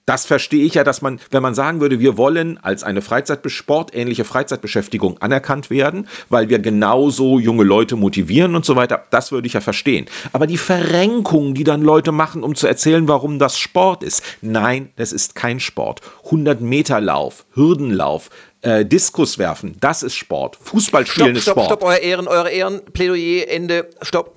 Das 0.10 0.26
verstehe 0.26 0.66
ich 0.66 0.74
ja, 0.74 0.84
dass 0.84 1.04
man, 1.04 1.20
wenn 1.30 1.44
man 1.44 1.54
sagen 1.54 1.82
würde, 1.82 2.00
wir 2.00 2.18
wollen 2.18 2.58
als 2.64 2.84
eine 2.84 3.00
sportähnliche 3.46 4.26
Freizeitbeschäftigung 4.26 5.20
anerkannt 5.20 5.70
werden, 5.70 6.08
weil 6.30 6.50
wir 6.50 6.58
genauso 6.58 7.38
junge 7.38 7.64
Leute 7.64 7.96
motivieren 7.96 8.56
und 8.56 8.66
so 8.66 8.76
weiter, 8.76 9.06
das 9.12 9.32
würde 9.32 9.46
ich 9.46 9.54
ja 9.54 9.62
verstehen. 9.62 10.08
Aber 10.34 10.48
die 10.48 10.58
Verrenkung, 10.58 11.54
die 11.54 11.64
dann 11.64 11.84
Leute 11.84 12.12
machen, 12.12 12.42
um 12.42 12.56
zu 12.56 12.66
erzählen, 12.66 13.08
warum 13.08 13.38
das 13.38 13.60
Sport 13.60 14.02
ist, 14.02 14.24
nein, 14.42 14.90
das 14.96 15.14
ist 15.14 15.36
kein 15.36 15.60
Sport. 15.60 16.02
100 16.26 16.60
Meter 16.60 17.00
Lauf, 17.00 17.46
Hürdenlauf, 17.54 18.32
äh, 18.62 18.86
Diskus 18.86 19.38
werfen, 19.38 19.78
das 19.80 20.02
ist 20.02 20.16
Sport. 20.16 20.58
Fußball 20.60 21.06
spielen 21.06 21.36
stopp, 21.36 21.38
ist 21.38 21.50
Sport. 21.52 21.66
Stopp, 21.68 21.84
euer 21.84 21.98
Ehren, 21.98 22.28
eure 22.28 22.50
Ehren, 22.50 22.82
Plädoyer, 22.94 23.48
Ende, 23.48 23.88
stopp. 24.02 24.36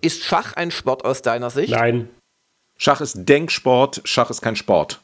Ist 0.00 0.24
Schach 0.24 0.54
ein 0.54 0.72
Sport 0.72 1.04
aus 1.04 1.22
deiner 1.22 1.50
Sicht? 1.50 1.70
Nein. 1.70 2.08
Schach 2.76 3.00
ist 3.00 3.14
Denksport, 3.28 4.00
Schach 4.02 4.30
ist 4.30 4.42
kein 4.42 4.56
Sport. 4.56 5.00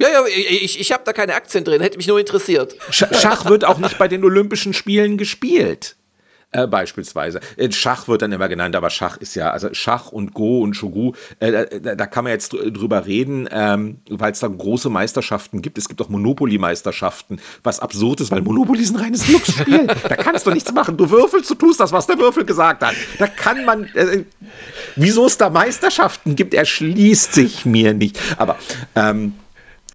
Ja, 0.00 0.08
ja, 0.08 0.24
ich, 0.26 0.80
ich 0.80 0.92
habe 0.92 1.02
da 1.04 1.12
keine 1.12 1.34
Aktien 1.34 1.62
drin, 1.62 1.82
hätte 1.82 1.98
mich 1.98 2.06
nur 2.06 2.18
interessiert. 2.18 2.74
Schach 2.90 3.44
wird 3.44 3.66
auch 3.66 3.78
nicht 3.78 3.98
bei 3.98 4.08
den 4.08 4.24
Olympischen 4.24 4.72
Spielen 4.72 5.18
gespielt. 5.18 5.96
Äh, 6.52 6.66
beispielsweise. 6.66 7.40
Äh, 7.56 7.70
Schach 7.70 8.08
wird 8.08 8.22
dann 8.22 8.32
immer 8.32 8.48
genannt, 8.48 8.74
aber 8.74 8.90
Schach 8.90 9.18
ist 9.18 9.36
ja, 9.36 9.50
also 9.50 9.68
Schach 9.72 10.10
und 10.10 10.34
Go 10.34 10.62
und 10.62 10.74
Shogu, 10.74 11.12
äh, 11.38 11.80
da, 11.80 11.94
da, 11.94 12.06
kann 12.06 12.24
man 12.24 12.32
jetzt 12.32 12.52
drüber 12.52 13.06
reden, 13.06 13.48
ähm, 13.52 13.98
weil 14.08 14.32
es 14.32 14.40
da 14.40 14.48
große 14.48 14.88
Meisterschaften 14.88 15.62
gibt. 15.62 15.78
Es 15.78 15.86
gibt 15.86 16.00
auch 16.02 16.08
Monopoly-Meisterschaften, 16.08 17.40
was 17.62 17.78
absurd 17.78 18.22
ist, 18.22 18.32
weil 18.32 18.40
Monopoly 18.40 18.82
ist 18.82 18.96
ein 18.96 19.00
reines 19.00 19.26
Glücksspiel. 19.26 19.86
da 19.86 20.16
kannst 20.16 20.46
du 20.46 20.50
nichts 20.50 20.72
machen. 20.72 20.96
Du 20.96 21.08
würfelst, 21.10 21.50
du 21.50 21.54
tust 21.54 21.78
das, 21.78 21.92
was 21.92 22.08
der 22.08 22.18
Würfel 22.18 22.44
gesagt 22.44 22.82
hat. 22.82 22.94
Da 23.18 23.28
kann 23.28 23.64
man, 23.64 23.84
äh, 23.94 24.24
wieso 24.96 25.26
es 25.26 25.38
da 25.38 25.50
Meisterschaften 25.50 26.34
gibt, 26.34 26.54
erschließt 26.54 27.32
sich 27.32 27.64
mir 27.64 27.94
nicht. 27.94 28.18
Aber, 28.38 28.56
ähm, 28.96 29.34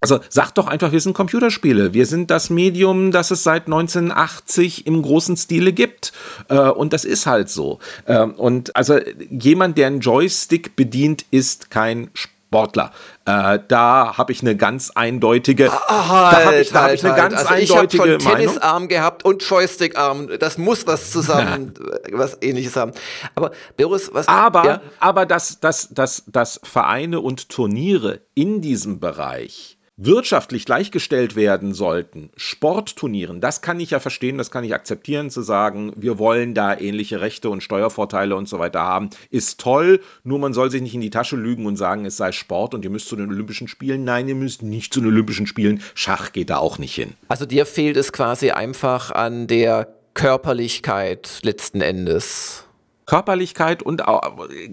also 0.00 0.20
sagt 0.28 0.58
doch 0.58 0.66
einfach, 0.66 0.92
wir 0.92 1.00
sind 1.00 1.14
Computerspiele. 1.14 1.94
Wir 1.94 2.06
sind 2.06 2.30
das 2.30 2.50
Medium, 2.50 3.12
das 3.12 3.30
es 3.30 3.42
seit 3.42 3.66
1980 3.66 4.86
im 4.86 5.02
großen 5.02 5.36
Stile 5.36 5.72
gibt. 5.72 6.12
Äh, 6.48 6.58
und 6.58 6.92
das 6.92 7.04
ist 7.04 7.26
halt 7.26 7.48
so. 7.48 7.78
Äh, 8.04 8.22
und 8.22 8.76
also 8.76 8.98
jemand, 9.30 9.78
der 9.78 9.86
einen 9.86 10.00
Joystick 10.00 10.76
bedient, 10.76 11.24
ist 11.30 11.70
kein 11.70 12.10
Sportler. 12.14 12.92
Äh, 13.24 13.58
da 13.66 14.16
habe 14.16 14.32
ich 14.32 14.42
eine 14.42 14.56
ganz 14.56 14.90
eindeutige. 14.94 15.72
Ah, 15.72 16.30
halt, 16.30 16.34
da 16.34 16.44
habe 16.44 16.60
ich, 16.60 16.68
da 16.70 16.82
halt, 16.82 16.90
hab 16.90 16.94
ich 16.94 17.04
eine 17.04 17.12
halt. 17.12 17.22
ganz 17.22 17.34
also 17.34 17.54
eindeutige 17.54 18.16
ich 18.16 18.22
schon 18.22 18.32
Tennisarm 18.32 18.88
gehabt 18.88 19.24
und 19.24 19.42
Joystickarm. 19.42 20.28
Das 20.38 20.58
muss 20.58 20.86
was 20.86 21.10
zusammen, 21.10 21.74
ja. 21.78 21.96
was 22.18 22.38
Ähnliches 22.42 22.76
haben. 22.76 22.92
Aber 23.34 23.50
Boris, 23.76 24.10
was? 24.12 24.28
Aber, 24.28 24.64
ja? 24.64 24.80
aber 25.00 25.26
dass, 25.26 25.58
dass, 25.58 25.88
dass, 25.88 26.22
dass 26.26 26.60
Vereine 26.62 27.20
und 27.20 27.48
Turniere 27.48 28.20
in 28.34 28.60
diesem 28.60 29.00
Bereich 29.00 29.75
wirtschaftlich 29.96 30.66
gleichgestellt 30.66 31.36
werden 31.36 31.72
sollten, 31.72 32.30
Sportturnieren, 32.36 33.40
das 33.40 33.62
kann 33.62 33.80
ich 33.80 33.90
ja 33.90 34.00
verstehen, 34.00 34.36
das 34.36 34.50
kann 34.50 34.64
ich 34.64 34.74
akzeptieren, 34.74 35.30
zu 35.30 35.40
sagen, 35.42 35.92
wir 35.96 36.18
wollen 36.18 36.54
da 36.54 36.78
ähnliche 36.78 37.20
Rechte 37.20 37.48
und 37.48 37.62
Steuervorteile 37.62 38.36
und 38.36 38.48
so 38.48 38.58
weiter 38.58 38.80
haben, 38.80 39.10
ist 39.30 39.58
toll, 39.58 40.00
nur 40.22 40.38
man 40.38 40.52
soll 40.52 40.70
sich 40.70 40.82
nicht 40.82 40.94
in 40.94 41.00
die 41.00 41.10
Tasche 41.10 41.36
lügen 41.36 41.66
und 41.66 41.76
sagen, 41.76 42.04
es 42.04 42.16
sei 42.18 42.32
Sport 42.32 42.74
und 42.74 42.84
ihr 42.84 42.90
müsst 42.90 43.08
zu 43.08 43.16
den 43.16 43.30
Olympischen 43.30 43.68
Spielen. 43.68 44.04
Nein, 44.04 44.28
ihr 44.28 44.34
müsst 44.34 44.62
nicht 44.62 44.92
zu 44.92 45.00
den 45.00 45.08
Olympischen 45.08 45.46
Spielen. 45.46 45.82
Schach 45.94 46.32
geht 46.32 46.50
da 46.50 46.58
auch 46.58 46.78
nicht 46.78 46.94
hin. 46.94 47.14
Also 47.28 47.46
dir 47.46 47.64
fehlt 47.64 47.96
es 47.96 48.12
quasi 48.12 48.50
einfach 48.50 49.10
an 49.10 49.46
der 49.46 49.88
Körperlichkeit 50.14 51.40
letzten 51.42 51.80
Endes. 51.80 52.65
Körperlichkeit 53.06 53.82
und 53.82 54.02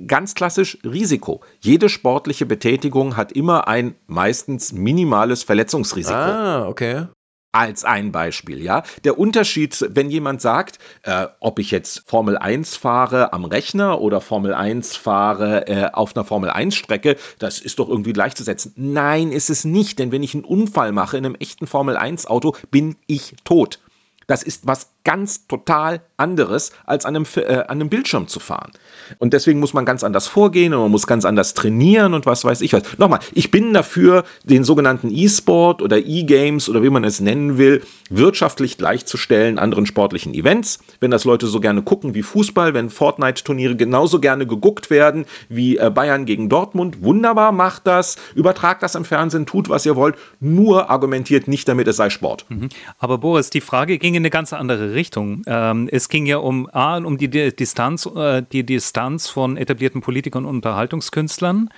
ganz 0.07 0.35
klassisch 0.35 0.77
Risiko. 0.83 1.41
Jede 1.61 1.87
sportliche 1.87 2.45
Betätigung 2.45 3.15
hat 3.15 3.31
immer 3.31 3.67
ein 3.67 3.95
meistens 4.07 4.73
minimales 4.73 5.43
Verletzungsrisiko. 5.43 6.17
Ah, 6.17 6.67
okay. 6.67 7.07
Als 7.55 7.85
ein 7.85 8.11
Beispiel, 8.11 8.63
ja. 8.63 8.81
Der 9.03 9.19
Unterschied, 9.19 9.85
wenn 9.89 10.09
jemand 10.09 10.41
sagt, 10.41 10.79
äh, 11.03 11.27
ob 11.39 11.59
ich 11.59 11.69
jetzt 11.69 12.01
Formel 12.07 12.35
1 12.35 12.75
fahre 12.75 13.31
am 13.31 13.45
Rechner 13.45 14.01
oder 14.01 14.21
Formel 14.21 14.55
1 14.55 14.95
fahre 14.95 15.67
äh, 15.67 15.91
auf 15.93 16.15
einer 16.15 16.25
Formel 16.25 16.49
1 16.49 16.73
Strecke, 16.73 17.15
das 17.37 17.59
ist 17.59 17.77
doch 17.77 17.89
irgendwie 17.89 18.13
gleichzusetzen. 18.13 18.73
Nein, 18.75 19.31
ist 19.31 19.51
es 19.51 19.65
nicht, 19.65 19.99
denn 19.99 20.11
wenn 20.11 20.23
ich 20.23 20.33
einen 20.33 20.45
Unfall 20.45 20.91
mache 20.93 21.15
in 21.15 21.27
einem 21.27 21.35
echten 21.35 21.67
Formel 21.67 21.95
1 21.95 22.25
Auto, 22.25 22.55
bin 22.71 22.95
ich 23.05 23.35
tot. 23.43 23.79
Das 24.25 24.41
ist 24.41 24.65
was 24.65 24.92
ganz 25.03 25.47
total 25.47 26.01
anderes, 26.17 26.71
als 26.85 27.05
an 27.05 27.15
einem, 27.15 27.25
äh, 27.35 27.55
an 27.55 27.81
einem 27.81 27.89
Bildschirm 27.89 28.27
zu 28.27 28.39
fahren. 28.39 28.71
Und 29.19 29.33
deswegen 29.33 29.59
muss 29.59 29.73
man 29.73 29.85
ganz 29.85 30.03
anders 30.03 30.27
vorgehen 30.27 30.73
und 30.73 30.81
man 30.81 30.91
muss 30.91 31.07
ganz 31.07 31.25
anders 31.25 31.53
trainieren 31.53 32.13
und 32.13 32.25
was 32.25 32.45
weiß 32.45 32.61
ich 32.61 32.73
was. 32.73 32.83
Nochmal, 32.97 33.19
ich 33.33 33.51
bin 33.51 33.73
dafür, 33.73 34.23
den 34.43 34.63
sogenannten 34.63 35.09
E-Sport 35.11 35.81
oder 35.81 35.97
E-Games 35.97 36.69
oder 36.69 36.81
wie 36.83 36.89
man 36.89 37.03
es 37.03 37.19
nennen 37.19 37.57
will, 37.57 37.83
wirtschaftlich 38.09 38.77
gleichzustellen 38.77 39.59
anderen 39.59 39.85
sportlichen 39.85 40.33
Events. 40.33 40.79
Wenn 40.99 41.11
das 41.11 41.25
Leute 41.25 41.47
so 41.47 41.59
gerne 41.59 41.81
gucken 41.81 42.15
wie 42.15 42.23
Fußball, 42.23 42.73
wenn 42.73 42.89
Fortnite-Turniere 42.89 43.75
genauso 43.75 44.19
gerne 44.19 44.47
geguckt 44.47 44.89
werden 44.89 45.25
wie 45.49 45.77
äh, 45.77 45.89
Bayern 45.89 46.25
gegen 46.25 46.47
Dortmund, 46.47 47.03
wunderbar, 47.03 47.51
macht 47.51 47.87
das, 47.87 48.15
übertragt 48.35 48.83
das 48.83 48.95
im 48.95 49.03
Fernsehen, 49.03 49.45
tut 49.45 49.67
was 49.67 49.85
ihr 49.85 49.97
wollt, 49.97 50.15
nur 50.39 50.89
argumentiert 50.89 51.47
nicht 51.47 51.67
damit, 51.67 51.87
es 51.87 51.97
sei 51.97 52.09
Sport. 52.09 52.45
Mhm. 52.49 52.69
Aber 52.99 53.17
Boris, 53.17 53.49
die 53.49 53.61
Frage 53.61 53.97
ging 53.97 54.13
in 54.15 54.21
eine 54.21 54.29
ganz 54.29 54.53
andere 54.53 54.92
Richtung. 54.93 55.43
Ähm, 55.45 55.89
es 55.91 56.09
ging 56.09 56.25
ja 56.25 56.37
um 56.37 56.69
A, 56.71 56.97
um 56.97 57.17
die 57.17 57.29
Distanz, 57.29 58.05
äh, 58.05 58.43
die 58.51 58.65
Distanz 58.65 59.27
von 59.27 59.57
etablierten 59.57 60.01
Politikern 60.01 60.45
und 60.45 60.57
Unterhaltungskünstlern 60.57 61.69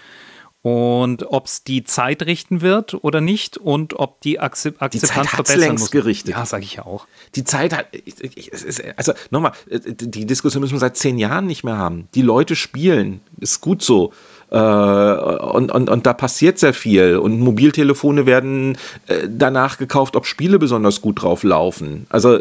und 0.65 1.31
ob 1.31 1.45
es 1.45 1.63
die 1.63 1.83
Zeit 1.83 2.23
richten 2.23 2.61
wird 2.61 2.95
oder 3.03 3.21
nicht 3.21 3.55
und 3.55 3.99
ob 3.99 4.19
die 4.21 4.39
Akzep 4.39 4.81
Akzeptanz 4.81 5.29
die 5.29 5.35
verbessern 5.35 5.59
längst 5.59 5.83
muss. 5.83 5.91
gerichtet. 5.91 6.31
Ja, 6.31 6.43
sage 6.43 6.63
ich 6.63 6.73
ja 6.73 6.87
auch. 6.87 7.05
Die 7.35 7.43
Zeit 7.43 7.71
hat, 7.71 7.85
also 8.97 9.13
nochmal, 9.29 9.51
die 9.69 10.25
Diskussion 10.25 10.61
müssen 10.61 10.73
wir 10.73 10.79
seit 10.79 10.97
zehn 10.97 11.19
Jahren 11.19 11.45
nicht 11.45 11.63
mehr 11.63 11.77
haben. 11.77 12.07
Die 12.15 12.23
Leute 12.23 12.55
spielen, 12.55 13.21
ist 13.39 13.61
gut 13.61 13.83
so. 13.83 14.11
Äh, 14.51 14.57
und, 14.57 15.71
und, 15.71 15.89
und 15.89 16.05
da 16.05 16.13
passiert 16.13 16.59
sehr 16.59 16.73
viel. 16.73 17.17
Und 17.17 17.39
Mobiltelefone 17.39 18.25
werden 18.25 18.77
äh, 19.07 19.27
danach 19.29 19.77
gekauft, 19.77 20.15
ob 20.15 20.25
Spiele 20.25 20.59
besonders 20.59 21.01
gut 21.01 21.21
drauf 21.21 21.43
laufen. 21.43 22.05
Also 22.09 22.39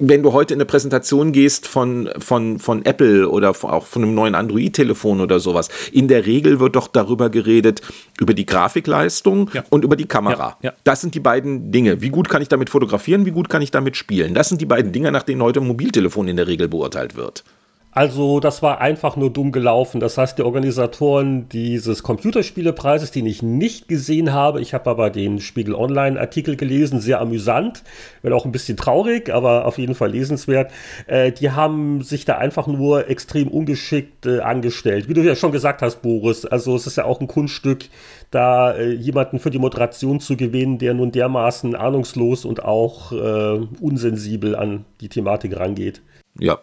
wenn 0.00 0.22
du 0.22 0.32
heute 0.32 0.54
in 0.54 0.60
eine 0.60 0.64
Präsentation 0.64 1.32
gehst 1.32 1.68
von, 1.68 2.08
von, 2.18 2.58
von 2.58 2.84
Apple 2.86 3.28
oder 3.28 3.50
auch 3.50 3.86
von 3.86 4.02
einem 4.02 4.14
neuen 4.14 4.34
Android-Telefon 4.34 5.20
oder 5.20 5.40
sowas, 5.40 5.68
in 5.92 6.08
der 6.08 6.24
Regel 6.24 6.58
wird 6.58 6.74
doch 6.74 6.88
darüber 6.88 7.28
geredet, 7.28 7.82
über 8.18 8.32
die 8.32 8.46
Grafikleistung 8.46 9.50
ja. 9.52 9.62
und 9.68 9.84
über 9.84 9.96
die 9.96 10.06
Kamera. 10.06 10.56
Ja, 10.62 10.70
ja. 10.70 10.72
Das 10.84 11.02
sind 11.02 11.14
die 11.14 11.20
beiden 11.20 11.70
Dinge. 11.70 12.00
Wie 12.00 12.08
gut 12.08 12.30
kann 12.30 12.40
ich 12.40 12.48
damit 12.48 12.70
fotografieren, 12.70 13.26
wie 13.26 13.30
gut 13.30 13.50
kann 13.50 13.60
ich 13.60 13.70
damit 13.70 13.96
spielen? 13.96 14.32
Das 14.32 14.48
sind 14.48 14.60
die 14.60 14.66
beiden 14.66 14.92
Dinge, 14.92 15.12
nach 15.12 15.22
denen 15.22 15.42
heute 15.42 15.60
ein 15.60 15.66
Mobiltelefon 15.66 16.28
in 16.28 16.36
der 16.36 16.46
Regel 16.46 16.68
beurteilt 16.68 17.14
wird. 17.14 17.44
Also 17.92 18.38
das 18.38 18.62
war 18.62 18.80
einfach 18.80 19.16
nur 19.16 19.30
dumm 19.30 19.50
gelaufen. 19.50 19.98
Das 19.98 20.16
heißt, 20.16 20.38
die 20.38 20.42
Organisatoren 20.42 21.48
dieses 21.48 22.04
Computerspielepreises, 22.04 23.10
den 23.10 23.26
ich 23.26 23.42
nicht 23.42 23.88
gesehen 23.88 24.32
habe, 24.32 24.60
ich 24.60 24.74
habe 24.74 24.88
aber 24.88 25.10
den 25.10 25.40
Spiegel 25.40 25.74
Online-Artikel 25.74 26.54
gelesen, 26.54 27.00
sehr 27.00 27.20
amüsant, 27.20 27.82
wenn 28.22 28.32
auch 28.32 28.44
ein 28.44 28.52
bisschen 28.52 28.76
traurig, 28.76 29.30
aber 29.30 29.64
auf 29.66 29.76
jeden 29.76 29.96
Fall 29.96 30.12
lesenswert. 30.12 30.70
Äh, 31.08 31.32
die 31.32 31.50
haben 31.50 32.02
sich 32.02 32.24
da 32.24 32.38
einfach 32.38 32.68
nur 32.68 33.08
extrem 33.08 33.48
ungeschickt 33.48 34.24
äh, 34.24 34.38
angestellt. 34.38 35.08
Wie 35.08 35.14
du 35.14 35.22
ja 35.22 35.34
schon 35.34 35.50
gesagt 35.50 35.82
hast, 35.82 36.00
Boris, 36.00 36.44
also 36.44 36.76
es 36.76 36.86
ist 36.86 36.96
ja 36.96 37.06
auch 37.06 37.20
ein 37.20 37.26
Kunststück, 37.26 37.86
da 38.30 38.72
äh, 38.72 38.92
jemanden 38.92 39.40
für 39.40 39.50
die 39.50 39.58
Moderation 39.58 40.20
zu 40.20 40.36
gewinnen, 40.36 40.78
der 40.78 40.94
nun 40.94 41.10
dermaßen 41.10 41.74
ahnungslos 41.74 42.44
und 42.44 42.64
auch 42.64 43.10
äh, 43.10 43.66
unsensibel 43.80 44.54
an 44.54 44.84
die 45.00 45.08
Thematik 45.08 45.58
rangeht. 45.58 46.02
Ja, 46.38 46.60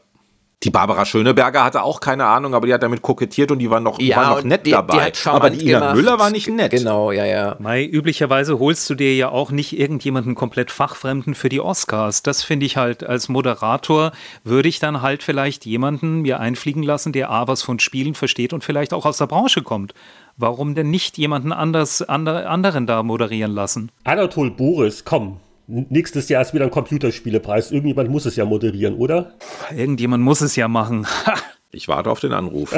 Die 0.63 0.71
Barbara 0.71 1.05
Schöneberger 1.05 1.63
hatte 1.63 1.83
auch 1.83 1.99
keine 1.99 2.25
Ahnung, 2.25 2.55
aber 2.55 2.65
die 2.65 2.73
hat 2.73 2.81
damit 2.81 3.03
kokettiert 3.03 3.51
und 3.51 3.59
die 3.59 3.69
war 3.69 3.79
noch, 3.79 3.99
Ja, 3.99 4.17
war 4.17 4.29
noch 4.37 4.43
nett 4.43 4.61
die- 4.65 4.71
die 4.71 4.71
dabei. 4.71 5.05
hat 5.05 5.15
charmant 5.17 5.43
aber 5.45 5.49
die 5.55 5.67
Ina 5.69 5.79
gemacht. 5.79 5.95
Müller 5.95 6.17
war 6.17 6.31
nicht 6.31 6.49
nett. 6.49 6.71
Genau, 6.71 7.11
ja, 7.11 7.25
ja. 7.25 7.55
Mai, 7.59 7.85
üblicherweise 7.85 8.57
holst 8.57 8.89
du 8.89 8.95
dir 8.95 9.15
ja 9.15 9.29
auch 9.29 9.51
nicht 9.51 9.77
irgendjemanden 9.77 10.33
komplett 10.33 10.71
Fachfremden 10.71 11.35
für 11.35 11.49
die 11.49 11.61
Oscars. 11.61 12.23
Das 12.23 12.41
finde 12.41 12.65
ich 12.65 12.75
halt 12.75 13.03
als 13.05 13.29
Moderator 13.29 14.13
würde 14.43 14.67
ich 14.67 14.79
dann 14.79 15.03
halt 15.03 15.21
vielleicht 15.21 15.63
jemanden 15.67 16.21
mir 16.21 16.39
einfliegen 16.39 16.81
lassen, 16.81 17.11
der 17.13 17.29
A 17.29 17.47
was 17.47 17.61
von 17.61 17.77
Spielen 17.77 18.15
versteht 18.15 18.51
und 18.51 18.63
vielleicht 18.63 18.93
auch 18.95 19.05
aus 19.05 19.17
der 19.19 19.27
Branche 19.27 19.61
kommt. 19.61 19.93
Warum 20.37 20.73
denn 20.73 20.89
nicht 20.89 21.19
jemanden 21.19 21.51
anders, 21.53 22.01
andere, 22.01 22.47
anderen 22.47 22.87
da 22.87 23.03
moderieren 23.03 23.51
lassen? 23.53 23.91
Anatol 24.05 24.49
Boris, 24.49 25.05
komm. 25.05 25.37
Nächstes 25.67 26.29
Jahr 26.29 26.41
ist 26.41 26.53
wieder 26.53 26.63
ein 26.63 26.71
Computerspielepreis. 26.71 27.71
Irgendjemand 27.71 28.09
muss 28.09 28.25
es 28.25 28.37
ja 28.37 28.45
moderieren, 28.45 28.95
oder? 28.95 29.33
Irgendjemand 29.75 30.23
muss 30.23 30.41
es 30.41 30.55
ja 30.55 30.67
machen. 30.67 31.05
Ich 31.69 31.89
warte 31.89 32.09
auf 32.09 32.21
den 32.21 32.31
Anruf. 32.31 32.73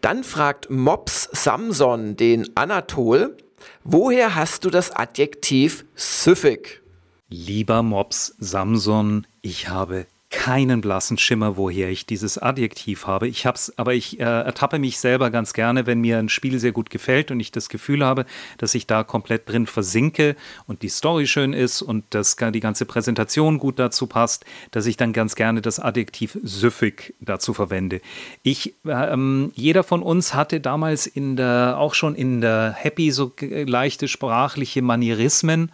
Dann 0.00 0.22
fragt 0.22 0.70
Mops 0.70 1.28
Samson 1.32 2.14
den 2.16 2.56
Anatol, 2.56 3.36
woher 3.82 4.36
hast 4.36 4.64
du 4.64 4.70
das 4.70 4.92
Adjektiv 4.92 5.84
süffig? 5.96 6.80
Lieber 7.28 7.82
Mops 7.82 8.36
Samson, 8.38 9.26
ich 9.42 9.68
habe 9.68 10.06
keinen 10.34 10.80
blassen 10.80 11.16
Schimmer, 11.16 11.56
woher 11.56 11.90
ich 11.90 12.06
dieses 12.06 12.38
Adjektiv 12.38 13.06
habe. 13.06 13.28
Ich 13.28 13.46
hab's, 13.46 13.72
aber 13.76 13.94
ich 13.94 14.18
äh, 14.18 14.24
ertappe 14.24 14.80
mich 14.80 14.98
selber 14.98 15.30
ganz 15.30 15.52
gerne, 15.52 15.86
wenn 15.86 16.00
mir 16.00 16.18
ein 16.18 16.28
Spiel 16.28 16.58
sehr 16.58 16.72
gut 16.72 16.90
gefällt 16.90 17.30
und 17.30 17.38
ich 17.38 17.52
das 17.52 17.68
Gefühl 17.68 18.04
habe, 18.04 18.26
dass 18.58 18.74
ich 18.74 18.88
da 18.88 19.04
komplett 19.04 19.48
drin 19.48 19.66
versinke 19.66 20.34
und 20.66 20.82
die 20.82 20.88
Story 20.88 21.28
schön 21.28 21.52
ist 21.52 21.82
und 21.82 22.04
dass 22.10 22.34
die 22.36 22.58
ganze 22.60 22.84
Präsentation 22.84 23.58
gut 23.58 23.78
dazu 23.78 24.08
passt, 24.08 24.44
dass 24.72 24.86
ich 24.86 24.96
dann 24.96 25.12
ganz 25.12 25.36
gerne 25.36 25.62
das 25.62 25.78
Adjektiv 25.78 26.36
süffig 26.42 27.14
dazu 27.20 27.54
verwende. 27.54 28.00
Ich, 28.42 28.74
ähm, 28.86 29.52
jeder 29.54 29.84
von 29.84 30.02
uns 30.02 30.34
hatte 30.34 30.60
damals 30.60 31.06
in 31.06 31.36
der, 31.36 31.76
auch 31.78 31.94
schon 31.94 32.16
in 32.16 32.40
der 32.40 32.74
Happy 32.76 33.12
so 33.12 33.32
leichte 33.40 34.08
sprachliche 34.08 34.82
Manierismen. 34.82 35.70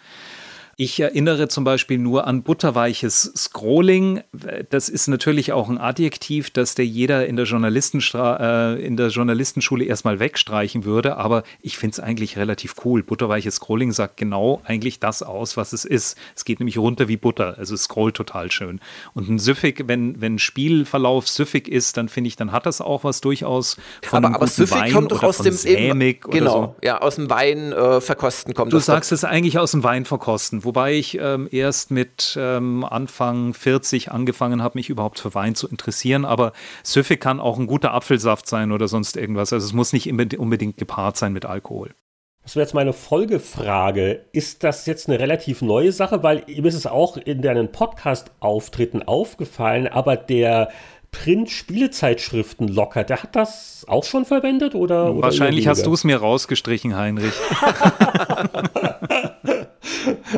Ich 0.83 0.99
erinnere 0.99 1.49
zum 1.49 1.63
Beispiel 1.63 1.99
nur 1.99 2.27
an 2.27 2.43
butterweiches 2.43 3.35
Scrolling. 3.37 4.23
Das 4.71 4.89
ist 4.89 5.09
natürlich 5.09 5.53
auch 5.53 5.69
ein 5.69 5.77
Adjektiv, 5.77 6.49
das 6.49 6.75
der 6.75 6.87
jeder 6.87 7.27
in 7.27 7.37
der, 7.37 7.45
Journalistenstra 7.45 8.77
äh, 8.77 8.83
in 8.83 8.97
der 8.97 9.09
Journalistenschule 9.09 9.85
erstmal 9.85 10.21
wegstreichen 10.21 10.87
würde. 10.87 11.19
Aber 11.19 11.43
ich 11.61 11.77
finde 11.77 11.93
es 11.93 12.01
eigentlich 12.01 12.39
relativ 12.39 12.77
cool. 12.83 13.03
Butterweiches 13.03 13.57
Scrolling 13.57 13.93
sagt 13.93 14.17
genau 14.17 14.63
eigentlich 14.65 15.01
das 15.01 15.23
aus, 15.23 15.59
was 15.59 15.75
es 15.75 15.85
ist. 15.85 16.17
Es 16.35 16.47
geht 16.47 16.61
nämlich 16.61 16.79
runter 16.79 17.09
wie 17.09 17.19
Butter. 17.19 17.59
Also 17.59 17.75
es 17.75 17.83
scrollt 17.83 18.15
total 18.15 18.51
schön. 18.51 18.81
Und 19.13 19.29
ein 19.29 19.39
Süffig, 19.39 19.83
wenn, 19.87 20.19
wenn 20.23 20.39
Spielverlauf 20.39 21.29
süffig 21.29 21.69
ist, 21.69 21.99
dann 21.99 22.09
finde 22.09 22.29
ich, 22.29 22.37
dann 22.37 22.53
hat 22.53 22.65
das 22.65 22.81
auch 22.81 23.05
was 23.05 23.21
durchaus 23.21 23.77
von 24.03 24.25
aber 24.25 24.35
aber 24.35 24.47
süffig 24.47 24.81
Wein 24.81 24.93
kommt 24.95 25.13
doch 25.13 25.19
oder 25.19 25.29
aus 25.29 25.37
von 25.37 25.45
dem 25.45 25.53
sämig 25.57 26.25
oder 26.25 26.39
genau, 26.39 26.53
so. 26.53 26.77
ja, 26.83 27.03
aus 27.03 27.17
dem 27.17 27.29
Wein 27.29 27.71
äh, 27.73 28.01
verkosten 28.01 28.55
kommt 28.55 28.73
Du 28.73 28.79
das 28.79 28.87
sagst 28.87 29.13
es 29.13 29.25
eigentlich 29.25 29.59
aus 29.59 29.73
dem 29.73 29.83
Wein 29.83 30.07
verkosten, 30.07 30.65
wobei 30.71 30.95
ich 30.95 31.19
ähm, 31.19 31.49
erst 31.51 31.91
mit 31.91 32.39
ähm, 32.41 32.85
Anfang 32.85 33.55
40 33.55 34.13
angefangen 34.13 34.63
habe, 34.63 34.79
mich 34.79 34.89
überhaupt 34.89 35.19
für 35.19 35.35
Wein 35.35 35.57
zu 35.57 35.67
interessieren. 35.67 36.25
Aber 36.25 36.53
Süffig 36.85 37.19
kann 37.19 37.41
auch 37.41 37.59
ein 37.59 37.67
guter 37.67 37.93
Apfelsaft 37.93 38.47
sein 38.47 38.71
oder 38.71 38.87
sonst 38.87 39.17
irgendwas. 39.17 39.53
Also 39.53 39.67
es 39.67 39.73
muss 39.73 39.93
nicht 39.93 40.07
unbedingt 40.39 40.77
gepaart 40.77 41.17
sein 41.17 41.33
mit 41.33 41.45
Alkohol. 41.45 41.91
Das 42.45 42.55
wäre 42.55 42.65
jetzt 42.65 42.75
meine 42.75 42.93
Folgefrage. 42.93 44.27
Ist 44.31 44.63
das 44.63 44.87
jetzt 44.87 45.09
eine 45.09 45.19
relativ 45.19 45.61
neue 45.61 45.91
Sache? 45.91 46.23
Weil 46.23 46.45
mir 46.47 46.65
ist 46.65 46.77
es 46.77 46.87
auch 46.87 47.17
in 47.17 47.43
deinen 47.43 47.73
Podcast-Auftritten 47.73 49.03
aufgefallen, 49.03 49.89
aber 49.89 50.17
der 50.17 50.69
Print-Spielezeitschriften 51.11 52.69
locker, 52.69 53.03
der 53.03 53.25
hat 53.25 53.35
das 53.35 53.85
auch 53.89 54.05
schon 54.05 54.25
verwendet 54.25 54.77
oder? 54.77 55.21
Wahrscheinlich 55.21 55.67
hast 55.67 55.85
du 55.85 55.93
es 55.93 56.05
mir 56.05 56.19
rausgestrichen, 56.19 56.97
Heinrich. 56.97 57.35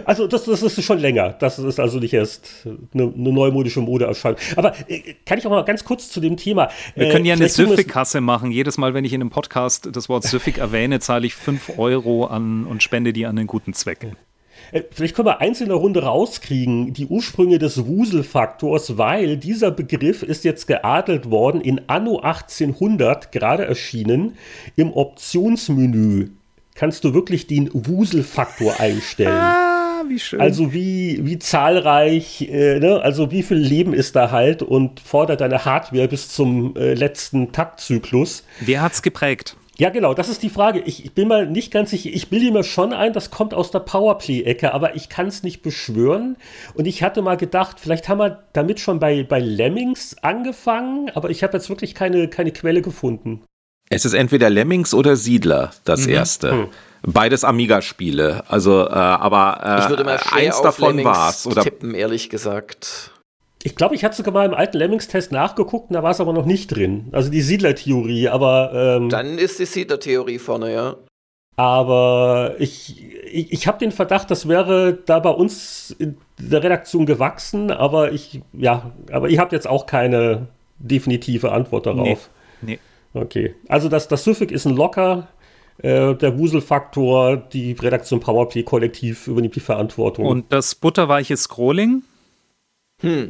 Also 0.05 0.27
das, 0.27 0.45
das 0.45 0.63
ist 0.63 0.83
schon 0.85 0.99
länger. 0.99 1.31
Das 1.39 1.59
ist 1.59 1.79
also 1.81 1.99
nicht 1.99 2.15
erst 2.15 2.67
eine, 2.95 3.05
eine 3.05 3.33
neumodische 3.33 3.81
Modeerscheinung. 3.81 4.39
Aber 4.57 4.73
äh, 4.89 5.15
kann 5.27 5.39
ich 5.39 5.47
auch 5.47 5.51
mal 5.51 5.63
ganz 5.65 5.85
kurz 5.85 6.09
zu 6.11 6.21
dem 6.21 6.37
Thema. 6.37 6.69
Wir 6.95 7.09
äh, 7.09 7.13
können 7.13 7.25
ja 7.25 7.33
eine 7.35 7.41
wir 7.41 7.47
es- 7.47 7.55
Süffig-Kasse 7.55 8.21
machen. 8.21 8.51
Jedes 8.51 8.79
Mal, 8.79 8.95
wenn 8.95 9.05
ich 9.05 9.13
in 9.13 9.21
einem 9.21 9.31
Podcast 9.31 9.89
das 9.93 10.09
Wort 10.09 10.25
Süffig 10.25 10.59
erwähne, 10.59 11.01
zahle 11.01 11.27
ich 11.27 11.35
5 11.35 11.79
Euro 11.79 12.25
an 12.27 12.65
und 12.67 12.83
spende 12.83 13.13
die 13.13 13.27
an 13.27 13.39
einen 13.39 13.47
guten 13.47 13.73
Zweck. 13.75 14.07
Äh, 14.73 14.83
Vielleicht 14.91 15.15
können 15.17 15.27
wir 15.27 15.41
eins 15.41 15.61
in 15.61 15.69
der 15.69 15.77
Runde 15.77 16.03
rauskriegen, 16.05 16.93
die 16.93 17.07
Ursprünge 17.07 17.59
des 17.59 17.87
Wuselfaktors, 17.87 18.97
weil 18.99 19.37
dieser 19.37 19.71
Begriff 19.71 20.23
ist 20.23 20.45
jetzt 20.45 20.67
geadelt 20.67 21.31
worden 21.31 21.61
in 21.61 21.81
Anno 21.89 22.19
1800, 22.21 23.33
gerade 23.33 23.65
erschienen, 23.67 24.37
im 24.77 24.93
Optionsmenü. 24.93 26.29
Kannst 26.75 27.05
du 27.05 27.15
wirklich 27.15 27.47
den 27.47 27.71
Wuselfaktor 27.73 28.81
einstellen? 28.81 29.33
Ah, 29.33 30.03
wie 30.09 30.19
schön. 30.19 30.41
Also 30.41 30.73
wie, 30.73 31.21
wie 31.23 31.39
zahlreich, 31.39 32.49
äh, 32.51 32.81
ne? 32.81 33.01
also 33.03 33.31
wie 33.31 33.43
viel 33.43 33.59
Leben 33.59 33.93
ist 33.93 34.17
da 34.17 34.31
halt 34.31 34.63
und 34.63 35.01
fordert 35.01 35.43
deine 35.43 35.65
Hardware 35.65 36.09
bis 36.09 36.29
zum 36.29 36.77
äh, 36.77 36.95
letzten 36.95 37.53
Taktzyklus. 37.53 38.45
Wer 38.61 38.83
hat's 38.83 39.03
geprägt? 39.03 39.57
Ja, 39.79 39.89
genau, 39.89 40.13
das 40.13 40.29
ist 40.29 40.43
die 40.43 40.51
Frage. 40.51 40.81
Ich, 40.81 41.05
ich 41.05 41.13
bin 41.13 41.29
mal 41.29 41.47
nicht 41.47 41.73
ganz 41.73 41.91
sicher. 41.91 42.11
Ich 42.13 42.29
bilde 42.29 42.53
mir 42.53 42.63
schon 42.63 42.93
ein, 42.93 43.13
das 43.13 43.31
kommt 43.31 43.55
aus 43.55 43.71
der 43.71 43.81
Powerplay-Ecke, 43.81 44.73
aber 44.75 44.97
ich 44.97 45.09
kann 45.09 45.27
es 45.27 45.43
nicht 45.43 45.63
beschwören. 45.63 46.37
Und 46.75 46.87
ich 46.87 47.03
hatte 47.03 47.23
mal 47.23 47.37
gedacht, 47.37 47.81
vielleicht 47.81 48.09
haben 48.09 48.19
wir 48.19 48.45
damit 48.53 48.81
schon 48.81 48.99
bei, 48.99 49.23
bei 49.23 49.41
Lemmings 49.41 50.17
angefangen, 50.23 51.11
aber 51.15 51.31
ich 51.31 51.43
habe 51.43 51.55
jetzt 51.55 51.71
wirklich 51.71 51.95
keine, 51.95 52.29
keine 52.29 52.53
Quelle 52.53 52.83
gefunden. 52.83 53.43
Es 53.93 54.05
ist 54.05 54.15
entweder 54.15 54.51
Lemmings 54.51 54.95
oder 54.95 55.17
Siedler, 55.17 55.71
das 55.85 56.07
erste. 56.07 56.53
Hm. 56.53 56.69
Beides 57.05 57.45
Amiga-Spiele. 57.45 58.45
Also, 58.49 58.87
äh, 58.87 58.93
aber 58.93 59.61
äh, 59.65 59.83
Ich 59.83 59.89
würde 59.89 60.05
mal 60.05 60.21
eins 60.31 60.57
auf 60.57 60.63
davon 60.63 61.03
war's. 61.05 61.47
Oder 61.47 61.63
tippen, 61.63 61.95
ehrlich 61.95 62.31
gesagt. 62.31 63.11
Ich 63.65 63.77
glaube, 63.77 63.95
ich 63.95 64.05
hatte 64.05 64.17
sogar 64.17 64.33
mal 64.33 64.47
im 64.47 64.55
alten 64.55 64.77
Lemmings-Test 64.79 65.31
nachgeguckt, 65.33 65.91
und 65.91 65.95
da 65.95 66.03
war 66.03 66.11
es 66.11 66.21
aber 66.21 66.33
noch 66.33 66.47
nicht 66.47 66.69
drin. 66.69 67.09
Also 67.13 67.31
die 67.31 67.43
Siedler-Theorie, 67.43 68.29
aber, 68.29 68.73
ähm, 68.75 69.09
Dann 69.09 69.39
ist 69.39 69.59
die 69.59 69.67
Siedler-Theorie 69.67 70.39
vorne, 70.39 70.73
ja. 70.73 70.97
aber 71.57 72.55
ich, 72.59 73.05
ich, 73.25 73.53
ich 73.53 73.67
habe 73.67 73.79
den 73.79 73.93
Verdacht, 73.93 74.31
das 74.31 74.49
wäre 74.49 74.99
da 75.07 75.19
bei 75.21 75.31
uns 75.31 75.95
in 75.99 76.17
der 76.39 76.63
Redaktion 76.63 77.07
gewachsen, 77.07 77.71
aber 77.71 78.13
ich, 78.13 78.41
ja, 78.53 78.93
aber 79.13 79.29
ihr 79.29 79.39
habt 79.39 79.53
jetzt 79.53 79.69
auch 79.69 79.87
keine 79.87 80.49
definitive 80.79 81.53
Antwort 81.53 81.87
darauf. 81.87 82.31
Nee. 82.63 82.79
Okay. 83.15 83.55
Also 83.69 83.89
das, 83.89 84.09
das 84.09 84.25
Süffig 84.25 84.51
ist 84.51 84.67
ein 84.67 84.77
Locker. 84.77 85.29
Äh, 85.79 86.15
der 86.15 86.39
Wuselfaktor, 86.39 87.37
die 87.37 87.73
Redaktion 87.73 88.21
Powerplay 88.21 88.63
kollektiv 88.63 89.27
übernimmt 89.27 89.57
die 89.57 89.61
Verantwortung. 89.61 90.27
Und 90.27 90.53
das 90.53 90.75
butterweiche 90.75 91.37
Scrolling? 91.37 92.03
äh, 93.03 93.29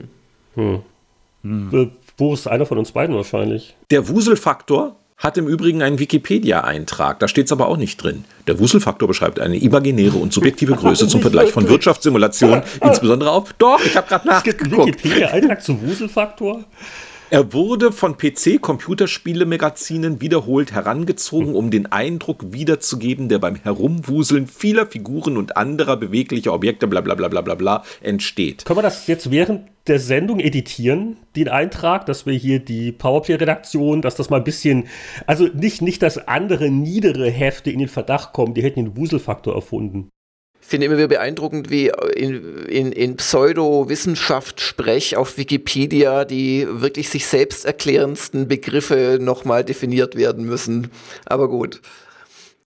wo 2.16 2.34
ist 2.34 2.46
einer 2.46 2.66
von 2.66 2.78
uns 2.78 2.92
beiden 2.92 3.16
wahrscheinlich? 3.16 3.76
Der 3.90 4.09
Wuselfaktor 4.09 4.96
hat 5.16 5.38
im 5.38 5.46
Übrigen 5.46 5.82
einen 5.82 5.98
Wikipedia-Eintrag. 5.98 7.20
Da 7.20 7.28
steht 7.28 7.46
es 7.46 7.52
aber 7.52 7.68
auch 7.68 7.76
nicht 7.76 7.96
drin. 8.02 8.24
Der 8.48 8.59
Wuselfaktor 8.59 9.06
beschreibt 9.06 9.38
eine 9.38 9.56
imaginäre 9.56 10.18
und 10.18 10.32
subjektive 10.32 10.74
Größe 10.76 11.06
zum 11.06 11.20
Vergleich 11.20 11.52
von 11.52 11.68
Wirtschaftssimulationen, 11.68 12.62
insbesondere 12.82 13.30
auf. 13.30 13.52
Doch, 13.54 13.80
ich 13.84 13.96
habe 13.96 14.09
gerade 14.09 14.28
Es 14.28 14.42
gibt 14.42 14.62
einen 14.62 14.70
nachgeguckt. 14.72 15.04
Wikipedia-Eintrag 15.04 15.62
zum 15.62 15.80
Wuselfaktor. 15.86 16.64
Er 17.32 17.52
wurde 17.54 17.92
von 17.92 18.18
PC-Computerspiele-Magazinen 18.18 20.20
wiederholt 20.20 20.72
herangezogen, 20.72 21.54
um 21.54 21.70
den 21.70 21.90
Eindruck 21.90 22.52
wiederzugeben, 22.52 23.30
der 23.30 23.38
beim 23.38 23.56
Herumwuseln 23.56 24.46
vieler 24.46 24.84
Figuren 24.84 25.38
und 25.38 25.56
anderer 25.56 25.96
beweglicher 25.96 26.52
Objekte 26.52 26.86
bla 26.86 27.00
bla 27.00 27.14
bla 27.14 27.28
bla 27.28 27.40
bla 27.40 27.54
bla 27.54 27.84
entsteht. 28.02 28.66
Können 28.66 28.80
wir 28.80 28.82
das 28.82 29.06
jetzt 29.06 29.30
während 29.30 29.62
der 29.86 29.98
Sendung 29.98 30.40
editieren, 30.40 31.16
den 31.34 31.48
Eintrag, 31.48 32.04
dass 32.04 32.26
wir 32.26 32.34
hier 32.34 32.59
die 32.59 32.92
Powerplay-Redaktion, 32.92 34.02
dass 34.02 34.14
das 34.14 34.28
mal 34.28 34.36
ein 34.36 34.44
bisschen, 34.44 34.88
also 35.26 35.48
nicht, 35.54 35.80
nicht, 35.80 36.02
dass 36.02 36.28
andere 36.28 36.68
niedere 36.68 37.30
Hefte 37.30 37.70
in 37.70 37.78
den 37.78 37.88
Verdacht 37.88 38.34
kommen, 38.34 38.52
die 38.52 38.62
hätten 38.62 38.84
den 38.84 38.96
Wuselfaktor 38.98 39.54
erfunden. 39.54 40.10
Ich 40.73 40.74
finde 40.74 40.86
immer 40.86 40.97
wieder 40.97 41.09
beeindruckend, 41.09 41.69
wie 41.69 41.93
in, 42.16 42.65
in, 42.65 42.93
in 42.93 43.19
Pseudo-Wissenschaft-Sprech 43.19 45.19
auf 45.19 45.36
Wikipedia 45.36 46.24
die 46.24 46.66
wirklich 46.66 47.11
sich 47.11 47.27
selbst 47.27 47.66
erklärendsten 47.66 48.49
Begriffe 48.49 49.19
nochmal 49.20 49.65
definiert 49.65 50.16
werden 50.16 50.47
müssen. 50.47 50.90
Aber 51.27 51.51
gut. 51.51 51.82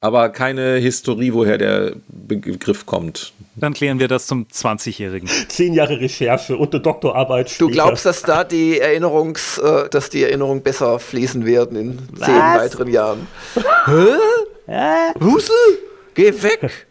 Aber 0.00 0.28
keine 0.28 0.76
Historie, 0.76 1.34
woher 1.34 1.58
der 1.58 1.94
Begriff 2.06 2.86
kommt. 2.86 3.32
Dann 3.56 3.74
klären 3.74 3.98
wir 3.98 4.06
das 4.06 4.28
zum 4.28 4.46
20-Jährigen. 4.52 5.28
Zehn 5.48 5.74
Jahre 5.74 5.98
Recherche 5.98 6.56
und 6.56 6.74
eine 6.74 6.82
Doktorarbeit 6.84 7.48
Du 7.48 7.66
später. 7.66 7.72
glaubst, 7.72 8.06
dass 8.06 8.22
da 8.22 8.44
die 8.44 8.78
Erinnerungs, 8.78 9.58
äh, 9.58 9.88
dass 9.88 10.10
die 10.10 10.22
Erinnerungen 10.22 10.62
besser 10.62 11.00
fließen 11.00 11.44
werden 11.44 11.76
in 11.76 11.98
zehn 12.24 12.36
weiteren 12.36 12.86
Jahren? 12.86 13.26
Hä? 14.66 15.12
Husel? 15.20 15.56
Geh 16.14 16.32
weg! 16.40 16.86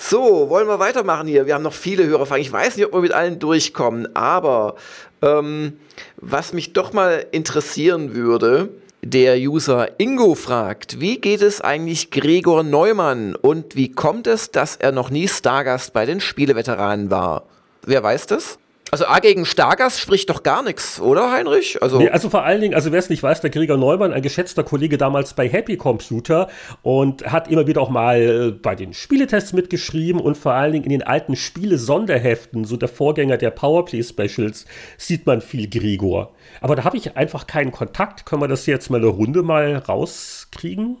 So, 0.00 0.48
wollen 0.48 0.68
wir 0.68 0.78
weitermachen 0.78 1.26
hier? 1.26 1.46
Wir 1.46 1.54
haben 1.54 1.64
noch 1.64 1.72
viele 1.72 2.06
Hörerfragen. 2.06 2.40
Ich 2.40 2.52
weiß 2.52 2.76
nicht, 2.76 2.86
ob 2.86 2.92
wir 2.92 3.00
mit 3.00 3.12
allen 3.12 3.40
durchkommen, 3.40 4.14
aber 4.14 4.76
ähm, 5.22 5.76
was 6.16 6.52
mich 6.52 6.72
doch 6.72 6.92
mal 6.92 7.26
interessieren 7.32 8.14
würde, 8.14 8.68
der 9.02 9.36
User 9.36 9.98
Ingo 9.98 10.36
fragt, 10.36 11.00
wie 11.00 11.20
geht 11.20 11.42
es 11.42 11.60
eigentlich 11.60 12.12
Gregor 12.12 12.62
Neumann 12.62 13.34
und 13.34 13.74
wie 13.74 13.90
kommt 13.90 14.28
es, 14.28 14.52
dass 14.52 14.76
er 14.76 14.92
noch 14.92 15.10
nie 15.10 15.26
Stargast 15.26 15.92
bei 15.92 16.06
den 16.06 16.20
Spieleveteranen 16.20 17.10
war? 17.10 17.42
Wer 17.84 18.00
weiß 18.04 18.28
das? 18.28 18.60
Also 18.90 19.06
A 19.06 19.18
gegen 19.18 19.44
Stargast 19.44 20.00
spricht 20.00 20.30
doch 20.30 20.42
gar 20.42 20.62
nichts, 20.62 21.00
oder 21.00 21.30
Heinrich? 21.30 21.82
Also, 21.82 21.98
nee, 21.98 22.08
also 22.08 22.30
vor 22.30 22.44
allen 22.44 22.60
Dingen, 22.60 22.74
also 22.74 22.90
wer 22.90 22.98
es 22.98 23.10
nicht 23.10 23.22
weiß, 23.22 23.42
der 23.42 23.50
Gregor 23.50 23.76
Neumann, 23.76 24.12
ein 24.12 24.22
geschätzter 24.22 24.64
Kollege 24.64 24.96
damals 24.96 25.34
bei 25.34 25.48
Happy 25.48 25.76
Computer 25.76 26.48
und 26.82 27.30
hat 27.30 27.48
immer 27.48 27.66
wieder 27.66 27.82
auch 27.82 27.90
mal 27.90 28.20
äh, 28.20 28.50
bei 28.50 28.74
den 28.74 28.94
Spieletests 28.94 29.52
mitgeschrieben 29.52 30.20
und 30.20 30.38
vor 30.38 30.52
allen 30.54 30.72
Dingen 30.72 30.84
in 30.84 30.90
den 30.90 31.02
alten 31.02 31.36
Spiele-Sonderheften, 31.36 32.64
so 32.64 32.76
der 32.76 32.88
Vorgänger 32.88 33.36
der 33.36 33.50
Powerplay 33.50 34.02
Specials, 34.02 34.64
sieht 34.96 35.26
man 35.26 35.40
viel 35.42 35.68
Gregor. 35.68 36.32
Aber 36.60 36.74
da 36.74 36.84
habe 36.84 36.96
ich 36.96 37.16
einfach 37.16 37.46
keinen 37.46 37.72
Kontakt. 37.72 38.24
Können 38.24 38.42
wir 38.42 38.48
das 38.48 38.66
jetzt 38.66 38.90
mal 38.90 38.98
eine 38.98 39.06
Runde 39.08 39.42
mal 39.42 39.76
rauskriegen? 39.76 40.96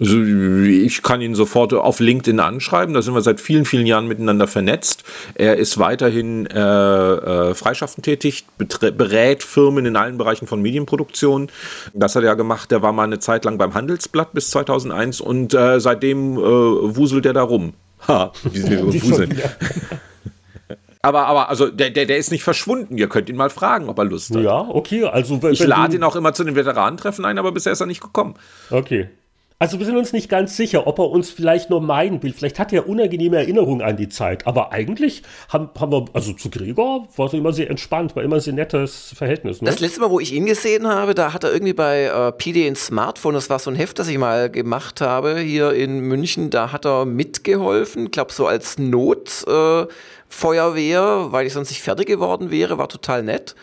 Also 0.00 0.20
ich 0.22 1.02
kann 1.02 1.20
ihn 1.20 1.34
sofort 1.34 1.74
auf 1.74 2.00
LinkedIn 2.00 2.38
anschreiben. 2.40 2.94
Da 2.94 3.02
sind 3.02 3.14
wir 3.14 3.20
seit 3.20 3.40
vielen, 3.40 3.64
vielen 3.64 3.86
Jahren 3.86 4.06
miteinander 4.06 4.46
vernetzt. 4.46 5.04
Er 5.34 5.56
ist 5.56 5.78
weiterhin 5.78 6.46
äh, 6.46 6.58
äh, 6.58 7.54
freischaffend 7.54 8.04
tätig, 8.04 8.44
berät 8.56 9.42
Firmen 9.42 9.86
in 9.86 9.96
allen 9.96 10.18
Bereichen 10.18 10.46
von 10.46 10.62
Medienproduktion. 10.62 11.50
Das 11.94 12.14
hat 12.14 12.22
er 12.22 12.28
ja 12.28 12.34
gemacht. 12.34 12.70
Der 12.70 12.82
war 12.82 12.92
mal 12.92 13.04
eine 13.04 13.18
Zeit 13.18 13.44
lang 13.44 13.58
beim 13.58 13.74
Handelsblatt 13.74 14.32
bis 14.32 14.50
2001 14.50 15.20
und 15.20 15.54
äh, 15.54 15.80
seitdem 15.80 16.36
äh, 16.36 16.40
wuselt 16.40 17.26
er 17.26 17.32
da 17.32 17.42
rum. 17.42 17.74
Ha, 18.06 18.32
wie 18.52 18.58
sie 18.60 19.02
wuseln. 19.02 19.40
Aber, 21.00 21.26
aber 21.26 21.48
also 21.48 21.70
der, 21.70 21.90
der, 21.90 22.06
der 22.06 22.18
ist 22.18 22.32
nicht 22.32 22.42
verschwunden. 22.42 22.98
Ihr 22.98 23.08
könnt 23.08 23.28
ihn 23.28 23.36
mal 23.36 23.50
fragen, 23.50 23.88
ob 23.88 23.98
er 23.98 24.04
Lust 24.04 24.34
hat. 24.34 24.42
Ja, 24.42 24.60
okay. 24.68 25.04
Also, 25.04 25.40
ich 25.48 25.64
lade 25.64 25.94
ihn 25.94 26.02
auch 26.02 26.16
immer 26.16 26.34
zu 26.34 26.42
den 26.42 26.56
Veteranentreffen 26.56 27.24
ein, 27.24 27.38
aber 27.38 27.52
bisher 27.52 27.72
ist 27.72 27.80
er 27.80 27.86
nicht 27.86 28.02
gekommen. 28.02 28.34
Okay. 28.68 29.08
Also 29.60 29.80
wir 29.80 29.86
sind 29.86 29.96
uns 29.96 30.12
nicht 30.12 30.28
ganz 30.28 30.56
sicher, 30.56 30.86
ob 30.86 31.00
er 31.00 31.10
uns 31.10 31.30
vielleicht 31.30 31.68
nur 31.68 31.80
meinen 31.80 32.22
will. 32.22 32.32
Vielleicht 32.32 32.60
hat 32.60 32.72
er 32.72 32.88
unangenehme 32.88 33.38
Erinnerungen 33.38 33.82
an 33.82 33.96
die 33.96 34.08
Zeit. 34.08 34.46
Aber 34.46 34.70
eigentlich 34.70 35.24
haben, 35.48 35.70
haben 35.76 35.90
wir, 35.90 36.04
also 36.12 36.32
zu 36.32 36.48
Gregor 36.48 37.08
war 37.16 37.26
es 37.26 37.32
immer 37.32 37.52
sehr 37.52 37.68
entspannt, 37.68 38.14
war 38.14 38.22
immer 38.22 38.38
sehr 38.38 38.52
nettes 38.52 39.12
Verhältnis. 39.16 39.60
Ne? 39.60 39.68
Das 39.68 39.80
letzte 39.80 40.00
Mal, 40.00 40.10
wo 40.10 40.20
ich 40.20 40.32
ihn 40.32 40.46
gesehen 40.46 40.86
habe, 40.86 41.12
da 41.16 41.32
hat 41.32 41.42
er 41.42 41.52
irgendwie 41.52 41.72
bei 41.72 42.04
äh, 42.04 42.30
PD 42.30 42.68
ein 42.68 42.76
Smartphone, 42.76 43.34
das 43.34 43.50
war 43.50 43.58
so 43.58 43.68
ein 43.68 43.74
Heft, 43.74 43.98
das 43.98 44.06
ich 44.06 44.16
mal 44.16 44.48
gemacht 44.48 45.00
habe 45.00 45.40
hier 45.40 45.72
in 45.72 45.98
München, 46.02 46.50
da 46.50 46.70
hat 46.70 46.86
er 46.86 47.04
mitgeholfen, 47.04 48.12
glaube 48.12 48.32
so 48.32 48.46
als 48.46 48.78
Notfeuerwehr, 48.78 49.88
äh, 51.02 51.32
weil 51.32 51.48
ich 51.48 51.52
sonst 51.52 51.70
nicht 51.70 51.82
fertig 51.82 52.06
geworden 52.06 52.52
wäre, 52.52 52.78
war 52.78 52.88
total 52.88 53.24
nett. 53.24 53.56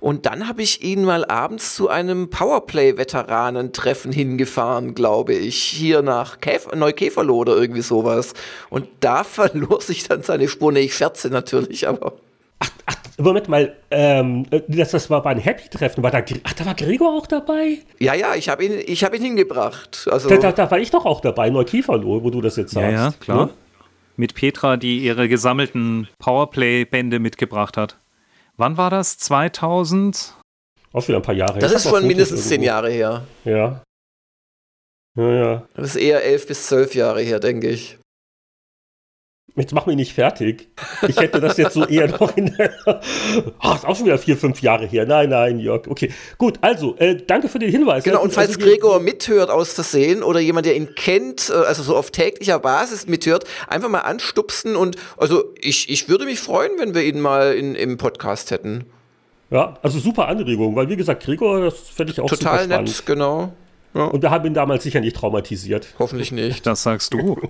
Und 0.00 0.26
dann 0.26 0.48
habe 0.48 0.62
ich 0.62 0.82
ihn 0.82 1.04
mal 1.04 1.24
abends 1.24 1.74
zu 1.74 1.88
einem 1.88 2.30
Powerplay-Veteranentreffen 2.30 4.12
hingefahren, 4.12 4.94
glaube 4.94 5.34
ich, 5.34 5.62
hier 5.62 6.02
nach 6.02 6.40
Käf 6.40 6.68
Neukäferloh 6.74 7.36
oder 7.36 7.56
irgendwie 7.56 7.82
sowas. 7.82 8.34
Und 8.70 8.88
da 9.00 9.24
verlor 9.24 9.80
sich 9.80 10.04
dann 10.04 10.22
seine 10.22 10.48
Spur. 10.48 10.72
Nee, 10.72 10.80
ich 10.80 10.94
scherze 10.94 11.28
natürlich, 11.28 11.88
aber. 11.88 12.14
Ach, 12.60 12.70
ach 12.86 12.96
Moment 13.20 13.48
mal, 13.48 13.74
ähm, 13.90 14.46
das, 14.68 14.92
das 14.92 15.10
war 15.10 15.22
beim 15.22 15.38
Happy-Treffen. 15.38 16.02
War 16.04 16.12
da, 16.12 16.22
ach, 16.44 16.52
da 16.52 16.66
war 16.66 16.74
Gregor 16.74 17.16
auch 17.16 17.26
dabei? 17.26 17.78
Ja, 17.98 18.14
ja, 18.14 18.36
ich 18.36 18.48
habe 18.48 18.64
ihn, 18.64 18.78
hab 18.78 19.14
ihn 19.14 19.22
hingebracht. 19.22 20.08
Also 20.10 20.28
da, 20.28 20.36
da, 20.36 20.52
da, 20.52 20.70
war 20.70 20.78
ich 20.78 20.92
doch 20.92 21.04
auch 21.04 21.20
dabei, 21.20 21.50
Neukäferloh, 21.50 22.22
wo 22.22 22.30
du 22.30 22.40
das 22.40 22.54
jetzt 22.56 22.72
sagst. 22.72 22.92
Ja, 22.92 23.06
ja 23.06 23.14
klar. 23.18 23.46
Ja? 23.48 23.50
Mit 24.16 24.34
Petra, 24.34 24.76
die 24.76 24.98
ihre 24.98 25.28
gesammelten 25.28 26.08
Powerplay-Bände 26.20 27.18
mitgebracht 27.18 27.76
hat. 27.76 27.96
Wann 28.58 28.76
war 28.76 28.90
das? 28.90 29.16
2000? 29.18 30.34
Auch 30.92 31.06
wieder 31.06 31.18
ein 31.18 31.22
paar 31.22 31.34
Jahre 31.34 31.54
her. 31.54 31.60
Das 31.60 31.72
ist 31.72 31.88
schon 31.88 32.06
mindestens 32.06 32.48
zehn 32.48 32.62
Jahre 32.62 32.90
her. 32.90 33.24
Ja. 33.44 33.82
Ja, 35.16 35.32
ja. 35.32 35.68
Das 35.74 35.90
ist 35.90 35.96
eher 35.96 36.24
elf 36.24 36.46
bis 36.46 36.66
zwölf 36.66 36.94
Jahre 36.94 37.22
her, 37.22 37.38
denke 37.38 37.68
ich. 37.68 37.98
Jetzt 39.56 39.72
mach 39.72 39.86
mich 39.86 39.96
nicht 39.96 40.12
fertig. 40.12 40.68
Ich 41.08 41.16
hätte 41.16 41.40
das 41.40 41.56
jetzt 41.56 41.74
so 41.74 41.84
eher 41.84 42.06
noch 42.06 42.36
in 42.36 42.54
der. 42.56 42.72
Ach, 43.58 43.74
ist 43.76 43.86
auch 43.86 43.96
schon 43.96 44.06
wieder 44.06 44.18
vier, 44.18 44.36
fünf 44.36 44.62
Jahre 44.62 44.86
her. 44.86 45.04
Nein, 45.04 45.30
nein, 45.30 45.58
Jörg. 45.58 45.88
Okay, 45.88 46.12
gut. 46.36 46.58
Also, 46.60 46.96
äh, 46.98 47.16
danke 47.16 47.48
für 47.48 47.58
den 47.58 47.70
Hinweis. 47.70 48.04
Genau, 48.04 48.22
und 48.22 48.32
falls 48.32 48.50
also, 48.50 48.60
Gregor 48.60 49.00
mithört 49.00 49.50
aus 49.50 49.72
Versehen 49.72 50.22
oder 50.22 50.38
jemand, 50.38 50.66
der 50.66 50.76
ihn 50.76 50.94
kennt, 50.94 51.50
äh, 51.50 51.54
also 51.54 51.82
so 51.82 51.96
auf 51.96 52.12
täglicher 52.12 52.60
Basis 52.60 53.08
mithört, 53.08 53.46
einfach 53.66 53.88
mal 53.88 54.00
anstupsen 54.00 54.76
und 54.76 54.96
also 55.16 55.44
ich, 55.60 55.90
ich 55.90 56.08
würde 56.08 56.24
mich 56.24 56.38
freuen, 56.38 56.72
wenn 56.78 56.94
wir 56.94 57.02
ihn 57.02 57.20
mal 57.20 57.54
in, 57.54 57.74
im 57.74 57.96
Podcast 57.96 58.52
hätten. 58.52 58.84
Ja, 59.50 59.74
also 59.82 59.98
super 59.98 60.28
Anregung, 60.28 60.76
weil 60.76 60.88
wie 60.88 60.96
gesagt, 60.96 61.24
Gregor, 61.24 61.62
das 61.62 61.80
fände 61.80 62.12
ich 62.12 62.20
auch 62.20 62.28
Total 62.28 62.60
super 62.60 62.74
spannend. 62.74 62.88
nett, 62.90 63.06
genau. 63.06 63.52
Ja. 63.94 64.04
Und 64.04 64.22
wir 64.22 64.30
haben 64.30 64.46
ihn 64.46 64.54
damals 64.54 64.84
sicher 64.84 65.00
nicht 65.00 65.16
traumatisiert. 65.16 65.88
Hoffentlich 65.98 66.30
nicht. 66.30 66.66
Das 66.66 66.82
sagst 66.82 67.12
du. 67.14 67.36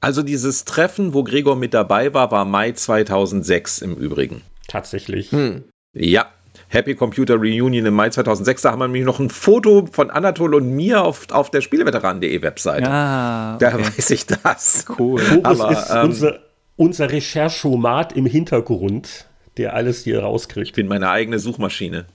Also 0.00 0.22
dieses 0.22 0.64
Treffen, 0.64 1.14
wo 1.14 1.24
Gregor 1.24 1.56
mit 1.56 1.74
dabei 1.74 2.14
war, 2.14 2.30
war 2.30 2.44
Mai 2.44 2.72
2006 2.72 3.82
im 3.82 3.96
Übrigen. 3.96 4.42
Tatsächlich. 4.68 5.32
Hm. 5.32 5.64
Ja, 5.92 6.26
Happy 6.68 6.94
Computer 6.94 7.36
Reunion 7.36 7.86
im 7.86 7.94
Mai 7.94 8.10
2006. 8.10 8.62
Da 8.62 8.72
haben 8.72 8.80
wir 8.80 8.88
nämlich 8.88 9.04
noch 9.04 9.18
ein 9.18 9.30
Foto 9.30 9.88
von 9.90 10.10
Anatol 10.10 10.54
und 10.54 10.70
mir 10.70 11.02
auf, 11.02 11.30
auf 11.30 11.50
der 11.50 11.62
Spieleveteranen.de 11.62 12.42
Webseite. 12.42 12.88
Ah, 12.88 13.54
okay. 13.54 13.70
Da 13.70 13.78
weiß 13.78 14.10
ich 14.10 14.26
das. 14.26 14.84
Cool. 14.98 15.22
Aber, 15.42 15.70
ist 15.72 15.90
ähm, 15.90 16.04
unser, 16.04 16.38
unser 16.76 17.10
Recherchomat 17.10 18.12
im 18.12 18.26
Hintergrund, 18.26 19.26
der 19.56 19.74
alles 19.74 20.04
hier 20.04 20.20
rauskriegt. 20.20 20.68
Ich 20.68 20.72
bin 20.74 20.88
meine 20.88 21.10
eigene 21.10 21.38
Suchmaschine. 21.38 22.06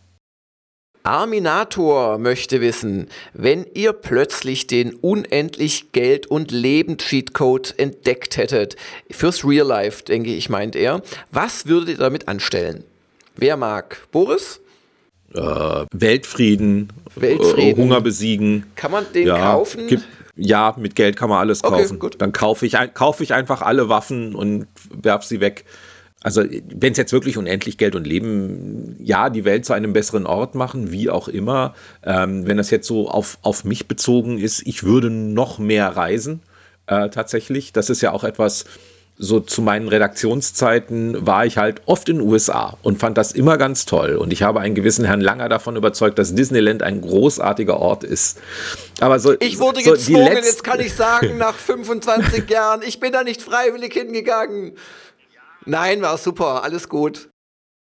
Arminator 1.04 2.18
möchte 2.18 2.62
wissen, 2.62 3.08
wenn 3.34 3.66
ihr 3.74 3.92
plötzlich 3.92 4.68
den 4.68 4.94
unendlich 4.94 5.92
Geld- 5.92 6.28
und 6.28 6.52
Leben-Cheatcode 6.52 7.78
entdeckt 7.78 8.38
hättet, 8.38 8.78
fürs 9.12 9.46
Real 9.46 9.68
Life, 9.68 10.04
denke 10.06 10.34
ich, 10.34 10.50
meint 10.50 10.78
er, 10.78 11.02
was 11.30 11.68
würdet 11.68 11.90
ihr 11.90 11.98
damit 11.98 12.30
anstellen? 12.30 12.86
Wer 13.36 13.58
mag? 13.58 14.08
Boris? 14.12 14.62
Äh, 15.34 15.86
Weltfrieden, 15.92 16.94
Weltfrieden. 17.16 17.80
Äh, 17.80 17.84
Hunger 17.84 18.02
besiegen. 18.02 18.66
Kann 18.76 18.92
man 18.92 19.06
den 19.14 19.28
ja, 19.28 19.38
kaufen? 19.38 19.88
Gibt, 19.88 20.04
ja, 20.36 20.74
mit 20.78 20.96
Geld 20.96 21.18
kann 21.18 21.30
man 21.30 21.40
alles 21.40 21.62
kaufen. 21.62 22.00
Okay, 22.02 22.16
Dann 22.18 22.32
kaufe 22.32 22.66
ich, 22.66 22.76
kaufe 22.94 23.24
ich 23.24 23.34
einfach 23.34 23.62
alle 23.62 23.90
Waffen 23.90 24.36
und 24.36 24.68
werf 24.90 25.24
sie 25.24 25.42
weg 25.42 25.66
also 26.24 26.42
wenn 26.42 26.94
es 26.94 26.98
jetzt 26.98 27.12
wirklich 27.12 27.38
unendlich 27.38 27.78
Geld 27.78 27.96
und 27.96 28.08
Leben, 28.08 28.96
ja, 29.00 29.30
die 29.30 29.44
Welt 29.44 29.66
zu 29.66 29.74
einem 29.74 29.92
besseren 29.92 30.26
Ort 30.26 30.56
machen, 30.56 30.92
wie 30.92 31.10
auch 31.10 31.28
immer. 31.28 31.76
Ähm, 32.04 32.48
wenn 32.48 32.58
das 32.58 32.72
jetzt 32.72 32.88
so 32.88 33.10
auf, 33.10 33.38
auf 33.42 33.66
mich 33.66 33.88
bezogen 33.88 34.40
ist, 34.40 34.66
ich 34.66 34.84
würde 34.84 35.10
noch 35.10 35.60
mehr 35.60 35.90
reisen, 35.90 36.40
äh, 36.88 37.10
tatsächlich. 37.10 37.74
Das 37.74 37.90
ist 37.90 38.02
ja 38.02 38.12
auch 38.12 38.24
etwas, 38.24 38.66
so 39.18 39.40
zu 39.40 39.62
meinen 39.62 39.88
Redaktionszeiten 39.88 41.26
war 41.26 41.46
ich 41.46 41.58
halt 41.58 41.82
oft 41.86 42.10
in 42.10 42.18
den 42.18 42.28
USA 42.28 42.78
und 42.82 43.00
fand 43.00 43.18
das 43.18 43.32
immer 43.32 43.58
ganz 43.58 43.86
toll. 43.86 44.16
Und 44.16 44.34
ich 44.34 44.42
habe 44.42 44.60
einen 44.60 44.74
gewissen 44.74 45.06
Herrn 45.06 45.22
Langer 45.22 45.50
davon 45.50 45.76
überzeugt, 45.76 46.18
dass 46.18 46.34
Disneyland 46.34 46.82
ein 46.82 47.02
großartiger 47.02 47.78
Ort 47.78 48.04
ist. 48.04 48.40
Aber 49.02 49.20
so. 49.20 49.36
Ich 49.40 49.60
wurde 49.60 49.82
so 49.82 49.92
gezwungen, 49.92 50.38
jetzt 50.38 50.64
kann 50.64 50.80
ich 50.80 50.94
sagen, 50.94 51.38
nach 51.38 51.56
25 51.56 52.50
Jahren, 52.50 52.82
ich 52.82 53.00
bin 53.00 53.12
da 53.12 53.24
nicht 53.24 53.42
freiwillig 53.42 53.94
hingegangen. 53.94 54.74
Nein, 55.66 56.02
war 56.02 56.18
super, 56.18 56.64
alles 56.64 56.90
gut. 56.90 57.30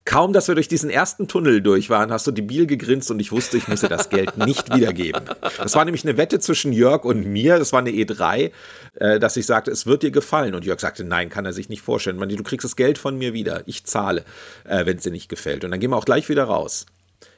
Kaum, 0.06 0.34
dass 0.34 0.48
wir 0.48 0.56
durch 0.56 0.68
diesen 0.68 0.90
ersten 0.90 1.28
Tunnel 1.28 1.62
durch 1.62 1.92
waren, 1.92 2.12
hast 2.12 2.26
du 2.26 2.32
die 2.32 2.42
Biel 2.42 2.66
gegrinst 2.66 3.12
und 3.12 3.20
ich 3.20 3.32
wusste, 3.32 3.58
ich 3.58 3.68
müsse 3.68 3.88
das 3.88 4.10
Geld 4.10 4.38
nicht 4.38 4.74
wiedergeben. 4.74 5.24
Das 5.58 5.76
war 5.76 5.86
nämlich 5.86 6.04
eine 6.04 6.18
Wette 6.18 6.40
zwischen 6.40 6.74
Jörg 6.74 7.04
und 7.04 7.28
mir, 7.28 7.60
das 7.60 7.74
war 7.74 7.80
eine 7.80 7.92
E3, 7.92 8.52
äh, 8.96 9.20
dass 9.20 9.38
ich 9.38 9.46
sagte, 9.46 9.70
es 9.70 9.86
wird 9.86 10.02
dir 10.02 10.10
gefallen. 10.10 10.56
Und 10.56 10.66
Jörg 10.66 10.80
sagte, 10.80 11.04
nein, 11.04 11.30
kann 11.30 11.46
er 11.46 11.54
sich 11.54 11.70
nicht 11.70 11.84
vorstellen. 11.84 12.18
Du 12.18 12.44
kriegst 12.44 12.66
das 12.66 12.76
Geld 12.76 12.98
von 12.98 13.20
mir 13.20 13.34
wieder. 13.34 13.62
Ich 13.68 13.84
zahle, 13.84 14.24
äh, 14.64 14.88
wenn 14.88 14.98
es 14.98 15.04
dir 15.04 15.12
nicht 15.12 15.30
gefällt. 15.30 15.64
Und 15.64 15.72
dann 15.72 15.80
gehen 15.80 15.92
wir 15.92 15.98
auch 15.98 16.06
gleich 16.06 16.28
wieder 16.28 16.46
raus. 16.46 16.88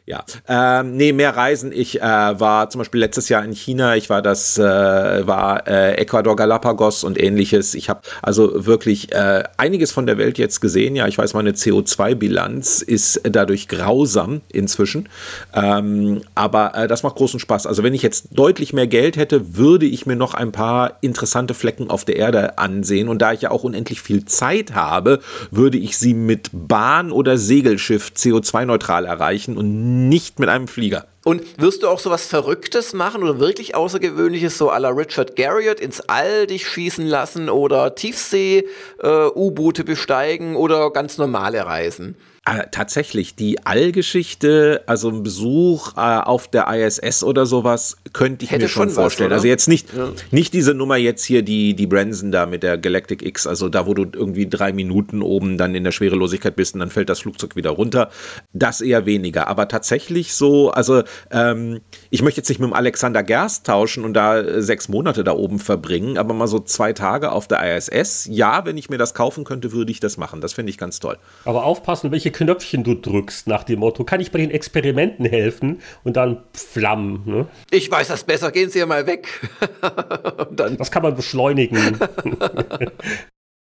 Ja, 0.08 0.26
ähm, 0.48 0.98
nee, 0.98 1.14
mehr 1.14 1.38
Reisen. 1.38 1.72
Ich 1.72 2.02
äh, 2.02 2.04
war 2.04 2.72
zum 2.72 2.80
Beispiel 2.80 3.00
letztes 3.00 3.30
Jahr 3.30 3.46
in 3.46 3.52
China. 3.54 3.96
Ich 3.96 4.10
war 4.10 4.24
das, 4.24 4.58
äh, 4.58 4.64
war 4.64 5.68
äh, 5.68 5.94
Ecuador, 5.94 6.36
Galapagos 6.36 7.04
und 7.04 7.22
ähnliches. 7.22 7.76
Ich 7.76 7.88
habe 7.88 8.02
also 8.24 8.66
wirklich 8.66 9.12
äh, 9.12 9.44
einiges 9.58 9.92
von 9.92 10.08
der 10.08 10.18
Welt 10.18 10.40
jetzt 10.40 10.60
gesehen. 10.60 10.96
Ja, 10.96 11.08
ich 11.08 11.20
weiß, 11.20 11.36
meine 11.36 11.52
CO2-Bilanz 11.52 12.82
ist 12.82 13.22
dadurch 13.24 13.68
grausam 13.68 14.42
inzwischen. 14.52 15.08
Ähm, 15.54 16.24
aber 16.34 16.74
äh, 16.74 16.88
das 16.88 17.04
macht 17.04 17.16
großen 17.18 17.40
Spaß. 17.40 17.68
Also 17.68 17.84
wenn 17.84 17.94
ich 17.94 18.02
jetzt 18.02 18.30
deutlich 18.32 18.74
mehr 18.74 18.88
Geld 18.88 19.18
hätte, 19.18 19.56
würde 19.56 19.86
ich 19.86 20.08
mir 20.08 20.16
noch 20.16 20.34
ein 20.34 20.52
paar 20.52 20.98
interessante 21.02 21.54
Flecken 21.54 21.92
auf 21.92 22.06
der 22.06 22.16
Erde 22.16 22.58
ansehen. 22.58 23.08
Und 23.08 23.22
da 23.22 23.34
ich 23.34 23.42
ja 23.42 23.52
auch 23.52 23.64
unendlich 23.64 24.02
viel 24.02 24.26
Zeit 24.26 24.74
habe, 24.74 25.20
würde 25.52 25.78
ich 25.78 25.96
sie 26.00 26.16
mit 26.16 26.50
Bahn 26.52 27.12
oder 27.12 27.38
Segelschiff 27.38 28.14
CO2-neutral 28.16 29.06
erreichen 29.06 29.58
und 29.58 29.91
nicht 29.92 30.40
mit 30.40 30.50
einem 30.50 30.68
Flieger. 30.68 31.06
Und 31.24 31.62
wirst 31.62 31.84
du 31.84 31.88
auch 31.88 32.00
so 32.00 32.10
was 32.10 32.26
Verrücktes 32.26 32.94
machen 32.94 33.22
oder 33.22 33.40
wirklich 33.40 33.76
Außergewöhnliches, 33.76 34.58
so 34.58 34.72
à 34.72 34.80
la 34.80 34.90
Richard 34.90 35.36
Garriott 35.36 35.80
ins 35.80 36.02
All 36.02 36.48
dich 36.48 36.68
schießen 36.68 37.06
lassen 37.06 37.50
oder 37.50 37.94
Tiefsee-U-Boote 37.94 39.82
äh, 39.82 39.86
besteigen 39.86 40.56
oder 40.56 40.90
ganz 40.92 41.18
normale 41.18 41.66
Reisen? 41.66 42.16
Äh, 42.44 42.64
tatsächlich, 42.72 43.36
die 43.36 43.68
Allgeschichte, 43.68 44.82
also 44.88 45.10
ein 45.10 45.22
Besuch 45.22 45.96
äh, 45.96 46.00
auf 46.00 46.48
der 46.48 46.68
ISS 46.74 47.24
oder 47.24 47.46
sowas, 47.46 47.98
könnte 48.14 48.46
ich 48.46 48.50
Hätte 48.50 48.64
mir 48.64 48.68
schon, 48.68 48.90
schon 48.90 48.96
vorstellen. 48.96 49.30
Was, 49.30 49.38
also 49.38 49.48
jetzt 49.48 49.68
nicht, 49.68 49.94
ja. 49.94 50.10
nicht 50.32 50.52
diese 50.56 50.74
Nummer 50.74 50.98
jetzt 50.98 51.24
hier, 51.24 51.44
die, 51.44 51.76
die 51.76 51.86
Branson 51.86 52.32
da 52.32 52.48
mit 52.48 52.64
der 52.64 52.80
Galactic 52.80 53.22
X, 53.22 53.46
also 53.46 53.70
da, 53.70 53.86
wo 53.86 53.94
du 53.94 54.08
irgendwie 54.12 54.50
drei 54.50 54.74
Minuten 54.74 55.22
oben 55.22 55.60
dann 55.60 55.76
in 55.76 55.84
der 55.84 55.92
Schwerelosigkeit 55.92 56.56
bist 56.56 56.74
und 56.74 56.80
dann 56.80 56.90
fällt 56.90 57.10
das 57.10 57.20
Flugzeug 57.20 57.56
wieder 57.56 57.70
runter. 57.70 58.10
Das 58.54 58.82
eher 58.82 59.06
weniger. 59.06 59.48
Aber 59.48 59.68
tatsächlich 59.68 60.34
so, 60.34 60.72
also 60.72 61.04
ähm, 61.30 61.82
ich 62.10 62.24
möchte 62.24 62.40
jetzt 62.40 62.50
nicht 62.50 62.58
mit 62.58 62.72
dem 62.72 62.74
Alexander 62.74 63.22
Gerst 63.22 63.68
tauschen 63.68 64.04
und 64.04 64.16
da 64.16 64.40
äh, 64.40 64.64
sechs 64.64 64.90
Monate 64.90 65.24
da 65.24 65.34
oben 65.34 65.60
verbringen, 65.60 66.18
aber 66.18 66.34
mal 66.34 66.48
so 66.48 66.60
zwei 66.60 66.92
Tage 66.94 67.34
auf 67.34 67.48
der 67.48 67.78
ISS. 67.78 68.28
Ja, 68.32 68.66
wenn 68.66 68.78
ich 68.78 68.90
mir 68.90 68.98
das 68.98 69.14
kaufen 69.14 69.44
könnte, 69.44 69.74
würde 69.74 69.92
ich 69.92 70.00
das 70.00 70.18
machen. 70.18 70.42
Das 70.42 70.54
finde 70.54 70.72
ich 70.72 70.80
ganz 70.80 71.00
toll. 71.00 71.20
Aber 71.46 71.66
aufpassen, 71.66 72.10
welche 72.10 72.31
Knöpfchen 72.32 72.84
du 72.84 72.96
drückst 72.96 73.48
nach 73.48 73.64
dem 73.64 73.80
Motto, 73.80 74.04
kann 74.04 74.20
ich 74.20 74.32
bei 74.32 74.40
den 74.40 74.52
Experimenten 74.52 75.26
helfen? 75.26 75.82
Und 76.04 76.18
dann 76.18 76.44
Flammen. 76.54 77.24
Ne? 77.26 77.48
Ich 77.70 77.90
weiß 77.90 78.08
das 78.08 78.24
besser, 78.24 78.52
gehen 78.52 78.70
Sie 78.70 78.80
ja 78.80 78.86
mal 78.86 79.08
weg. 79.08 79.28
das 80.52 80.92
kann 80.92 81.04
man 81.04 81.16
beschleunigen. 81.16 82.00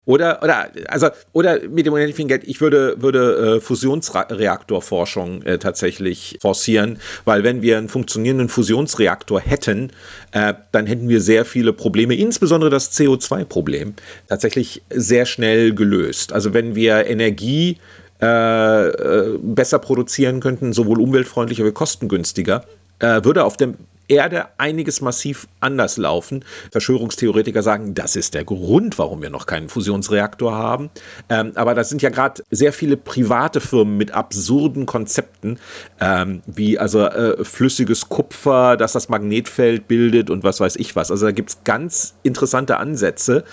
Oder, 0.09 0.41
oder, 0.41 0.71
also, 0.87 1.09
oder 1.33 1.59
mit 1.69 1.85
dem 1.85 1.93
unendlichen 1.93 2.27
Geld, 2.27 2.43
ich 2.45 2.61
würde, 2.61 2.99
würde 2.99 3.57
äh, 3.57 3.61
Fusionsreaktorforschung 3.61 5.43
äh, 5.43 5.59
tatsächlich 5.59 6.39
forcieren, 6.41 6.97
weil 7.25 7.43
wenn 7.43 7.61
wir 7.61 7.77
einen 7.77 7.89
funktionierenden 7.89 8.49
Fusionsreaktor 8.49 9.39
hätten, 9.39 9.91
äh, 10.31 10.55
dann 10.71 10.87
hätten 10.87 11.09
wir 11.09 11.21
sehr 11.21 11.45
viele 11.45 11.73
Probleme, 11.73 12.15
insbesondere 12.15 12.71
das 12.71 12.91
CO2-Problem, 12.97 13.93
tatsächlich 14.27 14.81
sehr 14.89 15.27
schnell 15.27 15.75
gelöst. 15.75 16.33
Also 16.33 16.55
wenn 16.55 16.73
wir 16.73 17.05
Energie 17.05 17.77
äh, 18.21 18.87
äh, 18.87 19.39
besser 19.41 19.79
produzieren 19.79 20.39
könnten, 20.39 20.73
sowohl 20.73 20.99
umweltfreundlicher 20.99 21.65
wie 21.65 21.71
kostengünstiger, 21.71 22.65
äh, 22.99 23.23
würde 23.23 23.43
auf 23.43 23.57
der 23.57 23.73
Erde 24.09 24.47
einiges 24.57 25.01
massiv 25.01 25.47
anders 25.59 25.97
laufen. 25.97 26.43
Verschwörungstheoretiker 26.71 27.61
sagen, 27.61 27.93
das 27.93 28.15
ist 28.15 28.33
der 28.33 28.43
Grund, 28.43 28.97
warum 28.97 29.21
wir 29.21 29.29
noch 29.29 29.45
keinen 29.45 29.69
Fusionsreaktor 29.69 30.51
haben. 30.53 30.89
Ähm, 31.29 31.51
aber 31.55 31.75
da 31.75 31.83
sind 31.83 32.01
ja 32.01 32.09
gerade 32.09 32.43
sehr 32.49 32.73
viele 32.73 32.97
private 32.97 33.61
Firmen 33.61 33.97
mit 33.97 34.11
absurden 34.11 34.87
Konzepten, 34.87 35.59
ähm, 36.01 36.41
wie 36.47 36.79
also 36.79 37.05
äh, 37.05 37.43
flüssiges 37.45 38.09
Kupfer, 38.09 38.77
das 38.77 38.93
das 38.93 39.09
Magnetfeld 39.09 39.87
bildet 39.87 40.31
und 40.31 40.43
was 40.43 40.59
weiß 40.59 40.75
ich 40.77 40.95
was. 40.95 41.11
Also 41.11 41.27
da 41.27 41.31
gibt 41.31 41.51
es 41.51 41.63
ganz 41.63 42.15
interessante 42.23 42.77
Ansätze 42.77 43.43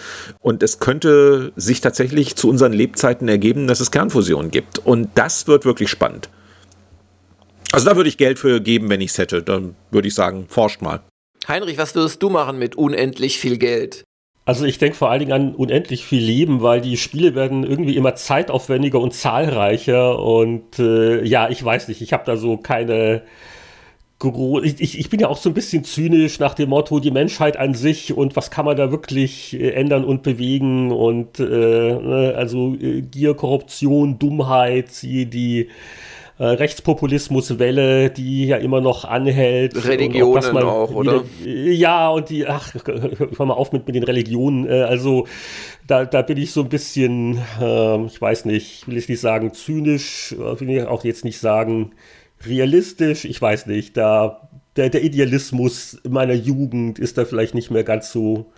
und 0.41 0.63
es 0.63 0.79
könnte 0.79 1.53
sich 1.57 1.83
tatsächlich 1.83 2.35
zu 2.35 2.49
unseren 2.49 2.73
Lebzeiten 2.73 3.29
ergeben, 3.29 3.67
dass 3.67 3.81
es 3.81 3.91
Kernfusion 3.91 4.51
gibt. 4.51 4.79
Und 4.79 5.11
das 5.17 5.47
wird 5.47 5.67
wirklich 5.67 5.91
spannend. 5.91 6.31
Also 7.73 7.89
da 7.89 7.97
würde 7.97 8.09
ich 8.09 8.17
Geld 8.17 8.39
für 8.39 8.61
geben, 8.61 8.89
wenn 8.89 9.01
ich 9.01 9.11
es 9.11 9.19
hätte. 9.19 9.43
Dann 9.43 9.75
würde 9.91 10.09
ich 10.09 10.15
sagen, 10.15 10.47
forscht 10.49 10.83
mal. 10.83 11.01
Heinrich, 11.49 11.79
was 11.79 11.95
würdest 11.95 12.23
du 12.23 12.31
machen 12.31 12.59
mit 12.59 12.77
unendlich 12.77 13.39
viel 13.39 13.59
Geld? 13.59 14.05
Also 14.45 14.65
ich 14.65 14.79
denke 14.79 14.97
vor 14.97 15.11
allen 15.11 15.21
Dingen 15.21 15.33
an 15.33 15.55
unendlich 15.57 16.05
viel 16.05 16.23
Leben, 16.23 16.63
weil 16.63 16.81
die 16.81 16.97
Spiele 16.97 17.35
werden 17.35 17.65
irgendwie 17.65 17.97
immer 17.97 18.15
zeitaufwendiger 18.15 19.01
und 19.01 19.13
zahlreicher 19.13 20.21
und 20.21 20.79
äh, 20.79 21.25
ja, 21.25 21.49
ich 21.49 21.65
weiß 21.65 21.89
nicht, 21.89 22.01
ich 22.01 22.13
habe 22.13 22.23
da 22.25 22.37
so 22.37 22.57
keine 22.57 23.23
ich, 24.63 24.81
ich, 24.81 24.99
ich 24.99 25.11
bin 25.11 25.21
ja 25.21 25.29
auch 25.29 25.37
so 25.37 25.51
ein 25.51 25.55
bisschen 25.55 25.85
zynisch 25.85 26.39
nach 26.39 26.55
dem 26.55 26.71
Motto, 26.71 27.01
die 27.01 27.11
Menschheit 27.11 27.59
an 27.59 27.75
sich 27.75 28.15
und 28.15 28.35
was 28.35 28.51
kann 28.51 28.65
man 28.65 28.77
da 28.77 28.91
wirklich 28.91 29.53
äh, 29.53 29.73
ändern 29.73 30.05
und 30.05 30.23
bewegen 30.23 30.91
und 30.91 31.39
äh, 31.39 31.45
ne, 31.45 32.33
also 32.35 32.75
äh, 32.81 33.03
Gier, 33.03 33.35
Korruption, 33.35 34.19
Dummheit, 34.19 35.03
die, 35.03 35.27
die 35.27 35.69
äh, 36.39 36.45
Rechtspopulismuswelle, 36.45 38.11
die 38.11 38.47
ja 38.47 38.57
immer 38.59 38.81
noch 38.81 39.05
anhält. 39.05 39.87
Religionen 39.87 40.53
man, 40.53 40.65
auch, 40.65 40.91
oder? 40.91 41.25
Wieder, 41.41 41.73
ja, 41.73 42.09
und 42.11 42.29
die, 42.29 42.47
ach, 42.47 42.75
hör 42.85 43.47
mal 43.47 43.55
auf 43.55 43.73
mit, 43.73 43.87
mit 43.87 43.95
den 43.95 44.03
Religionen. 44.03 44.69
Äh, 44.69 44.83
also 44.83 45.27
da, 45.87 46.05
da 46.05 46.23
bin 46.23 46.37
ich 46.37 46.53
so 46.53 46.63
ein 46.63 46.69
bisschen, 46.69 47.39
äh, 47.61 48.05
ich 48.07 48.21
weiß 48.21 48.45
nicht, 48.45 48.87
will 48.87 48.97
ich 48.97 49.09
nicht 49.09 49.21
sagen 49.21 49.53
zynisch, 49.55 50.33
äh, 50.33 50.61
will 50.61 50.71
ich 50.71 50.85
auch 50.85 51.05
jetzt 51.05 51.25
nicht 51.25 51.39
sagen 51.39 51.93
realistisch, 52.47 53.25
ich 53.25 53.41
weiß 53.41 53.67
nicht, 53.67 53.97
da 53.97 54.49
der, 54.77 54.91
der 54.91 55.03
Idealismus 55.03 55.99
meiner 56.07 56.35
Jugend 56.35 56.99
ist 56.99 57.17
da 57.17 57.25
vielleicht 57.25 57.55
nicht 57.55 57.71
mehr 57.71 57.83
ganz 57.83 58.13
so 58.13 58.53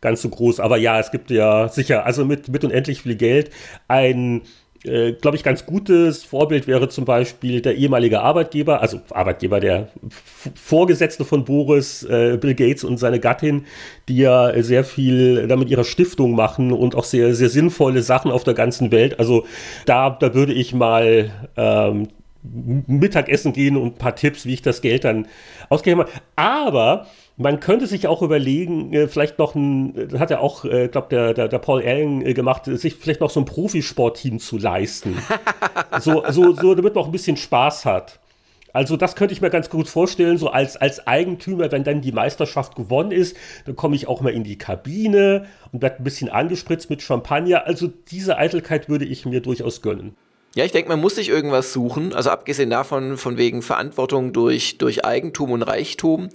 ganz 0.00 0.22
so 0.22 0.28
groß. 0.30 0.60
Aber 0.60 0.76
ja, 0.78 0.98
es 0.98 1.10
gibt 1.10 1.30
ja 1.30 1.68
sicher, 1.68 2.06
also 2.06 2.24
mit, 2.24 2.48
mit 2.48 2.64
unendlich 2.64 3.02
viel 3.02 3.16
Geld 3.16 3.50
ein 3.86 4.42
äh, 4.84 5.12
glaube 5.12 5.36
ich, 5.36 5.42
ganz 5.42 5.66
gutes 5.66 6.24
Vorbild 6.24 6.66
wäre 6.66 6.88
zum 6.88 7.04
Beispiel 7.04 7.60
der 7.60 7.76
ehemalige 7.76 8.22
Arbeitgeber, 8.22 8.80
also 8.80 9.00
Arbeitgeber, 9.10 9.60
der 9.60 9.88
Vorgesetzte 10.54 11.24
von 11.24 11.44
Boris, 11.44 12.02
äh, 12.04 12.38
Bill 12.40 12.54
Gates 12.54 12.84
und 12.84 12.96
seine 12.96 13.20
Gattin, 13.20 13.66
die 14.08 14.18
ja 14.18 14.62
sehr 14.62 14.84
viel 14.84 15.46
da 15.46 15.56
mit 15.56 15.68
ihrer 15.68 15.84
Stiftung 15.84 16.34
machen 16.34 16.72
und 16.72 16.94
auch 16.94 17.04
sehr, 17.04 17.34
sehr 17.34 17.50
sinnvolle 17.50 18.02
Sachen 18.02 18.30
auf 18.30 18.44
der 18.44 18.54
ganzen 18.54 18.90
Welt. 18.90 19.18
Also 19.18 19.44
da, 19.84 20.10
da 20.10 20.34
würde 20.34 20.54
ich 20.54 20.72
mal 20.72 21.30
ähm, 21.56 22.08
Mittagessen 22.42 23.52
gehen 23.52 23.76
und 23.76 23.96
ein 23.96 23.98
paar 23.98 24.16
Tipps, 24.16 24.46
wie 24.46 24.54
ich 24.54 24.62
das 24.62 24.80
Geld 24.80 25.04
dann 25.04 25.28
ausgebe. 25.68 26.06
Aber 26.36 27.06
man 27.40 27.58
könnte 27.58 27.86
sich 27.86 28.06
auch 28.06 28.20
überlegen, 28.20 28.92
äh, 28.92 29.08
vielleicht 29.08 29.38
noch 29.38 29.54
ein, 29.54 30.08
das 30.10 30.20
hat 30.20 30.30
ja 30.30 30.40
auch, 30.40 30.66
äh, 30.66 30.88
glaube 30.88 31.08
der, 31.10 31.32
der, 31.32 31.48
der 31.48 31.58
Paul 31.58 31.82
Allen 31.82 32.24
äh, 32.24 32.34
gemacht, 32.34 32.66
sich 32.66 32.96
vielleicht 32.96 33.22
noch 33.22 33.30
so 33.30 33.40
ein 33.40 33.46
Profisportteam 33.46 34.38
zu 34.38 34.58
leisten. 34.58 35.16
so, 36.00 36.22
so, 36.28 36.52
so, 36.52 36.74
damit 36.74 36.94
man 36.94 37.02
auch 37.02 37.08
ein 37.08 37.12
bisschen 37.12 37.38
Spaß 37.38 37.86
hat. 37.86 38.20
Also 38.74 38.96
das 38.96 39.16
könnte 39.16 39.32
ich 39.32 39.40
mir 39.40 39.48
ganz 39.48 39.70
gut 39.70 39.88
vorstellen, 39.88 40.36
so 40.36 40.50
als, 40.50 40.76
als 40.76 41.06
Eigentümer, 41.06 41.72
wenn 41.72 41.82
dann 41.82 42.02
die 42.02 42.12
Meisterschaft 42.12 42.76
gewonnen 42.76 43.10
ist, 43.10 43.36
dann 43.64 43.74
komme 43.74 43.96
ich 43.96 44.06
auch 44.06 44.20
mal 44.20 44.32
in 44.32 44.44
die 44.44 44.58
Kabine 44.58 45.46
und 45.72 45.80
werde 45.80 45.96
ein 45.96 46.04
bisschen 46.04 46.28
angespritzt 46.28 46.90
mit 46.90 47.00
Champagner. 47.00 47.66
Also 47.66 47.88
diese 47.88 48.36
Eitelkeit 48.36 48.90
würde 48.90 49.06
ich 49.06 49.24
mir 49.24 49.40
durchaus 49.40 49.80
gönnen. 49.80 50.14
Ja, 50.54 50.64
ich 50.64 50.72
denke, 50.72 50.88
man 50.88 51.00
muss 51.00 51.14
sich 51.14 51.28
irgendwas 51.28 51.72
suchen, 51.72 52.12
also 52.12 52.30
abgesehen 52.30 52.70
davon, 52.70 53.16
von 53.16 53.36
wegen 53.36 53.62
Verantwortung 53.62 54.32
durch, 54.32 54.78
durch 54.78 55.04
Eigentum 55.04 55.52
und 55.52 55.62
Reichtum. 55.62 56.28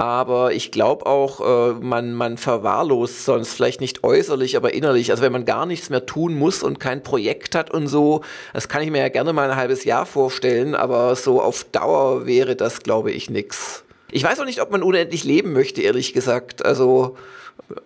Aber 0.00 0.52
ich 0.52 0.70
glaube 0.70 1.06
auch, 1.06 1.40
äh, 1.40 1.72
man, 1.72 2.14
man 2.14 2.38
verwahrlost 2.38 3.24
sonst 3.24 3.52
vielleicht 3.54 3.80
nicht 3.80 4.04
äußerlich, 4.04 4.56
aber 4.56 4.72
innerlich. 4.72 5.10
Also 5.10 5.24
wenn 5.24 5.32
man 5.32 5.44
gar 5.44 5.66
nichts 5.66 5.90
mehr 5.90 6.06
tun 6.06 6.36
muss 6.38 6.62
und 6.62 6.78
kein 6.78 7.02
Projekt 7.02 7.56
hat 7.56 7.72
und 7.72 7.88
so, 7.88 8.22
das 8.52 8.68
kann 8.68 8.82
ich 8.82 8.92
mir 8.92 9.00
ja 9.00 9.08
gerne 9.08 9.32
mal 9.32 9.50
ein 9.50 9.56
halbes 9.56 9.82
Jahr 9.82 10.06
vorstellen, 10.06 10.76
aber 10.76 11.16
so 11.16 11.42
auf 11.42 11.64
Dauer 11.64 12.26
wäre 12.26 12.54
das, 12.54 12.84
glaube 12.84 13.10
ich, 13.10 13.28
nix. 13.28 13.82
Ich 14.12 14.22
weiß 14.22 14.38
auch 14.38 14.44
nicht, 14.44 14.62
ob 14.62 14.70
man 14.70 14.84
unendlich 14.84 15.24
leben 15.24 15.52
möchte, 15.52 15.82
ehrlich 15.82 16.12
gesagt. 16.12 16.64
Also 16.64 17.16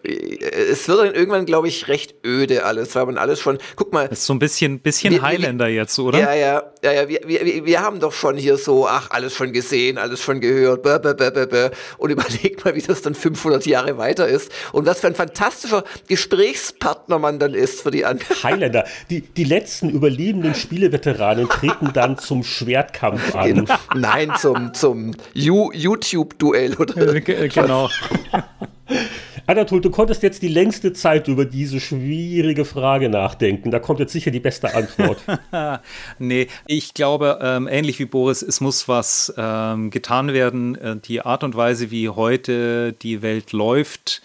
es 0.04 0.86
wird 0.88 1.00
dann 1.00 1.14
irgendwann, 1.14 1.44
glaube 1.44 1.66
ich, 1.66 1.88
recht 1.88 2.14
öde 2.24 2.64
alles, 2.64 2.94
weil 2.94 3.06
man 3.06 3.18
alles 3.18 3.40
schon, 3.40 3.58
guck 3.74 3.92
mal. 3.92 4.08
Das 4.08 4.20
ist 4.20 4.26
so 4.26 4.32
ein 4.32 4.38
bisschen, 4.38 4.78
bisschen 4.78 5.14
wir, 5.14 5.22
Highlander 5.22 5.66
wir, 5.66 5.74
jetzt, 5.74 5.98
oder? 5.98 6.20
Ja, 6.20 6.34
ja, 6.34 6.62
ja, 6.84 6.92
ja, 6.92 7.08
wir, 7.08 7.20
wir, 7.26 7.64
wir 7.64 7.80
haben 7.80 7.98
doch 7.98 8.12
schon 8.12 8.36
hier 8.36 8.56
so, 8.58 8.86
ach, 8.86 9.10
alles 9.10 9.34
schon 9.34 9.52
gesehen, 9.52 9.98
alles 9.98 10.20
schon 10.20 10.40
gehört, 10.40 10.82
bäh, 10.82 10.98
bäh, 10.98 11.14
bäh, 11.14 11.46
bäh, 11.46 11.70
und 11.98 12.10
überlegt 12.12 12.64
mal, 12.64 12.74
wie 12.76 12.82
das 12.82 13.02
dann 13.02 13.14
500 13.14 13.66
Jahre 13.66 13.98
weiter 13.98 14.28
ist 14.28 14.52
und 14.72 14.86
was 14.86 15.00
für 15.00 15.08
ein 15.08 15.16
fantastischer 15.16 15.82
Gesprächspartner 16.06 17.18
man 17.18 17.40
dann 17.40 17.54
ist 17.54 17.82
für 17.82 17.90
die 17.90 18.04
anderen. 18.04 18.42
Highlander, 18.42 18.84
die, 19.10 19.22
die 19.22 19.44
letzten 19.44 19.90
überlebenden 19.90 20.54
Spieleveteranen 20.54 21.48
treten 21.48 21.92
dann 21.92 22.18
zum 22.18 22.44
Schwertkampf 22.44 23.34
an. 23.34 23.54
Genau. 23.54 23.74
Nein, 23.96 24.32
zum, 24.38 24.74
zum 24.74 25.16
YouTube-Duell, 25.34 26.76
oder? 26.76 27.20
Genau. 27.20 27.88
Anatol, 29.46 29.80
du 29.80 29.90
konntest 29.90 30.22
jetzt 30.22 30.42
die 30.42 30.48
längste 30.48 30.92
Zeit 30.92 31.26
über 31.26 31.44
diese 31.44 31.80
schwierige 31.80 32.64
Frage 32.64 33.08
nachdenken. 33.08 33.70
Da 33.70 33.80
kommt 33.80 33.98
jetzt 33.98 34.12
sicher 34.12 34.30
die 34.30 34.40
beste 34.40 34.74
Antwort. 34.74 35.22
nee, 36.18 36.46
ich 36.66 36.94
glaube, 36.94 37.38
ähm, 37.42 37.66
ähnlich 37.66 37.98
wie 37.98 38.04
Boris, 38.04 38.42
es 38.42 38.60
muss 38.60 38.86
was 38.86 39.32
ähm, 39.36 39.90
getan 39.90 40.32
werden. 40.32 40.76
Äh, 40.76 40.96
die 40.96 41.22
Art 41.22 41.42
und 41.42 41.56
Weise, 41.56 41.90
wie 41.90 42.08
heute 42.08 42.92
die 42.92 43.22
Welt 43.22 43.52
läuft, 43.52 44.22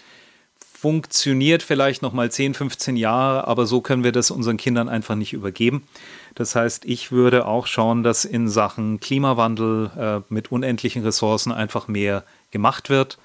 funktioniert 0.58 1.64
vielleicht 1.64 2.02
noch 2.02 2.12
mal 2.12 2.30
10, 2.30 2.54
15 2.54 2.96
Jahre, 2.96 3.48
aber 3.48 3.66
so 3.66 3.80
können 3.80 4.04
wir 4.04 4.12
das 4.12 4.30
unseren 4.30 4.56
Kindern 4.56 4.88
einfach 4.88 5.16
nicht 5.16 5.32
übergeben. 5.32 5.82
Das 6.36 6.54
heißt, 6.54 6.84
ich 6.84 7.10
würde 7.10 7.48
auch 7.48 7.66
schauen, 7.66 8.04
dass 8.04 8.24
in 8.24 8.48
Sachen 8.48 9.00
Klimawandel 9.00 9.90
äh, 9.98 10.32
mit 10.32 10.52
unendlichen 10.52 11.02
Ressourcen 11.02 11.50
einfach 11.50 11.88
mehr 11.88 12.22
gemacht 12.52 12.90
wird 12.90 13.18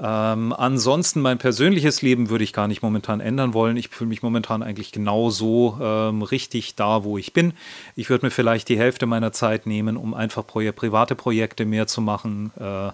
Ähm, 0.00 0.52
ansonsten 0.52 1.20
mein 1.20 1.38
persönliches 1.38 2.02
Leben 2.02 2.28
würde 2.28 2.42
ich 2.42 2.52
gar 2.52 2.66
nicht 2.66 2.82
momentan 2.82 3.20
ändern 3.20 3.54
wollen. 3.54 3.76
Ich 3.76 3.88
fühle 3.88 4.08
mich 4.08 4.22
momentan 4.22 4.62
eigentlich 4.62 4.90
genauso 4.90 5.78
ähm, 5.80 6.22
richtig 6.22 6.74
da, 6.74 7.04
wo 7.04 7.16
ich 7.16 7.32
bin. 7.32 7.52
Ich 7.94 8.10
würde 8.10 8.26
mir 8.26 8.30
vielleicht 8.30 8.68
die 8.68 8.78
Hälfte 8.78 9.06
meiner 9.06 9.32
Zeit 9.32 9.66
nehmen, 9.66 9.96
um 9.96 10.12
einfach 10.12 10.46
pro 10.46 10.60
private 10.72 11.14
Projekte 11.14 11.64
mehr 11.64 11.86
zu 11.86 12.00
machen, 12.00 12.50
äh, 12.58 12.90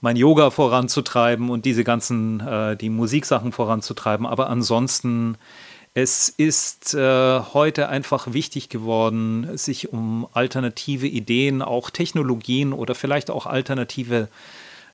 mein 0.00 0.16
Yoga 0.16 0.50
voranzutreiben 0.50 1.50
und 1.50 1.64
diese 1.64 1.82
ganzen, 1.82 2.38
äh, 2.38 2.76
die 2.76 2.90
Musiksachen 2.90 3.50
voranzutreiben. 3.50 4.26
Aber 4.26 4.48
ansonsten, 4.48 5.36
es 5.94 6.28
ist 6.28 6.94
äh, 6.94 7.40
heute 7.52 7.88
einfach 7.88 8.32
wichtig 8.32 8.68
geworden, 8.68 9.56
sich 9.56 9.92
um 9.92 10.28
alternative 10.32 11.08
Ideen, 11.08 11.62
auch 11.62 11.90
Technologien 11.90 12.72
oder 12.72 12.94
vielleicht 12.94 13.28
auch 13.28 13.46
alternative 13.46 14.28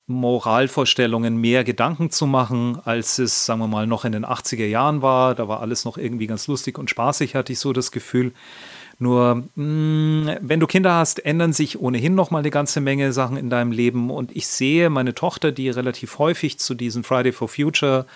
Moralvorstellungen 0.07 1.37
mehr 1.37 1.65
Gedanken 1.65 2.11
zu 2.11 2.27
machen, 2.27 2.79
als 2.85 3.19
es, 3.19 3.47
sagen 3.47 3.61
wir 3.61 3.69
mal, 3.69 3.87
noch 3.87 4.05
in 4.05 4.13
den 4.13 4.27
80er 4.27 4.67
Jahren 4.67 5.01
war. 5.01 5.35
Da 5.35 5.49
war 5.49 5.61
alles 5.61 5.85
noch 5.85 5.97
irgendwie 5.97 6.27
ganz 6.27 6.47
lustig 6.47 6.79
und 6.79 6.91
spaßig, 6.91 7.35
hatte 7.35 7.53
ich 7.53 7.59
so 7.59 7.73
das 7.73 7.91
Gefühl. 7.91 8.33
Nur, 8.99 9.45
mh, 9.57 9.65
mm, 9.65 10.39
wenn 10.41 10.61
du 10.61 10.67
Kinder 10.67 10.95
hast, 10.95 11.25
ändern 11.25 11.53
sich 11.53 11.81
ohnehin 11.81 12.15
noch 12.15 12.31
mal 12.31 12.41
eine 12.41 12.51
ganze 12.51 12.81
Menge 12.81 13.13
Sachen 13.13 13.37
in 13.37 13.51
deinem 13.51 13.73
Leben. 13.73 14.11
Und 14.11 14.35
ich 14.37 14.47
sehe 14.47 14.91
meine 14.91 15.15
Tochter, 15.15 15.53
die 15.53 15.71
relativ 15.71 16.19
häufig 16.19 16.59
zu 16.59 16.75
diesen 16.75 17.03
Friday 17.03 17.33
for 17.33 17.49
Future 17.49 18.07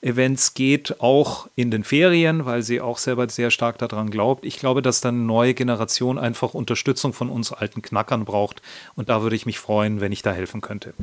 Events 0.00 0.54
geht, 0.54 1.00
auch 1.00 1.48
in 1.54 1.70
den 1.70 1.84
Ferien, 1.84 2.44
weil 2.44 2.62
sie 2.62 2.80
auch 2.80 2.98
selber 2.98 3.28
sehr 3.28 3.50
stark 3.50 3.78
daran 3.78 4.10
glaubt. 4.10 4.44
Ich 4.44 4.58
glaube, 4.58 4.82
dass 4.82 5.00
dann 5.00 5.16
eine 5.16 5.24
neue 5.24 5.54
Generation 5.54 6.18
einfach 6.18 6.54
Unterstützung 6.54 7.12
von 7.12 7.30
uns 7.30 7.52
alten 7.52 7.82
Knackern 7.82 8.24
braucht. 8.24 8.62
Und 8.94 9.08
da 9.08 9.22
würde 9.22 9.36
ich 9.36 9.46
mich 9.46 9.58
freuen, 9.58 10.00
wenn 10.00 10.12
ich 10.12 10.22
da 10.22 10.32
helfen 10.32 10.60
könnte. 10.60 10.94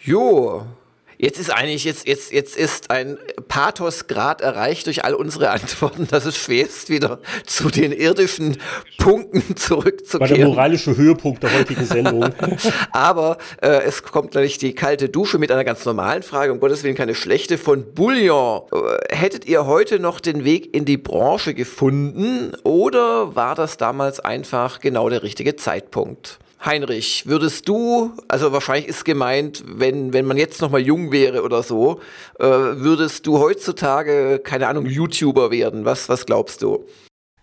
Jo, 0.00 0.64
Jetzt 1.20 1.40
ist 1.40 1.50
eigentlich, 1.50 1.82
jetzt, 1.82 2.06
jetzt, 2.06 2.32
jetzt 2.32 2.56
ist 2.56 2.92
ein 2.92 3.18
Pathosgrad 3.48 4.40
erreicht 4.40 4.86
durch 4.86 5.04
all 5.04 5.14
unsere 5.14 5.50
Antworten, 5.50 6.06
dass 6.06 6.24
es 6.24 6.36
schwer 6.36 6.64
ist, 6.64 6.90
wieder 6.90 7.18
zu 7.44 7.70
den 7.70 7.90
irdischen 7.90 8.56
Punkten 8.98 9.56
zurückzukehren. 9.56 10.30
War 10.30 10.36
der 10.36 10.46
moralische 10.46 10.96
Höhepunkt 10.96 11.42
der 11.42 11.58
heutigen 11.58 11.84
Sendung. 11.84 12.32
Aber 12.92 13.38
äh, 13.60 13.82
es 13.82 14.04
kommt 14.04 14.34
natürlich 14.34 14.58
die 14.58 14.76
kalte 14.76 15.08
Dusche 15.08 15.38
mit 15.38 15.50
einer 15.50 15.64
ganz 15.64 15.84
normalen 15.84 16.22
Frage, 16.22 16.52
um 16.52 16.60
Gottes 16.60 16.84
Willen 16.84 16.94
keine 16.94 17.16
schlechte, 17.16 17.58
von 17.58 17.94
Bouillon. 17.94 18.62
Äh, 18.70 19.16
hättet 19.16 19.44
ihr 19.46 19.66
heute 19.66 19.98
noch 19.98 20.20
den 20.20 20.44
Weg 20.44 20.72
in 20.72 20.84
die 20.84 20.98
Branche 20.98 21.52
gefunden 21.52 22.52
oder 22.62 23.34
war 23.34 23.56
das 23.56 23.76
damals 23.76 24.20
einfach 24.20 24.78
genau 24.78 25.08
der 25.08 25.24
richtige 25.24 25.56
Zeitpunkt? 25.56 26.38
Heinrich, 26.64 27.24
würdest 27.26 27.68
du, 27.68 28.12
also 28.26 28.52
wahrscheinlich 28.52 28.88
ist 28.88 29.04
gemeint, 29.04 29.62
wenn, 29.66 30.12
wenn 30.12 30.26
man 30.26 30.36
jetzt 30.36 30.60
noch 30.60 30.70
mal 30.70 30.80
jung 30.80 31.12
wäre 31.12 31.42
oder 31.42 31.62
so, 31.62 32.00
äh, 32.40 32.44
würdest 32.44 33.26
du 33.26 33.38
heutzutage, 33.38 34.40
keine 34.42 34.66
Ahnung, 34.66 34.86
YouTuber 34.86 35.52
werden? 35.52 35.84
Was, 35.84 36.08
was 36.08 36.26
glaubst 36.26 36.62
du? 36.62 36.84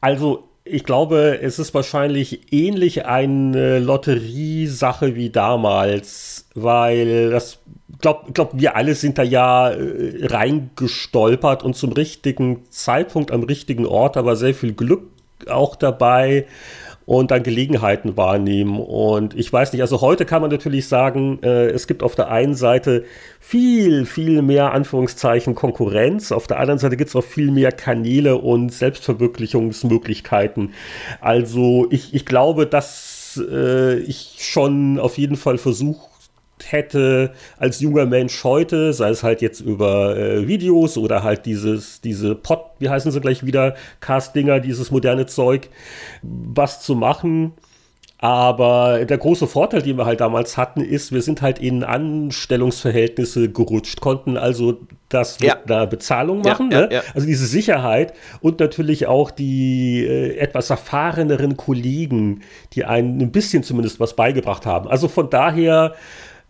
Also, 0.01 0.49
ich 0.65 0.83
glaube, 0.83 1.39
es 1.41 1.59
ist 1.59 1.73
wahrscheinlich 1.73 2.51
ähnlich 2.51 3.05
eine 3.05 3.79
Lotteriesache 3.79 5.15
wie 5.15 5.29
damals, 5.29 6.47
weil 6.53 7.29
das, 7.29 7.59
glaub, 8.01 8.33
glaub, 8.33 8.49
wir 8.53 8.75
alle 8.75 8.95
sind 8.95 9.17
da 9.17 9.23
ja 9.23 9.69
äh, 9.69 10.25
reingestolpert 10.25 11.63
und 11.63 11.75
zum 11.75 11.93
richtigen 11.93 12.65
Zeitpunkt 12.69 13.31
am 13.31 13.43
richtigen 13.43 13.85
Ort, 13.85 14.17
aber 14.17 14.35
sehr 14.35 14.53
viel 14.53 14.73
Glück 14.73 15.03
auch 15.47 15.75
dabei 15.75 16.47
und 17.05 17.31
dann 17.31 17.43
Gelegenheiten 17.43 18.17
wahrnehmen. 18.17 18.79
Und 18.79 19.35
ich 19.35 19.51
weiß 19.51 19.73
nicht, 19.73 19.81
also 19.81 20.01
heute 20.01 20.25
kann 20.25 20.41
man 20.41 20.49
natürlich 20.49 20.87
sagen, 20.87 21.39
äh, 21.43 21.67
es 21.67 21.87
gibt 21.87 22.01
auf 22.01 22.15
der 22.15 22.29
einen 22.29 22.55
Seite 22.55 23.05
viel, 23.39 24.05
viel 24.05 24.41
mehr 24.41 24.73
Anführungszeichen 24.73 25.53
Konkurrenz, 25.53 26.31
auf 26.31 26.47
der 26.47 26.59
anderen 26.59 26.79
Seite 26.79 26.97
gibt 26.97 27.09
es 27.09 27.15
auch 27.15 27.23
viel 27.23 27.51
mehr 27.51 27.71
Kanäle 27.71 28.37
und 28.37 28.73
Selbstverwirklichungsmöglichkeiten. 28.73 30.73
Also 31.21 31.87
ich, 31.91 32.15
ich 32.15 32.25
glaube, 32.25 32.65
dass 32.65 33.39
äh, 33.51 33.99
ich 33.99 34.37
schon 34.39 34.99
auf 34.99 35.17
jeden 35.17 35.35
Fall 35.35 35.57
versuche, 35.57 36.07
hätte 36.63 37.33
als 37.57 37.79
junger 37.79 38.05
Mensch 38.05 38.43
heute, 38.43 38.93
sei 38.93 39.09
es 39.09 39.23
halt 39.23 39.41
jetzt 39.41 39.59
über 39.59 40.17
äh, 40.17 40.47
Videos 40.47 40.97
oder 40.97 41.23
halt 41.23 41.45
dieses, 41.45 42.01
diese 42.01 42.35
Pod, 42.35 42.59
wie 42.79 42.89
heißen 42.89 43.11
sie 43.11 43.21
gleich 43.21 43.45
wieder, 43.45 43.75
Cast-Dinger, 43.99 44.59
dieses 44.59 44.91
moderne 44.91 45.25
Zeug, 45.25 45.69
was 46.21 46.81
zu 46.81 46.95
machen. 46.95 47.53
Aber 48.17 49.03
der 49.05 49.17
große 49.17 49.45
Vorteil, 49.45 49.81
den 49.81 49.97
wir 49.97 50.05
halt 50.05 50.21
damals 50.21 50.55
hatten, 50.57 50.81
ist, 50.81 51.11
wir 51.11 51.21
sind 51.21 51.41
halt 51.41 51.59
in 51.59 51.83
Anstellungsverhältnisse 51.83 53.51
gerutscht, 53.51 53.99
konnten 53.99 54.37
also 54.37 54.79
das 55.09 55.37
ja. 55.39 55.55
mit 55.55 55.69
einer 55.69 55.85
Bezahlung 55.85 56.41
machen, 56.41 56.71
ja, 56.71 56.81
ne? 56.81 56.89
ja, 56.91 57.01
also 57.13 57.27
diese 57.27 57.45
Sicherheit 57.45 58.13
und 58.39 58.59
natürlich 58.59 59.05
auch 59.05 59.31
die 59.31 60.05
äh, 60.05 60.37
etwas 60.37 60.69
erfahreneren 60.69 61.57
Kollegen, 61.57 62.41
die 62.73 62.85
einen 62.85 63.21
ein 63.21 63.31
bisschen 63.31 63.63
zumindest 63.63 63.99
was 63.99 64.15
beigebracht 64.15 64.65
haben. 64.65 64.87
Also 64.87 65.09
von 65.09 65.29
daher 65.29 65.93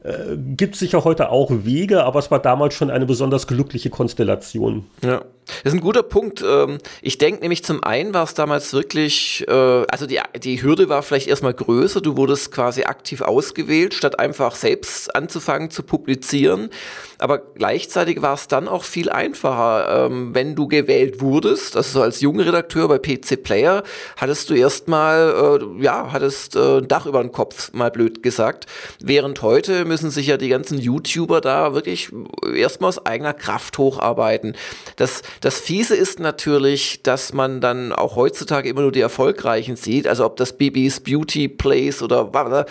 äh, 0.06 0.38
gibt 0.38 0.76
sicher 0.76 1.04
heute 1.04 1.30
auch 1.30 1.50
Wege, 1.52 2.04
aber 2.04 2.20
es 2.20 2.32
war 2.32 2.40
damals 2.40 2.74
schon 2.74 2.92
eine 2.92 3.06
besonders 3.06 3.48
glückliche 3.48 3.90
Konstellation. 3.90 4.86
Ja. 5.04 5.24
Das 5.46 5.74
ist 5.74 5.74
ein 5.74 5.82
guter 5.82 6.04
Punkt. 6.04 6.44
Ähm, 6.48 6.80
ich 7.02 7.18
denke 7.18 7.42
nämlich 7.42 7.64
zum 7.64 7.84
einen 7.84 8.14
war 8.14 8.24
es 8.24 8.34
damals 8.34 8.74
wirklich, 8.74 9.46
äh, 9.48 9.52
also 9.52 10.06
die, 10.08 10.20
die 10.42 10.62
Hürde 10.62 10.90
war 10.90 11.04
vielleicht 11.04 11.28
erstmal 11.28 11.54
größer. 11.54 12.02
Du 12.02 12.18
wurdest 12.18 12.52
quasi 12.52 12.84
aktiv 12.84 13.22
ausgewählt, 13.22 13.94
statt 13.94 14.20
einfach 14.20 14.56
selbst 14.56 15.16
anzufangen 15.16 15.70
zu 15.70 15.84
publizieren. 15.84 16.70
Aber 17.18 17.40
gleichzeitig 17.40 18.22
war 18.22 18.34
es 18.34 18.48
dann 18.48 18.68
auch 18.68 18.84
viel 18.84 19.10
einfacher, 19.10 20.08
ähm, 20.08 20.34
wenn 20.34 20.56
du 20.56 20.68
gewählt 20.68 21.22
wurdest. 21.22 21.78
Also 21.78 22.00
so 22.00 22.02
als 22.02 22.22
junger 22.22 22.46
Redakteur 22.46 22.88
bei 22.88 22.98
PC 22.98 23.42
Player 23.42 23.84
hattest 24.18 24.50
du 24.50 24.56
erstmal, 24.56 25.60
äh, 25.62 25.84
ja, 25.84 26.12
hattest 26.12 26.56
äh, 26.56 26.80
ein 26.80 26.88
Dach 26.88 27.06
über 27.06 27.22
den 27.22 27.32
Kopf, 27.32 27.72
mal 27.74 27.92
blöd 27.92 28.24
gesagt. 28.24 28.66
Während 29.00 29.42
heute 29.42 29.86
müssen 29.86 30.10
sich 30.10 30.28
ja 30.28 30.38
die 30.38 30.50
ganzen 30.50 30.80
YouTuber 30.80 31.40
da 31.42 31.74
wirklich 31.74 32.10
erstmal 32.54 32.90
aus 32.90 33.06
eigener 33.06 33.34
Kraft 33.34 33.78
hocharbeiten. 33.78 34.56
Das 34.96 35.22
das 35.42 35.60
Fiese 35.60 35.96
ist 35.96 36.20
natürlich, 36.20 37.04
dass 37.04 37.34
man 37.34 37.62
dann 37.62 37.94
auch 37.94 38.16
heutzutage 38.16 38.70
immer 38.70 38.82
nur 38.82 38.92
die 38.92 39.02
Erfolgreichen 39.02 39.76
sieht, 39.76 40.08
also 40.08 40.26
ob 40.26 40.38
das 40.38 40.54
Bibis 40.54 41.00
Beauty 41.00 41.48
Place 41.48 42.02
oder 42.02 42.34
was. 42.34 42.66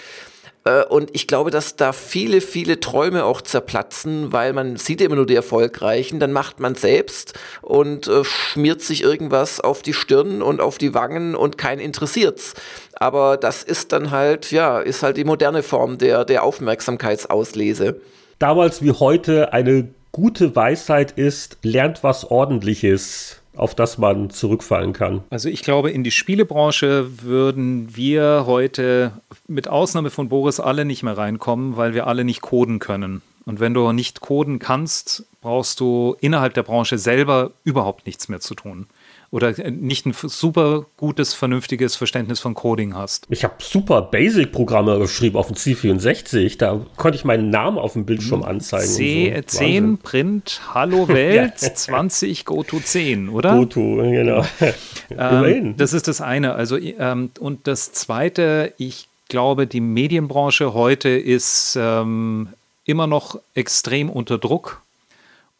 Äh, 0.64 0.84
und 0.84 1.10
ich 1.12 1.26
glaube, 1.26 1.50
dass 1.50 1.76
da 1.76 1.92
viele, 1.92 2.40
viele 2.40 2.80
Träume 2.80 3.24
auch 3.24 3.40
zerplatzen, 3.40 4.32
weil 4.32 4.52
man 4.52 4.76
sieht 4.76 5.00
immer 5.00 5.16
nur 5.16 5.26
die 5.26 5.34
Erfolgreichen, 5.34 6.18
dann 6.20 6.32
macht 6.32 6.60
man 6.60 6.74
selbst 6.74 7.34
und 7.62 8.08
äh, 8.08 8.24
schmiert 8.24 8.82
sich 8.82 9.02
irgendwas 9.02 9.60
auf 9.60 9.82
die 9.82 9.92
Stirn 9.94 10.42
und 10.42 10.60
auf 10.60 10.78
die 10.78 10.94
Wangen 10.94 11.34
und 11.34 11.58
kein 11.58 11.78
interessiert's. 11.78 12.54
Aber 12.94 13.36
das 13.36 13.62
ist 13.62 13.92
dann 13.92 14.10
halt, 14.10 14.50
ja, 14.50 14.80
ist 14.80 15.02
halt 15.02 15.16
die 15.16 15.24
moderne 15.24 15.62
Form 15.62 15.98
der, 15.98 16.24
der 16.24 16.42
Aufmerksamkeitsauslese. 16.42 18.00
Damals 18.38 18.82
wie 18.82 18.92
heute 18.92 19.52
eine 19.52 19.88
gute 20.14 20.54
Weisheit 20.54 21.10
ist, 21.10 21.58
lernt 21.62 22.04
was 22.04 22.30
ordentliches, 22.30 23.42
auf 23.56 23.74
das 23.74 23.98
man 23.98 24.30
zurückfallen 24.30 24.92
kann. 24.92 25.24
Also 25.28 25.48
ich 25.48 25.62
glaube, 25.62 25.90
in 25.90 26.04
die 26.04 26.12
Spielebranche 26.12 27.22
würden 27.22 27.96
wir 27.96 28.44
heute 28.46 29.10
mit 29.48 29.66
Ausnahme 29.66 30.10
von 30.10 30.28
Boris 30.28 30.60
alle 30.60 30.84
nicht 30.84 31.02
mehr 31.02 31.18
reinkommen, 31.18 31.76
weil 31.76 31.94
wir 31.94 32.06
alle 32.06 32.24
nicht 32.24 32.42
coden 32.42 32.78
können. 32.78 33.22
Und 33.44 33.58
wenn 33.58 33.74
du 33.74 33.90
nicht 33.90 34.20
coden 34.20 34.60
kannst, 34.60 35.26
brauchst 35.40 35.80
du 35.80 36.16
innerhalb 36.20 36.54
der 36.54 36.62
Branche 36.62 36.96
selber 36.96 37.50
überhaupt 37.64 38.06
nichts 38.06 38.28
mehr 38.28 38.40
zu 38.40 38.54
tun 38.54 38.86
oder 39.34 39.52
nicht 39.68 40.06
ein 40.06 40.14
super 40.14 40.86
gutes, 40.96 41.34
vernünftiges 41.34 41.96
Verständnis 41.96 42.38
von 42.38 42.54
Coding 42.54 42.94
hast. 42.94 43.26
Ich 43.30 43.42
habe 43.42 43.54
super 43.58 44.00
Basic-Programme 44.00 44.96
geschrieben 45.00 45.36
auf 45.36 45.48
dem 45.48 45.56
C64. 45.56 46.56
Da 46.56 46.86
konnte 46.94 47.16
ich 47.18 47.24
meinen 47.24 47.50
Namen 47.50 47.76
auf 47.76 47.94
dem 47.94 48.06
Bildschirm 48.06 48.42
hm. 48.42 48.48
anzeigen. 48.48 48.86
C, 48.86 49.34
so. 49.48 49.58
10 49.58 49.98
Print 49.98 50.60
Hallo 50.72 51.08
Welt 51.08 51.58
20 51.58 52.44
GoTo 52.44 52.78
10, 52.78 53.28
oder? 53.28 53.56
GoTo, 53.56 53.96
genau. 53.96 54.46
ähm, 55.10 55.74
das 55.78 55.94
ist 55.94 56.06
das 56.06 56.20
eine. 56.20 56.54
Also, 56.54 56.76
ähm, 56.78 57.30
und 57.40 57.66
das 57.66 57.90
zweite, 57.90 58.72
ich 58.78 59.08
glaube, 59.28 59.66
die 59.66 59.80
Medienbranche 59.80 60.74
heute 60.74 61.08
ist 61.08 61.76
ähm, 61.76 62.50
immer 62.84 63.08
noch 63.08 63.40
extrem 63.54 64.10
unter 64.10 64.38
Druck 64.38 64.83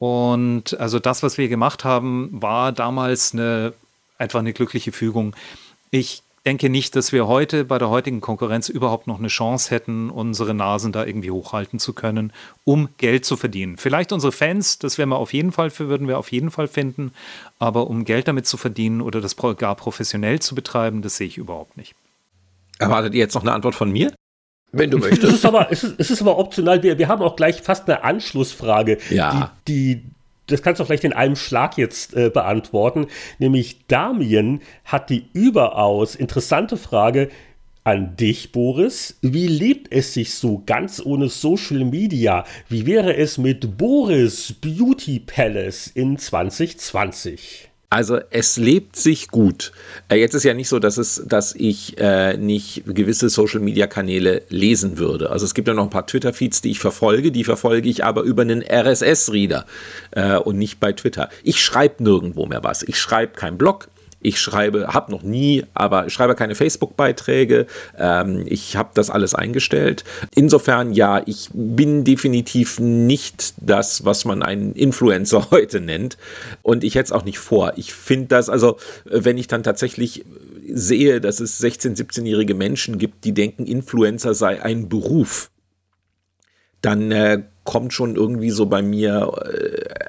und 0.05 0.79
also 0.79 0.99
das, 0.99 1.23
was 1.23 1.39
wir 1.39 1.49
gemacht 1.49 1.83
haben, 1.83 2.29
war 2.31 2.73
damals 2.73 3.33
eine, 3.33 3.73
einfach 4.19 4.41
eine 4.41 4.53
glückliche 4.53 4.93
Fügung. 4.93 5.35
Ich 5.91 6.23
denke 6.45 6.69
nicht, 6.69 6.95
dass 6.95 7.11
wir 7.13 7.27
heute 7.27 7.65
bei 7.65 7.79
der 7.79 7.89
heutigen 7.89 8.21
Konkurrenz 8.21 8.69
überhaupt 8.69 9.07
noch 9.07 9.19
eine 9.19 9.29
Chance 9.29 9.71
hätten, 9.71 10.11
unsere 10.11 10.53
Nasen 10.53 10.93
da 10.93 11.07
irgendwie 11.07 11.31
hochhalten 11.31 11.79
zu 11.79 11.95
können, 11.95 12.35
um 12.65 12.91
Geld 12.99 13.25
zu 13.25 13.39
verdienen. 13.39 13.79
Vielleicht 13.79 14.13
unsere 14.13 14.31
Fans, 14.31 14.79
das 14.79 14.99
wären 14.99 15.09
wir 15.09 15.17
auf 15.17 15.33
jeden 15.33 15.53
Fall 15.53 15.71
für, 15.71 15.89
würden 15.89 16.07
wir 16.07 16.19
auf 16.19 16.33
jeden 16.33 16.51
Fall 16.51 16.69
finden, 16.69 17.13
aber 17.59 17.87
um 17.87 18.05
Geld 18.05 18.29
damit 18.29 18.47
zu 18.47 18.59
verdienen 18.59 19.01
oder 19.01 19.23
das 19.23 19.37
gar 19.39 19.75
professionell 19.75 20.39
zu 20.39 20.55
betreiben, 20.55 21.01
das 21.01 21.17
sehe 21.17 21.29
ich 21.29 21.39
überhaupt 21.39 21.79
nicht. 21.79 21.95
Erwartet 22.79 23.15
ihr 23.15 23.21
jetzt 23.21 23.35
noch 23.35 23.43
eine 23.43 23.53
Antwort 23.53 23.75
von 23.75 23.91
mir? 23.91 24.13
Wenn 24.79 24.91
du 24.91 24.99
möchtest. 24.99 25.25
Es 25.25 25.35
ist 25.35 25.47
aber, 25.47 25.69
es 25.71 25.85
ist, 25.85 25.95
es 25.99 26.11
ist 26.11 26.21
aber 26.21 26.39
optional. 26.39 26.83
Wir, 26.83 26.99
wir 26.99 27.09
haben 27.09 27.23
auch 27.23 27.37
gleich 27.37 27.63
fast 27.63 27.89
eine 27.89 28.03
Anschlussfrage, 28.05 28.99
ja. 29.11 29.53
die, 29.67 29.97
die 29.97 30.03
das 30.47 30.63
kannst 30.63 30.81
du 30.81 30.85
vielleicht 30.85 31.05
in 31.05 31.13
einem 31.13 31.37
Schlag 31.37 31.79
jetzt 31.79 32.15
äh, 32.15 32.29
beantworten. 32.29 33.07
Nämlich 33.39 33.87
Damien 33.87 34.61
hat 34.85 35.09
die 35.09 35.25
überaus 35.33 36.15
interessante 36.15 36.77
Frage 36.77 37.31
an 37.83 38.17
dich, 38.17 38.53
Boris. 38.53 39.19
Wie 39.23 39.47
lebt 39.47 39.93
es 39.93 40.15
sich 40.15 40.35
so 40.35 40.63
ganz 40.65 41.01
ohne 41.05 41.29
Social 41.29 41.85
Media? 41.85 42.45
Wie 42.69 42.87
wäre 42.87 43.17
es 43.17 43.39
mit 43.39 43.77
Boris 43.79 44.55
Beauty 44.55 45.21
Palace 45.21 45.87
in 45.87 46.19
2020? 46.19 47.71
Also 47.95 48.19
es 48.31 48.57
lebt 48.57 48.97
sich 48.97 49.29
gut. 49.29 49.71
Äh, 50.09 50.17
jetzt 50.17 50.35
ist 50.35 50.43
ja 50.43 50.53
nicht 50.53 50.69
so, 50.69 50.81
dass 50.81 50.99
es, 50.99 51.23
dass 51.29 51.55
ich 51.55 51.97
äh, 51.97 52.37
nicht 52.37 52.83
gewisse 52.87 53.29
Social-Media-Kanäle 53.29 54.43
lesen 54.49 54.99
würde. 54.99 55.31
Also 55.31 55.45
es 55.47 55.55
gibt 55.55 55.69
ja 55.69 55.75
noch 55.75 55.85
ein 55.85 55.91
paar 55.91 56.05
Twitter-Feeds, 56.05 56.61
die 56.61 56.73
ich 56.73 56.81
verfolge. 56.81 57.31
Die 57.31 57.45
verfolge 57.45 57.89
ich 57.89 58.03
aber 58.03 58.23
über 58.23 58.43
einen 58.43 58.65
RSS-Reader 58.65 59.65
äh, 60.11 60.39
und 60.39 60.59
nicht 60.59 60.81
bei 60.81 60.93
Twitter. 60.93 61.29
Ich 61.45 61.63
schreibe 61.63 62.03
nirgendwo 62.03 62.47
mehr 62.47 62.65
was. 62.65 62.83
Ich 62.83 62.99
schreibe 62.99 63.35
keinen 63.35 63.59
Blog. 63.59 63.87
Ich 64.27 64.41
schreibe, 64.41 64.89
habe 64.89 65.13
noch 65.13 65.23
nie, 65.23 65.65
aber 65.75 66.09
schreibe 66.09 66.35
keine 66.35 66.55
Facebook-Beiträge. 66.55 67.67
Ähm, 67.99 68.45
ich 68.47 68.75
habe 68.75 68.89
das 68.95 69.11
alles 69.11 69.35
eingestellt. 69.35 70.03
Insofern, 70.35 70.95
ja, 70.95 71.21
ich 71.27 71.51
bin 71.53 72.05
definitiv 72.05 72.81
nicht 72.81 73.53
das, 73.59 74.07
was 74.07 74.25
man 74.25 74.43
einen 74.43 74.73
Influencer 74.73 75.49
heute 75.51 75.79
nennt. 75.83 76.17
Und 76.63 76.85
ich 76.85 76.95
hätte 76.95 77.05
es 77.05 77.13
auch 77.13 77.27
nicht 77.27 77.39
vor. 77.39 77.75
Ich 77.77 77.93
finde 77.93 78.29
das, 78.29 78.49
also, 78.49 78.79
wenn 79.05 79.37
ich 79.37 79.47
dann 79.47 79.63
tatsächlich 79.63 80.25
sehe, 80.73 81.21
dass 81.21 81.41
es 81.41 81.63
16-, 81.63 81.95
17-jährige 81.95 82.55
Menschen 82.55 82.97
gibt, 82.97 83.27
die 83.27 83.35
denken, 83.35 83.67
Influencer 83.67 84.33
sei 84.33 84.63
ein 84.63 84.89
Beruf, 84.89 85.51
dann 86.81 87.13
äh, 87.13 87.43
kommt 87.65 87.93
schon 87.93 88.17
irgendwie 88.17 88.51
so 88.51 88.65
bei 88.65 88.81
mir 88.81 89.33
äh, 89.45 90.04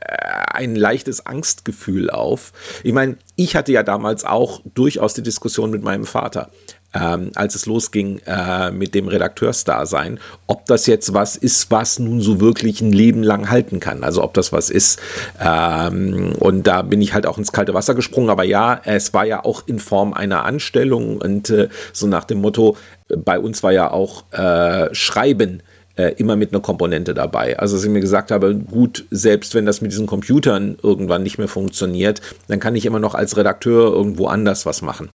ein 0.55 0.75
leichtes 0.75 1.25
Angstgefühl 1.25 2.09
auf. 2.09 2.53
Ich 2.83 2.93
meine, 2.93 3.17
ich 3.35 3.55
hatte 3.55 3.71
ja 3.71 3.83
damals 3.83 4.25
auch 4.25 4.61
durchaus 4.73 5.13
die 5.13 5.23
Diskussion 5.23 5.69
mit 5.69 5.83
meinem 5.83 6.05
Vater. 6.05 6.49
Ähm, 6.97 7.31
als 7.35 7.55
es 7.55 7.65
losging 7.65 8.21
äh, 8.25 8.71
mit 8.71 8.95
dem 8.95 9.09
Redakteursdasein, 9.09 10.17
ob 10.47 10.65
das 10.65 10.87
jetzt 10.87 11.13
was 11.13 11.35
ist, 11.35 11.69
was 11.69 11.99
nun 11.99 12.21
so 12.21 12.39
wirklich 12.39 12.79
ein 12.79 12.93
Leben 12.93 13.21
lang 13.21 13.49
halten 13.49 13.81
kann. 13.81 14.05
Also 14.05 14.23
ob 14.23 14.33
das 14.33 14.53
was 14.53 14.69
ist. 14.69 15.01
Ähm, 15.41 16.31
und 16.39 16.65
da 16.65 16.83
bin 16.83 17.01
ich 17.01 17.13
halt 17.13 17.27
auch 17.27 17.37
ins 17.37 17.51
kalte 17.51 17.73
Wasser 17.73 17.95
gesprungen. 17.95 18.29
Aber 18.29 18.45
ja, 18.45 18.79
es 18.85 19.13
war 19.13 19.25
ja 19.25 19.43
auch 19.43 19.67
in 19.67 19.79
Form 19.79 20.13
einer 20.13 20.45
Anstellung 20.45 21.17
und 21.17 21.49
äh, 21.49 21.67
so 21.91 22.07
nach 22.07 22.23
dem 22.23 22.39
Motto, 22.39 22.77
bei 23.09 23.39
uns 23.39 23.61
war 23.61 23.73
ja 23.73 23.91
auch 23.91 24.31
äh, 24.31 24.93
Schreiben 24.95 25.61
äh, 25.95 26.13
immer 26.17 26.35
mit 26.35 26.51
einer 26.51 26.61
Komponente 26.61 27.13
dabei. 27.13 27.57
Also, 27.59 27.75
dass 27.75 27.83
ich 27.83 27.89
mir 27.89 28.01
gesagt 28.01 28.31
habe, 28.31 28.55
gut, 28.55 29.05
selbst 29.11 29.55
wenn 29.55 29.65
das 29.65 29.81
mit 29.81 29.91
diesen 29.91 30.07
Computern 30.07 30.77
irgendwann 30.81 31.23
nicht 31.23 31.37
mehr 31.37 31.47
funktioniert, 31.47 32.21
dann 32.47 32.59
kann 32.59 32.75
ich 32.75 32.85
immer 32.85 32.99
noch 32.99 33.15
als 33.15 33.37
Redakteur 33.37 33.93
irgendwo 33.93 34.27
anders 34.27 34.65
was 34.65 34.81
machen. 34.81 35.09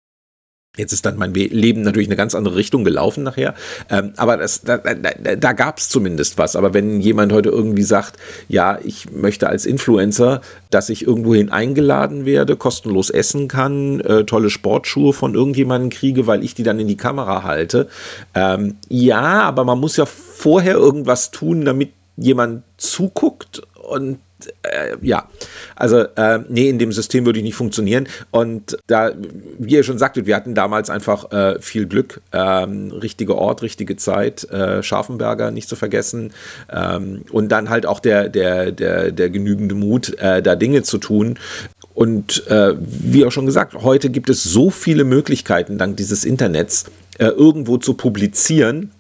Jetzt 0.79 0.93
ist 0.93 1.05
dann 1.05 1.19
mein 1.19 1.35
Leben 1.35 1.83
natürlich 1.83 2.09
eine 2.09 2.17
ganz 2.17 2.35
andere 2.35 2.57
Richtung 2.57 2.85
gelaufen 2.85 3.25
nachher. 3.25 3.55
Ähm, 3.91 4.13
aber 4.17 4.37
das, 4.37 4.63
da, 4.63 4.79
da, 4.79 5.37
da 5.37 5.53
gab 5.53 5.79
es 5.79 5.89
zumindest 5.89 6.39
was. 6.39 6.57
Aber 6.57 6.73
wenn 6.73 7.01
jemand 7.01 7.33
heute 7.33 7.49
irgendwie 7.51 7.83
sagt, 7.83 8.17
ja, 8.49 8.79
ich 8.83 9.11
möchte 9.11 9.49
als 9.49 9.67
Influencer, 9.67 10.41
dass 10.71 10.89
ich 10.89 11.07
irgendwohin 11.07 11.51
eingeladen 11.51 12.25
werde, 12.25 12.57
kostenlos 12.57 13.11
essen 13.11 13.49
kann, 13.49 14.01
äh, 14.01 14.25
tolle 14.25 14.51
Sportschuhe 14.51 15.13
von 15.13 15.35
irgendjemandem 15.35 15.91
kriege, 15.91 16.27
weil 16.27 16.45
ich 16.45 16.55
die 16.55 16.63
dann 16.63 16.79
in 16.79 16.89
die 16.89 16.97
Kamera 16.97 17.43
halte. 17.43 17.89
Ähm, 18.35 18.77
ja, 18.89 19.43
aber 19.43 19.65
man 19.65 19.81
muss 19.81 19.97
ja 19.97 20.07
vorher 20.07 20.77
irgendwas 20.77 21.33
tun, 21.33 21.65
damit 21.65 21.91
jemand 22.17 22.63
zuguckt 22.77 23.63
und 23.75 24.19
äh, 24.63 24.97
ja, 25.03 25.29
also 25.77 25.99
äh, 26.17 26.41
nee, 26.49 26.69
in 26.69 26.79
dem 26.79 26.93
System 26.93 27.27
würde 27.27 27.39
ich 27.39 27.45
nicht 27.45 27.55
funktionieren. 27.55 28.09
Und 28.31 28.79
da, 28.87 29.13
wie 29.59 29.75
ihr 29.75 29.83
schon 29.83 29.99
sagtet, 29.99 30.27
wir 30.27 30.37
hatten 30.37 30.55
damals 30.55 30.91
einfach 30.91 31.31
äh, 31.33 31.61
viel 31.61 31.87
Glück. 31.87 32.21
Ähm, 32.33 32.91
richtiger 32.93 33.37
Ort, 33.37 33.63
richtige 33.63 33.97
Zeit, 33.97 34.45
äh, 34.51 34.83
Scharfenberger 34.83 35.51
nicht 35.51 35.69
zu 35.69 35.77
vergessen. 35.77 36.33
Ähm, 36.71 37.25
und 37.31 37.51
dann 37.51 37.71
halt 37.71 37.87
auch 37.87 38.01
der, 38.01 38.29
der, 38.29 38.73
der, 38.73 39.13
der 39.13 39.31
genügende 39.31 39.75
Mut, 39.75 40.19
äh, 40.19 40.43
da 40.43 40.55
Dinge 40.57 40.83
zu 40.83 40.99
tun. 40.99 41.39
Und 41.95 42.47
äh, 42.47 42.75
wie 42.79 43.25
auch 43.25 43.33
schon 43.33 43.47
gesagt, 43.47 43.75
heute 43.75 44.11
gibt 44.11 44.31
es 44.31 44.45
so 44.45 44.71
viele 44.71 45.05
Möglichkeiten 45.05 45.79
dank 45.79 45.97
dieses 45.97 46.25
Internets, 46.25 46.87
irgendwo 47.19 47.79
zu 47.79 47.95
publizieren 47.95 48.93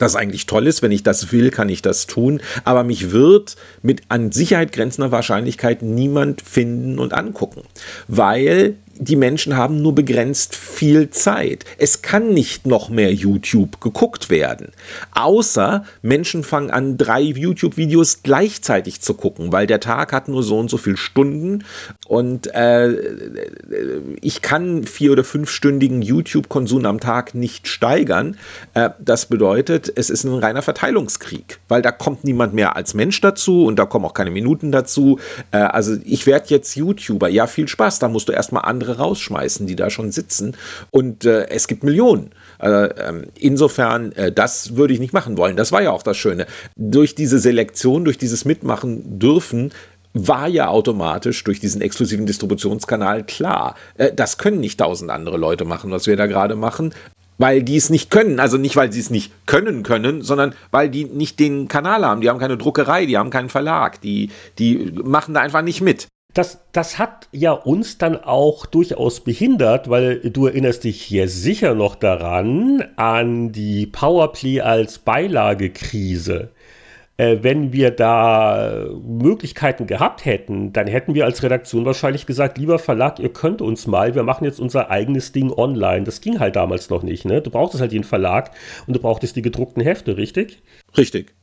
das 0.00 0.16
eigentlich 0.16 0.46
toll 0.46 0.66
ist. 0.66 0.82
Wenn 0.82 0.92
ich 0.92 1.02
das 1.02 1.32
will, 1.32 1.50
kann 1.50 1.68
ich 1.68 1.82
das 1.82 2.06
tun. 2.06 2.40
Aber 2.64 2.84
mich 2.84 3.10
wird 3.12 3.56
mit 3.82 4.02
an 4.08 4.32
Sicherheit 4.32 4.72
grenzender 4.72 5.12
Wahrscheinlichkeit 5.12 5.82
niemand 5.82 6.42
finden 6.42 6.98
und 6.98 7.12
angucken, 7.12 7.62
weil 8.08 8.76
die 9.00 9.16
Menschen 9.16 9.56
haben 9.56 9.80
nur 9.80 9.94
begrenzt 9.94 10.54
viel 10.54 11.08
Zeit. 11.08 11.64
Es 11.78 12.02
kann 12.02 12.34
nicht 12.34 12.66
noch 12.66 12.90
mehr 12.90 13.12
YouTube 13.12 13.80
geguckt 13.80 14.28
werden. 14.28 14.72
Außer 15.12 15.84
Menschen 16.02 16.44
fangen 16.44 16.70
an, 16.70 16.98
drei 16.98 17.22
YouTube-Videos 17.22 18.22
gleichzeitig 18.22 19.00
zu 19.00 19.14
gucken, 19.14 19.52
weil 19.52 19.66
der 19.66 19.80
Tag 19.80 20.12
hat 20.12 20.28
nur 20.28 20.42
so 20.42 20.58
und 20.58 20.68
so 20.68 20.76
viele 20.76 20.98
Stunden 20.98 21.64
und 22.08 22.52
äh, 22.54 22.94
ich 24.20 24.42
kann 24.42 24.84
vier- 24.84 25.12
oder 25.12 25.24
fünfstündigen 25.24 26.02
YouTube-Konsum 26.02 26.84
am 26.84 27.00
Tag 27.00 27.34
nicht 27.34 27.68
steigern. 27.68 28.36
Äh, 28.74 28.90
das 28.98 29.26
bedeutet, 29.26 29.90
es 29.94 30.10
ist 30.10 30.24
ein 30.24 30.34
reiner 30.34 30.60
Verteilungskrieg, 30.62 31.58
weil 31.68 31.80
da 31.80 31.90
kommt 31.90 32.24
niemand 32.24 32.52
mehr 32.52 32.76
als 32.76 32.94
Mensch 32.94 33.20
dazu 33.20 33.64
und 33.64 33.78
da 33.78 33.86
kommen 33.86 34.04
auch 34.04 34.14
keine 34.14 34.30
Minuten 34.30 34.72
dazu. 34.72 35.18
Äh, 35.52 35.58
also 35.58 35.96
ich 36.04 36.26
werde 36.26 36.46
jetzt 36.48 36.74
YouTuber. 36.74 37.28
Ja, 37.28 37.46
viel 37.46 37.68
Spaß. 37.68 37.98
Da 37.98 38.08
musst 38.08 38.28
du 38.28 38.32
erstmal 38.32 38.64
andere 38.64 38.89
andere 38.90 39.02
rausschmeißen, 39.02 39.66
die 39.66 39.76
da 39.76 39.90
schon 39.90 40.12
sitzen. 40.12 40.56
Und 40.90 41.24
äh, 41.24 41.48
es 41.48 41.68
gibt 41.68 41.84
Millionen. 41.84 42.30
Äh, 42.58 42.88
insofern, 43.38 44.12
äh, 44.12 44.32
das 44.32 44.76
würde 44.76 44.94
ich 44.94 45.00
nicht 45.00 45.12
machen 45.12 45.36
wollen. 45.36 45.56
Das 45.56 45.72
war 45.72 45.82
ja 45.82 45.90
auch 45.90 46.02
das 46.02 46.16
Schöne. 46.16 46.46
Durch 46.76 47.14
diese 47.14 47.38
Selektion, 47.38 48.04
durch 48.04 48.18
dieses 48.18 48.44
Mitmachen 48.44 49.18
dürfen, 49.18 49.72
war 50.12 50.48
ja 50.48 50.68
automatisch 50.68 51.44
durch 51.44 51.60
diesen 51.60 51.80
exklusiven 51.80 52.26
Distributionskanal 52.26 53.24
klar. 53.24 53.76
Äh, 53.96 54.12
das 54.12 54.38
können 54.38 54.60
nicht 54.60 54.80
tausend 54.80 55.10
andere 55.10 55.36
Leute 55.36 55.64
machen, 55.64 55.90
was 55.90 56.06
wir 56.06 56.16
da 56.16 56.26
gerade 56.26 56.56
machen 56.56 56.94
weil 57.38 57.62
die 57.62 57.76
es 57.76 57.88
nicht 57.88 58.10
können. 58.10 58.38
Also 58.38 58.58
nicht, 58.58 58.76
weil 58.76 58.92
sie 58.92 59.00
es 59.00 59.08
nicht 59.08 59.32
können 59.46 59.82
können, 59.82 60.20
sondern 60.20 60.54
weil 60.72 60.90
die 60.90 61.06
nicht 61.06 61.40
den 61.40 61.68
Kanal 61.68 62.04
haben. 62.04 62.20
Die 62.20 62.28
haben 62.28 62.38
keine 62.38 62.58
Druckerei, 62.58 63.06
die 63.06 63.16
haben 63.16 63.30
keinen 63.30 63.48
Verlag, 63.48 63.98
die, 64.02 64.28
die 64.58 64.92
machen 65.02 65.32
da 65.32 65.40
einfach 65.40 65.62
nicht 65.62 65.80
mit. 65.80 66.06
Das, 66.34 66.64
das 66.72 66.98
hat 66.98 67.28
ja 67.32 67.52
uns 67.52 67.98
dann 67.98 68.16
auch 68.16 68.66
durchaus 68.66 69.20
behindert, 69.20 69.90
weil 69.90 70.20
du 70.20 70.46
erinnerst 70.46 70.84
dich 70.84 71.02
hier 71.02 71.28
sicher 71.28 71.74
noch 71.74 71.96
daran, 71.96 72.84
an 72.96 73.50
die 73.52 73.86
Powerplay 73.86 74.60
als 74.60 74.98
Beilagekrise. 74.98 76.50
Äh, 77.20 77.42
wenn 77.42 77.74
wir 77.74 77.90
da 77.90 78.86
Möglichkeiten 79.02 79.86
gehabt 79.86 80.24
hätten, 80.24 80.72
dann 80.72 80.86
hätten 80.86 81.14
wir 81.14 81.26
als 81.26 81.42
Redaktion 81.42 81.84
wahrscheinlich 81.84 82.24
gesagt, 82.24 82.56
lieber 82.56 82.78
Verlag, 82.78 83.18
ihr 83.18 83.30
könnt 83.30 83.60
uns 83.60 83.86
mal, 83.86 84.14
wir 84.14 84.22
machen 84.22 84.44
jetzt 84.44 84.58
unser 84.58 84.88
eigenes 84.90 85.32
Ding 85.32 85.52
online. 85.52 86.04
Das 86.04 86.22
ging 86.22 86.40
halt 86.40 86.56
damals 86.56 86.88
noch 86.88 87.02
nicht. 87.02 87.26
Ne? 87.26 87.42
Du 87.42 87.50
brauchtest 87.50 87.82
halt 87.82 87.92
den 87.92 88.04
Verlag 88.04 88.52
und 88.86 88.96
du 88.96 89.00
brauchtest 89.00 89.36
die 89.36 89.42
gedruckten 89.42 89.82
Hefte, 89.82 90.16
richtig? 90.16 90.62
Richtig. 90.96 91.34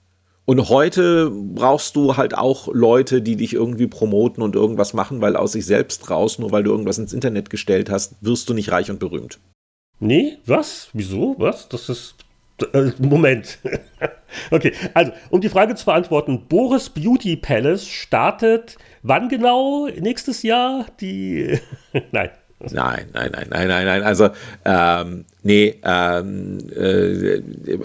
Und 0.50 0.70
heute 0.70 1.30
brauchst 1.30 1.98
du 1.98 2.16
halt 2.16 2.34
auch 2.34 2.70
Leute, 2.72 3.22
die 3.22 3.36
dich 3.36 3.54
irgendwie 3.54 3.88
promoten 3.88 4.42
und 4.42 4.56
irgendwas 4.56 4.94
machen, 4.94 5.20
weil 5.20 5.36
aus 5.36 5.52
sich 5.52 5.66
selbst 5.66 6.10
raus, 6.10 6.40
nur 6.40 6.54
weil 6.54 6.64
du 6.64 6.72
irgendwas 6.72 6.98
ins 6.98 7.12
Internet 7.12 7.50
gestellt 7.50 7.90
hast, 7.90 8.16
wirst 8.22 8.48
du 8.48 8.54
nicht 8.54 8.72
reich 8.72 8.90
und 8.90 8.98
berühmt. 8.98 9.40
Nee, 10.00 10.38
was? 10.46 10.88
Wieso? 10.94 11.36
Was? 11.38 11.68
Das 11.68 11.90
ist. 11.90 12.16
Äh, 12.72 12.92
Moment. 12.98 13.60
okay, 14.52 14.72
also, 14.94 15.12
um 15.32 15.42
die 15.42 15.50
Frage 15.50 15.76
zu 15.76 15.84
beantworten, 15.84 16.46
Boris 16.48 16.90
Beauty 16.90 17.36
Palace 17.36 17.86
startet 17.86 18.78
wann 19.04 19.28
genau? 19.28 19.88
Nächstes 20.00 20.44
Jahr? 20.44 20.86
Die. 21.02 21.60
Nein. 22.12 22.30
Nein, 22.60 23.06
nein, 23.14 23.30
nein, 23.34 23.48
nein, 23.52 23.68
nein, 23.68 23.86
nein. 23.86 24.02
Also, 24.04 24.30
ähm, 24.66 25.26
nee, 25.44 25.80
ähm, 25.84 26.58
äh, 26.76 27.40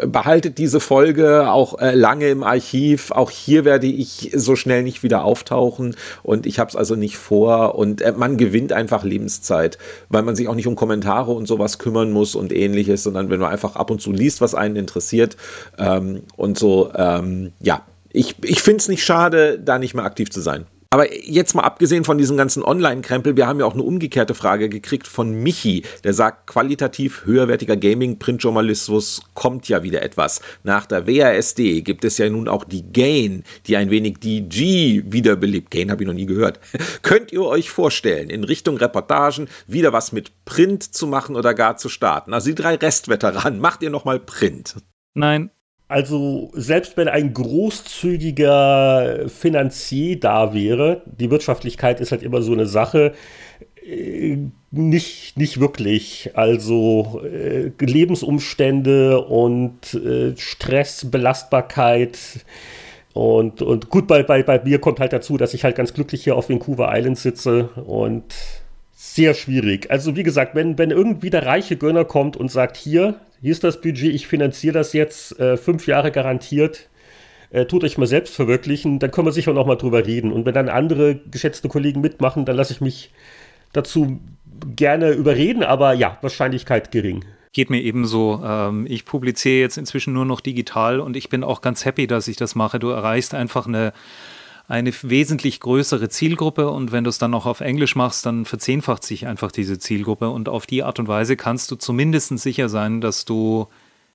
behaltet 0.07 0.57
diese 0.57 0.81
Folge 0.81 1.51
auch 1.51 1.79
äh, 1.79 1.95
lange 1.95 2.31
im 2.31 2.43
Archiv. 2.43 3.11
Auch 3.11 3.31
hier 3.31 3.67
werde 3.67 3.87
ich 3.87 4.31
so 4.35 4.57
schnell 4.57 4.83
nicht 4.83 5.03
wieder 5.03 5.25
auftauchen 5.25 5.95
und 6.23 6.47
ich 6.47 6.59
habe 6.59 6.71
es 6.71 6.77
also 6.77 6.97
nicht 6.97 7.19
vor. 7.19 7.75
Und 7.75 8.01
äh, 8.01 8.13
man 8.17 8.39
gewinnt 8.39 8.73
einfach 8.73 9.05
Lebenszeit, 9.05 9.77
weil 10.09 10.23
man 10.23 10.37
sich 10.37 10.49
auch 10.49 10.55
nicht 10.55 10.67
um 10.67 10.75
Kommentare 10.75 11.33
und 11.33 11.47
sowas 11.47 11.79
kümmern 11.79 12.11
muss 12.11 12.35
und 12.35 12.51
ähnliches, 12.51 13.03
sondern 13.03 13.29
wenn 13.29 13.41
man 13.41 13.53
einfach 13.53 13.77
ab 13.77 13.91
und 13.91 14.01
zu 14.01 14.11
liest, 14.11 14.41
was 14.41 14.55
einen 14.55 14.77
interessiert 14.77 15.37
ähm, 15.79 16.23
und 16.37 16.59
so, 16.59 16.91
ähm, 16.97 17.53
ja. 17.61 17.83
Ich, 18.15 18.37
ich 18.45 18.63
finde 18.63 18.79
es 18.79 18.89
nicht 18.89 19.05
schade, 19.05 19.59
da 19.59 19.79
nicht 19.79 19.95
mehr 19.95 20.05
aktiv 20.05 20.31
zu 20.31 20.41
sein. 20.43 20.67
Aber 20.93 21.11
jetzt 21.11 21.55
mal 21.55 21.63
abgesehen 21.63 22.05
von 22.05 22.19
diesem 22.19 22.37
ganzen 22.37 22.63
Online-Krempel, 22.63 23.35
wir 23.35 23.47
haben 23.47 23.59
ja 23.59 23.65
auch 23.65 23.73
eine 23.73 23.83
umgekehrte 23.83 24.35
Frage 24.35 24.69
gekriegt 24.69 25.07
von 25.07 25.33
Michi, 25.33 25.85
der 26.05 26.13
sagt, 26.13 26.47
qualitativ 26.47 27.25
höherwertiger 27.25 27.79
Gaming-Printjournalismus 27.79 29.23
kommt 29.33 29.71
ja 29.71 29.83
wieder 29.83 30.03
etwas. 30.03 30.43
Nach 30.65 30.85
der 30.85 31.07
WASD 31.07 31.81
gibt 31.81 32.05
es 32.05 32.19
ja 32.19 32.29
nun 32.29 32.47
auch 32.47 32.65
die 32.65 32.93
Gain, 32.93 33.43
die 33.67 33.79
ein 33.79 33.89
wenig 33.89 34.19
die 34.19 34.47
G 34.47 35.03
wiederbelebt. 35.07 35.71
Gain 35.71 35.91
habe 35.91 36.03
ich 36.03 36.07
noch 36.07 36.13
nie 36.13 36.27
gehört. 36.27 36.61
Könnt 37.03 37.33
ihr 37.33 37.43
euch 37.43 37.71
vorstellen, 37.71 38.29
in 38.29 38.45
Richtung 38.45 38.77
Reportagen 38.77 39.49
wieder 39.67 39.95
was 39.95 40.13
mit 40.13 40.45
Print 40.45 40.95
zu 40.95 41.07
machen 41.07 41.37
oder 41.37 41.55
gar 41.55 41.79
zu 41.79 41.89
starten? 41.89 42.35
Also 42.35 42.51
die 42.51 42.55
drei 42.55 42.75
Restveteranen, 42.75 43.61
macht 43.61 43.83
ihr 43.83 43.89
nochmal 43.89 44.21
Print? 44.21 44.77
Nein, 45.15 45.51
also 45.93 46.51
selbst 46.55 46.97
wenn 46.97 47.09
ein 47.09 47.35
großzügiger 47.35 49.29
Finanzier 49.29 50.19
da 50.19 50.55
wäre, 50.55 51.03
die 51.05 51.31
Wirtschaftlichkeit 51.31 52.01
ist 52.01 52.13
halt 52.13 52.23
immer 52.23 52.41
so 52.41 52.53
eine 52.53 52.65
Sache, 52.65 53.13
äh, 53.87 54.39
nicht, 54.71 55.37
nicht 55.37 55.61
wirklich. 55.61 56.31
Also 56.33 57.21
äh, 57.25 57.73
Lebensumstände 57.79 59.21
und 59.21 59.93
äh, 59.93 60.35
Stress, 60.39 61.11
Belastbarkeit. 61.11 62.19
Und, 63.13 63.61
und 63.61 63.91
gut, 63.91 64.07
bei, 64.07 64.23
bei, 64.23 64.43
bei 64.43 64.65
mir 64.65 64.79
kommt 64.79 64.99
halt 64.99 65.13
dazu, 65.13 65.37
dass 65.37 65.53
ich 65.53 65.65
halt 65.65 65.77
ganz 65.77 65.93
glücklich 65.93 66.25
hier 66.25 66.37
auf 66.37 66.49
Vancouver 66.49 66.91
Island 66.91 67.19
sitze 67.19 67.69
und 67.85 68.25
sehr 69.03 69.35
schwierig. 69.35 69.91
Also 69.91 70.15
wie 70.15 70.23
gesagt, 70.23 70.55
wenn, 70.55 70.79
wenn 70.79 70.93
irgendwie 70.93 71.29
der 71.29 71.45
reiche 71.45 71.77
Gönner 71.77 72.05
kommt 72.05 72.37
und 72.37 72.53
sagt, 72.53 72.77
hier, 72.77 73.17
hier 73.41 73.51
ist 73.51 73.65
das 73.65 73.81
Budget, 73.81 74.15
ich 74.15 74.29
finanziere 74.29 74.75
das 74.75 74.93
jetzt, 74.93 75.39
äh, 75.41 75.57
fünf 75.57 75.89
Jahre 75.89 76.13
garantiert, 76.13 76.89
äh, 77.51 77.67
tut 77.67 77.83
euch 77.83 77.99
mal 77.99 78.07
selbst 78.07 78.33
verwirklichen, 78.33 79.01
dann 79.01 79.11
können 79.11 79.27
wir 79.27 79.33
sicher 79.33 79.53
noch 79.53 79.67
mal 79.67 79.75
drüber 79.75 80.07
reden. 80.07 80.33
Und 80.33 80.47
wenn 80.47 80.55
dann 80.55 80.69
andere 80.69 81.17
geschätzte 81.17 81.69
Kollegen 81.69 82.01
mitmachen, 82.01 82.45
dann 82.45 82.55
lasse 82.55 82.73
ich 82.75 82.81
mich 82.81 83.11
dazu 83.73 84.21
gerne 84.77 85.11
überreden, 85.11 85.65
aber 85.65 85.95
ja, 85.95 86.19
Wahrscheinlichkeit 86.21 86.93
gering 86.93 87.25
geht 87.55 87.69
mir 87.69 87.83
ebenso. 87.83 88.41
Ähm, 88.43 88.87
ich 88.89 89.05
publiziere 89.05 89.61
jetzt 89.61 89.77
inzwischen 89.77 90.15
nur 90.15 90.25
noch 90.25 90.41
digital 90.41 91.01
und 91.01 91.19
ich 91.19 91.29
bin 91.29 91.45
auch 91.45 91.61
ganz 91.61 91.85
happy, 91.85 92.07
dass 92.07 92.27
ich 92.29 92.37
das 92.37 92.55
mache. 92.55 92.79
Du 92.79 92.89
erreichst 92.89 93.35
einfach 93.35 93.67
eine 93.67 93.93
eine 94.69 94.93
wesentlich 95.03 95.61
größere 95.61 96.09
Zielgruppe 96.09 96.71
und 96.71 96.93
wenn 96.93 97.05
du 97.05 97.11
es 97.11 97.19
dann 97.19 97.33
noch 97.33 97.47
auf 97.47 97.61
Englisch 97.61 97.97
machst, 97.97 98.27
dann 98.27 98.45
verzehnfacht 98.45 99.05
sich 99.05 99.27
einfach 99.27 99.53
diese 99.53 99.79
Zielgruppe 99.79 100.31
und 100.31 100.49
auf 100.49 100.67
die 100.67 100.83
Art 100.83 100.99
und 100.99 101.09
Weise 101.09 101.37
kannst 101.37 101.71
du 101.71 101.77
zumindest 101.77 102.39
sicher 102.39 102.69
sein, 102.69 103.01
dass 103.01 103.25
du 103.25 103.69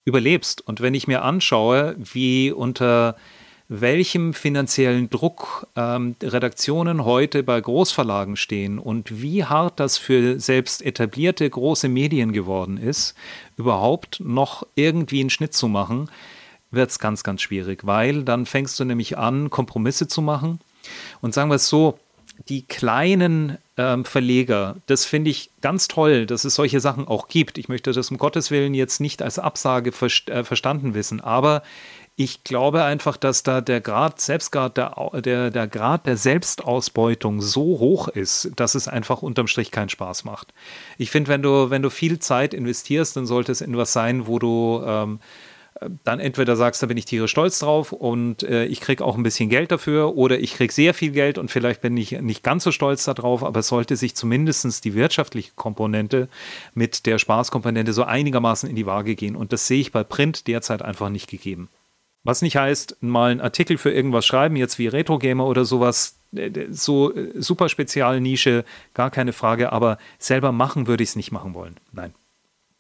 überlebst. 0.06 0.66
Und 0.66 0.82
wenn 0.82 0.94
ich 0.94 1.08
mir 1.08 1.22
anschaue, 1.22 1.96
wie 1.98 2.52
unter 2.52 3.18
welchem 3.70 4.34
finanziellen 4.34 5.10
Druck 5.10 5.68
ähm, 5.76 6.16
Redaktionen 6.24 7.04
heute 7.04 7.44
bei 7.44 7.60
Großverlagen 7.60 8.38
stehen 8.38 8.80
und 8.80 9.22
wie 9.22 9.44
hart 9.44 9.80
das 9.80 9.98
für 9.98 10.40
selbst 10.40 10.82
etablierte 10.82 11.50
große 11.50 11.90
Medien 11.90 12.32
geworden 12.32 12.78
ist, 12.78 13.16
überhaupt 13.58 14.22
noch 14.22 14.66
irgendwie 14.76 15.20
einen 15.20 15.30
Schnitt 15.30 15.54
zu 15.54 15.68
machen, 15.68 16.10
wird 16.78 16.92
es 16.92 17.00
ganz, 17.00 17.24
ganz 17.24 17.42
schwierig, 17.42 17.86
weil 17.86 18.24
dann 18.24 18.46
fängst 18.46 18.80
du 18.80 18.86
nämlich 18.86 19.18
an, 19.18 19.50
Kompromisse 19.50 20.08
zu 20.08 20.22
machen. 20.22 20.60
Und 21.22 21.34
sagen 21.34 21.50
wir 21.50 21.56
es 21.56 21.68
so, 21.68 22.00
die 22.48 22.62
kleinen 22.66 23.58
ähm, 23.78 24.06
Verleger, 24.06 24.78
das 24.86 25.06
finde 25.06 25.32
ich 25.32 25.50
ganz 25.62 25.88
toll, 25.88 26.26
dass 26.26 26.46
es 26.46 26.56
solche 26.56 26.80
Sachen 26.80 27.08
auch 27.08 27.28
gibt. 27.28 27.58
Ich 27.58 27.68
möchte 27.68 27.92
das 27.92 28.12
um 28.12 28.18
Gottes 28.18 28.52
Willen 28.52 28.74
jetzt 28.74 29.02
nicht 29.02 29.22
als 29.22 29.40
Absage 29.40 29.92
ver 29.92 30.10
äh, 30.28 30.44
verstanden 30.44 30.94
wissen, 30.94 31.20
aber 31.20 31.64
ich 32.20 32.44
glaube 32.44 32.84
einfach, 32.84 33.16
dass 33.16 33.44
da 33.44 33.62
der 33.62 33.80
Grad, 33.80 34.20
Selbstgrad, 34.20 34.76
der, 34.76 34.96
der, 35.22 35.52
der 35.52 35.68
Grad 35.68 36.08
der 36.08 36.18
Selbstausbeutung 36.18 37.42
so 37.42 37.62
hoch 37.62 38.08
ist, 38.08 38.50
dass 38.56 38.74
es 38.74 38.88
einfach 38.88 39.22
unterm 39.22 39.46
Strich 39.46 39.70
keinen 39.70 39.90
Spaß 39.90 40.24
macht. 40.24 40.52
Ich 40.98 41.12
finde, 41.12 41.30
wenn 41.30 41.44
du, 41.44 41.70
wenn 41.70 41.84
du 41.84 41.92
viel 41.92 42.18
Zeit 42.18 42.56
investierst, 42.56 43.16
dann 43.16 43.28
sollte 43.28 43.52
es 43.52 43.62
in 43.62 43.78
was 43.78 43.94
sein, 43.94 44.26
wo 44.26 44.40
du 44.40 44.82
ähm, 44.84 45.20
dann 46.04 46.20
entweder 46.20 46.56
sagst, 46.56 46.82
da 46.82 46.88
bin 46.88 46.98
ich 46.98 47.06
tierisch 47.06 47.32
stolz 47.32 47.60
drauf 47.60 47.92
und 47.92 48.44
äh, 48.44 48.66
ich 48.66 48.82
kriege 48.82 49.04
auch 49.04 49.16
ein 49.16 49.24
bisschen 49.24 49.50
Geld 49.50 49.72
dafür 49.72 50.16
oder 50.16 50.40
ich 50.40 50.54
kriege 50.54 50.74
sehr 50.74 50.94
viel 50.94 51.12
Geld 51.12 51.38
und 51.38 51.52
vielleicht 51.52 51.82
bin 51.82 51.96
ich 51.98 52.12
nicht 52.22 52.44
ganz 52.44 52.64
so 52.64 52.72
stolz 52.72 53.06
darauf, 53.06 53.44
aber 53.44 53.60
es 53.60 53.68
sollte 53.68 53.96
sich 53.96 54.16
zumindest 54.16 54.86
die 54.86 54.96
wirtschaftliche 54.96 55.52
Komponente 55.56 56.30
mit 56.74 57.06
der 57.06 57.20
Spaßkomponente 57.20 57.94
so 57.94 58.04
einigermaßen 58.04 58.70
in 58.70 58.76
die 58.76 58.86
Waage 58.86 59.16
gehen 59.16 59.36
und 59.36 59.54
das 59.54 59.68
sehe 59.68 59.80
ich 59.80 59.92
bei 59.92 60.04
Print 60.04 60.48
derzeit 60.48 60.82
einfach 60.82 61.10
nicht 61.10 61.30
gegeben. 61.30 61.70
Was 62.24 62.42
nicht 62.42 62.58
heißt, 62.58 62.98
mal 63.02 63.32
einen 63.32 63.42
Artikel 63.42 63.78
für 63.78 63.92
irgendwas 63.92 64.26
schreiben, 64.26 64.58
jetzt 64.58 64.80
wie 64.80 64.88
Retro 64.88 65.18
Gamer 65.18 65.46
oder 65.46 65.64
sowas, 65.64 66.20
äh, 66.36 66.52
so 66.72 67.16
äh, 67.16 67.32
super 67.42 67.70
Spezialnische, 67.70 68.66
gar 68.94 69.12
keine 69.12 69.32
Frage, 69.32 69.72
aber 69.72 69.98
selber 70.20 70.52
machen 70.52 70.88
würde 70.88 71.04
ich 71.04 71.10
es 71.10 71.16
nicht 71.16 71.32
machen 71.32 71.54
wollen. 71.54 71.76
Nein. 71.94 72.14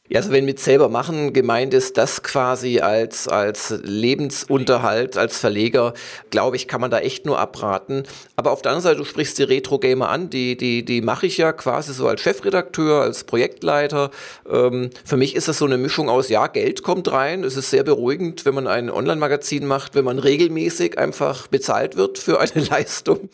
Ja, 0.09 0.19
also 0.19 0.31
wenn 0.31 0.45
mit 0.45 0.59
selber 0.59 0.87
machen 0.87 1.33
gemeint 1.33 1.73
ist, 1.73 1.97
das 1.97 2.23
quasi 2.23 2.79
als, 2.79 3.27
als 3.27 3.73
Lebensunterhalt, 3.83 5.17
als 5.17 5.37
Verleger, 5.37 5.93
glaube 6.29 6.55
ich, 6.55 6.69
kann 6.69 6.79
man 6.79 6.89
da 6.89 6.99
echt 6.99 7.25
nur 7.25 7.39
abraten. 7.39 8.03
Aber 8.37 8.51
auf 8.51 8.61
der 8.61 8.71
anderen 8.71 8.83
Seite, 8.83 8.97
du 8.99 9.03
sprichst 9.03 9.37
die 9.37 9.43
Retro-Gamer 9.43 10.07
an, 10.07 10.29
die, 10.29 10.55
die, 10.55 10.85
die 10.85 11.01
mache 11.01 11.25
ich 11.25 11.37
ja 11.37 11.51
quasi 11.51 11.93
so 11.93 12.07
als 12.07 12.21
Chefredakteur, 12.21 13.01
als 13.01 13.25
Projektleiter. 13.25 14.11
Ähm, 14.49 14.91
für 15.03 15.17
mich 15.17 15.35
ist 15.35 15.49
das 15.49 15.57
so 15.57 15.65
eine 15.65 15.77
Mischung 15.77 16.07
aus, 16.07 16.29
ja, 16.29 16.47
Geld 16.47 16.83
kommt 16.83 17.11
rein. 17.11 17.43
Es 17.43 17.57
ist 17.57 17.69
sehr 17.69 17.83
beruhigend, 17.83 18.45
wenn 18.45 18.53
man 18.53 18.67
ein 18.67 18.89
Online-Magazin 18.89 19.65
macht, 19.67 19.93
wenn 19.95 20.05
man 20.05 20.19
regelmäßig 20.19 20.97
einfach 20.97 21.47
bezahlt 21.47 21.97
wird 21.97 22.17
für 22.17 22.39
eine 22.39 22.63
Leistung. 22.69 23.27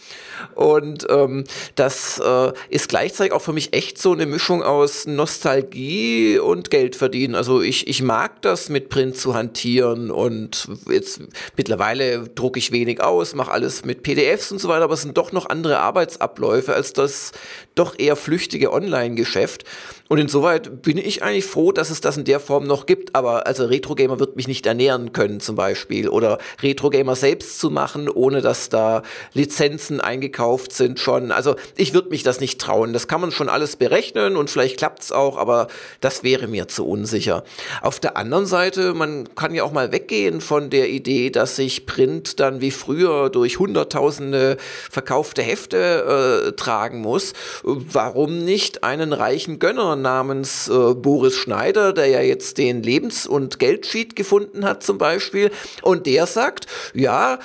Und 0.56 1.06
ähm, 1.10 1.44
das 1.76 2.20
äh, 2.20 2.52
ist 2.70 2.90
gleichzeitig 2.90 3.32
auch 3.32 3.42
für 3.44 3.54
mich 3.54 3.74
echt 3.74 4.00
so 4.00 4.14
eine 4.14 4.26
Mischung 4.26 4.64
aus 4.64 5.06
Nostalgie 5.06 6.40
und 6.40 6.63
und 6.64 6.70
Geld 6.70 6.96
verdienen. 6.96 7.36
Also 7.36 7.62
ich, 7.62 7.88
ich 7.88 8.02
mag 8.02 8.42
das 8.42 8.70
mit 8.70 8.88
Print 8.88 9.18
zu 9.18 9.34
hantieren 9.36 10.12
und 10.12 10.70
jetzt 10.90 11.22
mittlerweile 11.58 12.30
drucke 12.30 12.58
ich 12.58 12.72
wenig 12.72 13.02
aus, 13.02 13.36
mache 13.36 13.52
alles 13.52 13.84
mit 13.84 14.02
PDFs 14.02 14.52
und 14.52 14.60
so 14.60 14.70
weiter, 14.70 14.86
aber 14.86 14.94
es 14.94 15.02
sind 15.02 15.18
doch 15.18 15.34
noch 15.34 15.50
andere 15.50 15.80
Arbeitsabläufe 15.80 16.74
als 16.74 16.94
das 16.94 17.34
doch 17.76 18.00
eher 18.00 18.16
flüchtige 18.16 18.72
Online-Geschäft. 18.72 19.66
Und 20.10 20.18
insoweit 20.18 20.82
bin 20.82 20.98
ich 20.98 21.24
eigentlich 21.24 21.46
froh, 21.46 21.72
dass 21.72 21.90
es 21.90 22.02
das 22.02 22.18
in 22.18 22.26
der 22.26 22.40
Form 22.40 22.66
noch 22.66 22.86
gibt. 22.86 23.16
Aber 23.16 23.48
also 23.48 23.66
Retro-Gamer 23.66 24.20
wird 24.20 24.36
mich 24.36 24.48
nicht 24.48 24.66
ernähren 24.66 25.14
können 25.14 25.40
zum 25.40 25.56
Beispiel. 25.56 26.10
Oder 26.10 26.40
Retro-Gamer 26.62 27.16
selbst 27.16 27.60
zu 27.60 27.70
machen, 27.70 28.10
ohne 28.10 28.42
dass 28.42 28.70
da 28.70 29.02
Lizenzen 29.34 30.02
eingekauft 30.02 30.74
sind 30.74 31.00
schon. 31.00 31.32
Also 31.32 31.56
ich 31.78 31.94
würde 31.94 32.10
mich 32.10 32.24
das 32.24 32.42
nicht 32.42 32.60
trauen. 32.60 32.92
Das 32.92 33.08
kann 33.08 33.22
man 33.22 33.32
schon 33.32 33.48
alles 33.48 33.78
berechnen 33.78 34.36
und 34.36 34.50
vielleicht 34.50 34.78
klappt 34.78 35.04
es 35.04 35.12
auch, 35.12 35.38
aber 35.38 35.68
das 36.02 36.24
wäre 36.24 36.48
mir 36.48 36.68
zu 36.68 36.86
unsicher. 36.86 37.44
Auf 37.82 38.00
der 38.00 38.18
anderen 38.18 38.46
Seite, 38.46 38.94
man 38.94 39.34
kann 39.36 39.56
ja 39.56 39.64
auch 39.64 39.72
mal 39.72 39.92
weggehen 39.92 40.42
von 40.42 40.70
der 40.70 40.90
Idee, 40.90 41.30
dass 41.30 41.56
sich 41.56 41.86
Print 41.86 42.40
dann 42.40 42.60
wie 42.62 42.72
früher 42.72 43.30
durch 43.30 43.58
hunderttausende 43.58 44.58
verkaufte 44.92 45.42
Hefte 45.42 46.48
äh, 46.48 46.52
tragen 46.54 47.00
muss. 47.00 47.34
Warum 47.64 48.40
nicht 48.40 48.84
einen 48.84 49.14
reichen 49.14 49.60
Gönner 49.60 49.93
namens 49.96 50.68
äh, 50.68 50.94
Boris 50.94 51.36
Schneider, 51.36 51.94
der 51.94 52.08
ja 52.08 52.22
jetzt 52.22 52.58
den 52.58 52.84
Lebens- 52.84 53.28
und 53.28 53.60
Geldsheet 53.60 54.16
gefunden 54.16 54.66
hat 54.66 54.84
zum 54.84 54.98
Beispiel. 54.98 55.52
Und 55.82 56.06
der 56.06 56.28
sagt, 56.28 56.68
ja, 56.94 57.40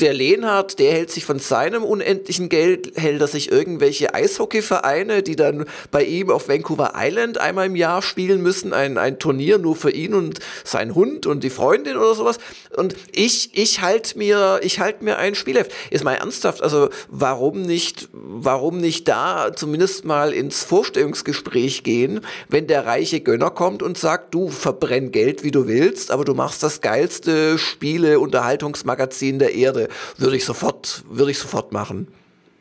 der 0.00 0.14
Lehnhardt, 0.14 0.78
der 0.78 0.92
hält 0.92 1.10
sich 1.10 1.24
von 1.24 1.38
seinem 1.38 1.82
unendlichen 1.82 2.48
Geld, 2.48 2.92
hält 2.96 3.20
er 3.20 3.28
sich 3.28 3.50
irgendwelche 3.50 4.14
Eishockeyvereine, 4.14 5.22
die 5.22 5.36
dann 5.36 5.66
bei 5.90 6.04
ihm 6.04 6.30
auf 6.30 6.48
Vancouver 6.48 6.92
Island 6.96 7.38
einmal 7.38 7.66
im 7.66 7.76
Jahr 7.76 8.02
spielen 8.02 8.42
müssen, 8.42 8.72
ein, 8.72 8.98
ein 8.98 9.18
Turnier 9.18 9.58
nur 9.58 9.76
für 9.76 9.90
ihn 9.90 10.14
und 10.14 10.40
seinen 10.64 10.94
Hund 10.94 11.26
und 11.26 11.44
die 11.44 11.50
Freundin 11.50 11.96
oder 11.96 12.14
sowas. 12.14 12.38
Und 12.76 12.96
ich, 13.12 13.50
ich 13.54 13.80
halte 13.80 14.18
mir, 14.18 14.60
ich 14.62 14.80
halte 14.80 15.04
mir 15.04 15.18
ein 15.18 15.34
Spielheft. 15.34 15.72
Ist 15.90 16.04
mal 16.04 16.14
ernsthaft, 16.14 16.62
also 16.62 16.88
warum 17.08 17.62
nicht, 17.62 18.08
warum 18.12 18.78
nicht 18.78 19.08
da 19.08 19.52
zumindest 19.54 20.04
mal 20.04 20.32
ins 20.32 20.64
Vorstellungsgespräch 20.64 21.82
gehen? 21.86 22.20
wenn 22.48 22.66
der 22.66 22.86
reiche 22.86 23.20
Gönner 23.20 23.50
kommt 23.50 23.82
und 23.82 23.98
sagt, 23.98 24.34
du 24.34 24.48
verbrenn 24.48 25.10
Geld, 25.10 25.42
wie 25.44 25.50
du 25.50 25.66
willst, 25.66 26.10
aber 26.10 26.24
du 26.24 26.34
machst 26.34 26.62
das 26.62 26.80
geilste 26.80 27.58
Spiele-Unterhaltungsmagazin 27.58 29.38
der 29.38 29.54
Erde. 29.54 29.88
Würde 30.18 30.36
ich 30.36 30.44
sofort, 30.44 31.04
würde 31.08 31.30
ich 31.30 31.38
sofort 31.38 31.72
machen. 31.72 32.08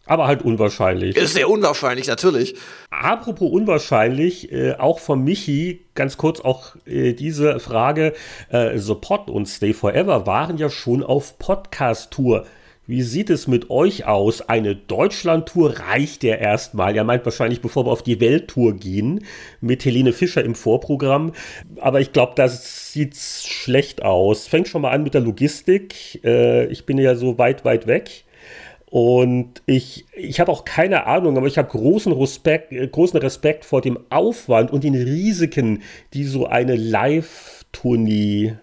Aber 0.07 0.27
halt 0.27 0.43
unwahrscheinlich. 0.43 1.15
Ist 1.18 1.34
sehr 1.34 1.49
unwahrscheinlich, 1.49 2.06
natürlich. 2.07 2.56
Apropos 2.91 3.52
unwahrscheinlich, 3.52 4.52
äh, 4.52 4.76
auch 4.76 4.99
von 4.99 5.23
Michi, 5.23 5.85
ganz 5.95 6.18
kurz 6.18 6.39
auch 6.41 6.76
äh, 6.85 7.14
diese 7.14 7.60
Frage, 7.60 8.14
äh, 8.49 8.77
The 8.77 8.93
Pod 8.93 9.31
und 9.31 9.47
Stay 9.47 9.73
Forever 9.73 10.27
waren 10.27 10.57
ja 10.57 10.69
schon 10.69 11.03
auf 11.03 11.39
Podcast-Tour. 11.39 12.45
Wie 12.88 13.02
sieht 13.02 13.32
es 13.32 13.48
mit 13.48 13.72
euch 13.72 14.06
aus? 14.06 14.41
Eine 14.48 14.76
Deutschland-Tour 14.76 15.80
reicht 15.80 16.24
ja 16.24 16.36
erstmal. 16.36 16.95
Er 16.95 17.03
meint 17.03 17.26
wahrscheinlich, 17.26 17.62
bevor 17.62 17.88
wir 17.88 17.91
auf 17.91 18.03
die 18.03 18.20
Welttour 18.20 18.74
gehen, 18.74 19.26
mit 19.60 19.84
Helene 19.86 20.14
Fischer 20.14 20.44
im 20.44 20.53
Vorprogramm. 20.53 21.32
Aber 21.80 21.99
ich 21.99 22.14
glaube, 22.14 22.34
das 22.36 22.94
sieht 22.94 23.16
schlecht 23.18 24.03
aus. 24.03 24.48
Fängt 24.48 24.68
schon 24.68 24.84
mal 24.84 24.91
an 24.91 25.02
mit 25.02 25.16
der 25.16 25.22
Logistik. 25.22 26.24
Äh, 26.24 26.66
ich 26.68 26.86
bin 26.86 26.99
ja 26.99 27.16
so 27.16 27.40
weit, 27.40 27.66
weit 27.66 27.88
weg. 27.88 28.24
Und 28.86 29.64
ich, 29.66 30.06
ich 30.14 30.40
habe 30.40 30.52
auch 30.52 30.64
keine 30.64 31.07
Ahnung, 31.07 31.38
aber 31.38 31.48
ich 31.48 31.57
habe 31.57 31.70
großen 31.70 32.14
Respekt, 32.14 32.72
äh, 32.72 32.88
großen 32.88 33.20
Respekt 33.20 33.66
vor 33.66 33.82
dem 33.82 33.98
Aufwand 34.12 34.72
und 34.72 34.84
den 34.84 34.94
Risiken, 34.94 35.82
die 36.14 36.24
so 36.24 36.45
eine 36.45 36.76
Live-Tournee 36.76 38.57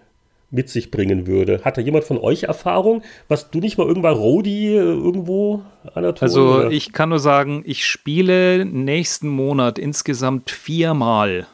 mit 0.53 0.69
sich 0.69 0.91
bringen 0.91 1.25
würde. 1.27 1.61
Hat 1.65 1.77
da 1.77 1.81
jemand 1.81 2.05
von 2.05 2.17
euch 2.17 2.43
Erfahrung? 2.43 3.01
Was 3.27 3.49
du 3.49 3.59
nicht 3.59 3.77
mal 3.77 3.87
irgendwann 3.87 4.13
Rodi 4.13 4.67
äh, 4.67 4.77
irgendwo 4.77 5.63
an 5.93 6.03
der 6.03 6.15
Tour? 6.15 6.23
Also 6.23 6.53
oder? 6.55 6.71
ich 6.71 6.93
kann 6.93 7.09
nur 7.09 7.19
sagen, 7.19 7.63
ich 7.65 7.85
spiele 7.85 8.63
nächsten 8.63 9.27
Monat 9.27 9.79
insgesamt 9.79 10.51
viermal 10.51 11.47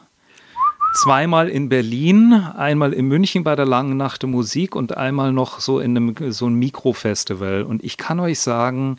zweimal 0.92 1.48
in 1.48 1.68
Berlin, 1.68 2.32
einmal 2.32 2.92
in 2.92 3.06
München 3.06 3.44
bei 3.44 3.54
der 3.54 3.66
Langen 3.66 3.96
Nacht 3.96 4.22
der 4.22 4.28
Musik 4.28 4.74
und 4.74 4.96
einmal 4.96 5.32
noch 5.32 5.60
so 5.60 5.78
in 5.78 5.96
einem 5.96 6.14
so 6.32 6.48
ein 6.48 6.54
Mikrofestival. 6.54 7.62
Und 7.62 7.84
ich 7.84 7.96
kann 7.96 8.20
euch 8.20 8.40
sagen, 8.40 8.98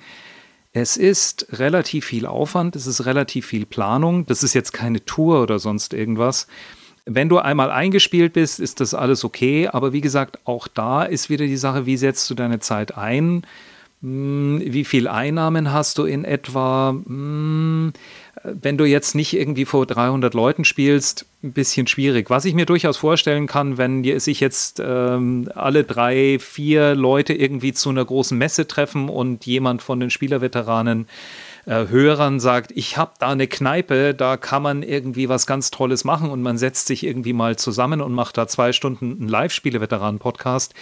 es 0.74 0.96
ist 0.96 1.48
relativ 1.60 2.06
viel 2.06 2.26
Aufwand, 2.26 2.76
es 2.76 2.88
ist 2.88 3.06
relativ 3.06 3.46
viel 3.46 3.66
Planung. 3.66 4.26
Das 4.26 4.42
ist 4.42 4.54
jetzt 4.54 4.72
keine 4.72 5.04
Tour 5.04 5.42
oder 5.42 5.60
sonst 5.60 5.94
irgendwas. 5.94 6.48
Wenn 7.06 7.30
du 7.30 7.40
einmal 7.40 7.72
eingespielt 7.72 8.34
bist, 8.34 8.60
ist 8.60 8.80
das 8.80 8.94
alles 8.94 9.24
okay. 9.24 9.68
Aber 9.68 9.94
wie 9.94 10.02
gesagt, 10.02 10.40
auch 10.46 10.68
da 10.68 11.04
ist 11.04 11.30
wieder 11.30 11.46
die 11.46 11.58
Sache, 11.58 11.86
wie 11.86 11.98
setzt 11.98 12.30
du 12.30 12.36
deine 12.36 12.60
Zeit 12.60 12.98
ein? 12.98 13.46
Hm, 14.02 14.62
wie 14.64 14.86
viel 14.86 15.08
Einnahmen 15.08 15.72
hast 15.72 15.98
du 15.98 16.06
in 16.06 16.26
etwa? 16.26 16.90
Hm, 16.90 17.94
wenn 18.44 18.78
du 18.78 18.86
jetzt 18.86 19.14
nicht 19.14 19.34
irgendwie 19.34 19.66
vor 19.66 19.86
300 19.86 20.34
Leuten 20.34 20.64
spielst, 20.64 21.26
ein 21.44 21.54
bisschen 21.54 21.86
schwierig. 21.88 22.30
Was 22.30 22.46
ich 22.46 22.54
mir 22.54 22.66
durchaus 22.66 22.98
vorstellen 22.98 23.46
kann, 23.46 23.78
wenn 23.78 24.20
sich 24.20 24.40
jetzt 24.40 24.82
ähm, 24.84 25.50
alle 25.54 25.84
drei, 25.84 26.38
vier 26.40 26.96
Leute 26.96 27.34
irgendwie 27.34 27.74
zu 27.74 27.90
einer 27.90 28.06
großen 28.06 28.38
Messe 28.38 28.68
treffen 28.68 29.10
und 29.10 29.46
jemand 29.46 29.82
von 29.82 30.00
den 30.00 30.10
Spielerveteranen 30.10 31.02
äh, 31.02 31.08
Hörern 31.66 32.40
sagt, 32.40 32.72
ich 32.72 32.98
habe 32.98 33.14
da 33.20 33.30
eine 33.30 33.48
Kneipe, 33.48 34.16
da 34.16 34.38
kann 34.38 34.64
man 34.64 34.82
irgendwie 34.82 35.30
was 35.30 35.46
ganz 35.46 35.70
Tolles 35.70 36.04
machen 36.04 36.32
und 36.32 36.42
man 36.42 36.58
setzt 36.58 36.88
sich 36.88 37.04
irgendwie 37.04 37.34
mal 37.34 37.56
zusammen 37.56 38.02
und 38.02 38.14
macht 38.14 38.38
da 38.38 38.48
zwei 38.48 38.74
Stunden 38.74 39.18
einen 39.20 39.30
Live-Spiele-Veteranen-Podcast. 39.30 40.74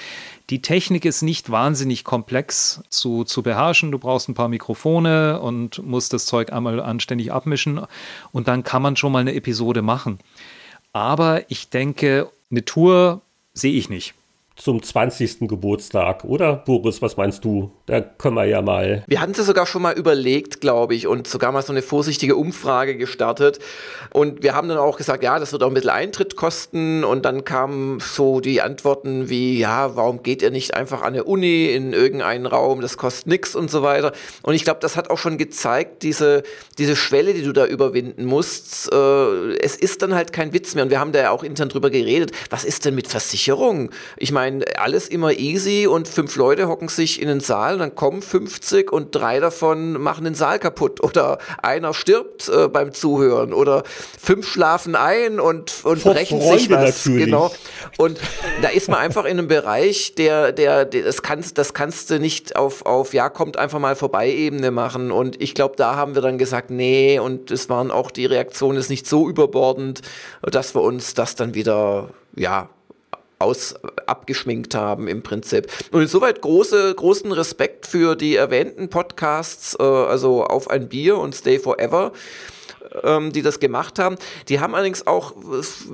Die 0.50 0.62
Technik 0.62 1.04
ist 1.04 1.22
nicht 1.22 1.50
wahnsinnig 1.50 2.06
komplex 2.06 2.82
zu, 2.90 3.26
zu 3.26 3.44
beherrschen. 3.44 3.92
Du 3.92 4.00
brauchst 4.00 4.30
ein 4.30 4.36
paar 4.36 4.48
Mikrofone 4.48 5.42
und 5.42 5.86
musst 5.86 6.14
das 6.14 6.26
Zeug 6.26 6.54
einmal 6.54 6.80
anständig 6.80 7.34
abmischen 7.34 7.82
und 8.32 8.48
dann 8.48 8.64
kann 8.64 8.82
man 8.82 8.96
schon 8.96 9.12
mal 9.12 9.20
eine 9.20 9.36
Episode 9.36 9.82
machen. 9.82 10.20
Aber 10.94 11.44
ich 11.52 11.70
denke, 11.70 12.30
eine 12.50 12.64
Tour 12.64 13.22
sehe 13.54 13.74
ich 13.74 13.90
nicht 13.90 14.14
zum 14.60 14.84
20. 14.84 15.48
Geburtstag, 15.48 16.26
oder 16.26 16.58
Boris, 16.58 17.02
was 17.02 17.16
meinst 17.16 17.46
du? 17.46 17.72
Da 17.86 18.02
können 18.02 18.36
wir 18.36 18.46
ja 18.46 18.62
mal. 18.62 19.04
Wir 19.08 19.22
hatten 19.22 19.32
es 19.32 19.38
sogar 19.38 19.66
schon 19.66 19.82
mal 19.82 19.98
überlegt, 19.98 20.60
glaube 20.60 20.96
ich, 20.96 21.08
und 21.08 21.28
sogar 21.28 21.54
mal 21.54 21.62
so 21.62 21.72
eine 21.72 21.82
vorsichtige 21.82 22.36
Umfrage 22.36 22.98
gestartet. 22.98 23.60
Und 24.12 24.44
wir 24.44 24.54
haben 24.54 24.68
dann 24.68 24.78
auch 24.78 24.98
gesagt, 24.98 25.24
ja, 25.24 25.40
das 25.40 25.54
wird 25.54 25.64
auch 25.64 25.70
ein 25.70 25.74
bisschen 25.74 25.90
Eintritt 25.90 26.36
kosten. 26.36 27.06
Und 27.06 27.24
dann 27.24 27.46
kamen 27.46 28.00
so 28.02 28.42
die 28.42 28.62
Antworten 28.62 29.30
wie, 29.30 29.58
ja, 29.58 29.96
warum 29.96 30.24
geht 30.24 30.42
ihr 30.42 30.52
nicht 30.52 30.74
einfach 30.74 31.04
an 31.04 31.14
der 31.14 31.28
Uni 31.28 31.68
in 31.68 31.94
irgendeinen 31.94 32.46
Raum, 32.46 32.82
das 32.82 32.98
kostet 32.98 33.28
nichts 33.28 33.56
und 33.56 33.72
so 33.72 33.82
weiter. 33.82 34.12
Und 34.42 34.56
ich 34.56 34.66
glaube, 34.66 34.82
das 34.82 34.98
hat 34.98 35.10
auch 35.10 35.18
schon 35.18 35.38
gezeigt, 35.38 36.04
diese, 36.04 36.44
diese 36.78 36.98
Schwelle, 36.98 37.34
die 37.34 37.44
du 37.44 37.54
da 37.54 37.66
überwinden 37.66 38.26
musst, 38.26 38.92
äh, 38.92 39.54
es 39.62 39.78
ist 39.78 40.02
dann 40.02 40.14
halt 40.14 40.34
kein 40.34 40.52
Witz 40.52 40.76
mehr. 40.76 40.84
Und 40.84 40.90
wir 40.90 41.00
haben 41.00 41.14
da 41.14 41.22
ja 41.22 41.32
auch 41.32 41.44
intern 41.44 41.70
drüber 41.70 41.90
geredet, 41.90 42.34
was 42.50 42.66
ist 42.66 42.84
denn 42.84 42.96
mit 42.96 43.08
Versicherung? 43.08 43.90
Ich 44.18 44.34
meine, 44.34 44.49
meine, 44.50 44.66
alles 44.80 45.08
immer 45.08 45.34
easy 45.34 45.88
und 45.88 46.08
fünf 46.08 46.36
Leute 46.36 46.68
hocken 46.68 46.88
sich 46.88 47.22
in 47.22 47.28
den 47.28 47.40
Saal, 47.40 47.78
dann 47.78 47.96
kommen 47.96 48.22
50 48.22 48.92
und 48.92 49.16
drei 49.16 49.40
davon 49.40 49.94
machen 49.94 50.24
den 50.24 50.36
Saal 50.36 50.60
kaputt 50.60 51.02
oder 51.04 51.40
einer 51.62 51.94
stirbt 51.94 52.50
äh, 52.50 52.68
beim 52.68 52.94
Zuhören 52.94 53.54
oder 53.54 53.84
fünf 54.22 54.48
schlafen 54.48 54.96
ein 54.96 55.40
und, 55.40 55.84
und 55.84 56.04
brechen 56.04 56.42
sich 56.42 56.70
was. 56.70 57.06
Natürlich. 57.06 57.26
Genau. 57.26 57.52
Und 57.98 58.20
da 58.62 58.70
ist 58.70 58.90
man 58.90 59.00
einfach 59.00 59.26
in 59.26 59.38
einem 59.38 59.48
Bereich, 59.48 60.16
der, 60.16 60.52
der, 60.52 60.86
der 60.86 61.04
das 61.04 61.22
kannst, 61.22 61.58
das 61.58 61.74
kannst 61.74 62.10
du 62.10 62.20
nicht 62.20 62.56
auf, 62.56 62.86
auf, 62.86 63.14
ja, 63.14 63.30
kommt 63.30 63.58
einfach 63.58 63.80
mal 63.80 63.96
vorbei 63.96 64.30
Ebene 64.30 64.72
machen. 64.72 65.12
Und 65.12 65.42
ich 65.42 65.54
glaube, 65.54 65.76
da 65.78 65.96
haben 65.96 66.16
wir 66.16 66.22
dann 66.22 66.38
gesagt, 66.38 66.70
nee, 66.70 67.20
und 67.20 67.52
es 67.52 67.70
waren 67.70 67.92
auch, 67.92 68.12
die 68.12 68.26
Reaktion 68.26 68.76
ist 68.76 68.90
nicht 68.90 69.08
so 69.08 69.28
überbordend, 69.28 70.02
dass 70.42 70.76
wir 70.76 70.82
uns 70.82 71.14
das 71.14 71.36
dann 71.36 71.54
wieder, 71.54 72.10
ja, 72.36 72.70
aus 73.40 73.76
abgeschminkt 74.06 74.76
haben 74.76 75.08
im 75.08 75.24
Prinzip. 75.24 75.68
Und 75.92 76.02
insoweit 76.02 76.42
große, 76.42 76.94
großen 76.94 77.32
Respekt 77.32 77.88
für 77.88 78.16
die 78.16 78.36
erwähnten 78.36 78.90
Podcasts, 78.90 79.76
äh, 79.80 79.84
also 79.84 80.44
auf 80.44 80.70
ein 80.70 80.90
Bier 80.90 81.18
und 81.18 81.34
Stay 81.34 81.58
Forever 81.58 82.12
ähm, 83.04 83.32
die 83.32 83.42
das 83.42 83.60
gemacht 83.60 84.00
haben. 84.00 84.18
Die 84.48 84.60
haben 84.60 84.76
allerdings 84.76 85.08
auch 85.08 85.34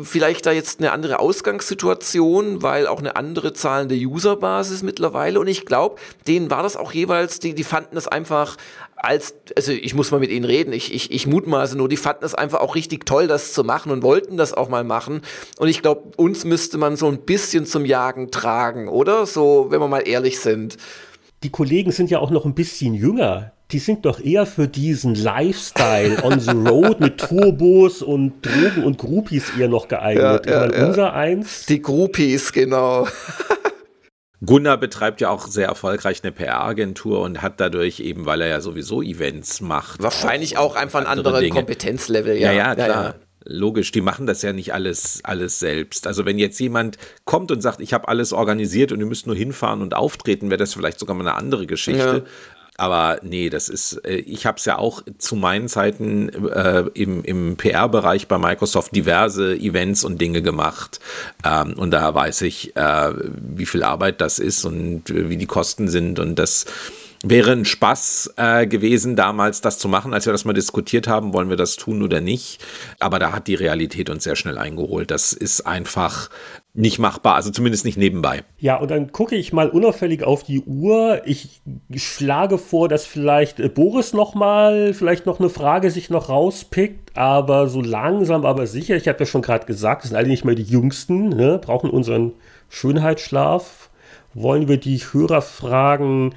vielleicht 0.03 0.45
da 0.45 0.51
jetzt 0.51 0.79
eine 0.79 0.91
andere 0.91 1.19
Ausgangssituation, 1.19 2.61
weil 2.61 2.87
auch 2.87 2.99
eine 2.99 3.15
andere 3.15 3.53
zahlende 3.53 3.95
Userbasis 3.95 4.83
mittlerweile. 4.83 5.39
Und 5.39 5.47
ich 5.47 5.65
glaube, 5.65 5.97
denen 6.27 6.49
war 6.49 6.63
das 6.63 6.77
auch 6.77 6.93
jeweils, 6.93 7.39
die, 7.39 7.53
die 7.53 7.63
fanden 7.63 7.95
das 7.95 8.07
einfach 8.07 8.57
als, 9.05 9.35
also 9.55 9.71
ich 9.71 9.93
muss 9.93 10.11
mal 10.11 10.19
mit 10.19 10.31
ihnen 10.31 10.45
reden, 10.45 10.73
ich, 10.73 10.93
ich, 10.93 11.11
ich 11.11 11.27
mutmaße 11.27 11.77
nur, 11.77 11.87
die 11.87 11.97
fanden 11.97 12.25
es 12.25 12.33
einfach 12.33 12.59
auch 12.59 12.75
richtig 12.75 13.05
toll, 13.05 13.27
das 13.27 13.53
zu 13.53 13.63
machen 13.63 13.91
und 13.91 14.03
wollten 14.03 14.35
das 14.37 14.53
auch 14.53 14.67
mal 14.67 14.83
machen. 14.83 15.21
Und 15.57 15.67
ich 15.67 15.81
glaube, 15.81 16.11
uns 16.17 16.43
müsste 16.43 16.77
man 16.77 16.95
so 16.95 17.07
ein 17.07 17.19
bisschen 17.19 17.65
zum 17.65 17.85
Jagen 17.85 18.31
tragen, 18.31 18.87
oder? 18.87 19.25
So, 19.25 19.67
wenn 19.69 19.79
wir 19.79 19.87
mal 19.87 20.07
ehrlich 20.07 20.39
sind. 20.39 20.77
Die 21.43 21.51
Kollegen 21.51 21.91
sind 21.91 22.09
ja 22.09 22.19
auch 22.19 22.31
noch 22.31 22.45
ein 22.45 22.55
bisschen 22.55 22.95
jünger. 22.95 23.51
Die 23.71 23.79
sind 23.79 24.05
doch 24.05 24.19
eher 24.19 24.45
für 24.45 24.67
diesen 24.67 25.15
Lifestyle 25.15 26.23
on 26.23 26.39
the 26.39 26.51
road 26.51 26.99
mit 26.99 27.19
Turbos 27.19 28.01
und 28.01 28.45
Drogen 28.45 28.83
und 28.83 28.97
Groupies 28.97 29.51
eher 29.57 29.67
noch 29.67 29.87
geeignet. 29.87 30.45
Ja, 30.45 30.67
ja, 30.67 30.75
ja. 30.75 30.87
Unser 30.87 31.13
eins. 31.13 31.65
Die 31.65 31.81
Groupies, 31.81 32.51
genau. 32.51 33.07
Gunnar 34.45 34.77
betreibt 34.77 35.21
ja 35.21 35.29
auch 35.29 35.47
sehr 35.47 35.67
erfolgreich 35.67 36.21
eine 36.23 36.31
PR-Agentur 36.31 37.21
und 37.21 37.41
hat 37.41 37.59
dadurch 37.59 37.99
eben, 37.99 38.25
weil 38.25 38.41
er 38.41 38.47
ja 38.47 38.61
sowieso 38.61 39.01
Events 39.01 39.61
macht. 39.61 40.01
Wahrscheinlich 40.01 40.57
auch, 40.57 40.71
auch 40.71 40.75
einfach 40.75 41.01
ein 41.01 41.07
anderes 41.07 41.49
Kompetenzlevel, 41.49 42.37
ja. 42.37 42.51
Ja, 42.51 42.57
ja, 42.57 42.75
klar. 42.75 42.87
Ja, 42.87 43.15
Logisch, 43.47 43.91
die 43.91 44.01
machen 44.01 44.25
das 44.25 44.41
ja 44.41 44.53
nicht 44.53 44.73
alles, 44.73 45.19
alles 45.23 45.59
selbst. 45.59 46.07
Also 46.07 46.25
wenn 46.25 46.39
jetzt 46.39 46.59
jemand 46.59 46.97
kommt 47.25 47.51
und 47.51 47.61
sagt, 47.61 47.79
ich 47.79 47.93
habe 47.93 48.07
alles 48.07 48.33
organisiert 48.33 48.91
und 48.91 48.99
ihr 48.99 49.05
müsst 49.05 49.27
nur 49.27 49.35
hinfahren 49.35 49.83
und 49.83 49.93
auftreten, 49.93 50.49
wäre 50.49 50.57
das 50.57 50.73
vielleicht 50.73 50.97
sogar 50.97 51.15
mal 51.15 51.27
eine 51.27 51.35
andere 51.35 51.67
Geschichte. 51.67 52.25
Aber 52.77 53.19
nee, 53.23 53.49
das 53.49 53.69
ist, 53.69 53.93
äh, 54.05 54.15
ich 54.15 54.45
habe 54.45 54.57
es 54.57 54.65
ja 54.65 54.77
auch 54.77 55.01
zu 55.17 55.35
meinen 55.35 55.69
Zeiten 55.69 56.29
äh, 56.49 56.83
im, 56.93 57.23
im 57.23 57.55
PR-Bereich 57.55 58.27
bei 58.27 58.37
Microsoft 58.37 58.95
diverse 58.95 59.55
Events 59.55 60.03
und 60.03 60.19
Dinge 60.19 60.41
gemacht. 60.41 60.99
Ähm, 61.45 61.75
und 61.77 61.91
da 61.91 62.13
weiß 62.13 62.41
ich, 62.41 62.75
äh, 62.75 63.13
wie 63.15 63.65
viel 63.65 63.83
Arbeit 63.83 64.19
das 64.19 64.39
ist 64.39 64.65
und 64.65 65.09
äh, 65.09 65.29
wie 65.29 65.37
die 65.37 65.45
Kosten 65.45 65.87
sind. 65.87 66.19
Und 66.19 66.35
das 66.35 66.65
wäre 67.29 67.51
ein 67.51 67.65
Spaß 67.65 68.35
äh, 68.37 68.67
gewesen, 68.67 69.15
damals 69.15 69.61
das 69.61 69.79
zu 69.79 69.87
machen, 69.87 70.13
als 70.13 70.25
wir 70.25 70.31
das 70.31 70.45
mal 70.45 70.53
diskutiert 70.53 71.07
haben, 71.07 71.33
wollen 71.33 71.49
wir 71.49 71.57
das 71.57 71.75
tun 71.75 72.03
oder 72.03 72.21
nicht. 72.21 72.63
Aber 72.99 73.17
da 73.17 73.31
hat 73.31 73.47
die 73.47 73.55
Realität 73.55 74.09
uns 74.09 74.23
sehr 74.23 74.35
schnell 74.35 74.57
eingeholt. 74.57 75.09
Das 75.09 75.33
ist 75.33 75.61
einfach 75.61 76.29
nicht 76.73 76.99
machbar, 76.99 77.35
also 77.35 77.49
zumindest 77.51 77.85
nicht 77.85 77.97
nebenbei. 77.97 78.43
Ja, 78.59 78.75
und 78.75 78.91
dann 78.91 79.11
gucke 79.11 79.35
ich 79.35 79.53
mal 79.53 79.69
unauffällig 79.69 80.23
auf 80.23 80.43
die 80.43 80.61
Uhr. 80.61 81.21
Ich 81.25 81.61
schlage 81.95 82.57
vor, 82.57 82.89
dass 82.89 83.05
vielleicht 83.05 83.59
äh, 83.59 83.69
Boris 83.69 84.13
noch 84.13 84.35
mal 84.35 84.93
vielleicht 84.93 85.25
noch 85.25 85.39
eine 85.39 85.49
Frage 85.49 85.89
sich 85.89 86.09
noch 86.09 86.29
rauspickt, 86.29 87.17
aber 87.17 87.67
so 87.69 87.81
langsam, 87.81 88.45
aber 88.45 88.67
sicher. 88.67 88.95
Ich 88.97 89.07
habe 89.07 89.19
ja 89.19 89.25
schon 89.25 89.41
gerade 89.41 89.65
gesagt, 89.65 90.03
das 90.03 90.09
sind 90.09 90.17
alle 90.17 90.27
nicht 90.27 90.45
mehr 90.45 90.55
die 90.55 90.63
Jüngsten, 90.63 91.29
ne? 91.29 91.59
brauchen 91.59 91.89
unseren 91.89 92.33
Schönheitsschlaf. 92.69 93.89
Wollen 94.33 94.67
wir 94.67 94.77
die 94.77 94.97
Hörerfragen 94.97 96.35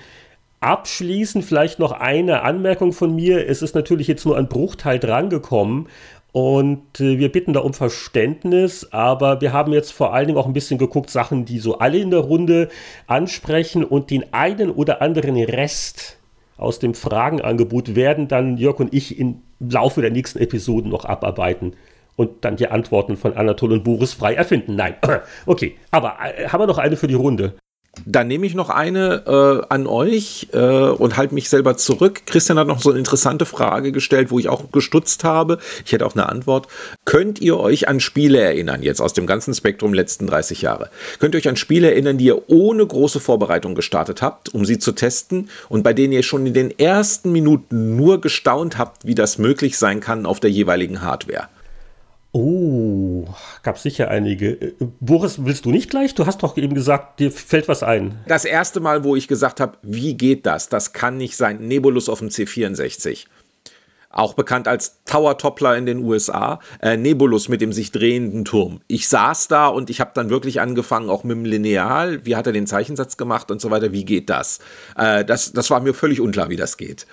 abschließen? 0.60 1.42
Vielleicht 1.42 1.78
noch 1.78 1.92
eine 1.92 2.42
Anmerkung 2.42 2.92
von 2.92 3.14
mir. 3.14 3.48
Es 3.48 3.62
ist 3.62 3.74
natürlich 3.74 4.06
jetzt 4.06 4.24
nur 4.24 4.36
ein 4.36 4.48
Bruchteil 4.48 4.98
drangekommen. 4.98 5.88
Und 6.32 7.00
äh, 7.00 7.18
wir 7.18 7.32
bitten 7.32 7.52
da 7.52 7.60
um 7.60 7.72
Verständnis, 7.72 8.88
aber 8.92 9.40
wir 9.40 9.52
haben 9.52 9.72
jetzt 9.72 9.92
vor 9.92 10.12
allen 10.12 10.26
Dingen 10.26 10.38
auch 10.38 10.46
ein 10.46 10.52
bisschen 10.52 10.78
geguckt, 10.78 11.10
Sachen, 11.10 11.46
die 11.46 11.58
so 11.58 11.78
alle 11.78 11.98
in 11.98 12.10
der 12.10 12.20
Runde 12.20 12.68
ansprechen 13.06 13.82
und 13.82 14.10
den 14.10 14.32
einen 14.32 14.70
oder 14.70 15.00
anderen 15.00 15.36
Rest 15.36 16.18
aus 16.58 16.80
dem 16.80 16.94
Fragenangebot 16.94 17.94
werden 17.94 18.28
dann 18.28 18.56
Jörg 18.58 18.78
und 18.80 18.92
ich 18.92 19.18
im 19.18 19.42
Laufe 19.58 20.02
der 20.02 20.10
nächsten 20.10 20.38
Episoden 20.38 20.90
noch 20.90 21.04
abarbeiten 21.04 21.74
und 22.16 22.44
dann 22.44 22.56
die 22.56 22.68
Antworten 22.68 23.16
von 23.16 23.36
Anatol 23.36 23.72
und 23.72 23.84
Boris 23.84 24.12
frei 24.12 24.34
erfinden. 24.34 24.74
Nein, 24.74 24.96
okay, 25.46 25.76
aber 25.90 26.16
äh, 26.36 26.48
haben 26.48 26.60
wir 26.60 26.66
noch 26.66 26.78
eine 26.78 26.96
für 26.96 27.06
die 27.06 27.14
Runde? 27.14 27.54
Dann 28.06 28.28
nehme 28.28 28.46
ich 28.46 28.54
noch 28.54 28.70
eine 28.70 29.24
äh, 29.26 29.66
an 29.72 29.86
euch 29.86 30.48
äh, 30.52 30.58
und 30.58 31.16
halte 31.16 31.34
mich 31.34 31.48
selber 31.48 31.76
zurück. 31.76 32.22
Christian 32.26 32.58
hat 32.58 32.66
noch 32.66 32.80
so 32.80 32.90
eine 32.90 32.98
interessante 32.98 33.46
Frage 33.46 33.92
gestellt, 33.92 34.30
wo 34.30 34.38
ich 34.38 34.48
auch 34.48 34.70
gestutzt 34.72 35.24
habe. 35.24 35.58
Ich 35.84 35.92
hätte 35.92 36.06
auch 36.06 36.14
eine 36.14 36.28
Antwort. 36.28 36.68
Könnt 37.04 37.40
ihr 37.40 37.58
euch 37.58 37.88
an 37.88 38.00
Spiele 38.00 38.40
erinnern, 38.40 38.82
jetzt 38.82 39.00
aus 39.00 39.12
dem 39.12 39.26
ganzen 39.26 39.54
Spektrum 39.54 39.94
letzten 39.94 40.26
30 40.26 40.62
Jahre? 40.62 40.90
Könnt 41.18 41.34
ihr 41.34 41.38
euch 41.38 41.48
an 41.48 41.56
Spiele 41.56 41.90
erinnern, 41.90 42.18
die 42.18 42.26
ihr 42.26 42.48
ohne 42.50 42.86
große 42.86 43.20
Vorbereitung 43.20 43.74
gestartet 43.74 44.22
habt, 44.22 44.54
um 44.54 44.64
sie 44.64 44.78
zu 44.78 44.92
testen 44.92 45.50
und 45.68 45.82
bei 45.82 45.92
denen 45.92 46.12
ihr 46.12 46.22
schon 46.22 46.46
in 46.46 46.54
den 46.54 46.78
ersten 46.78 47.32
Minuten 47.32 47.96
nur 47.96 48.20
gestaunt 48.20 48.78
habt, 48.78 49.06
wie 49.06 49.14
das 49.14 49.38
möglich 49.38 49.78
sein 49.78 50.00
kann 50.00 50.26
auf 50.26 50.40
der 50.40 50.50
jeweiligen 50.50 51.02
Hardware? 51.02 51.48
Oh, 52.32 53.26
gab 53.62 53.78
sicher 53.78 54.10
einige. 54.10 54.50
Äh, 54.50 54.74
Boris, 55.00 55.44
willst 55.44 55.64
du 55.64 55.70
nicht 55.70 55.90
gleich? 55.90 56.14
Du 56.14 56.26
hast 56.26 56.42
doch 56.42 56.56
eben 56.56 56.74
gesagt, 56.74 57.20
dir 57.20 57.32
fällt 57.32 57.68
was 57.68 57.82
ein. 57.82 58.18
Das 58.26 58.44
erste 58.44 58.80
Mal, 58.80 59.02
wo 59.02 59.16
ich 59.16 59.28
gesagt 59.28 59.60
habe, 59.60 59.78
wie 59.82 60.14
geht 60.14 60.44
das? 60.44 60.68
Das 60.68 60.92
kann 60.92 61.16
nicht 61.16 61.36
sein. 61.36 61.66
Nebulus 61.66 62.08
auf 62.08 62.18
dem 62.18 62.28
C64. 62.28 63.26
Auch 64.10 64.34
bekannt 64.34 64.68
als 64.68 65.04
Tower 65.04 65.38
Toppler 65.38 65.76
in 65.76 65.86
den 65.86 66.04
USA. 66.04 66.60
Äh, 66.80 66.96
Nebulus 66.96 67.48
mit 67.48 67.60
dem 67.60 67.72
sich 67.72 67.92
drehenden 67.92 68.44
Turm. 68.44 68.80
Ich 68.88 69.08
saß 69.08 69.48
da 69.48 69.68
und 69.68 69.90
ich 69.90 70.00
habe 70.00 70.12
dann 70.14 70.28
wirklich 70.28 70.60
angefangen, 70.60 71.08
auch 71.08 71.24
mit 71.24 71.36
dem 71.36 71.44
Lineal. 71.44 72.24
Wie 72.26 72.36
hat 72.36 72.46
er 72.46 72.52
den 72.52 72.66
Zeichensatz 72.66 73.16
gemacht 73.16 73.50
und 73.50 73.60
so 73.60 73.70
weiter? 73.70 73.92
Wie 73.92 74.04
geht 74.04 74.28
das? 74.28 74.60
Äh, 74.96 75.24
das, 75.24 75.52
das 75.52 75.70
war 75.70 75.80
mir 75.80 75.94
völlig 75.94 76.20
unklar, 76.20 76.50
wie 76.50 76.56
das 76.56 76.76
geht. 76.76 77.06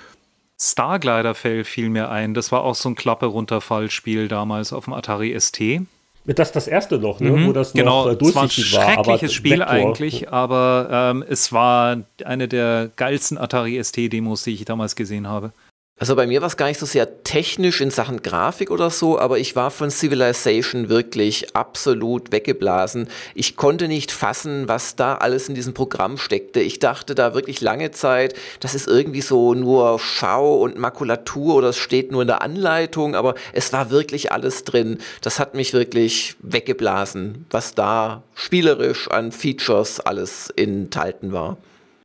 Starglider 0.59 1.35
fiel 1.35 1.89
mir 1.89 2.09
ein. 2.09 2.33
Das 2.33 2.51
war 2.51 2.63
auch 2.63 2.75
so 2.75 2.89
ein 2.89 2.95
Klappe-Runterfall-Spiel 2.95 4.27
damals 4.27 4.73
auf 4.73 4.85
dem 4.85 4.93
Atari 4.93 5.37
ST. 5.39 5.81
Das 6.27 6.49
ist 6.49 6.55
das 6.55 6.67
erste 6.67 6.97
noch, 6.97 7.19
ne? 7.19 7.31
Mhm, 7.31 7.47
wo 7.47 7.53
das 7.53 7.73
genau, 7.73 8.07
noch 8.07 8.15
durchsichtig 8.15 8.73
war. 8.73 8.87
Ein 8.87 8.93
schreckliches 8.95 9.29
war, 9.29 9.35
Spiel 9.35 9.51
Vektor. 9.59 9.67
eigentlich, 9.67 10.31
aber 10.31 10.87
ähm, 10.91 11.25
es 11.27 11.53
war 11.53 11.97
eine 12.23 12.47
der 12.47 12.89
geilsten 12.95 13.37
Atari 13.37 13.81
ST-Demos, 13.83 14.43
die 14.43 14.53
ich 14.53 14.65
damals 14.65 14.95
gesehen 14.95 15.27
habe. 15.27 15.51
Also 15.97 16.17
bei 16.17 16.27
mir 16.27 16.41
war 16.41 16.47
es 16.47 16.57
gar 16.57 16.67
nicht 16.67 16.79
so 16.79 16.85
sehr 16.85 17.23
technisch 17.23 17.79
in 17.79 17.89
Sachen 17.89 18.21
Grafik 18.21 18.69
oder 18.69 18.89
so, 18.89 19.17
aber 19.17 19.39
ich 19.39 19.55
war 19.55 19.71
von 19.71 19.89
Civilization 19.89 20.89
wirklich 20.89 21.55
absolut 21.55 22.33
weggeblasen. 22.33 23.07
Ich 23.33 23.55
konnte 23.55 23.87
nicht 23.87 24.11
fassen, 24.11 24.67
was 24.67 24.97
da 24.97 25.15
alles 25.15 25.47
in 25.47 25.55
diesem 25.55 25.73
Programm 25.73 26.17
steckte. 26.17 26.59
Ich 26.59 26.79
dachte 26.79 27.15
da 27.15 27.33
wirklich 27.33 27.61
lange 27.61 27.91
Zeit, 27.91 28.33
das 28.59 28.75
ist 28.75 28.89
irgendwie 28.89 29.21
so 29.21 29.53
nur 29.53 29.97
Schau 29.97 30.55
und 30.55 30.77
Makulatur 30.77 31.55
oder 31.55 31.69
es 31.69 31.77
steht 31.77 32.11
nur 32.11 32.23
in 32.23 32.27
der 32.27 32.41
Anleitung, 32.41 33.15
aber 33.15 33.33
es 33.53 33.71
war 33.71 33.89
wirklich 33.89 34.33
alles 34.33 34.65
drin. 34.65 34.97
Das 35.21 35.39
hat 35.39 35.55
mich 35.55 35.71
wirklich 35.71 36.35
weggeblasen, 36.41 37.45
was 37.51 37.73
da 37.73 38.21
spielerisch 38.33 39.09
an 39.09 39.31
Features 39.31 40.01
alles 40.01 40.49
enthalten 40.49 41.31
war. 41.31 41.55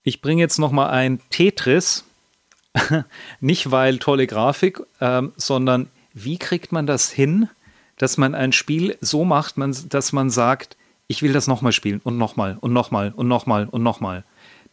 Ich 0.05 0.21
bringe 0.21 0.41
jetzt 0.41 0.61
noch 0.61 0.71
mal 0.71 0.91
ein 0.91 1.21
Tetris 1.31 2.05
nicht 3.41 3.71
weil 3.71 3.99
tolle 3.99 4.27
Grafik, 4.27 4.81
ähm, 5.01 5.33
sondern 5.37 5.89
wie 6.15 6.39
kriegt 6.39 6.73
man 6.73 6.87
das 6.87 7.11
hin, 7.11 7.49
dass 7.97 8.17
man 8.17 8.35
ein 8.35 8.53
Spiel 8.53 8.97
so 9.01 9.25
macht, 9.25 9.57
man, 9.57 9.77
dass 9.89 10.13
man 10.13 10.31
sagt, 10.31 10.77
ich 11.07 11.23
will 11.23 11.33
das 11.33 11.47
nochmal 11.47 11.73
spielen 11.73 12.01
und 12.05 12.19
nochmal 12.19 12.57
und 12.61 12.73
nochmal 12.73 13.13
und 13.15 13.29
nochmal 13.29 13.67
und 13.67 13.83
nochmal. 13.83 14.25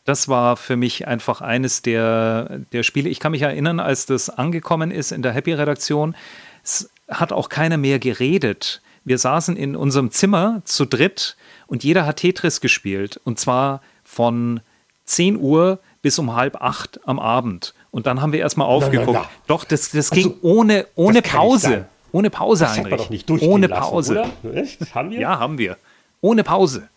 Das 0.06 0.30
war 0.30 0.56
für 0.56 0.78
mich 0.78 1.08
einfach 1.08 1.42
eines 1.42 1.82
der, 1.82 2.62
der 2.72 2.84
Spiele. 2.84 3.10
Ich 3.10 3.20
kann 3.20 3.34
mich 3.34 3.42
erinnern, 3.42 3.80
als 3.80 4.06
das 4.06 4.30
angekommen 4.30 4.92
ist 4.92 5.12
in 5.12 5.22
der 5.22 5.34
Happy-Redaktion, 5.34 6.16
es 6.64 6.90
hat 7.10 7.34
auch 7.34 7.50
keiner 7.50 7.78
mehr 7.78 8.00
geredet. 8.00 8.82
Wir 9.04 9.18
saßen 9.18 9.58
in 9.58 9.76
unserem 9.76 10.12
Zimmer 10.12 10.62
zu 10.64 10.86
dritt 10.86 11.36
und 11.66 11.84
jeder 11.84 12.06
hat 12.06 12.18
Tetris 12.18 12.62
gespielt. 12.62 13.20
Und 13.24 13.40
zwar 13.40 13.82
von 14.04 14.62
10 15.06 15.38
Uhr 15.38 15.80
bis 16.02 16.20
um 16.20 16.36
halb 16.36 16.62
acht 16.62 17.00
am 17.06 17.20
Abend. 17.20 17.74
Und 17.98 18.06
dann 18.06 18.22
haben 18.22 18.32
wir 18.32 18.40
erstmal 18.42 18.68
aufgeguckt. 18.68 19.14
Na, 19.14 19.22
na, 19.22 19.28
na. 19.28 19.44
Doch, 19.48 19.64
das, 19.64 19.90
das 19.90 20.12
also, 20.12 20.30
ging 20.30 20.40
ohne, 20.44 20.86
ohne 20.94 21.24
Pause. 21.24 21.88
Ohne 22.12 22.30
Pause, 22.30 22.66
das 22.66 22.78
Heinrich. 22.78 22.96
Doch 22.96 23.10
nicht 23.10 23.32
ohne 23.42 23.68
Pause. 23.68 24.30
Lassen, 24.44 24.94
haben 24.94 25.10
wir? 25.10 25.20
Ja, 25.20 25.40
haben 25.40 25.58
wir. 25.58 25.78
Ohne 26.22 26.44
Pause. 26.44 26.90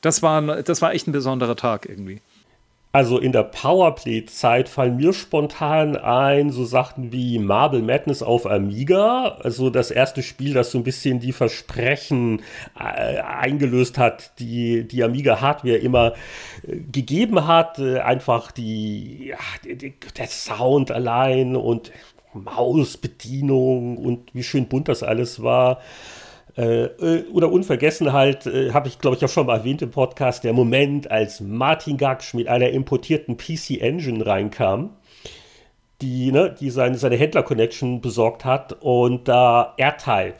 Das 0.00 0.22
war, 0.22 0.62
das 0.62 0.80
war 0.80 0.94
echt 0.94 1.08
ein 1.08 1.12
besonderer 1.12 1.56
Tag 1.56 1.88
irgendwie. 1.88 2.20
Also 2.92 3.18
in 3.18 3.30
der 3.30 3.44
Powerplay-Zeit 3.44 4.68
fallen 4.68 4.96
mir 4.96 5.12
spontan 5.12 5.96
ein 5.96 6.50
so 6.50 6.64
Sachen 6.64 7.12
wie 7.12 7.38
Marble 7.38 7.82
Madness 7.82 8.20
auf 8.20 8.46
Amiga, 8.46 9.38
also 9.44 9.70
das 9.70 9.92
erste 9.92 10.24
Spiel, 10.24 10.54
das 10.54 10.72
so 10.72 10.78
ein 10.78 10.82
bisschen 10.82 11.20
die 11.20 11.30
Versprechen 11.30 12.42
äh, 12.76 13.20
eingelöst 13.20 13.96
hat, 13.96 14.32
die 14.40 14.88
die 14.88 15.04
Amiga-Hardware 15.04 15.76
immer 15.76 16.14
äh, 16.66 16.78
gegeben 16.78 17.46
hat. 17.46 17.78
Äh, 17.78 18.00
einfach 18.00 18.50
die, 18.50 19.28
ja, 19.28 19.38
die, 19.64 19.94
der 20.16 20.26
Sound 20.26 20.90
allein 20.90 21.54
und 21.54 21.92
Mausbedienung 22.34 23.98
und 23.98 24.34
wie 24.34 24.42
schön 24.42 24.66
bunt 24.66 24.88
das 24.88 25.04
alles 25.04 25.44
war. 25.44 25.80
Äh, 26.60 26.84
äh, 26.84 27.24
oder 27.32 27.50
unvergessen 27.50 28.12
halt, 28.12 28.44
äh, 28.44 28.72
habe 28.72 28.86
ich 28.86 28.98
glaube 28.98 29.16
ich 29.16 29.24
auch 29.24 29.30
schon 29.30 29.46
mal 29.46 29.56
erwähnt 29.56 29.80
im 29.80 29.90
Podcast, 29.90 30.44
der 30.44 30.52
Moment, 30.52 31.10
als 31.10 31.40
Martin 31.40 31.96
Gaksch 31.96 32.34
mit 32.34 32.48
einer 32.48 32.68
importierten 32.68 33.38
PC 33.38 33.80
Engine 33.80 34.26
reinkam, 34.26 34.90
die, 36.02 36.30
ne, 36.30 36.54
die 36.60 36.68
seine, 36.68 36.98
seine 36.98 37.16
Händler-Connection 37.16 38.02
besorgt 38.02 38.44
hat 38.44 38.76
und 38.82 39.26
da 39.26 39.72
R-Type 39.78 40.34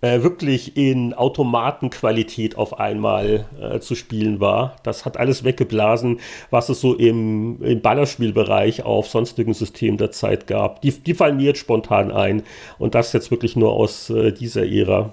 äh, 0.00 0.22
wirklich 0.22 0.76
in 0.76 1.12
Automatenqualität 1.12 2.56
auf 2.56 2.78
einmal 2.78 3.46
äh, 3.60 3.80
zu 3.80 3.96
spielen 3.96 4.38
war. 4.38 4.76
Das 4.84 5.04
hat 5.04 5.16
alles 5.16 5.42
weggeblasen, 5.42 6.20
was 6.50 6.68
es 6.68 6.80
so 6.80 6.94
im, 6.94 7.60
im 7.62 7.80
Ballerspielbereich 7.80 8.84
auf 8.84 9.08
sonstigen 9.08 9.54
Systemen 9.54 9.98
der 9.98 10.12
Zeit 10.12 10.46
gab. 10.46 10.82
Die, 10.82 10.92
die 10.92 11.14
fallen 11.14 11.38
mir 11.38 11.46
jetzt 11.46 11.58
spontan 11.58 12.12
ein 12.12 12.44
und 12.78 12.94
das 12.94 13.12
jetzt 13.12 13.32
wirklich 13.32 13.56
nur 13.56 13.72
aus 13.72 14.08
äh, 14.08 14.30
dieser 14.30 14.66
Ära. 14.66 15.12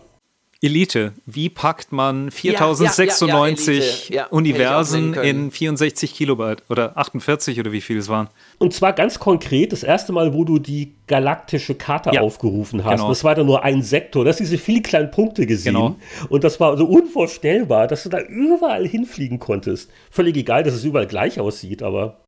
Elite. 0.62 1.14
Wie 1.26 1.50
packt 1.50 1.94
man 1.94 2.32
4096 2.32 4.10
ja, 4.10 4.16
ja, 4.16 4.22
ja, 4.24 4.28
Universen 4.28 5.14
in 5.14 5.52
64 5.52 6.14
Kilobyte 6.14 6.64
oder 6.70 6.98
48 6.98 7.60
oder 7.60 7.72
wie 7.72 7.80
viel 7.80 7.98
es 7.98 8.10
waren? 8.10 8.28
Und 8.58 8.74
zwar 8.74 8.92
ganz 8.92 9.20
konkret 9.20 9.72
das 9.72 9.84
erste 9.84 10.12
Mal, 10.12 10.34
wo 10.34 10.44
du 10.44 10.60
die 10.60 10.96
galaktische 11.08 11.76
Karte 11.76 12.22
aufgerufen 12.22 12.84
hast. 12.84 12.98
Genau. 12.98 13.08
Das 13.08 13.24
war 13.24 13.36
dann 13.36 13.46
nur 13.46 13.64
ein 13.64 13.82
Sektor. 13.82 14.26
Das 14.26 14.38
diese 14.38 14.58
vielen 14.58 14.84
kleinen 14.84 15.12
Punkte 15.12 15.46
gesehen. 15.46 15.76
Genau. 15.76 15.96
Und 16.28 16.44
das 16.44 16.60
war 16.60 16.76
so 16.78 16.86
unvorstellbar, 16.86 17.88
dass 17.88 18.04
du 18.04 18.10
da 18.10 18.20
überall 18.20 18.86
hinfliegen 18.86 19.40
konntest. 19.40 19.90
Völlig 20.12 20.36
egal, 20.36 20.64
dass 20.64 20.74
es 20.74 20.84
überall 20.84 21.08
gleich 21.08 21.40
aussieht, 21.40 21.82
aber. 21.82 22.26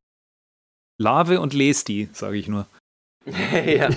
Lave 0.98 1.40
und 1.40 1.52
Lesti, 1.52 2.08
sage 2.12 2.38
ich 2.38 2.48
nur. 2.48 2.66
ja. 3.66 3.90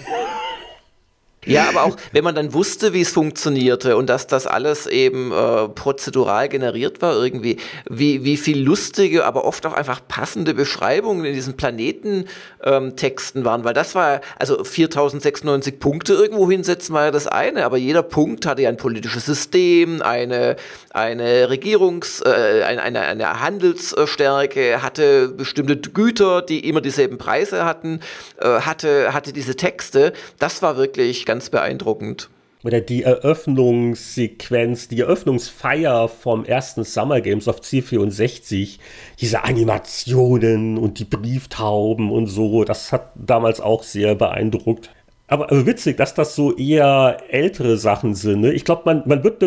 Ja, 1.45 1.69
aber 1.69 1.83
auch 1.83 1.97
wenn 2.11 2.23
man 2.23 2.35
dann 2.35 2.53
wusste, 2.53 2.93
wie 2.93 3.01
es 3.01 3.11
funktionierte 3.11 3.97
und 3.97 4.09
dass 4.09 4.27
das 4.27 4.47
alles 4.47 4.87
eben 4.87 5.31
äh, 5.31 5.69
prozedural 5.69 6.49
generiert 6.49 7.01
war 7.01 7.13
irgendwie, 7.15 7.57
wie, 7.89 8.23
wie 8.23 8.37
viel 8.37 8.61
lustige, 8.61 9.25
aber 9.25 9.45
oft 9.45 9.65
auch 9.65 9.73
einfach 9.73 10.01
passende 10.07 10.53
Beschreibungen 10.53 11.25
in 11.25 11.33
diesen 11.33 11.55
Planetentexten 11.55 13.41
ähm, 13.41 13.45
waren, 13.45 13.63
weil 13.63 13.73
das 13.73 13.95
war, 13.95 14.21
also 14.39 14.63
4096 14.63 15.79
Punkte 15.79 16.13
irgendwo 16.13 16.49
hinsetzen 16.49 16.95
war 16.95 17.05
ja 17.05 17.11
das 17.11 17.27
eine, 17.27 17.65
aber 17.65 17.77
jeder 17.77 18.03
Punkt 18.03 18.45
hatte 18.45 18.63
ja 18.63 18.69
ein 18.69 18.77
politisches 18.77 19.25
System, 19.25 20.01
eine, 20.01 20.55
eine 20.91 21.49
Regierungs-, 21.49 22.25
äh, 22.25 22.63
eine, 22.63 22.81
eine, 22.81 23.01
eine 23.01 23.41
Handelsstärke, 23.41 24.81
hatte 24.81 25.27
bestimmte 25.27 25.77
Güter, 25.77 26.41
die 26.41 26.67
immer 26.67 26.81
dieselben 26.81 27.17
Preise 27.17 27.65
hatten, 27.65 27.99
äh, 28.39 28.61
hatte, 28.61 29.13
hatte 29.13 29.33
diese 29.33 29.55
Texte. 29.55 30.13
Das 30.39 30.61
war 30.61 30.77
wirklich 30.77 31.25
ganz 31.25 31.34
ganz 31.35 31.49
beeindruckend. 31.49 32.29
Oder 32.63 32.79
die 32.79 33.03
Eröffnungssequenz, 33.03 34.87
die 34.87 35.01
Eröffnungsfeier 35.01 36.07
vom 36.07 36.45
ersten 36.45 36.85
Summer 36.85 37.19
Games 37.19 37.49
auf 37.49 37.59
C64, 37.59 38.79
diese 39.19 39.43
Animationen 39.43 40.77
und 40.77 40.97
die 40.97 41.03
Brieftauben 41.03 42.09
und 42.09 42.27
so, 42.27 42.63
das 42.63 42.93
hat 42.93 43.11
damals 43.15 43.59
auch 43.59 43.83
sehr 43.83 44.15
beeindruckt. 44.15 44.89
Aber, 45.27 45.51
aber, 45.51 45.65
witzig, 45.65 45.97
dass 45.97 46.13
das 46.13 46.35
so 46.35 46.55
eher 46.55 47.17
ältere 47.29 47.77
Sachen 47.77 48.13
sind. 48.13 48.41
Ne? 48.41 48.53
Ich 48.53 48.63
glaube, 48.63 48.83
man, 48.85 49.01
man 49.07 49.23
wird, 49.23 49.41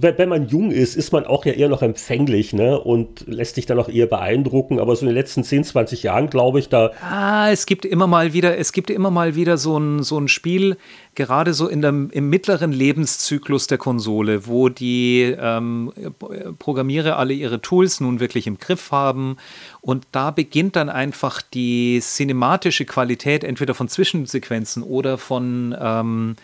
wenn 0.00 0.28
man 0.28 0.46
jung 0.46 0.70
ist, 0.70 0.94
ist 0.94 1.12
man 1.12 1.26
auch 1.26 1.44
ja 1.44 1.54
eher 1.54 1.68
noch 1.68 1.82
empfänglich 1.82 2.52
ne? 2.52 2.78
und 2.78 3.24
lässt 3.26 3.56
sich 3.56 3.66
dann 3.66 3.80
auch 3.80 3.88
eher 3.88 4.06
beeindrucken. 4.06 4.78
Aber 4.78 4.94
so 4.94 5.00
in 5.00 5.08
den 5.08 5.16
letzten 5.16 5.42
10, 5.42 5.64
20 5.64 6.04
Jahren, 6.04 6.30
glaube 6.30 6.60
ich, 6.60 6.68
da. 6.68 6.92
Ah, 7.02 7.50
es 7.50 7.66
gibt 7.66 7.84
immer 7.84 8.06
mal 8.06 8.32
wieder, 8.32 8.58
es 8.58 8.72
gibt 8.72 8.90
immer 8.90 9.10
mal 9.10 9.34
wieder 9.34 9.58
so 9.58 9.76
ein, 9.76 10.04
so 10.04 10.18
ein 10.18 10.28
Spiel, 10.28 10.76
gerade 11.18 11.52
so 11.52 11.66
in 11.66 11.82
dem, 11.82 12.10
im 12.10 12.30
mittleren 12.30 12.70
Lebenszyklus 12.70 13.66
der 13.66 13.76
Konsole, 13.76 14.46
wo 14.46 14.68
die 14.68 15.34
ähm, 15.36 15.92
Programmierer 16.60 17.18
alle 17.18 17.34
ihre 17.34 17.60
Tools 17.60 17.98
nun 18.00 18.20
wirklich 18.20 18.46
im 18.46 18.58
Griff 18.58 18.92
haben. 18.92 19.36
Und 19.80 20.06
da 20.12 20.30
beginnt 20.30 20.76
dann 20.76 20.88
einfach 20.88 21.42
die 21.42 21.98
cinematische 22.00 22.84
Qualität 22.84 23.42
entweder 23.42 23.74
von 23.74 23.88
Zwischensequenzen 23.88 24.84
oder 24.84 25.18
von, 25.18 25.76
ähm, 25.80 26.36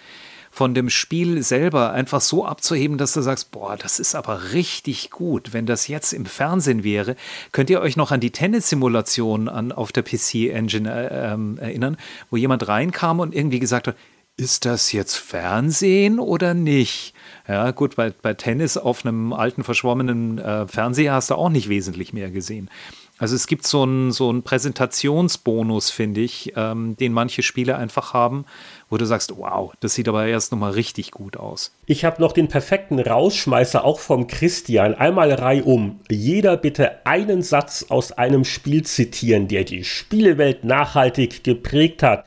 von 0.50 0.74
dem 0.74 0.90
Spiel 0.90 1.44
selber 1.44 1.92
einfach 1.92 2.20
so 2.20 2.44
abzuheben, 2.44 2.98
dass 2.98 3.12
du 3.12 3.20
sagst, 3.20 3.52
boah, 3.52 3.76
das 3.76 4.00
ist 4.00 4.16
aber 4.16 4.52
richtig 4.54 5.12
gut. 5.12 5.52
Wenn 5.52 5.66
das 5.66 5.86
jetzt 5.86 6.12
im 6.12 6.26
Fernsehen 6.26 6.82
wäre, 6.82 7.14
könnt 7.52 7.70
ihr 7.70 7.80
euch 7.80 7.96
noch 7.96 8.10
an 8.10 8.18
die 8.18 8.32
Tennis-Simulation 8.32 9.48
auf 9.70 9.92
der 9.92 10.02
PC-Engine 10.02 11.10
äh, 11.10 11.32
ähm, 11.32 11.58
erinnern, 11.58 11.96
wo 12.28 12.36
jemand 12.36 12.66
reinkam 12.66 13.20
und 13.20 13.36
irgendwie 13.36 13.60
gesagt 13.60 13.86
hat, 13.86 13.94
ist 14.36 14.64
das 14.64 14.92
jetzt 14.92 15.16
Fernsehen 15.16 16.18
oder 16.18 16.54
nicht? 16.54 17.14
Ja, 17.46 17.70
gut, 17.70 17.96
bei, 17.96 18.10
bei 18.10 18.34
Tennis 18.34 18.76
auf 18.76 19.04
einem 19.04 19.32
alten, 19.32 19.62
verschwommenen 19.62 20.38
äh, 20.38 20.66
Fernseher 20.66 21.12
hast 21.12 21.30
du 21.30 21.34
auch 21.34 21.50
nicht 21.50 21.68
wesentlich 21.68 22.12
mehr 22.12 22.30
gesehen. 22.30 22.68
Also 23.16 23.36
es 23.36 23.46
gibt 23.46 23.64
so 23.64 23.84
einen, 23.84 24.10
so 24.10 24.28
einen 24.28 24.42
Präsentationsbonus, 24.42 25.90
finde 25.90 26.20
ich, 26.20 26.52
ähm, 26.56 26.96
den 26.96 27.12
manche 27.12 27.42
Spiele 27.42 27.76
einfach 27.76 28.12
haben, 28.12 28.44
wo 28.90 28.96
du 28.96 29.06
sagst, 29.06 29.36
wow, 29.36 29.72
das 29.78 29.94
sieht 29.94 30.08
aber 30.08 30.26
erst 30.26 30.50
nochmal 30.50 30.72
richtig 30.72 31.12
gut 31.12 31.36
aus. 31.36 31.72
Ich 31.86 32.04
habe 32.04 32.20
noch 32.20 32.32
den 32.32 32.48
perfekten 32.48 32.98
Rausschmeißer 32.98 33.84
auch 33.84 34.00
vom 34.00 34.26
Christian. 34.26 34.94
Einmal 34.94 35.32
reihum. 35.32 36.00
Jeder 36.10 36.56
bitte 36.56 37.06
einen 37.06 37.42
Satz 37.42 37.86
aus 37.88 38.10
einem 38.10 38.44
Spiel 38.44 38.82
zitieren, 38.82 39.46
der 39.46 39.62
die 39.62 39.84
Spielewelt 39.84 40.64
nachhaltig 40.64 41.44
geprägt 41.44 42.02
hat. 42.02 42.24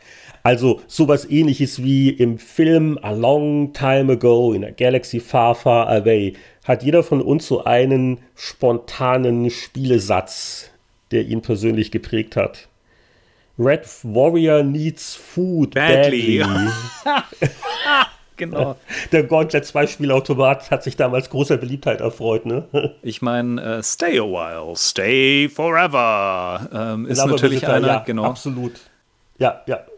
Also 0.48 0.80
sowas 0.88 1.30
ähnliches 1.30 1.84
wie 1.84 2.10
im 2.10 2.38
Film 2.38 2.98
A 3.02 3.12
Long 3.12 3.74
Time 3.74 4.14
Ago 4.14 4.54
in 4.54 4.64
a 4.64 4.70
Galaxy 4.70 5.20
Far 5.20 5.56
Far 5.56 5.90
Away 5.90 6.36
hat 6.64 6.84
jeder 6.84 7.04
von 7.04 7.22
uns 7.22 7.46
so 7.50 7.66
einen 7.66 8.20
spontanen 8.34 9.50
Spielesatz, 9.50 10.70
der 11.12 11.26
ihn 11.26 11.42
persönlich 11.42 11.92
geprägt 11.92 12.38
hat. 12.38 12.70
Red 13.60 13.90
Warrior 14.04 14.64
needs 14.64 15.16
food 15.16 15.74
badly. 15.74 16.40
badly. 16.40 16.72
genau. 18.38 18.78
Der 19.12 19.24
Gauntlet 19.24 19.66
2 19.66 19.86
Spielautomat 19.86 20.72
hat 20.72 20.82
sich 20.82 20.96
damals 20.96 21.30
großer 21.30 21.58
Beliebtheit 21.58 22.00
erfreut, 22.00 22.46
ne? 22.46 22.70
Ich 23.04 23.22
meine, 23.22 23.80
uh, 23.80 23.84
stay 23.84 24.18
a 24.18 24.24
while, 24.24 24.78
stay 24.78 25.50
forever 25.50 26.70
ähm, 26.74 27.06
ist 27.06 27.18
natürlich 27.18 27.68
einer, 27.68 27.86
ja, 27.86 28.00
genau. 28.06 28.24
Absolut. 28.24 28.80
Ja, 29.40 29.64
ja. 29.68 29.80
Ja. 29.80 29.97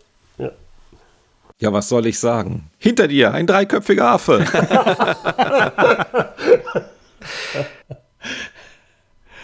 Ja, 1.60 1.74
was 1.74 1.90
soll 1.90 2.08
ich 2.08 2.18
sagen? 2.20 2.70
Hinter 2.78 3.10
dir 3.10 3.34
ein 3.34 3.46
dreiköpfiger 3.46 4.12
Affe. 4.12 4.46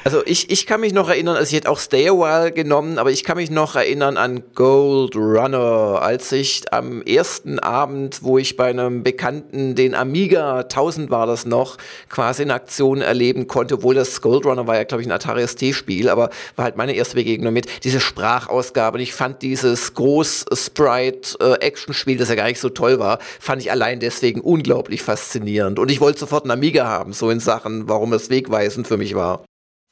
Also 0.05 0.21
ich, 0.23 0.51
ich 0.51 0.67
kann 0.67 0.81
mich 0.81 0.93
noch 0.93 1.09
erinnern, 1.09 1.35
also 1.35 1.49
ich 1.49 1.55
hätte 1.55 1.67
auch 1.67 1.79
Stay 1.79 2.07
a 2.07 2.11
While 2.11 2.51
genommen, 2.51 2.99
aber 2.99 3.09
ich 3.09 3.23
kann 3.23 3.37
mich 3.37 3.49
noch 3.49 3.75
erinnern 3.75 4.17
an 4.17 4.43
Gold 4.53 5.15
Runner, 5.15 5.99
als 5.99 6.31
ich 6.31 6.71
am 6.71 7.01
ersten 7.01 7.57
Abend, 7.57 8.21
wo 8.21 8.37
ich 8.37 8.55
bei 8.55 8.69
einem 8.69 9.01
Bekannten 9.01 9.73
den 9.73 9.95
Amiga 9.95 10.59
1000 10.59 11.09
war 11.09 11.25
das 11.25 11.47
noch, 11.47 11.77
quasi 12.07 12.43
in 12.43 12.51
Aktion 12.51 13.01
erleben 13.01 13.47
konnte, 13.47 13.73
obwohl 13.73 13.95
das 13.95 14.21
Gold 14.21 14.45
Runner 14.45 14.67
war 14.67 14.75
ja, 14.75 14.83
glaube 14.83 15.01
ich, 15.01 15.07
ein 15.07 15.11
Atari 15.11 15.47
ST-Spiel, 15.47 16.07
aber 16.07 16.29
war 16.55 16.65
halt 16.65 16.77
meine 16.77 16.93
erste 16.93 17.15
Begegnung 17.15 17.53
mit 17.53 17.83
diese 17.83 17.99
Sprachausgabe. 17.99 18.99
Und 18.99 19.01
ich 19.01 19.15
fand 19.15 19.41
dieses 19.41 19.95
Groß-Sprite-Action-Spiel, 19.95 22.17
das 22.17 22.29
ja 22.29 22.35
gar 22.35 22.45
nicht 22.45 22.59
so 22.59 22.69
toll 22.69 22.99
war, 22.99 23.17
fand 23.39 23.63
ich 23.63 23.71
allein 23.71 23.99
deswegen 23.99 24.41
unglaublich 24.41 25.01
faszinierend. 25.01 25.79
Und 25.79 25.89
ich 25.89 25.99
wollte 25.99 26.19
sofort 26.19 26.43
einen 26.43 26.51
Amiga 26.51 26.85
haben, 26.85 27.11
so 27.11 27.31
in 27.31 27.39
Sachen, 27.39 27.89
warum 27.89 28.13
es 28.13 28.29
wegweisend 28.29 28.87
für 28.87 28.97
mich 28.97 29.15
war. 29.15 29.43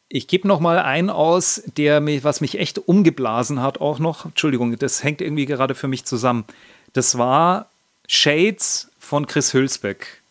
Ich 0.09 0.27
gebe 0.27 0.47
noch 0.47 0.59
mal 0.59 0.79
einen 0.79 1.09
aus, 1.09 1.63
der 1.77 1.99
mich, 1.99 2.23
was 2.23 2.41
mich 2.41 2.59
echt 2.59 2.87
umgeblasen 2.87 3.61
hat, 3.61 3.81
auch 3.81 3.99
noch. 3.99 4.25
Entschuldigung, 4.25 4.77
das 4.77 5.03
hängt 5.03 5.21
irgendwie 5.21 5.45
gerade 5.45 5.75
für 5.75 5.87
mich 5.87 6.05
zusammen. 6.05 6.45
Das 6.93 7.17
war 7.17 7.67
Shades 8.07 8.91
von 8.99 9.25
Chris 9.25 9.53
Hülsbeck. 9.53 10.21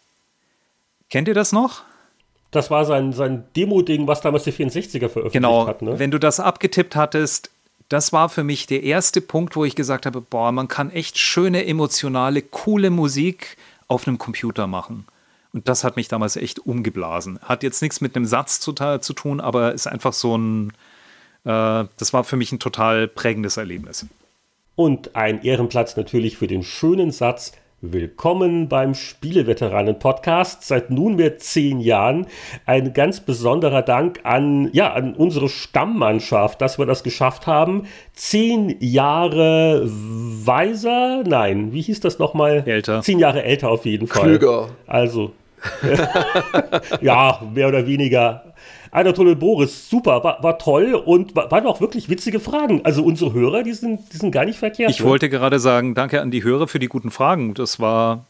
Kennt 1.11 1.29
ihr 1.29 1.35
das 1.35 1.53
noch? 1.53 1.83
Das 2.53 2.71
war 2.71 2.85
sein, 2.85 3.13
sein 3.13 3.45
Demo-Ding, 3.57 4.07
was 4.07 4.21
damals 4.21 4.45
die 4.45 4.53
64er 4.53 5.09
veröffentlicht 5.09 5.33
genau. 5.33 5.67
hat. 5.67 5.81
Genau. 5.81 5.99
Wenn 5.99 6.11
du 6.11 6.19
das 6.19 6.39
abgetippt 6.39 6.95
hattest, 6.95 7.51
das 7.89 8.13
war 8.13 8.29
für 8.29 8.45
mich 8.45 8.67
der 8.67 8.83
erste 8.83 9.21
Punkt, 9.21 9.57
wo 9.57 9.65
ich 9.65 9.75
gesagt 9.75 10.07
habe: 10.07 10.21
Boah, 10.21 10.53
man 10.53 10.69
kann 10.69 10.91
echt 10.91 11.19
schöne, 11.19 11.67
emotionale, 11.67 12.43
coole 12.43 12.91
Musik 12.91 13.57
auf 13.89 14.07
einem 14.07 14.19
Computer 14.19 14.67
machen. 14.67 15.07
Und 15.53 15.69
das 15.69 15.85
hat 15.85 15.97
mich 15.97 16.09
damals 16.09 16.37
echt 16.37 16.67
umgeblasen. 16.67 17.39
Hat 17.43 17.63
jetzt 17.63 17.83
nichts 17.83 18.01
mit 18.01 18.17
einem 18.17 18.25
Satz 18.25 18.61
zu, 18.61 18.73
zu 18.73 19.13
tun, 19.13 19.41
aber 19.41 19.73
ist 19.73 19.87
einfach 19.87 20.13
so 20.13 20.37
ein, 20.37 20.71
äh, 21.45 21.85
das 21.97 22.13
war 22.13 22.25
für 22.25 22.37
mich 22.37 22.53
ein 22.53 22.59
total 22.59 23.07
prägendes 23.07 23.59
Erlebnis. 23.59 24.07
Und 24.75 25.15
ein 25.15 25.43
Ehrenplatz 25.43 25.97
natürlich 25.97 26.39
für 26.39 26.47
den 26.47 26.63
schönen 26.63 27.11
Satz, 27.11 27.53
Willkommen 27.85 28.69
beim 28.69 28.95
Spieleveteranen-Podcast. 28.95 30.65
Seit 30.65 30.93
nunmehr 30.93 31.39
zehn 31.39 31.81
Jahren 31.81 32.29
ein 32.65 32.93
ganz 32.93 33.19
besonderer 33.19 33.83
Dank 33.83 34.21
an, 34.23 34.71
ja, 34.73 34.93
an 34.93 35.17
unsere 35.17 35.49
Stammmannschaft, 35.49 36.61
dass 36.61 36.79
wir 36.79 36.87
das 36.87 37.03
geschafft 37.03 37.49
haben. 37.49 37.89
Zehn 38.13 38.77
Jahre 38.79 39.83
weiser, 39.85 41.25
nein, 41.27 41.73
wie 41.73 41.83
hieß 41.83 41.99
das 41.99 42.21
nochmal? 42.21 42.63
Älter. 42.67 43.03
Zehn 43.03 43.19
Jahre 43.19 43.43
älter 43.43 43.69
auf 43.69 43.85
jeden 43.85 44.07
Fall. 44.07 44.29
Klüger. 44.29 44.69
Also, 44.87 45.33
ja, 47.01 47.41
mehr 47.53 47.69
oder 47.69 47.87
weniger. 47.87 48.55
Anatole 48.91 49.37
Boris, 49.37 49.89
super, 49.89 50.23
war, 50.23 50.43
war 50.43 50.59
toll 50.59 50.95
und 50.95 51.35
war, 51.35 51.51
waren 51.51 51.67
auch 51.67 51.81
wirklich 51.81 52.11
witzige 52.11 52.41
Fragen. 52.41 52.83
Also 52.85 53.03
unsere 53.03 53.33
Hörer, 53.33 53.63
die 53.63 53.73
sind, 53.73 54.13
die 54.13 54.19
sind 54.19 54.33
gar 54.33 54.45
nicht 54.45 54.59
verkehrt. 54.59 54.91
Ich 54.91 55.01
ne? 55.01 55.07
wollte 55.07 55.31
gerade 55.31 55.59
sagen, 55.59 55.95
danke 55.95 56.21
an 56.21 56.31
die 56.31 56.45
Hörer 56.45 56.69
für 56.69 56.79
die 56.79 56.89
guten 56.89 57.11
Fragen. 57.11 57.55
Das 57.55 57.81
war 57.81 58.27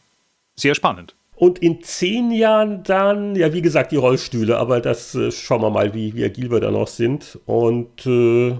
sehr 0.55 0.73
spannend. 0.73 1.15
Und 1.35 1.59
in 1.59 1.83
zehn 1.83 2.31
Jahren 2.31 2.83
dann, 2.83 3.35
ja, 3.35 3.51
wie 3.53 3.61
gesagt, 3.61 3.91
die 3.91 3.97
Rollstühle, 3.97 4.57
aber 4.57 4.79
das 4.79 5.13
äh, 5.15 5.31
schauen 5.31 5.61
wir 5.61 5.69
mal, 5.69 5.93
wie, 5.93 6.15
wie 6.15 6.23
agil 6.23 6.49
wir 6.49 6.61
da 6.61 6.71
noch 6.71 6.87
sind. 6.87 7.39
Und 7.45 8.05
äh, 8.05 8.55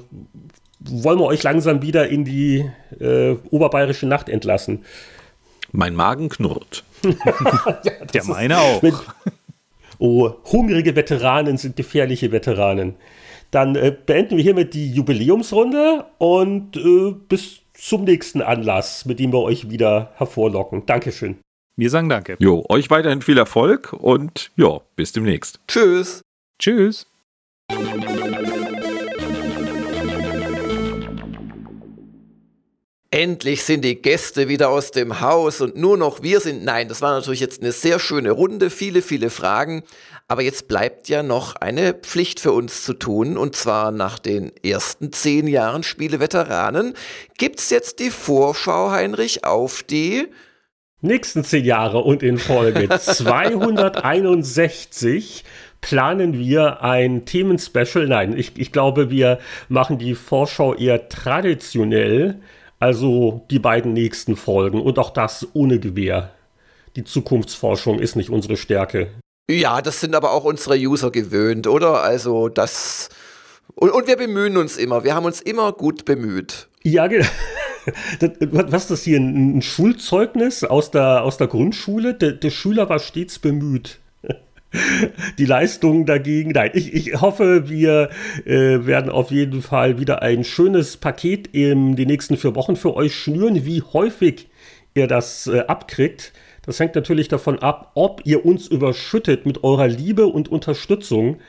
wollen 0.79 1.19
wir 1.19 1.25
euch 1.25 1.43
langsam 1.43 1.81
wieder 1.81 2.09
in 2.09 2.25
die 2.25 2.69
äh, 2.99 3.35
oberbayerische 3.49 4.07
Nacht 4.07 4.27
entlassen. 4.27 4.83
Mein 5.73 5.95
Magen 5.95 6.29
knurrt. 6.29 6.83
ja, 7.03 8.05
Der 8.13 8.23
meine 8.25 8.59
auch. 8.59 8.81
Mit, 8.81 8.93
oh, 9.97 10.31
hungrige 10.51 10.95
Veteranen 10.95 11.57
sind 11.57 11.75
gefährliche 11.75 12.31
Veteranen. 12.31 12.95
Dann 13.51 13.75
äh, 13.75 13.91
beenden 13.91 14.37
wir 14.37 14.43
hiermit 14.43 14.73
die 14.73 14.91
Jubiläumsrunde 14.91 16.05
und 16.19 16.77
äh, 16.77 17.11
bis 17.27 17.61
zum 17.73 18.03
nächsten 18.03 18.41
Anlass, 18.41 19.05
mit 19.05 19.19
dem 19.19 19.33
wir 19.33 19.41
euch 19.41 19.69
wieder 19.69 20.11
hervorlocken. 20.15 20.85
Dankeschön. 20.85 21.37
Wir 21.75 21.89
sagen 21.89 22.07
Danke. 22.07 22.35
Jo, 22.39 22.63
euch 22.69 22.89
weiterhin 22.91 23.23
viel 23.23 23.37
Erfolg 23.37 23.93
und 23.93 24.51
ja, 24.55 24.79
bis 24.95 25.11
demnächst. 25.11 25.59
Tschüss. 25.67 26.21
Tschüss. 26.59 27.07
Endlich 33.13 33.63
sind 33.63 33.85
die 33.85 34.01
Gäste 34.01 34.47
wieder 34.47 34.71
aus 34.71 34.89
dem 34.89 35.21
Haus 35.21 35.61
und 35.61 35.77
nur 35.77 35.97
noch 35.97 36.23
wir 36.23 36.39
sind. 36.39 36.65
Nein, 36.65 36.87
das 36.87 37.03
war 37.03 37.13
natürlich 37.13 37.41
jetzt 37.41 37.61
eine 37.61 37.71
sehr 37.71 37.99
schöne 37.99 38.31
Runde, 38.31 38.71
viele, 38.71 39.03
viele 39.03 39.29
Fragen. 39.29 39.83
Aber 40.27 40.41
jetzt 40.41 40.67
bleibt 40.67 41.09
ja 41.09 41.21
noch 41.21 41.55
eine 41.55 41.93
Pflicht 41.93 42.39
für 42.39 42.53
uns 42.53 42.83
zu 42.83 42.95
tun. 42.95 43.37
Und 43.37 43.55
zwar 43.55 43.91
nach 43.91 44.17
den 44.17 44.51
ersten 44.65 45.13
zehn 45.13 45.45
Jahren 45.45 45.83
Spieleveteranen 45.83 46.95
gibt's 47.37 47.69
jetzt 47.69 47.99
die 47.99 48.09
Vorschau, 48.09 48.89
Heinrich, 48.89 49.45
auf 49.45 49.83
die 49.83 50.27
nächsten 51.01 51.43
zehn 51.43 51.65
Jahre 51.65 51.99
und 51.99 52.23
in 52.23 52.39
Folge 52.39 52.89
261 52.99 55.43
planen 55.81 56.39
wir 56.39 56.81
ein 56.81 57.25
Themenspecial. 57.25 58.07
Nein, 58.07 58.35
ich, 58.35 58.53
ich 58.55 58.71
glaube, 58.71 59.11
wir 59.11 59.37
machen 59.69 59.99
die 59.99 60.15
Vorschau 60.15 60.73
eher 60.73 61.09
traditionell 61.09 62.39
also 62.83 63.45
die 63.49 63.59
beiden 63.59 63.93
nächsten 63.93 64.35
Folgen 64.35 64.81
und 64.81 64.99
auch 64.99 65.11
das 65.11 65.47
ohne 65.53 65.79
Gewehr. 65.79 66.31
Die 66.97 67.05
Zukunftsforschung 67.05 67.99
ist 67.99 68.17
nicht 68.17 68.29
unsere 68.29 68.57
Stärke. 68.57 69.07
Ja, 69.49 69.81
das 69.81 70.01
sind 70.01 70.13
aber 70.15 70.31
auch 70.31 70.43
unsere 70.43 70.75
User 70.75 71.09
gewöhnt, 71.09 71.65
oder? 71.65 72.03
Also 72.03 72.49
das. 72.49 73.07
Und, 73.75 73.91
und 73.91 74.07
wir 74.07 74.17
bemühen 74.17 74.57
uns 74.57 74.75
immer. 74.75 75.05
Wir 75.05 75.15
haben 75.15 75.25
uns 75.25 75.39
immer 75.39 75.71
gut 75.71 76.03
bemüht. 76.03 76.67
Ja, 76.83 77.07
genau. 77.07 77.25
Was 78.51 78.83
ist 78.83 78.91
das 78.91 79.03
hier? 79.03 79.17
Ein 79.17 79.61
Schulzeugnis 79.61 80.65
aus 80.65 80.91
der, 80.91 81.23
aus 81.23 81.37
der 81.37 81.47
Grundschule? 81.47 82.13
Der, 82.13 82.33
der 82.33 82.49
Schüler 82.49 82.89
war 82.89 82.99
stets 82.99 83.39
bemüht 83.39 83.99
die 85.37 85.45
Leistung 85.45 86.05
dagegen. 86.05 86.51
Nein, 86.51 86.71
ich, 86.73 86.93
ich 86.93 87.21
hoffe, 87.21 87.69
wir 87.69 88.09
äh, 88.45 88.85
werden 88.85 89.11
auf 89.11 89.31
jeden 89.31 89.61
Fall 89.61 89.99
wieder 89.99 90.21
ein 90.21 90.43
schönes 90.43 90.97
Paket 90.97 91.47
in 91.47 91.95
den 91.95 92.07
nächsten 92.07 92.37
vier 92.37 92.55
Wochen 92.55 92.75
für 92.75 92.95
euch 92.95 93.15
schnüren. 93.15 93.65
Wie 93.65 93.81
häufig 93.81 94.49
ihr 94.93 95.07
das 95.07 95.47
äh, 95.47 95.59
abkriegt, 95.61 96.33
das 96.65 96.79
hängt 96.79 96.95
natürlich 96.95 97.27
davon 97.27 97.59
ab, 97.59 97.91
ob 97.93 98.21
ihr 98.25 98.45
uns 98.45 98.67
überschüttet 98.67 99.45
mit 99.45 99.63
eurer 99.63 99.87
Liebe 99.87 100.27
und 100.27 100.49
Unterstützung. 100.49 101.39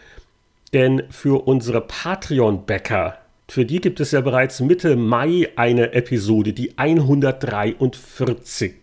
Denn 0.72 1.04
für 1.10 1.46
unsere 1.46 1.80
Patreon-Bäcker, 1.82 3.18
für 3.48 3.64
die 3.64 3.80
gibt 3.80 4.00
es 4.00 4.10
ja 4.10 4.20
bereits 4.22 4.58
Mitte 4.60 4.96
Mai 4.96 5.50
eine 5.54 5.92
Episode, 5.92 6.52
die 6.52 6.76
143. 6.78 8.74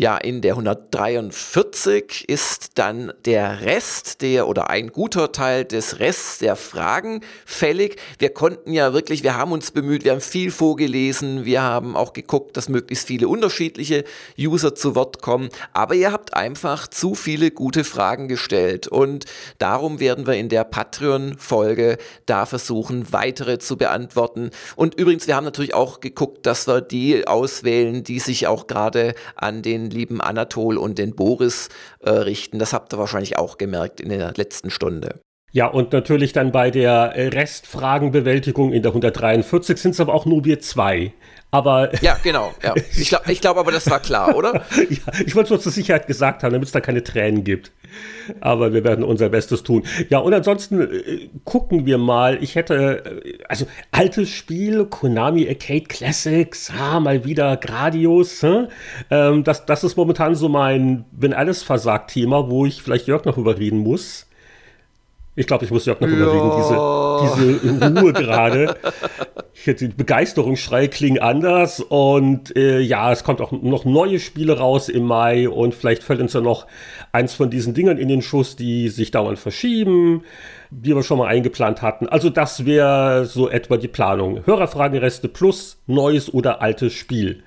Ja, 0.00 0.16
in 0.16 0.40
der 0.40 0.52
143 0.52 2.26
ist 2.26 2.78
dann 2.78 3.12
der 3.26 3.60
Rest 3.60 4.22
der 4.22 4.48
oder 4.48 4.70
ein 4.70 4.92
guter 4.92 5.30
Teil 5.30 5.66
des 5.66 5.98
Rests 5.98 6.38
der 6.38 6.56
Fragen 6.56 7.20
fällig. 7.44 8.00
Wir 8.18 8.30
konnten 8.30 8.72
ja 8.72 8.94
wirklich, 8.94 9.22
wir 9.22 9.36
haben 9.36 9.52
uns 9.52 9.72
bemüht, 9.72 10.04
wir 10.04 10.12
haben 10.12 10.22
viel 10.22 10.52
vorgelesen, 10.52 11.44
wir 11.44 11.60
haben 11.60 11.96
auch 11.96 12.14
geguckt, 12.14 12.56
dass 12.56 12.70
möglichst 12.70 13.08
viele 13.08 13.28
unterschiedliche 13.28 14.04
User 14.38 14.74
zu 14.74 14.94
Wort 14.94 15.20
kommen, 15.20 15.50
aber 15.74 15.94
ihr 15.94 16.12
habt 16.12 16.32
einfach 16.32 16.88
zu 16.88 17.14
viele 17.14 17.50
gute 17.50 17.84
Fragen 17.84 18.26
gestellt 18.26 18.88
und 18.88 19.26
darum 19.58 20.00
werden 20.00 20.26
wir 20.26 20.32
in 20.32 20.48
der 20.48 20.64
Patreon-Folge 20.64 21.98
da 22.24 22.46
versuchen, 22.46 23.12
weitere 23.12 23.58
zu 23.58 23.76
beantworten. 23.76 24.48
Und 24.76 24.94
übrigens, 24.94 25.26
wir 25.26 25.36
haben 25.36 25.44
natürlich 25.44 25.74
auch 25.74 26.00
geguckt, 26.00 26.46
dass 26.46 26.66
wir 26.66 26.80
die 26.80 27.26
auswählen, 27.26 28.02
die 28.02 28.18
sich 28.18 28.46
auch 28.46 28.66
gerade 28.66 29.14
an 29.34 29.60
den 29.60 29.89
lieben 29.90 30.20
Anatol 30.20 30.78
und 30.78 30.98
den 30.98 31.14
Boris 31.14 31.68
äh, 32.00 32.10
richten. 32.10 32.58
Das 32.58 32.72
habt 32.72 32.92
ihr 32.92 32.98
wahrscheinlich 32.98 33.38
auch 33.38 33.58
gemerkt 33.58 34.00
in 34.00 34.08
der 34.08 34.32
letzten 34.36 34.70
Stunde. 34.70 35.20
Ja, 35.52 35.66
und 35.66 35.92
natürlich 35.92 36.32
dann 36.32 36.52
bei 36.52 36.70
der 36.70 37.12
äh, 37.16 37.28
Restfragenbewältigung 37.28 38.72
in 38.72 38.82
der 38.82 38.92
143 38.92 39.78
sind 39.78 39.90
es 39.92 40.00
aber 40.00 40.14
auch 40.14 40.24
nur 40.24 40.44
wir 40.44 40.60
zwei. 40.60 41.12
Aber 41.50 41.90
ja, 42.02 42.16
genau. 42.22 42.54
Ja. 42.62 42.74
Ich 42.96 43.08
glaube 43.08 43.32
ich 43.32 43.40
glaub 43.40 43.56
aber, 43.56 43.72
das 43.72 43.90
war 43.90 44.00
klar, 44.00 44.36
oder? 44.36 44.54
ja, 44.88 45.12
ich 45.24 45.34
wollte 45.34 45.46
es 45.46 45.50
nur 45.50 45.60
zur 45.60 45.72
Sicherheit 45.72 46.06
gesagt 46.06 46.42
haben, 46.42 46.52
damit 46.52 46.68
es 46.68 46.72
da 46.72 46.80
keine 46.80 47.02
Tränen 47.02 47.42
gibt. 47.42 47.72
Aber 48.40 48.72
wir 48.72 48.84
werden 48.84 49.02
unser 49.04 49.30
Bestes 49.30 49.64
tun. 49.64 49.82
Ja, 50.10 50.18
und 50.18 50.32
ansonsten 50.32 50.80
äh, 50.80 51.28
gucken 51.44 51.86
wir 51.86 51.98
mal. 51.98 52.40
Ich 52.40 52.54
hätte, 52.54 53.22
äh, 53.24 53.38
also 53.48 53.66
altes 53.90 54.28
Spiel, 54.28 54.84
Konami 54.84 55.48
Arcade 55.48 55.86
Classics, 55.86 56.70
ah, 56.78 57.00
mal 57.00 57.24
wieder 57.24 57.56
Gradius. 57.56 58.44
Ähm, 59.10 59.42
das, 59.42 59.66
das 59.66 59.82
ist 59.82 59.96
momentan 59.96 60.36
so 60.36 60.48
mein 60.48 61.04
Wenn 61.10 61.34
alles 61.34 61.64
versagt 61.64 62.12
Thema, 62.12 62.48
wo 62.48 62.64
ich 62.64 62.80
vielleicht 62.82 63.08
Jörg 63.08 63.24
noch 63.24 63.38
überreden 63.38 63.78
muss. 63.78 64.26
Ich 65.40 65.46
glaube, 65.46 65.64
ich 65.64 65.70
muss 65.70 65.86
Jörg 65.86 65.98
noch 66.00 66.08
ja. 66.08 66.16
überreden, 66.16 66.50
diese, 66.58 67.60
diese 67.70 68.00
Ruhe 68.00 68.12
gerade. 68.12 68.76
Die 69.64 69.88
Begeisterungsschreie 69.88 70.88
klingen 70.88 71.18
anders 71.18 71.80
und 71.80 72.54
äh, 72.56 72.80
ja, 72.80 73.10
es 73.10 73.24
kommt 73.24 73.40
auch 73.40 73.50
noch 73.50 73.86
neue 73.86 74.18
Spiele 74.18 74.58
raus 74.58 74.90
im 74.90 75.04
Mai 75.04 75.48
und 75.48 75.74
vielleicht 75.74 76.02
fällt 76.02 76.20
uns 76.20 76.34
ja 76.34 76.42
noch 76.42 76.66
eins 77.12 77.32
von 77.32 77.48
diesen 77.48 77.72
Dingern 77.72 77.96
in 77.96 78.08
den 78.08 78.20
Schuss, 78.20 78.56
die 78.56 78.88
sich 78.88 79.12
dauernd 79.12 79.38
verschieben, 79.38 80.24
die 80.70 80.94
wir 80.94 81.02
schon 81.02 81.18
mal 81.18 81.28
eingeplant 81.28 81.80
hatten. 81.80 82.06
Also 82.06 82.28
das 82.28 82.66
wäre 82.66 83.24
so 83.24 83.48
etwa 83.48 83.78
die 83.78 83.88
Planung. 83.88 84.44
Hörerfragenreste 84.44 85.28
plus 85.28 85.78
neues 85.86 86.32
oder 86.32 86.60
altes 86.60 86.92
Spiel. 86.92 87.42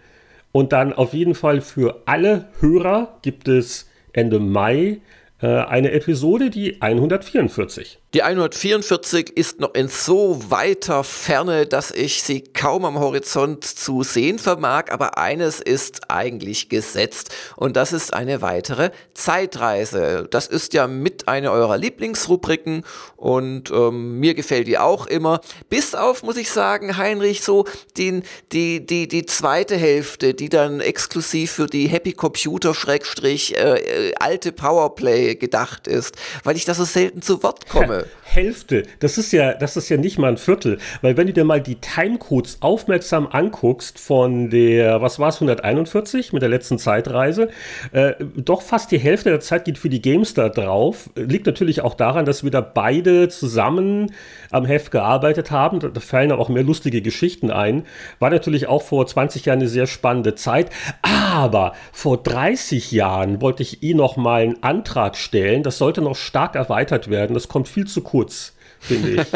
Und 0.51 0.71
dann 0.71 0.93
auf 0.93 1.13
jeden 1.13 1.35
Fall 1.35 1.61
für 1.61 2.01
alle 2.05 2.45
Hörer 2.59 3.19
gibt 3.21 3.47
es 3.47 3.87
Ende 4.13 4.39
Mai 4.39 4.99
eine 5.47 5.91
Episode, 5.91 6.49
die 6.49 6.81
144. 6.81 8.02
Die 8.13 8.21
144 8.21 9.35
ist 9.35 9.59
noch 9.59 9.73
in 9.73 9.87
so 9.87 10.51
weiter 10.51 11.03
Ferne, 11.03 11.65
dass 11.65 11.89
ich 11.89 12.21
sie 12.21 12.41
kaum 12.41 12.85
am 12.85 12.99
Horizont 12.99 13.65
zu 13.65 14.03
sehen 14.03 14.37
vermag, 14.37 14.91
aber 14.91 15.17
eines 15.17 15.59
ist 15.59 16.11
eigentlich 16.11 16.69
gesetzt 16.69 17.33
und 17.55 17.75
das 17.75 17.91
ist 17.91 18.13
eine 18.13 18.43
weitere 18.43 18.91
Zeitreise. 19.15 20.27
Das 20.29 20.45
ist 20.45 20.75
ja 20.75 20.85
mit 20.85 21.27
einer 21.27 21.51
eurer 21.53 21.79
Lieblingsrubriken 21.79 22.85
und 23.15 23.71
ähm, 23.71 24.19
mir 24.19 24.35
gefällt 24.35 24.67
die 24.67 24.77
auch 24.77 25.07
immer. 25.07 25.41
Bis 25.69 25.95
auf, 25.95 26.21
muss 26.21 26.37
ich 26.37 26.51
sagen, 26.51 26.97
Heinrich, 26.97 27.41
so 27.41 27.65
den, 27.97 28.21
die, 28.51 28.85
die, 28.85 29.07
die 29.07 29.25
zweite 29.25 29.75
Hälfte, 29.75 30.35
die 30.35 30.49
dann 30.49 30.81
exklusiv 30.81 31.53
für 31.53 31.65
die 31.65 31.87
Happy 31.87 32.13
Computer 32.13 32.75
Schrägstrich 32.75 33.57
äh, 33.57 34.09
äh 34.09 34.13
alte 34.19 34.51
Powerplay 34.51 35.33
gedacht 35.33 35.87
ist, 35.87 36.15
weil 36.43 36.55
ich 36.55 36.65
da 36.65 36.75
so 36.75 36.85
selten 36.85 37.23
zu 37.23 37.41
Wort 37.41 37.67
komme. 37.67 38.02
Hälfte. 38.23 38.83
Das 38.99 39.17
ist 39.17 39.31
ja, 39.31 39.53
das 39.53 39.77
ist 39.77 39.89
ja 39.89 39.97
nicht 39.97 40.17
mal 40.17 40.29
ein 40.29 40.37
Viertel. 40.37 40.77
Weil 41.01 41.17
wenn 41.17 41.27
du 41.27 41.33
dir 41.33 41.43
mal 41.43 41.61
die 41.61 41.75
Timecodes 41.75 42.57
aufmerksam 42.61 43.27
anguckst 43.31 43.99
von 43.99 44.49
der, 44.49 45.01
was 45.01 45.19
war 45.19 45.29
es, 45.29 45.35
141 45.35 46.33
mit 46.33 46.41
der 46.41 46.49
letzten 46.49 46.79
Zeitreise, 46.79 47.49
äh, 47.91 48.13
doch 48.35 48.61
fast 48.61 48.91
die 48.91 48.97
Hälfte 48.97 49.29
der 49.29 49.39
Zeit 49.39 49.65
geht 49.65 49.77
für 49.77 49.89
die 49.89 50.01
Games 50.01 50.33
da 50.33 50.49
drauf. 50.49 51.09
Liegt 51.15 51.45
natürlich 51.45 51.81
auch 51.81 51.93
daran, 51.95 52.25
dass 52.25 52.43
wir 52.43 52.51
da 52.51 52.61
beide 52.61 53.29
zusammen 53.29 54.11
am 54.53 54.65
Heft 54.65 54.91
gearbeitet 54.91 55.51
haben. 55.51 55.79
Da, 55.79 55.99
fallen 55.99 56.31
auch 56.31 56.49
mehr 56.49 56.63
lustige 56.63 57.01
Geschichten 57.01 57.51
ein. 57.51 57.83
War 58.19 58.29
natürlich 58.29 58.67
auch 58.67 58.81
vor 58.81 59.05
20 59.05 59.45
Jahren 59.45 59.59
eine 59.59 59.67
sehr 59.67 59.87
spannende 59.87 60.35
Zeit. 60.35 60.69
Aber 61.01 61.73
vor 61.91 62.17
30 62.17 62.91
Jahren 62.91 63.41
wollte 63.41 63.63
ich 63.63 63.83
eh 63.83 63.93
noch 63.93 64.17
mal 64.17 64.43
einen 64.43 64.63
Antrag 64.63 65.17
stellen. 65.17 65.63
Das 65.63 65.77
sollte 65.77 66.01
noch 66.01 66.15
stark 66.15 66.55
erweitert 66.55 67.09
werden. 67.09 67.33
Das 67.33 67.47
kommt 67.47 67.67
viel 67.67 67.87
zu 67.87 68.01
kurz 68.01 68.52
finde 68.83 69.21
ich. 69.21 69.27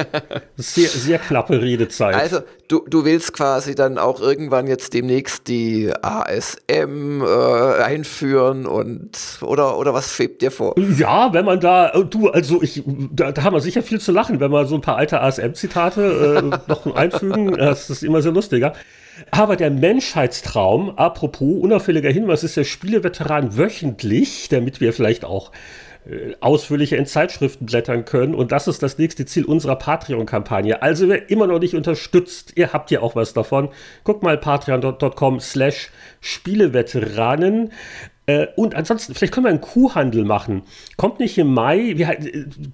Sehr, 0.58 0.90
sehr 0.90 1.20
knappe 1.20 1.62
Redezeit. 1.62 2.16
Also, 2.16 2.40
du, 2.68 2.84
du 2.88 3.06
willst 3.06 3.34
quasi 3.34 3.76
dann 3.76 3.98
auch 3.98 4.22
irgendwann 4.22 4.68
jetzt 4.68 4.94
demnächst 4.94 5.48
die 5.48 5.92
ASM 6.02 7.22
äh, 7.22 7.82
einführen 7.82 8.66
und 8.66 9.18
oder, 9.42 9.78
oder 9.78 9.94
was 9.94 10.14
schwebt 10.14 10.42
dir 10.42 10.52
vor? 10.52 10.76
Ja, 10.98 11.34
wenn 11.34 11.46
man 11.46 11.60
da, 11.60 11.90
äh, 11.90 12.06
du, 12.06 12.30
also 12.30 12.62
ich, 12.62 12.84
da, 12.86 13.32
da 13.32 13.44
haben 13.44 13.54
wir 13.54 13.62
sicher 13.62 13.82
viel 13.82 14.00
zu 14.00 14.12
lachen, 14.12 14.40
wenn 14.40 14.52
wir 14.52 14.66
so 14.66 14.76
ein 14.76 14.82
paar 14.82 14.98
alte 14.98 15.22
ASM-Zitate 15.22 16.52
äh, 16.54 16.70
noch 16.70 16.96
einfügen. 16.96 17.56
Das 17.68 17.90
ist 17.90 18.04
immer 18.04 18.22
sehr 18.22 18.32
lustiger. 18.32 18.74
Aber 19.32 19.56
der 19.56 19.72
Menschheitstraum, 19.72 20.92
apropos 20.98 21.62
unauffälliger 21.62 22.10
Hinweis, 22.10 22.44
ist 22.44 22.56
der 22.56 22.64
Spieleveteran 22.64 23.58
wöchentlich, 23.58 24.48
damit 24.50 24.80
wir 24.80 24.94
vielleicht 24.94 25.26
auch 25.26 25.52
ausführlicher 26.40 26.98
in 26.98 27.06
Zeitschriften 27.06 27.66
blättern 27.66 28.06
können. 28.06 28.34
Und 28.34 28.52
das 28.52 28.68
ist 28.68 28.82
das 28.82 28.98
nächste 28.98 29.26
Ziel 29.26 29.46
unserer 29.46 29.76
Patreon-Kampagne. 29.76 30.82
Also 30.82 31.10
wer 31.10 31.30
immer 31.30 31.48
noch 31.48 31.60
nicht 31.60 31.76
unterstützt, 31.76 32.54
ihr 32.56 32.74
habt 32.74 32.92
ja 32.92 33.02
auch 33.02 33.16
was 33.16 33.34
davon. 33.34 33.70
Guckt 34.04 34.24
mal 34.24 34.38
patreon.com 34.38 35.40
slash 35.40 35.90
Spieleveteranen. 36.22 37.72
Äh, 38.26 38.48
und 38.56 38.76
ansonsten, 38.76 39.16
vielleicht 39.16 39.34
können 39.34 39.46
wir 39.46 39.52
einen 39.52 39.62
Kuhhandel 39.62 40.24
machen. 40.24 40.64
Kommt 40.96 41.20
nicht 41.20 41.38
im 41.38 41.54
Mai, 41.54 41.94
wie, 41.96 42.08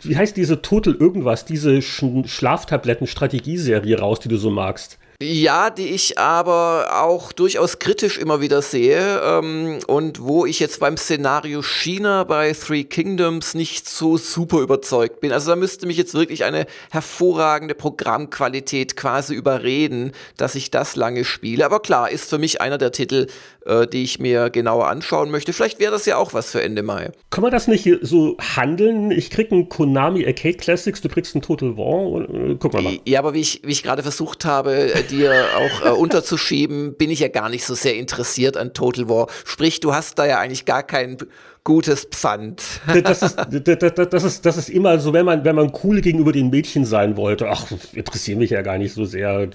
wie 0.04 0.18
heißt 0.18 0.38
diese 0.38 0.62
Total 0.62 0.94
irgendwas, 0.94 1.46
diese 1.46 1.82
Sch 1.82 2.04
Schlaftabletten-Strategieserie 2.26 4.00
raus, 4.00 4.20
die 4.20 4.30
du 4.30 4.38
so 4.38 4.50
magst? 4.50 5.00
Ja, 5.22 5.70
die 5.70 5.90
ich 5.90 6.18
aber 6.18 7.02
auch 7.04 7.32
durchaus 7.32 7.80
kritisch 7.80 8.18
immer 8.18 8.42
wieder 8.42 8.62
sehe 8.62 9.22
ähm, 9.24 9.80
und 9.88 10.22
wo 10.22 10.46
ich 10.46 10.60
jetzt 10.60 10.80
beim 10.80 10.98
Szenario 10.98 11.62
China 11.62 12.24
bei 12.24 12.52
Three 12.54 12.84
Kingdoms 12.84 13.54
nicht 13.54 13.88
so 13.88 14.18
super 14.18 14.60
überzeugt 14.60 15.22
bin. 15.22 15.32
Also 15.32 15.52
da 15.52 15.56
müsste 15.56 15.86
mich 15.86 15.98
jetzt 15.98 16.16
wirklich 16.16 16.44
eine 16.44 16.66
hervorragende 16.90 17.76
Programmqualität 17.76 18.98
quasi 18.98 19.36
überreden, 19.36 20.14
dass 20.38 20.56
ich 20.56 20.72
das 20.72 20.96
lange 20.96 21.26
spiele. 21.26 21.66
Aber 21.66 21.80
klar, 21.80 22.10
ist 22.10 22.30
für 22.30 22.40
mich 22.40 22.60
einer 22.60 22.80
der 22.80 22.92
Titel, 22.92 23.28
äh, 23.66 23.88
die 23.88 24.04
ich 24.04 24.20
mir 24.20 24.50
genauer 24.50 24.88
anschauen 24.88 25.32
möchte. 25.32 25.54
Vielleicht 25.54 25.80
wäre 25.80 25.92
das 25.92 26.06
ja 26.06 26.18
auch 26.18 26.34
was 26.34 26.52
für 26.52 26.62
Ende 26.62 26.84
Mai. 26.84 27.12
Kann 27.30 27.42
man 27.42 27.52
das 27.52 27.68
nicht 27.68 27.90
so 28.02 28.38
handeln? 28.56 29.12
Ich 29.12 29.30
krieg 29.30 29.52
einen 29.52 29.70
Konami 29.70 30.26
Arcade 30.26 30.58
Classics, 30.58 31.02
du 31.02 31.10
kriegst 31.10 31.36
einen 31.36 31.42
Total 31.42 31.78
War. 31.78 32.30
Äh, 32.30 32.56
guck 32.60 32.74
mal. 32.74 32.82
mal. 32.82 33.00
Ja, 33.06 33.20
aber 33.20 33.34
wie 33.34 33.42
ich, 33.42 33.62
wie 33.64 33.72
ich 33.72 33.84
gerade 33.84 34.04
versucht 34.04 34.46
habe, 34.46 34.94
dir 35.10 35.46
auch 35.56 35.86
äh, 35.86 35.90
unterzuschieben, 35.90 36.96
bin 36.96 37.10
ich 37.10 37.20
ja 37.20 37.28
gar 37.28 37.50
nicht 37.50 37.66
so 37.66 37.76
sehr 37.76 37.96
interessiert 37.96 38.58
an 38.58 38.74
Total 38.74 39.10
War. 39.10 39.28
Sprich, 39.46 39.80
du 39.80 39.94
hast 39.94 40.20
da 40.20 40.26
ja 40.26 40.40
eigentlich 40.40 40.66
gar 40.66 40.84
keinen 40.84 41.18
gutes 41.64 42.06
Pfand. 42.06 42.62
Das 43.04 43.22
ist, 43.22 43.38
das, 43.38 44.24
ist, 44.24 44.46
das 44.46 44.58
ist 44.58 44.70
immer 44.70 45.00
so, 45.00 45.14
wenn 45.14 45.26
man, 45.26 45.46
wenn 45.46 45.56
man 45.56 45.72
cool 45.84 46.02
gegenüber 46.02 46.34
den 46.34 46.50
Mädchen 46.50 46.84
sein 46.84 47.16
wollte. 47.16 47.50
Ach, 47.50 47.66
interessiert 47.94 48.38
mich 48.38 48.50
ja 48.50 48.62
gar 48.62 48.78
nicht 48.78 48.94
so 48.94 49.06
sehr. 49.06 49.48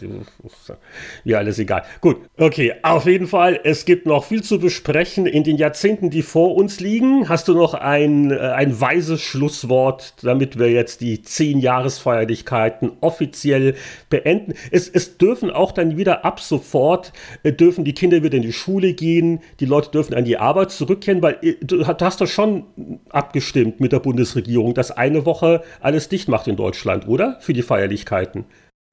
Mir 1.25 1.39
alles 1.39 1.59
egal. 1.59 1.83
Gut, 2.01 2.17
okay. 2.39 2.75
Auf 2.83 3.05
jeden 3.05 3.27
Fall, 3.27 3.61
es 3.63 3.85
gibt 3.85 4.07
noch 4.07 4.25
viel 4.25 4.43
zu 4.43 4.59
besprechen 4.59 5.27
in 5.27 5.45
den 5.45 5.59
Jahrzehnten, 5.59 6.09
die 6.09 6.23
vor 6.23 6.57
uns 6.57 6.81
liegen. 6.81 7.29
Hast 7.29 7.47
du 7.49 7.55
noch 7.55 7.75
ein, 7.75 8.31
äh, 8.31 8.39
ein 8.39 8.81
weises 8.81 9.21
Schlusswort, 9.21 10.15
damit 10.23 10.59
wir 10.59 10.71
jetzt 10.71 11.03
die 11.03 11.21
zehn 11.21 11.59
Jahresfeierlichkeiten 11.59 12.93
offiziell 13.03 13.75
beenden? 14.09 14.55
Es, 14.71 14.89
es 14.89 15.19
dürfen 15.19 15.51
auch 15.51 15.73
dann 15.73 15.99
wieder 15.99 16.25
ab 16.25 16.41
sofort, 16.41 17.13
äh, 17.43 17.53
dürfen 17.53 17.85
die 17.85 17.93
Kinder 17.95 18.23
wieder 18.23 18.37
in 18.37 18.43
die 18.43 18.53
Schule 18.55 18.95
gehen, 18.95 19.41
die 19.61 19.67
Leute 19.67 19.91
dürfen 19.91 20.15
an 20.15 20.25
die 20.25 20.39
Arbeit 20.39 20.71
zurückkehren, 20.71 21.21
weil 21.21 21.37
äh, 21.43 21.57
du 21.61 21.87
hast 21.87 21.98
hast 22.03 22.21
du 22.21 22.27
schon 22.27 22.65
abgestimmt 23.11 23.81
mit 23.81 23.93
der 23.93 24.01
Bundesregierung, 24.01 24.75
dass 24.75 24.91
eine 24.91 25.27
Woche 25.27 25.63
alles 25.81 26.09
dicht 26.09 26.29
macht 26.29 26.49
in 26.49 26.57
Deutschland, 26.57 27.09
oder? 27.09 27.37
Für 27.41 27.53
die 27.53 27.63
Feierlichkeiten. 27.63 28.45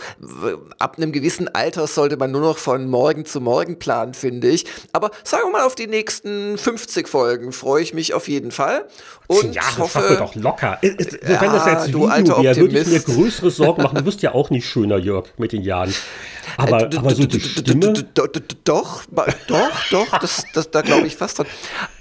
ab 0.77 0.97
einem 0.97 1.11
gewissen 1.11 1.47
Alter 1.53 1.88
sollte 1.88 2.17
man 2.17 2.31
nur 2.31 2.41
noch 2.41 2.57
von 2.59 2.88
morgen 2.88 3.26
zu 3.26 3.41
morgen 3.41 3.80
planen, 3.80 4.13
finde 4.13 4.49
ich. 4.49 4.65
Aber 4.93 5.09
sagen 5.23 5.45
wir 5.47 5.51
mal 5.53 5.65
auf 5.65 5.76
die 5.76 5.88
nächsten 5.88 6.57
50 6.57 7.07
Folgen 7.07 7.51
freue 7.51 7.81
ich 7.81 7.93
mich 7.93 8.13
auf 8.13 8.27
jeden 8.27 8.51
Fall. 8.51 8.88
Und 9.27 9.55
ja, 9.55 9.63
das 9.63 9.77
hoffe, 9.80 10.17
doch 10.19 10.35
locker. 10.35 10.77
Wenn 10.81 11.39
das 11.39 11.65
jetzt 11.65 11.88
Video 11.88 12.09
wäre, 12.11 12.55
würde 12.57 12.80
ich 12.80 12.88
mir 12.88 12.99
größere 12.99 13.49
Sorgen 13.49 13.81
machen. 13.81 13.97
Du 13.97 14.05
wirst 14.05 14.22
ja 14.22 14.34
auch 14.35 14.49
nicht 14.49 14.67
schöner, 14.67 14.97
Jörg, 14.97 15.25
mit 15.37 15.51
den 15.51 15.63
Jahren. 15.63 15.93
Aber, 16.57 16.83
aber 16.83 17.15
so 17.15 17.25
die 17.25 17.39
Stimme? 17.39 17.93
Doch, 18.13 18.27
doch, 19.47 19.71
doch, 19.89 20.19
das, 20.19 20.43
das, 20.53 20.69
da 20.69 20.81
glaube 20.81 21.07
ich 21.07 21.15
fast 21.15 21.39
dran. 21.39 21.47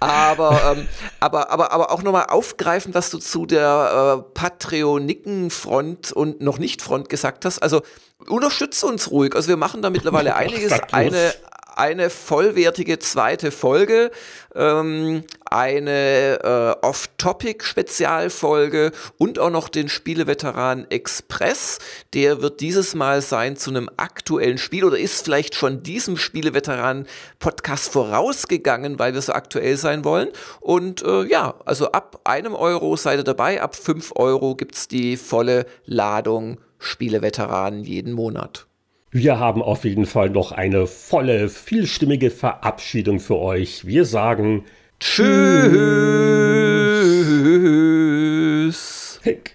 Aber, 0.01 0.77
ähm, 0.77 0.89
aber, 1.20 1.51
aber, 1.51 1.73
aber 1.73 1.90
auch 1.90 2.02
nochmal 2.02 2.27
aufgreifen, 2.28 2.94
was 2.94 3.11
du 3.11 3.19
zu 3.19 3.47
der 3.47 4.19
äh, 4.19 4.32
Patreoniken-Front 4.35 6.12
und 6.12 6.40
noch 6.40 6.59
nicht 6.59 6.82
Front 6.82 7.09
gesagt 7.09 7.44
hast. 7.44 7.61
Also 7.61 7.82
unterstütze 8.28 8.86
uns 8.86 9.11
ruhig. 9.11 9.35
Also 9.35 9.48
wir 9.48 9.56
machen 9.56 9.82
da 9.82 9.90
mittlerweile 9.90 10.36
einiges. 10.36 10.73
Eine, 10.93 11.32
eine 11.77 12.11
vollwertige 12.11 12.99
zweite 12.99 13.51
Folge, 13.51 14.11
ähm, 14.55 15.25
eine 15.45 16.41
äh, 16.43 16.75
Off-Topic-Spezialfolge 16.85 18.93
und 19.19 19.39
auch 19.39 19.51
noch 19.51 19.69
den 19.69 19.89
Spieleveteran 19.89 20.87
Express. 20.91 21.79
Der 22.13 22.43
wird 22.43 22.61
dieses 22.61 22.95
Mal 22.95 23.23
sein 23.23 23.57
zu 23.57 23.71
einem 23.71 23.89
aktuellen 23.97 24.59
Spiel 24.59 24.85
oder 24.85 24.99
ist 24.99 25.25
vielleicht 25.25 25.55
schon 25.55 25.83
diesem 25.83 26.17
Spieleveteran-Podcast 26.17 27.93
vorausgegangen, 27.93 28.99
weil 28.99 29.15
wir 29.15 29.23
so 29.23 29.33
aktuell 29.33 29.77
sein 29.77 30.05
wollen. 30.05 30.29
Und 30.61 31.03
äh, 31.03 31.25
ja, 31.25 31.55
also 31.65 31.93
ab 31.93 32.21
einem 32.25 32.55
Euro 32.55 32.97
seid 32.97 33.19
ihr 33.19 33.25
dabei, 33.25 33.63
ab 33.63 33.77
fünf 33.77 34.13
Euro 34.17 34.55
gibt 34.55 34.75
es 34.75 34.89
die 34.89 35.17
volle 35.17 35.67
Ladung 35.85 36.61
Spieleveteranen 36.79 37.85
jeden 37.85 38.13
Monat. 38.13 38.67
Wir 39.16 39.39
haben 39.39 39.62
auf 39.62 39.85
jeden 39.85 40.07
Fall 40.07 40.28
noch 40.28 40.51
eine 40.51 40.89
volle, 40.89 41.49
vielstimmige 41.49 42.32
Verabschiedung 42.32 43.20
für 43.20 43.39
euch. 43.39 43.86
Wir 43.86 44.07
sagen 44.07 44.65
Tschüss. 44.99 45.20
Hick. 49.23 49.55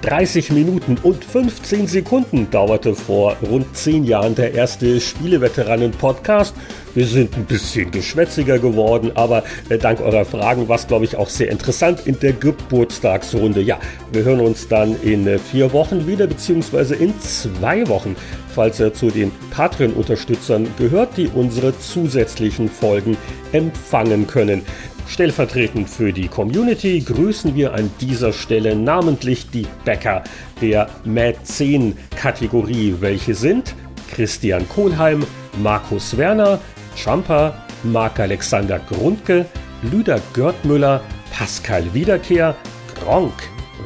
30 0.00 0.52
Minuten 0.52 0.96
und 1.02 1.22
15 1.22 1.88
Sekunden 1.88 2.50
dauerte 2.50 2.94
vor 2.94 3.36
rund 3.42 3.76
10 3.76 4.04
Jahren 4.04 4.34
der 4.34 4.54
erste 4.54 4.98
Spieleveteranen-Podcast. 4.98 6.54
Wir 6.96 7.06
sind 7.06 7.36
ein 7.36 7.44
bisschen 7.44 7.90
geschwätziger 7.90 8.58
geworden, 8.58 9.12
aber 9.16 9.44
äh, 9.68 9.76
dank 9.76 10.00
eurer 10.00 10.24
Fragen 10.24 10.66
war 10.66 10.76
es, 10.76 10.86
glaube 10.86 11.04
ich, 11.04 11.14
auch 11.14 11.28
sehr 11.28 11.50
interessant 11.50 12.06
in 12.06 12.18
der 12.18 12.32
Geburtstagsrunde. 12.32 13.60
Ja, 13.60 13.78
wir 14.12 14.24
hören 14.24 14.40
uns 14.40 14.66
dann 14.66 14.96
in 15.02 15.26
äh, 15.26 15.38
vier 15.38 15.74
Wochen 15.74 16.06
wieder, 16.06 16.26
beziehungsweise 16.26 16.94
in 16.94 17.12
zwei 17.20 17.86
Wochen, 17.88 18.16
falls 18.54 18.80
ihr 18.80 18.94
zu 18.94 19.10
den 19.10 19.30
Patreon-Unterstützern 19.50 20.68
gehört, 20.78 21.18
die 21.18 21.28
unsere 21.28 21.78
zusätzlichen 21.78 22.70
Folgen 22.70 23.18
empfangen 23.52 24.26
können. 24.26 24.62
Stellvertretend 25.06 25.90
für 25.90 26.14
die 26.14 26.28
Community 26.28 27.00
grüßen 27.00 27.54
wir 27.54 27.74
an 27.74 27.90
dieser 28.00 28.32
Stelle 28.32 28.74
namentlich 28.74 29.50
die 29.50 29.66
Bäcker 29.84 30.24
der 30.62 30.88
Mäzen-Kategorie, 31.04 32.94
welche 33.00 33.34
sind 33.34 33.74
Christian 34.14 34.66
Kohlheim, 34.66 35.26
Markus 35.62 36.16
Werner, 36.16 36.58
Champer, 36.96 37.54
Marc-Alexander 37.82 38.80
Grundke, 38.88 39.46
Lüder 39.82 40.20
Görtmüller, 40.32 41.02
Pascal 41.30 41.84
Wiederkehr, 41.92 42.56
Gronk, 42.98 43.34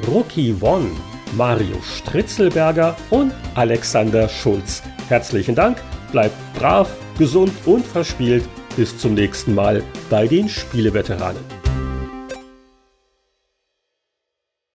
Ruki 0.07 0.61
Won, 0.61 0.91
Mario 1.37 1.77
Stritzelberger 1.83 2.97
und 3.11 3.33
Alexander 3.55 4.29
Schulz. 4.29 4.83
Herzlichen 5.09 5.55
Dank, 5.55 5.79
bleibt 6.13 6.37
brav, 6.55 6.89
gesund 7.19 7.53
und 7.67 7.85
verspielt 7.85 8.49
bis 8.77 8.97
zum 8.97 9.15
nächsten 9.15 9.55
Mal 9.55 9.83
bei 10.09 10.27
den 10.27 10.49
Spieleveteranen. 10.49 11.60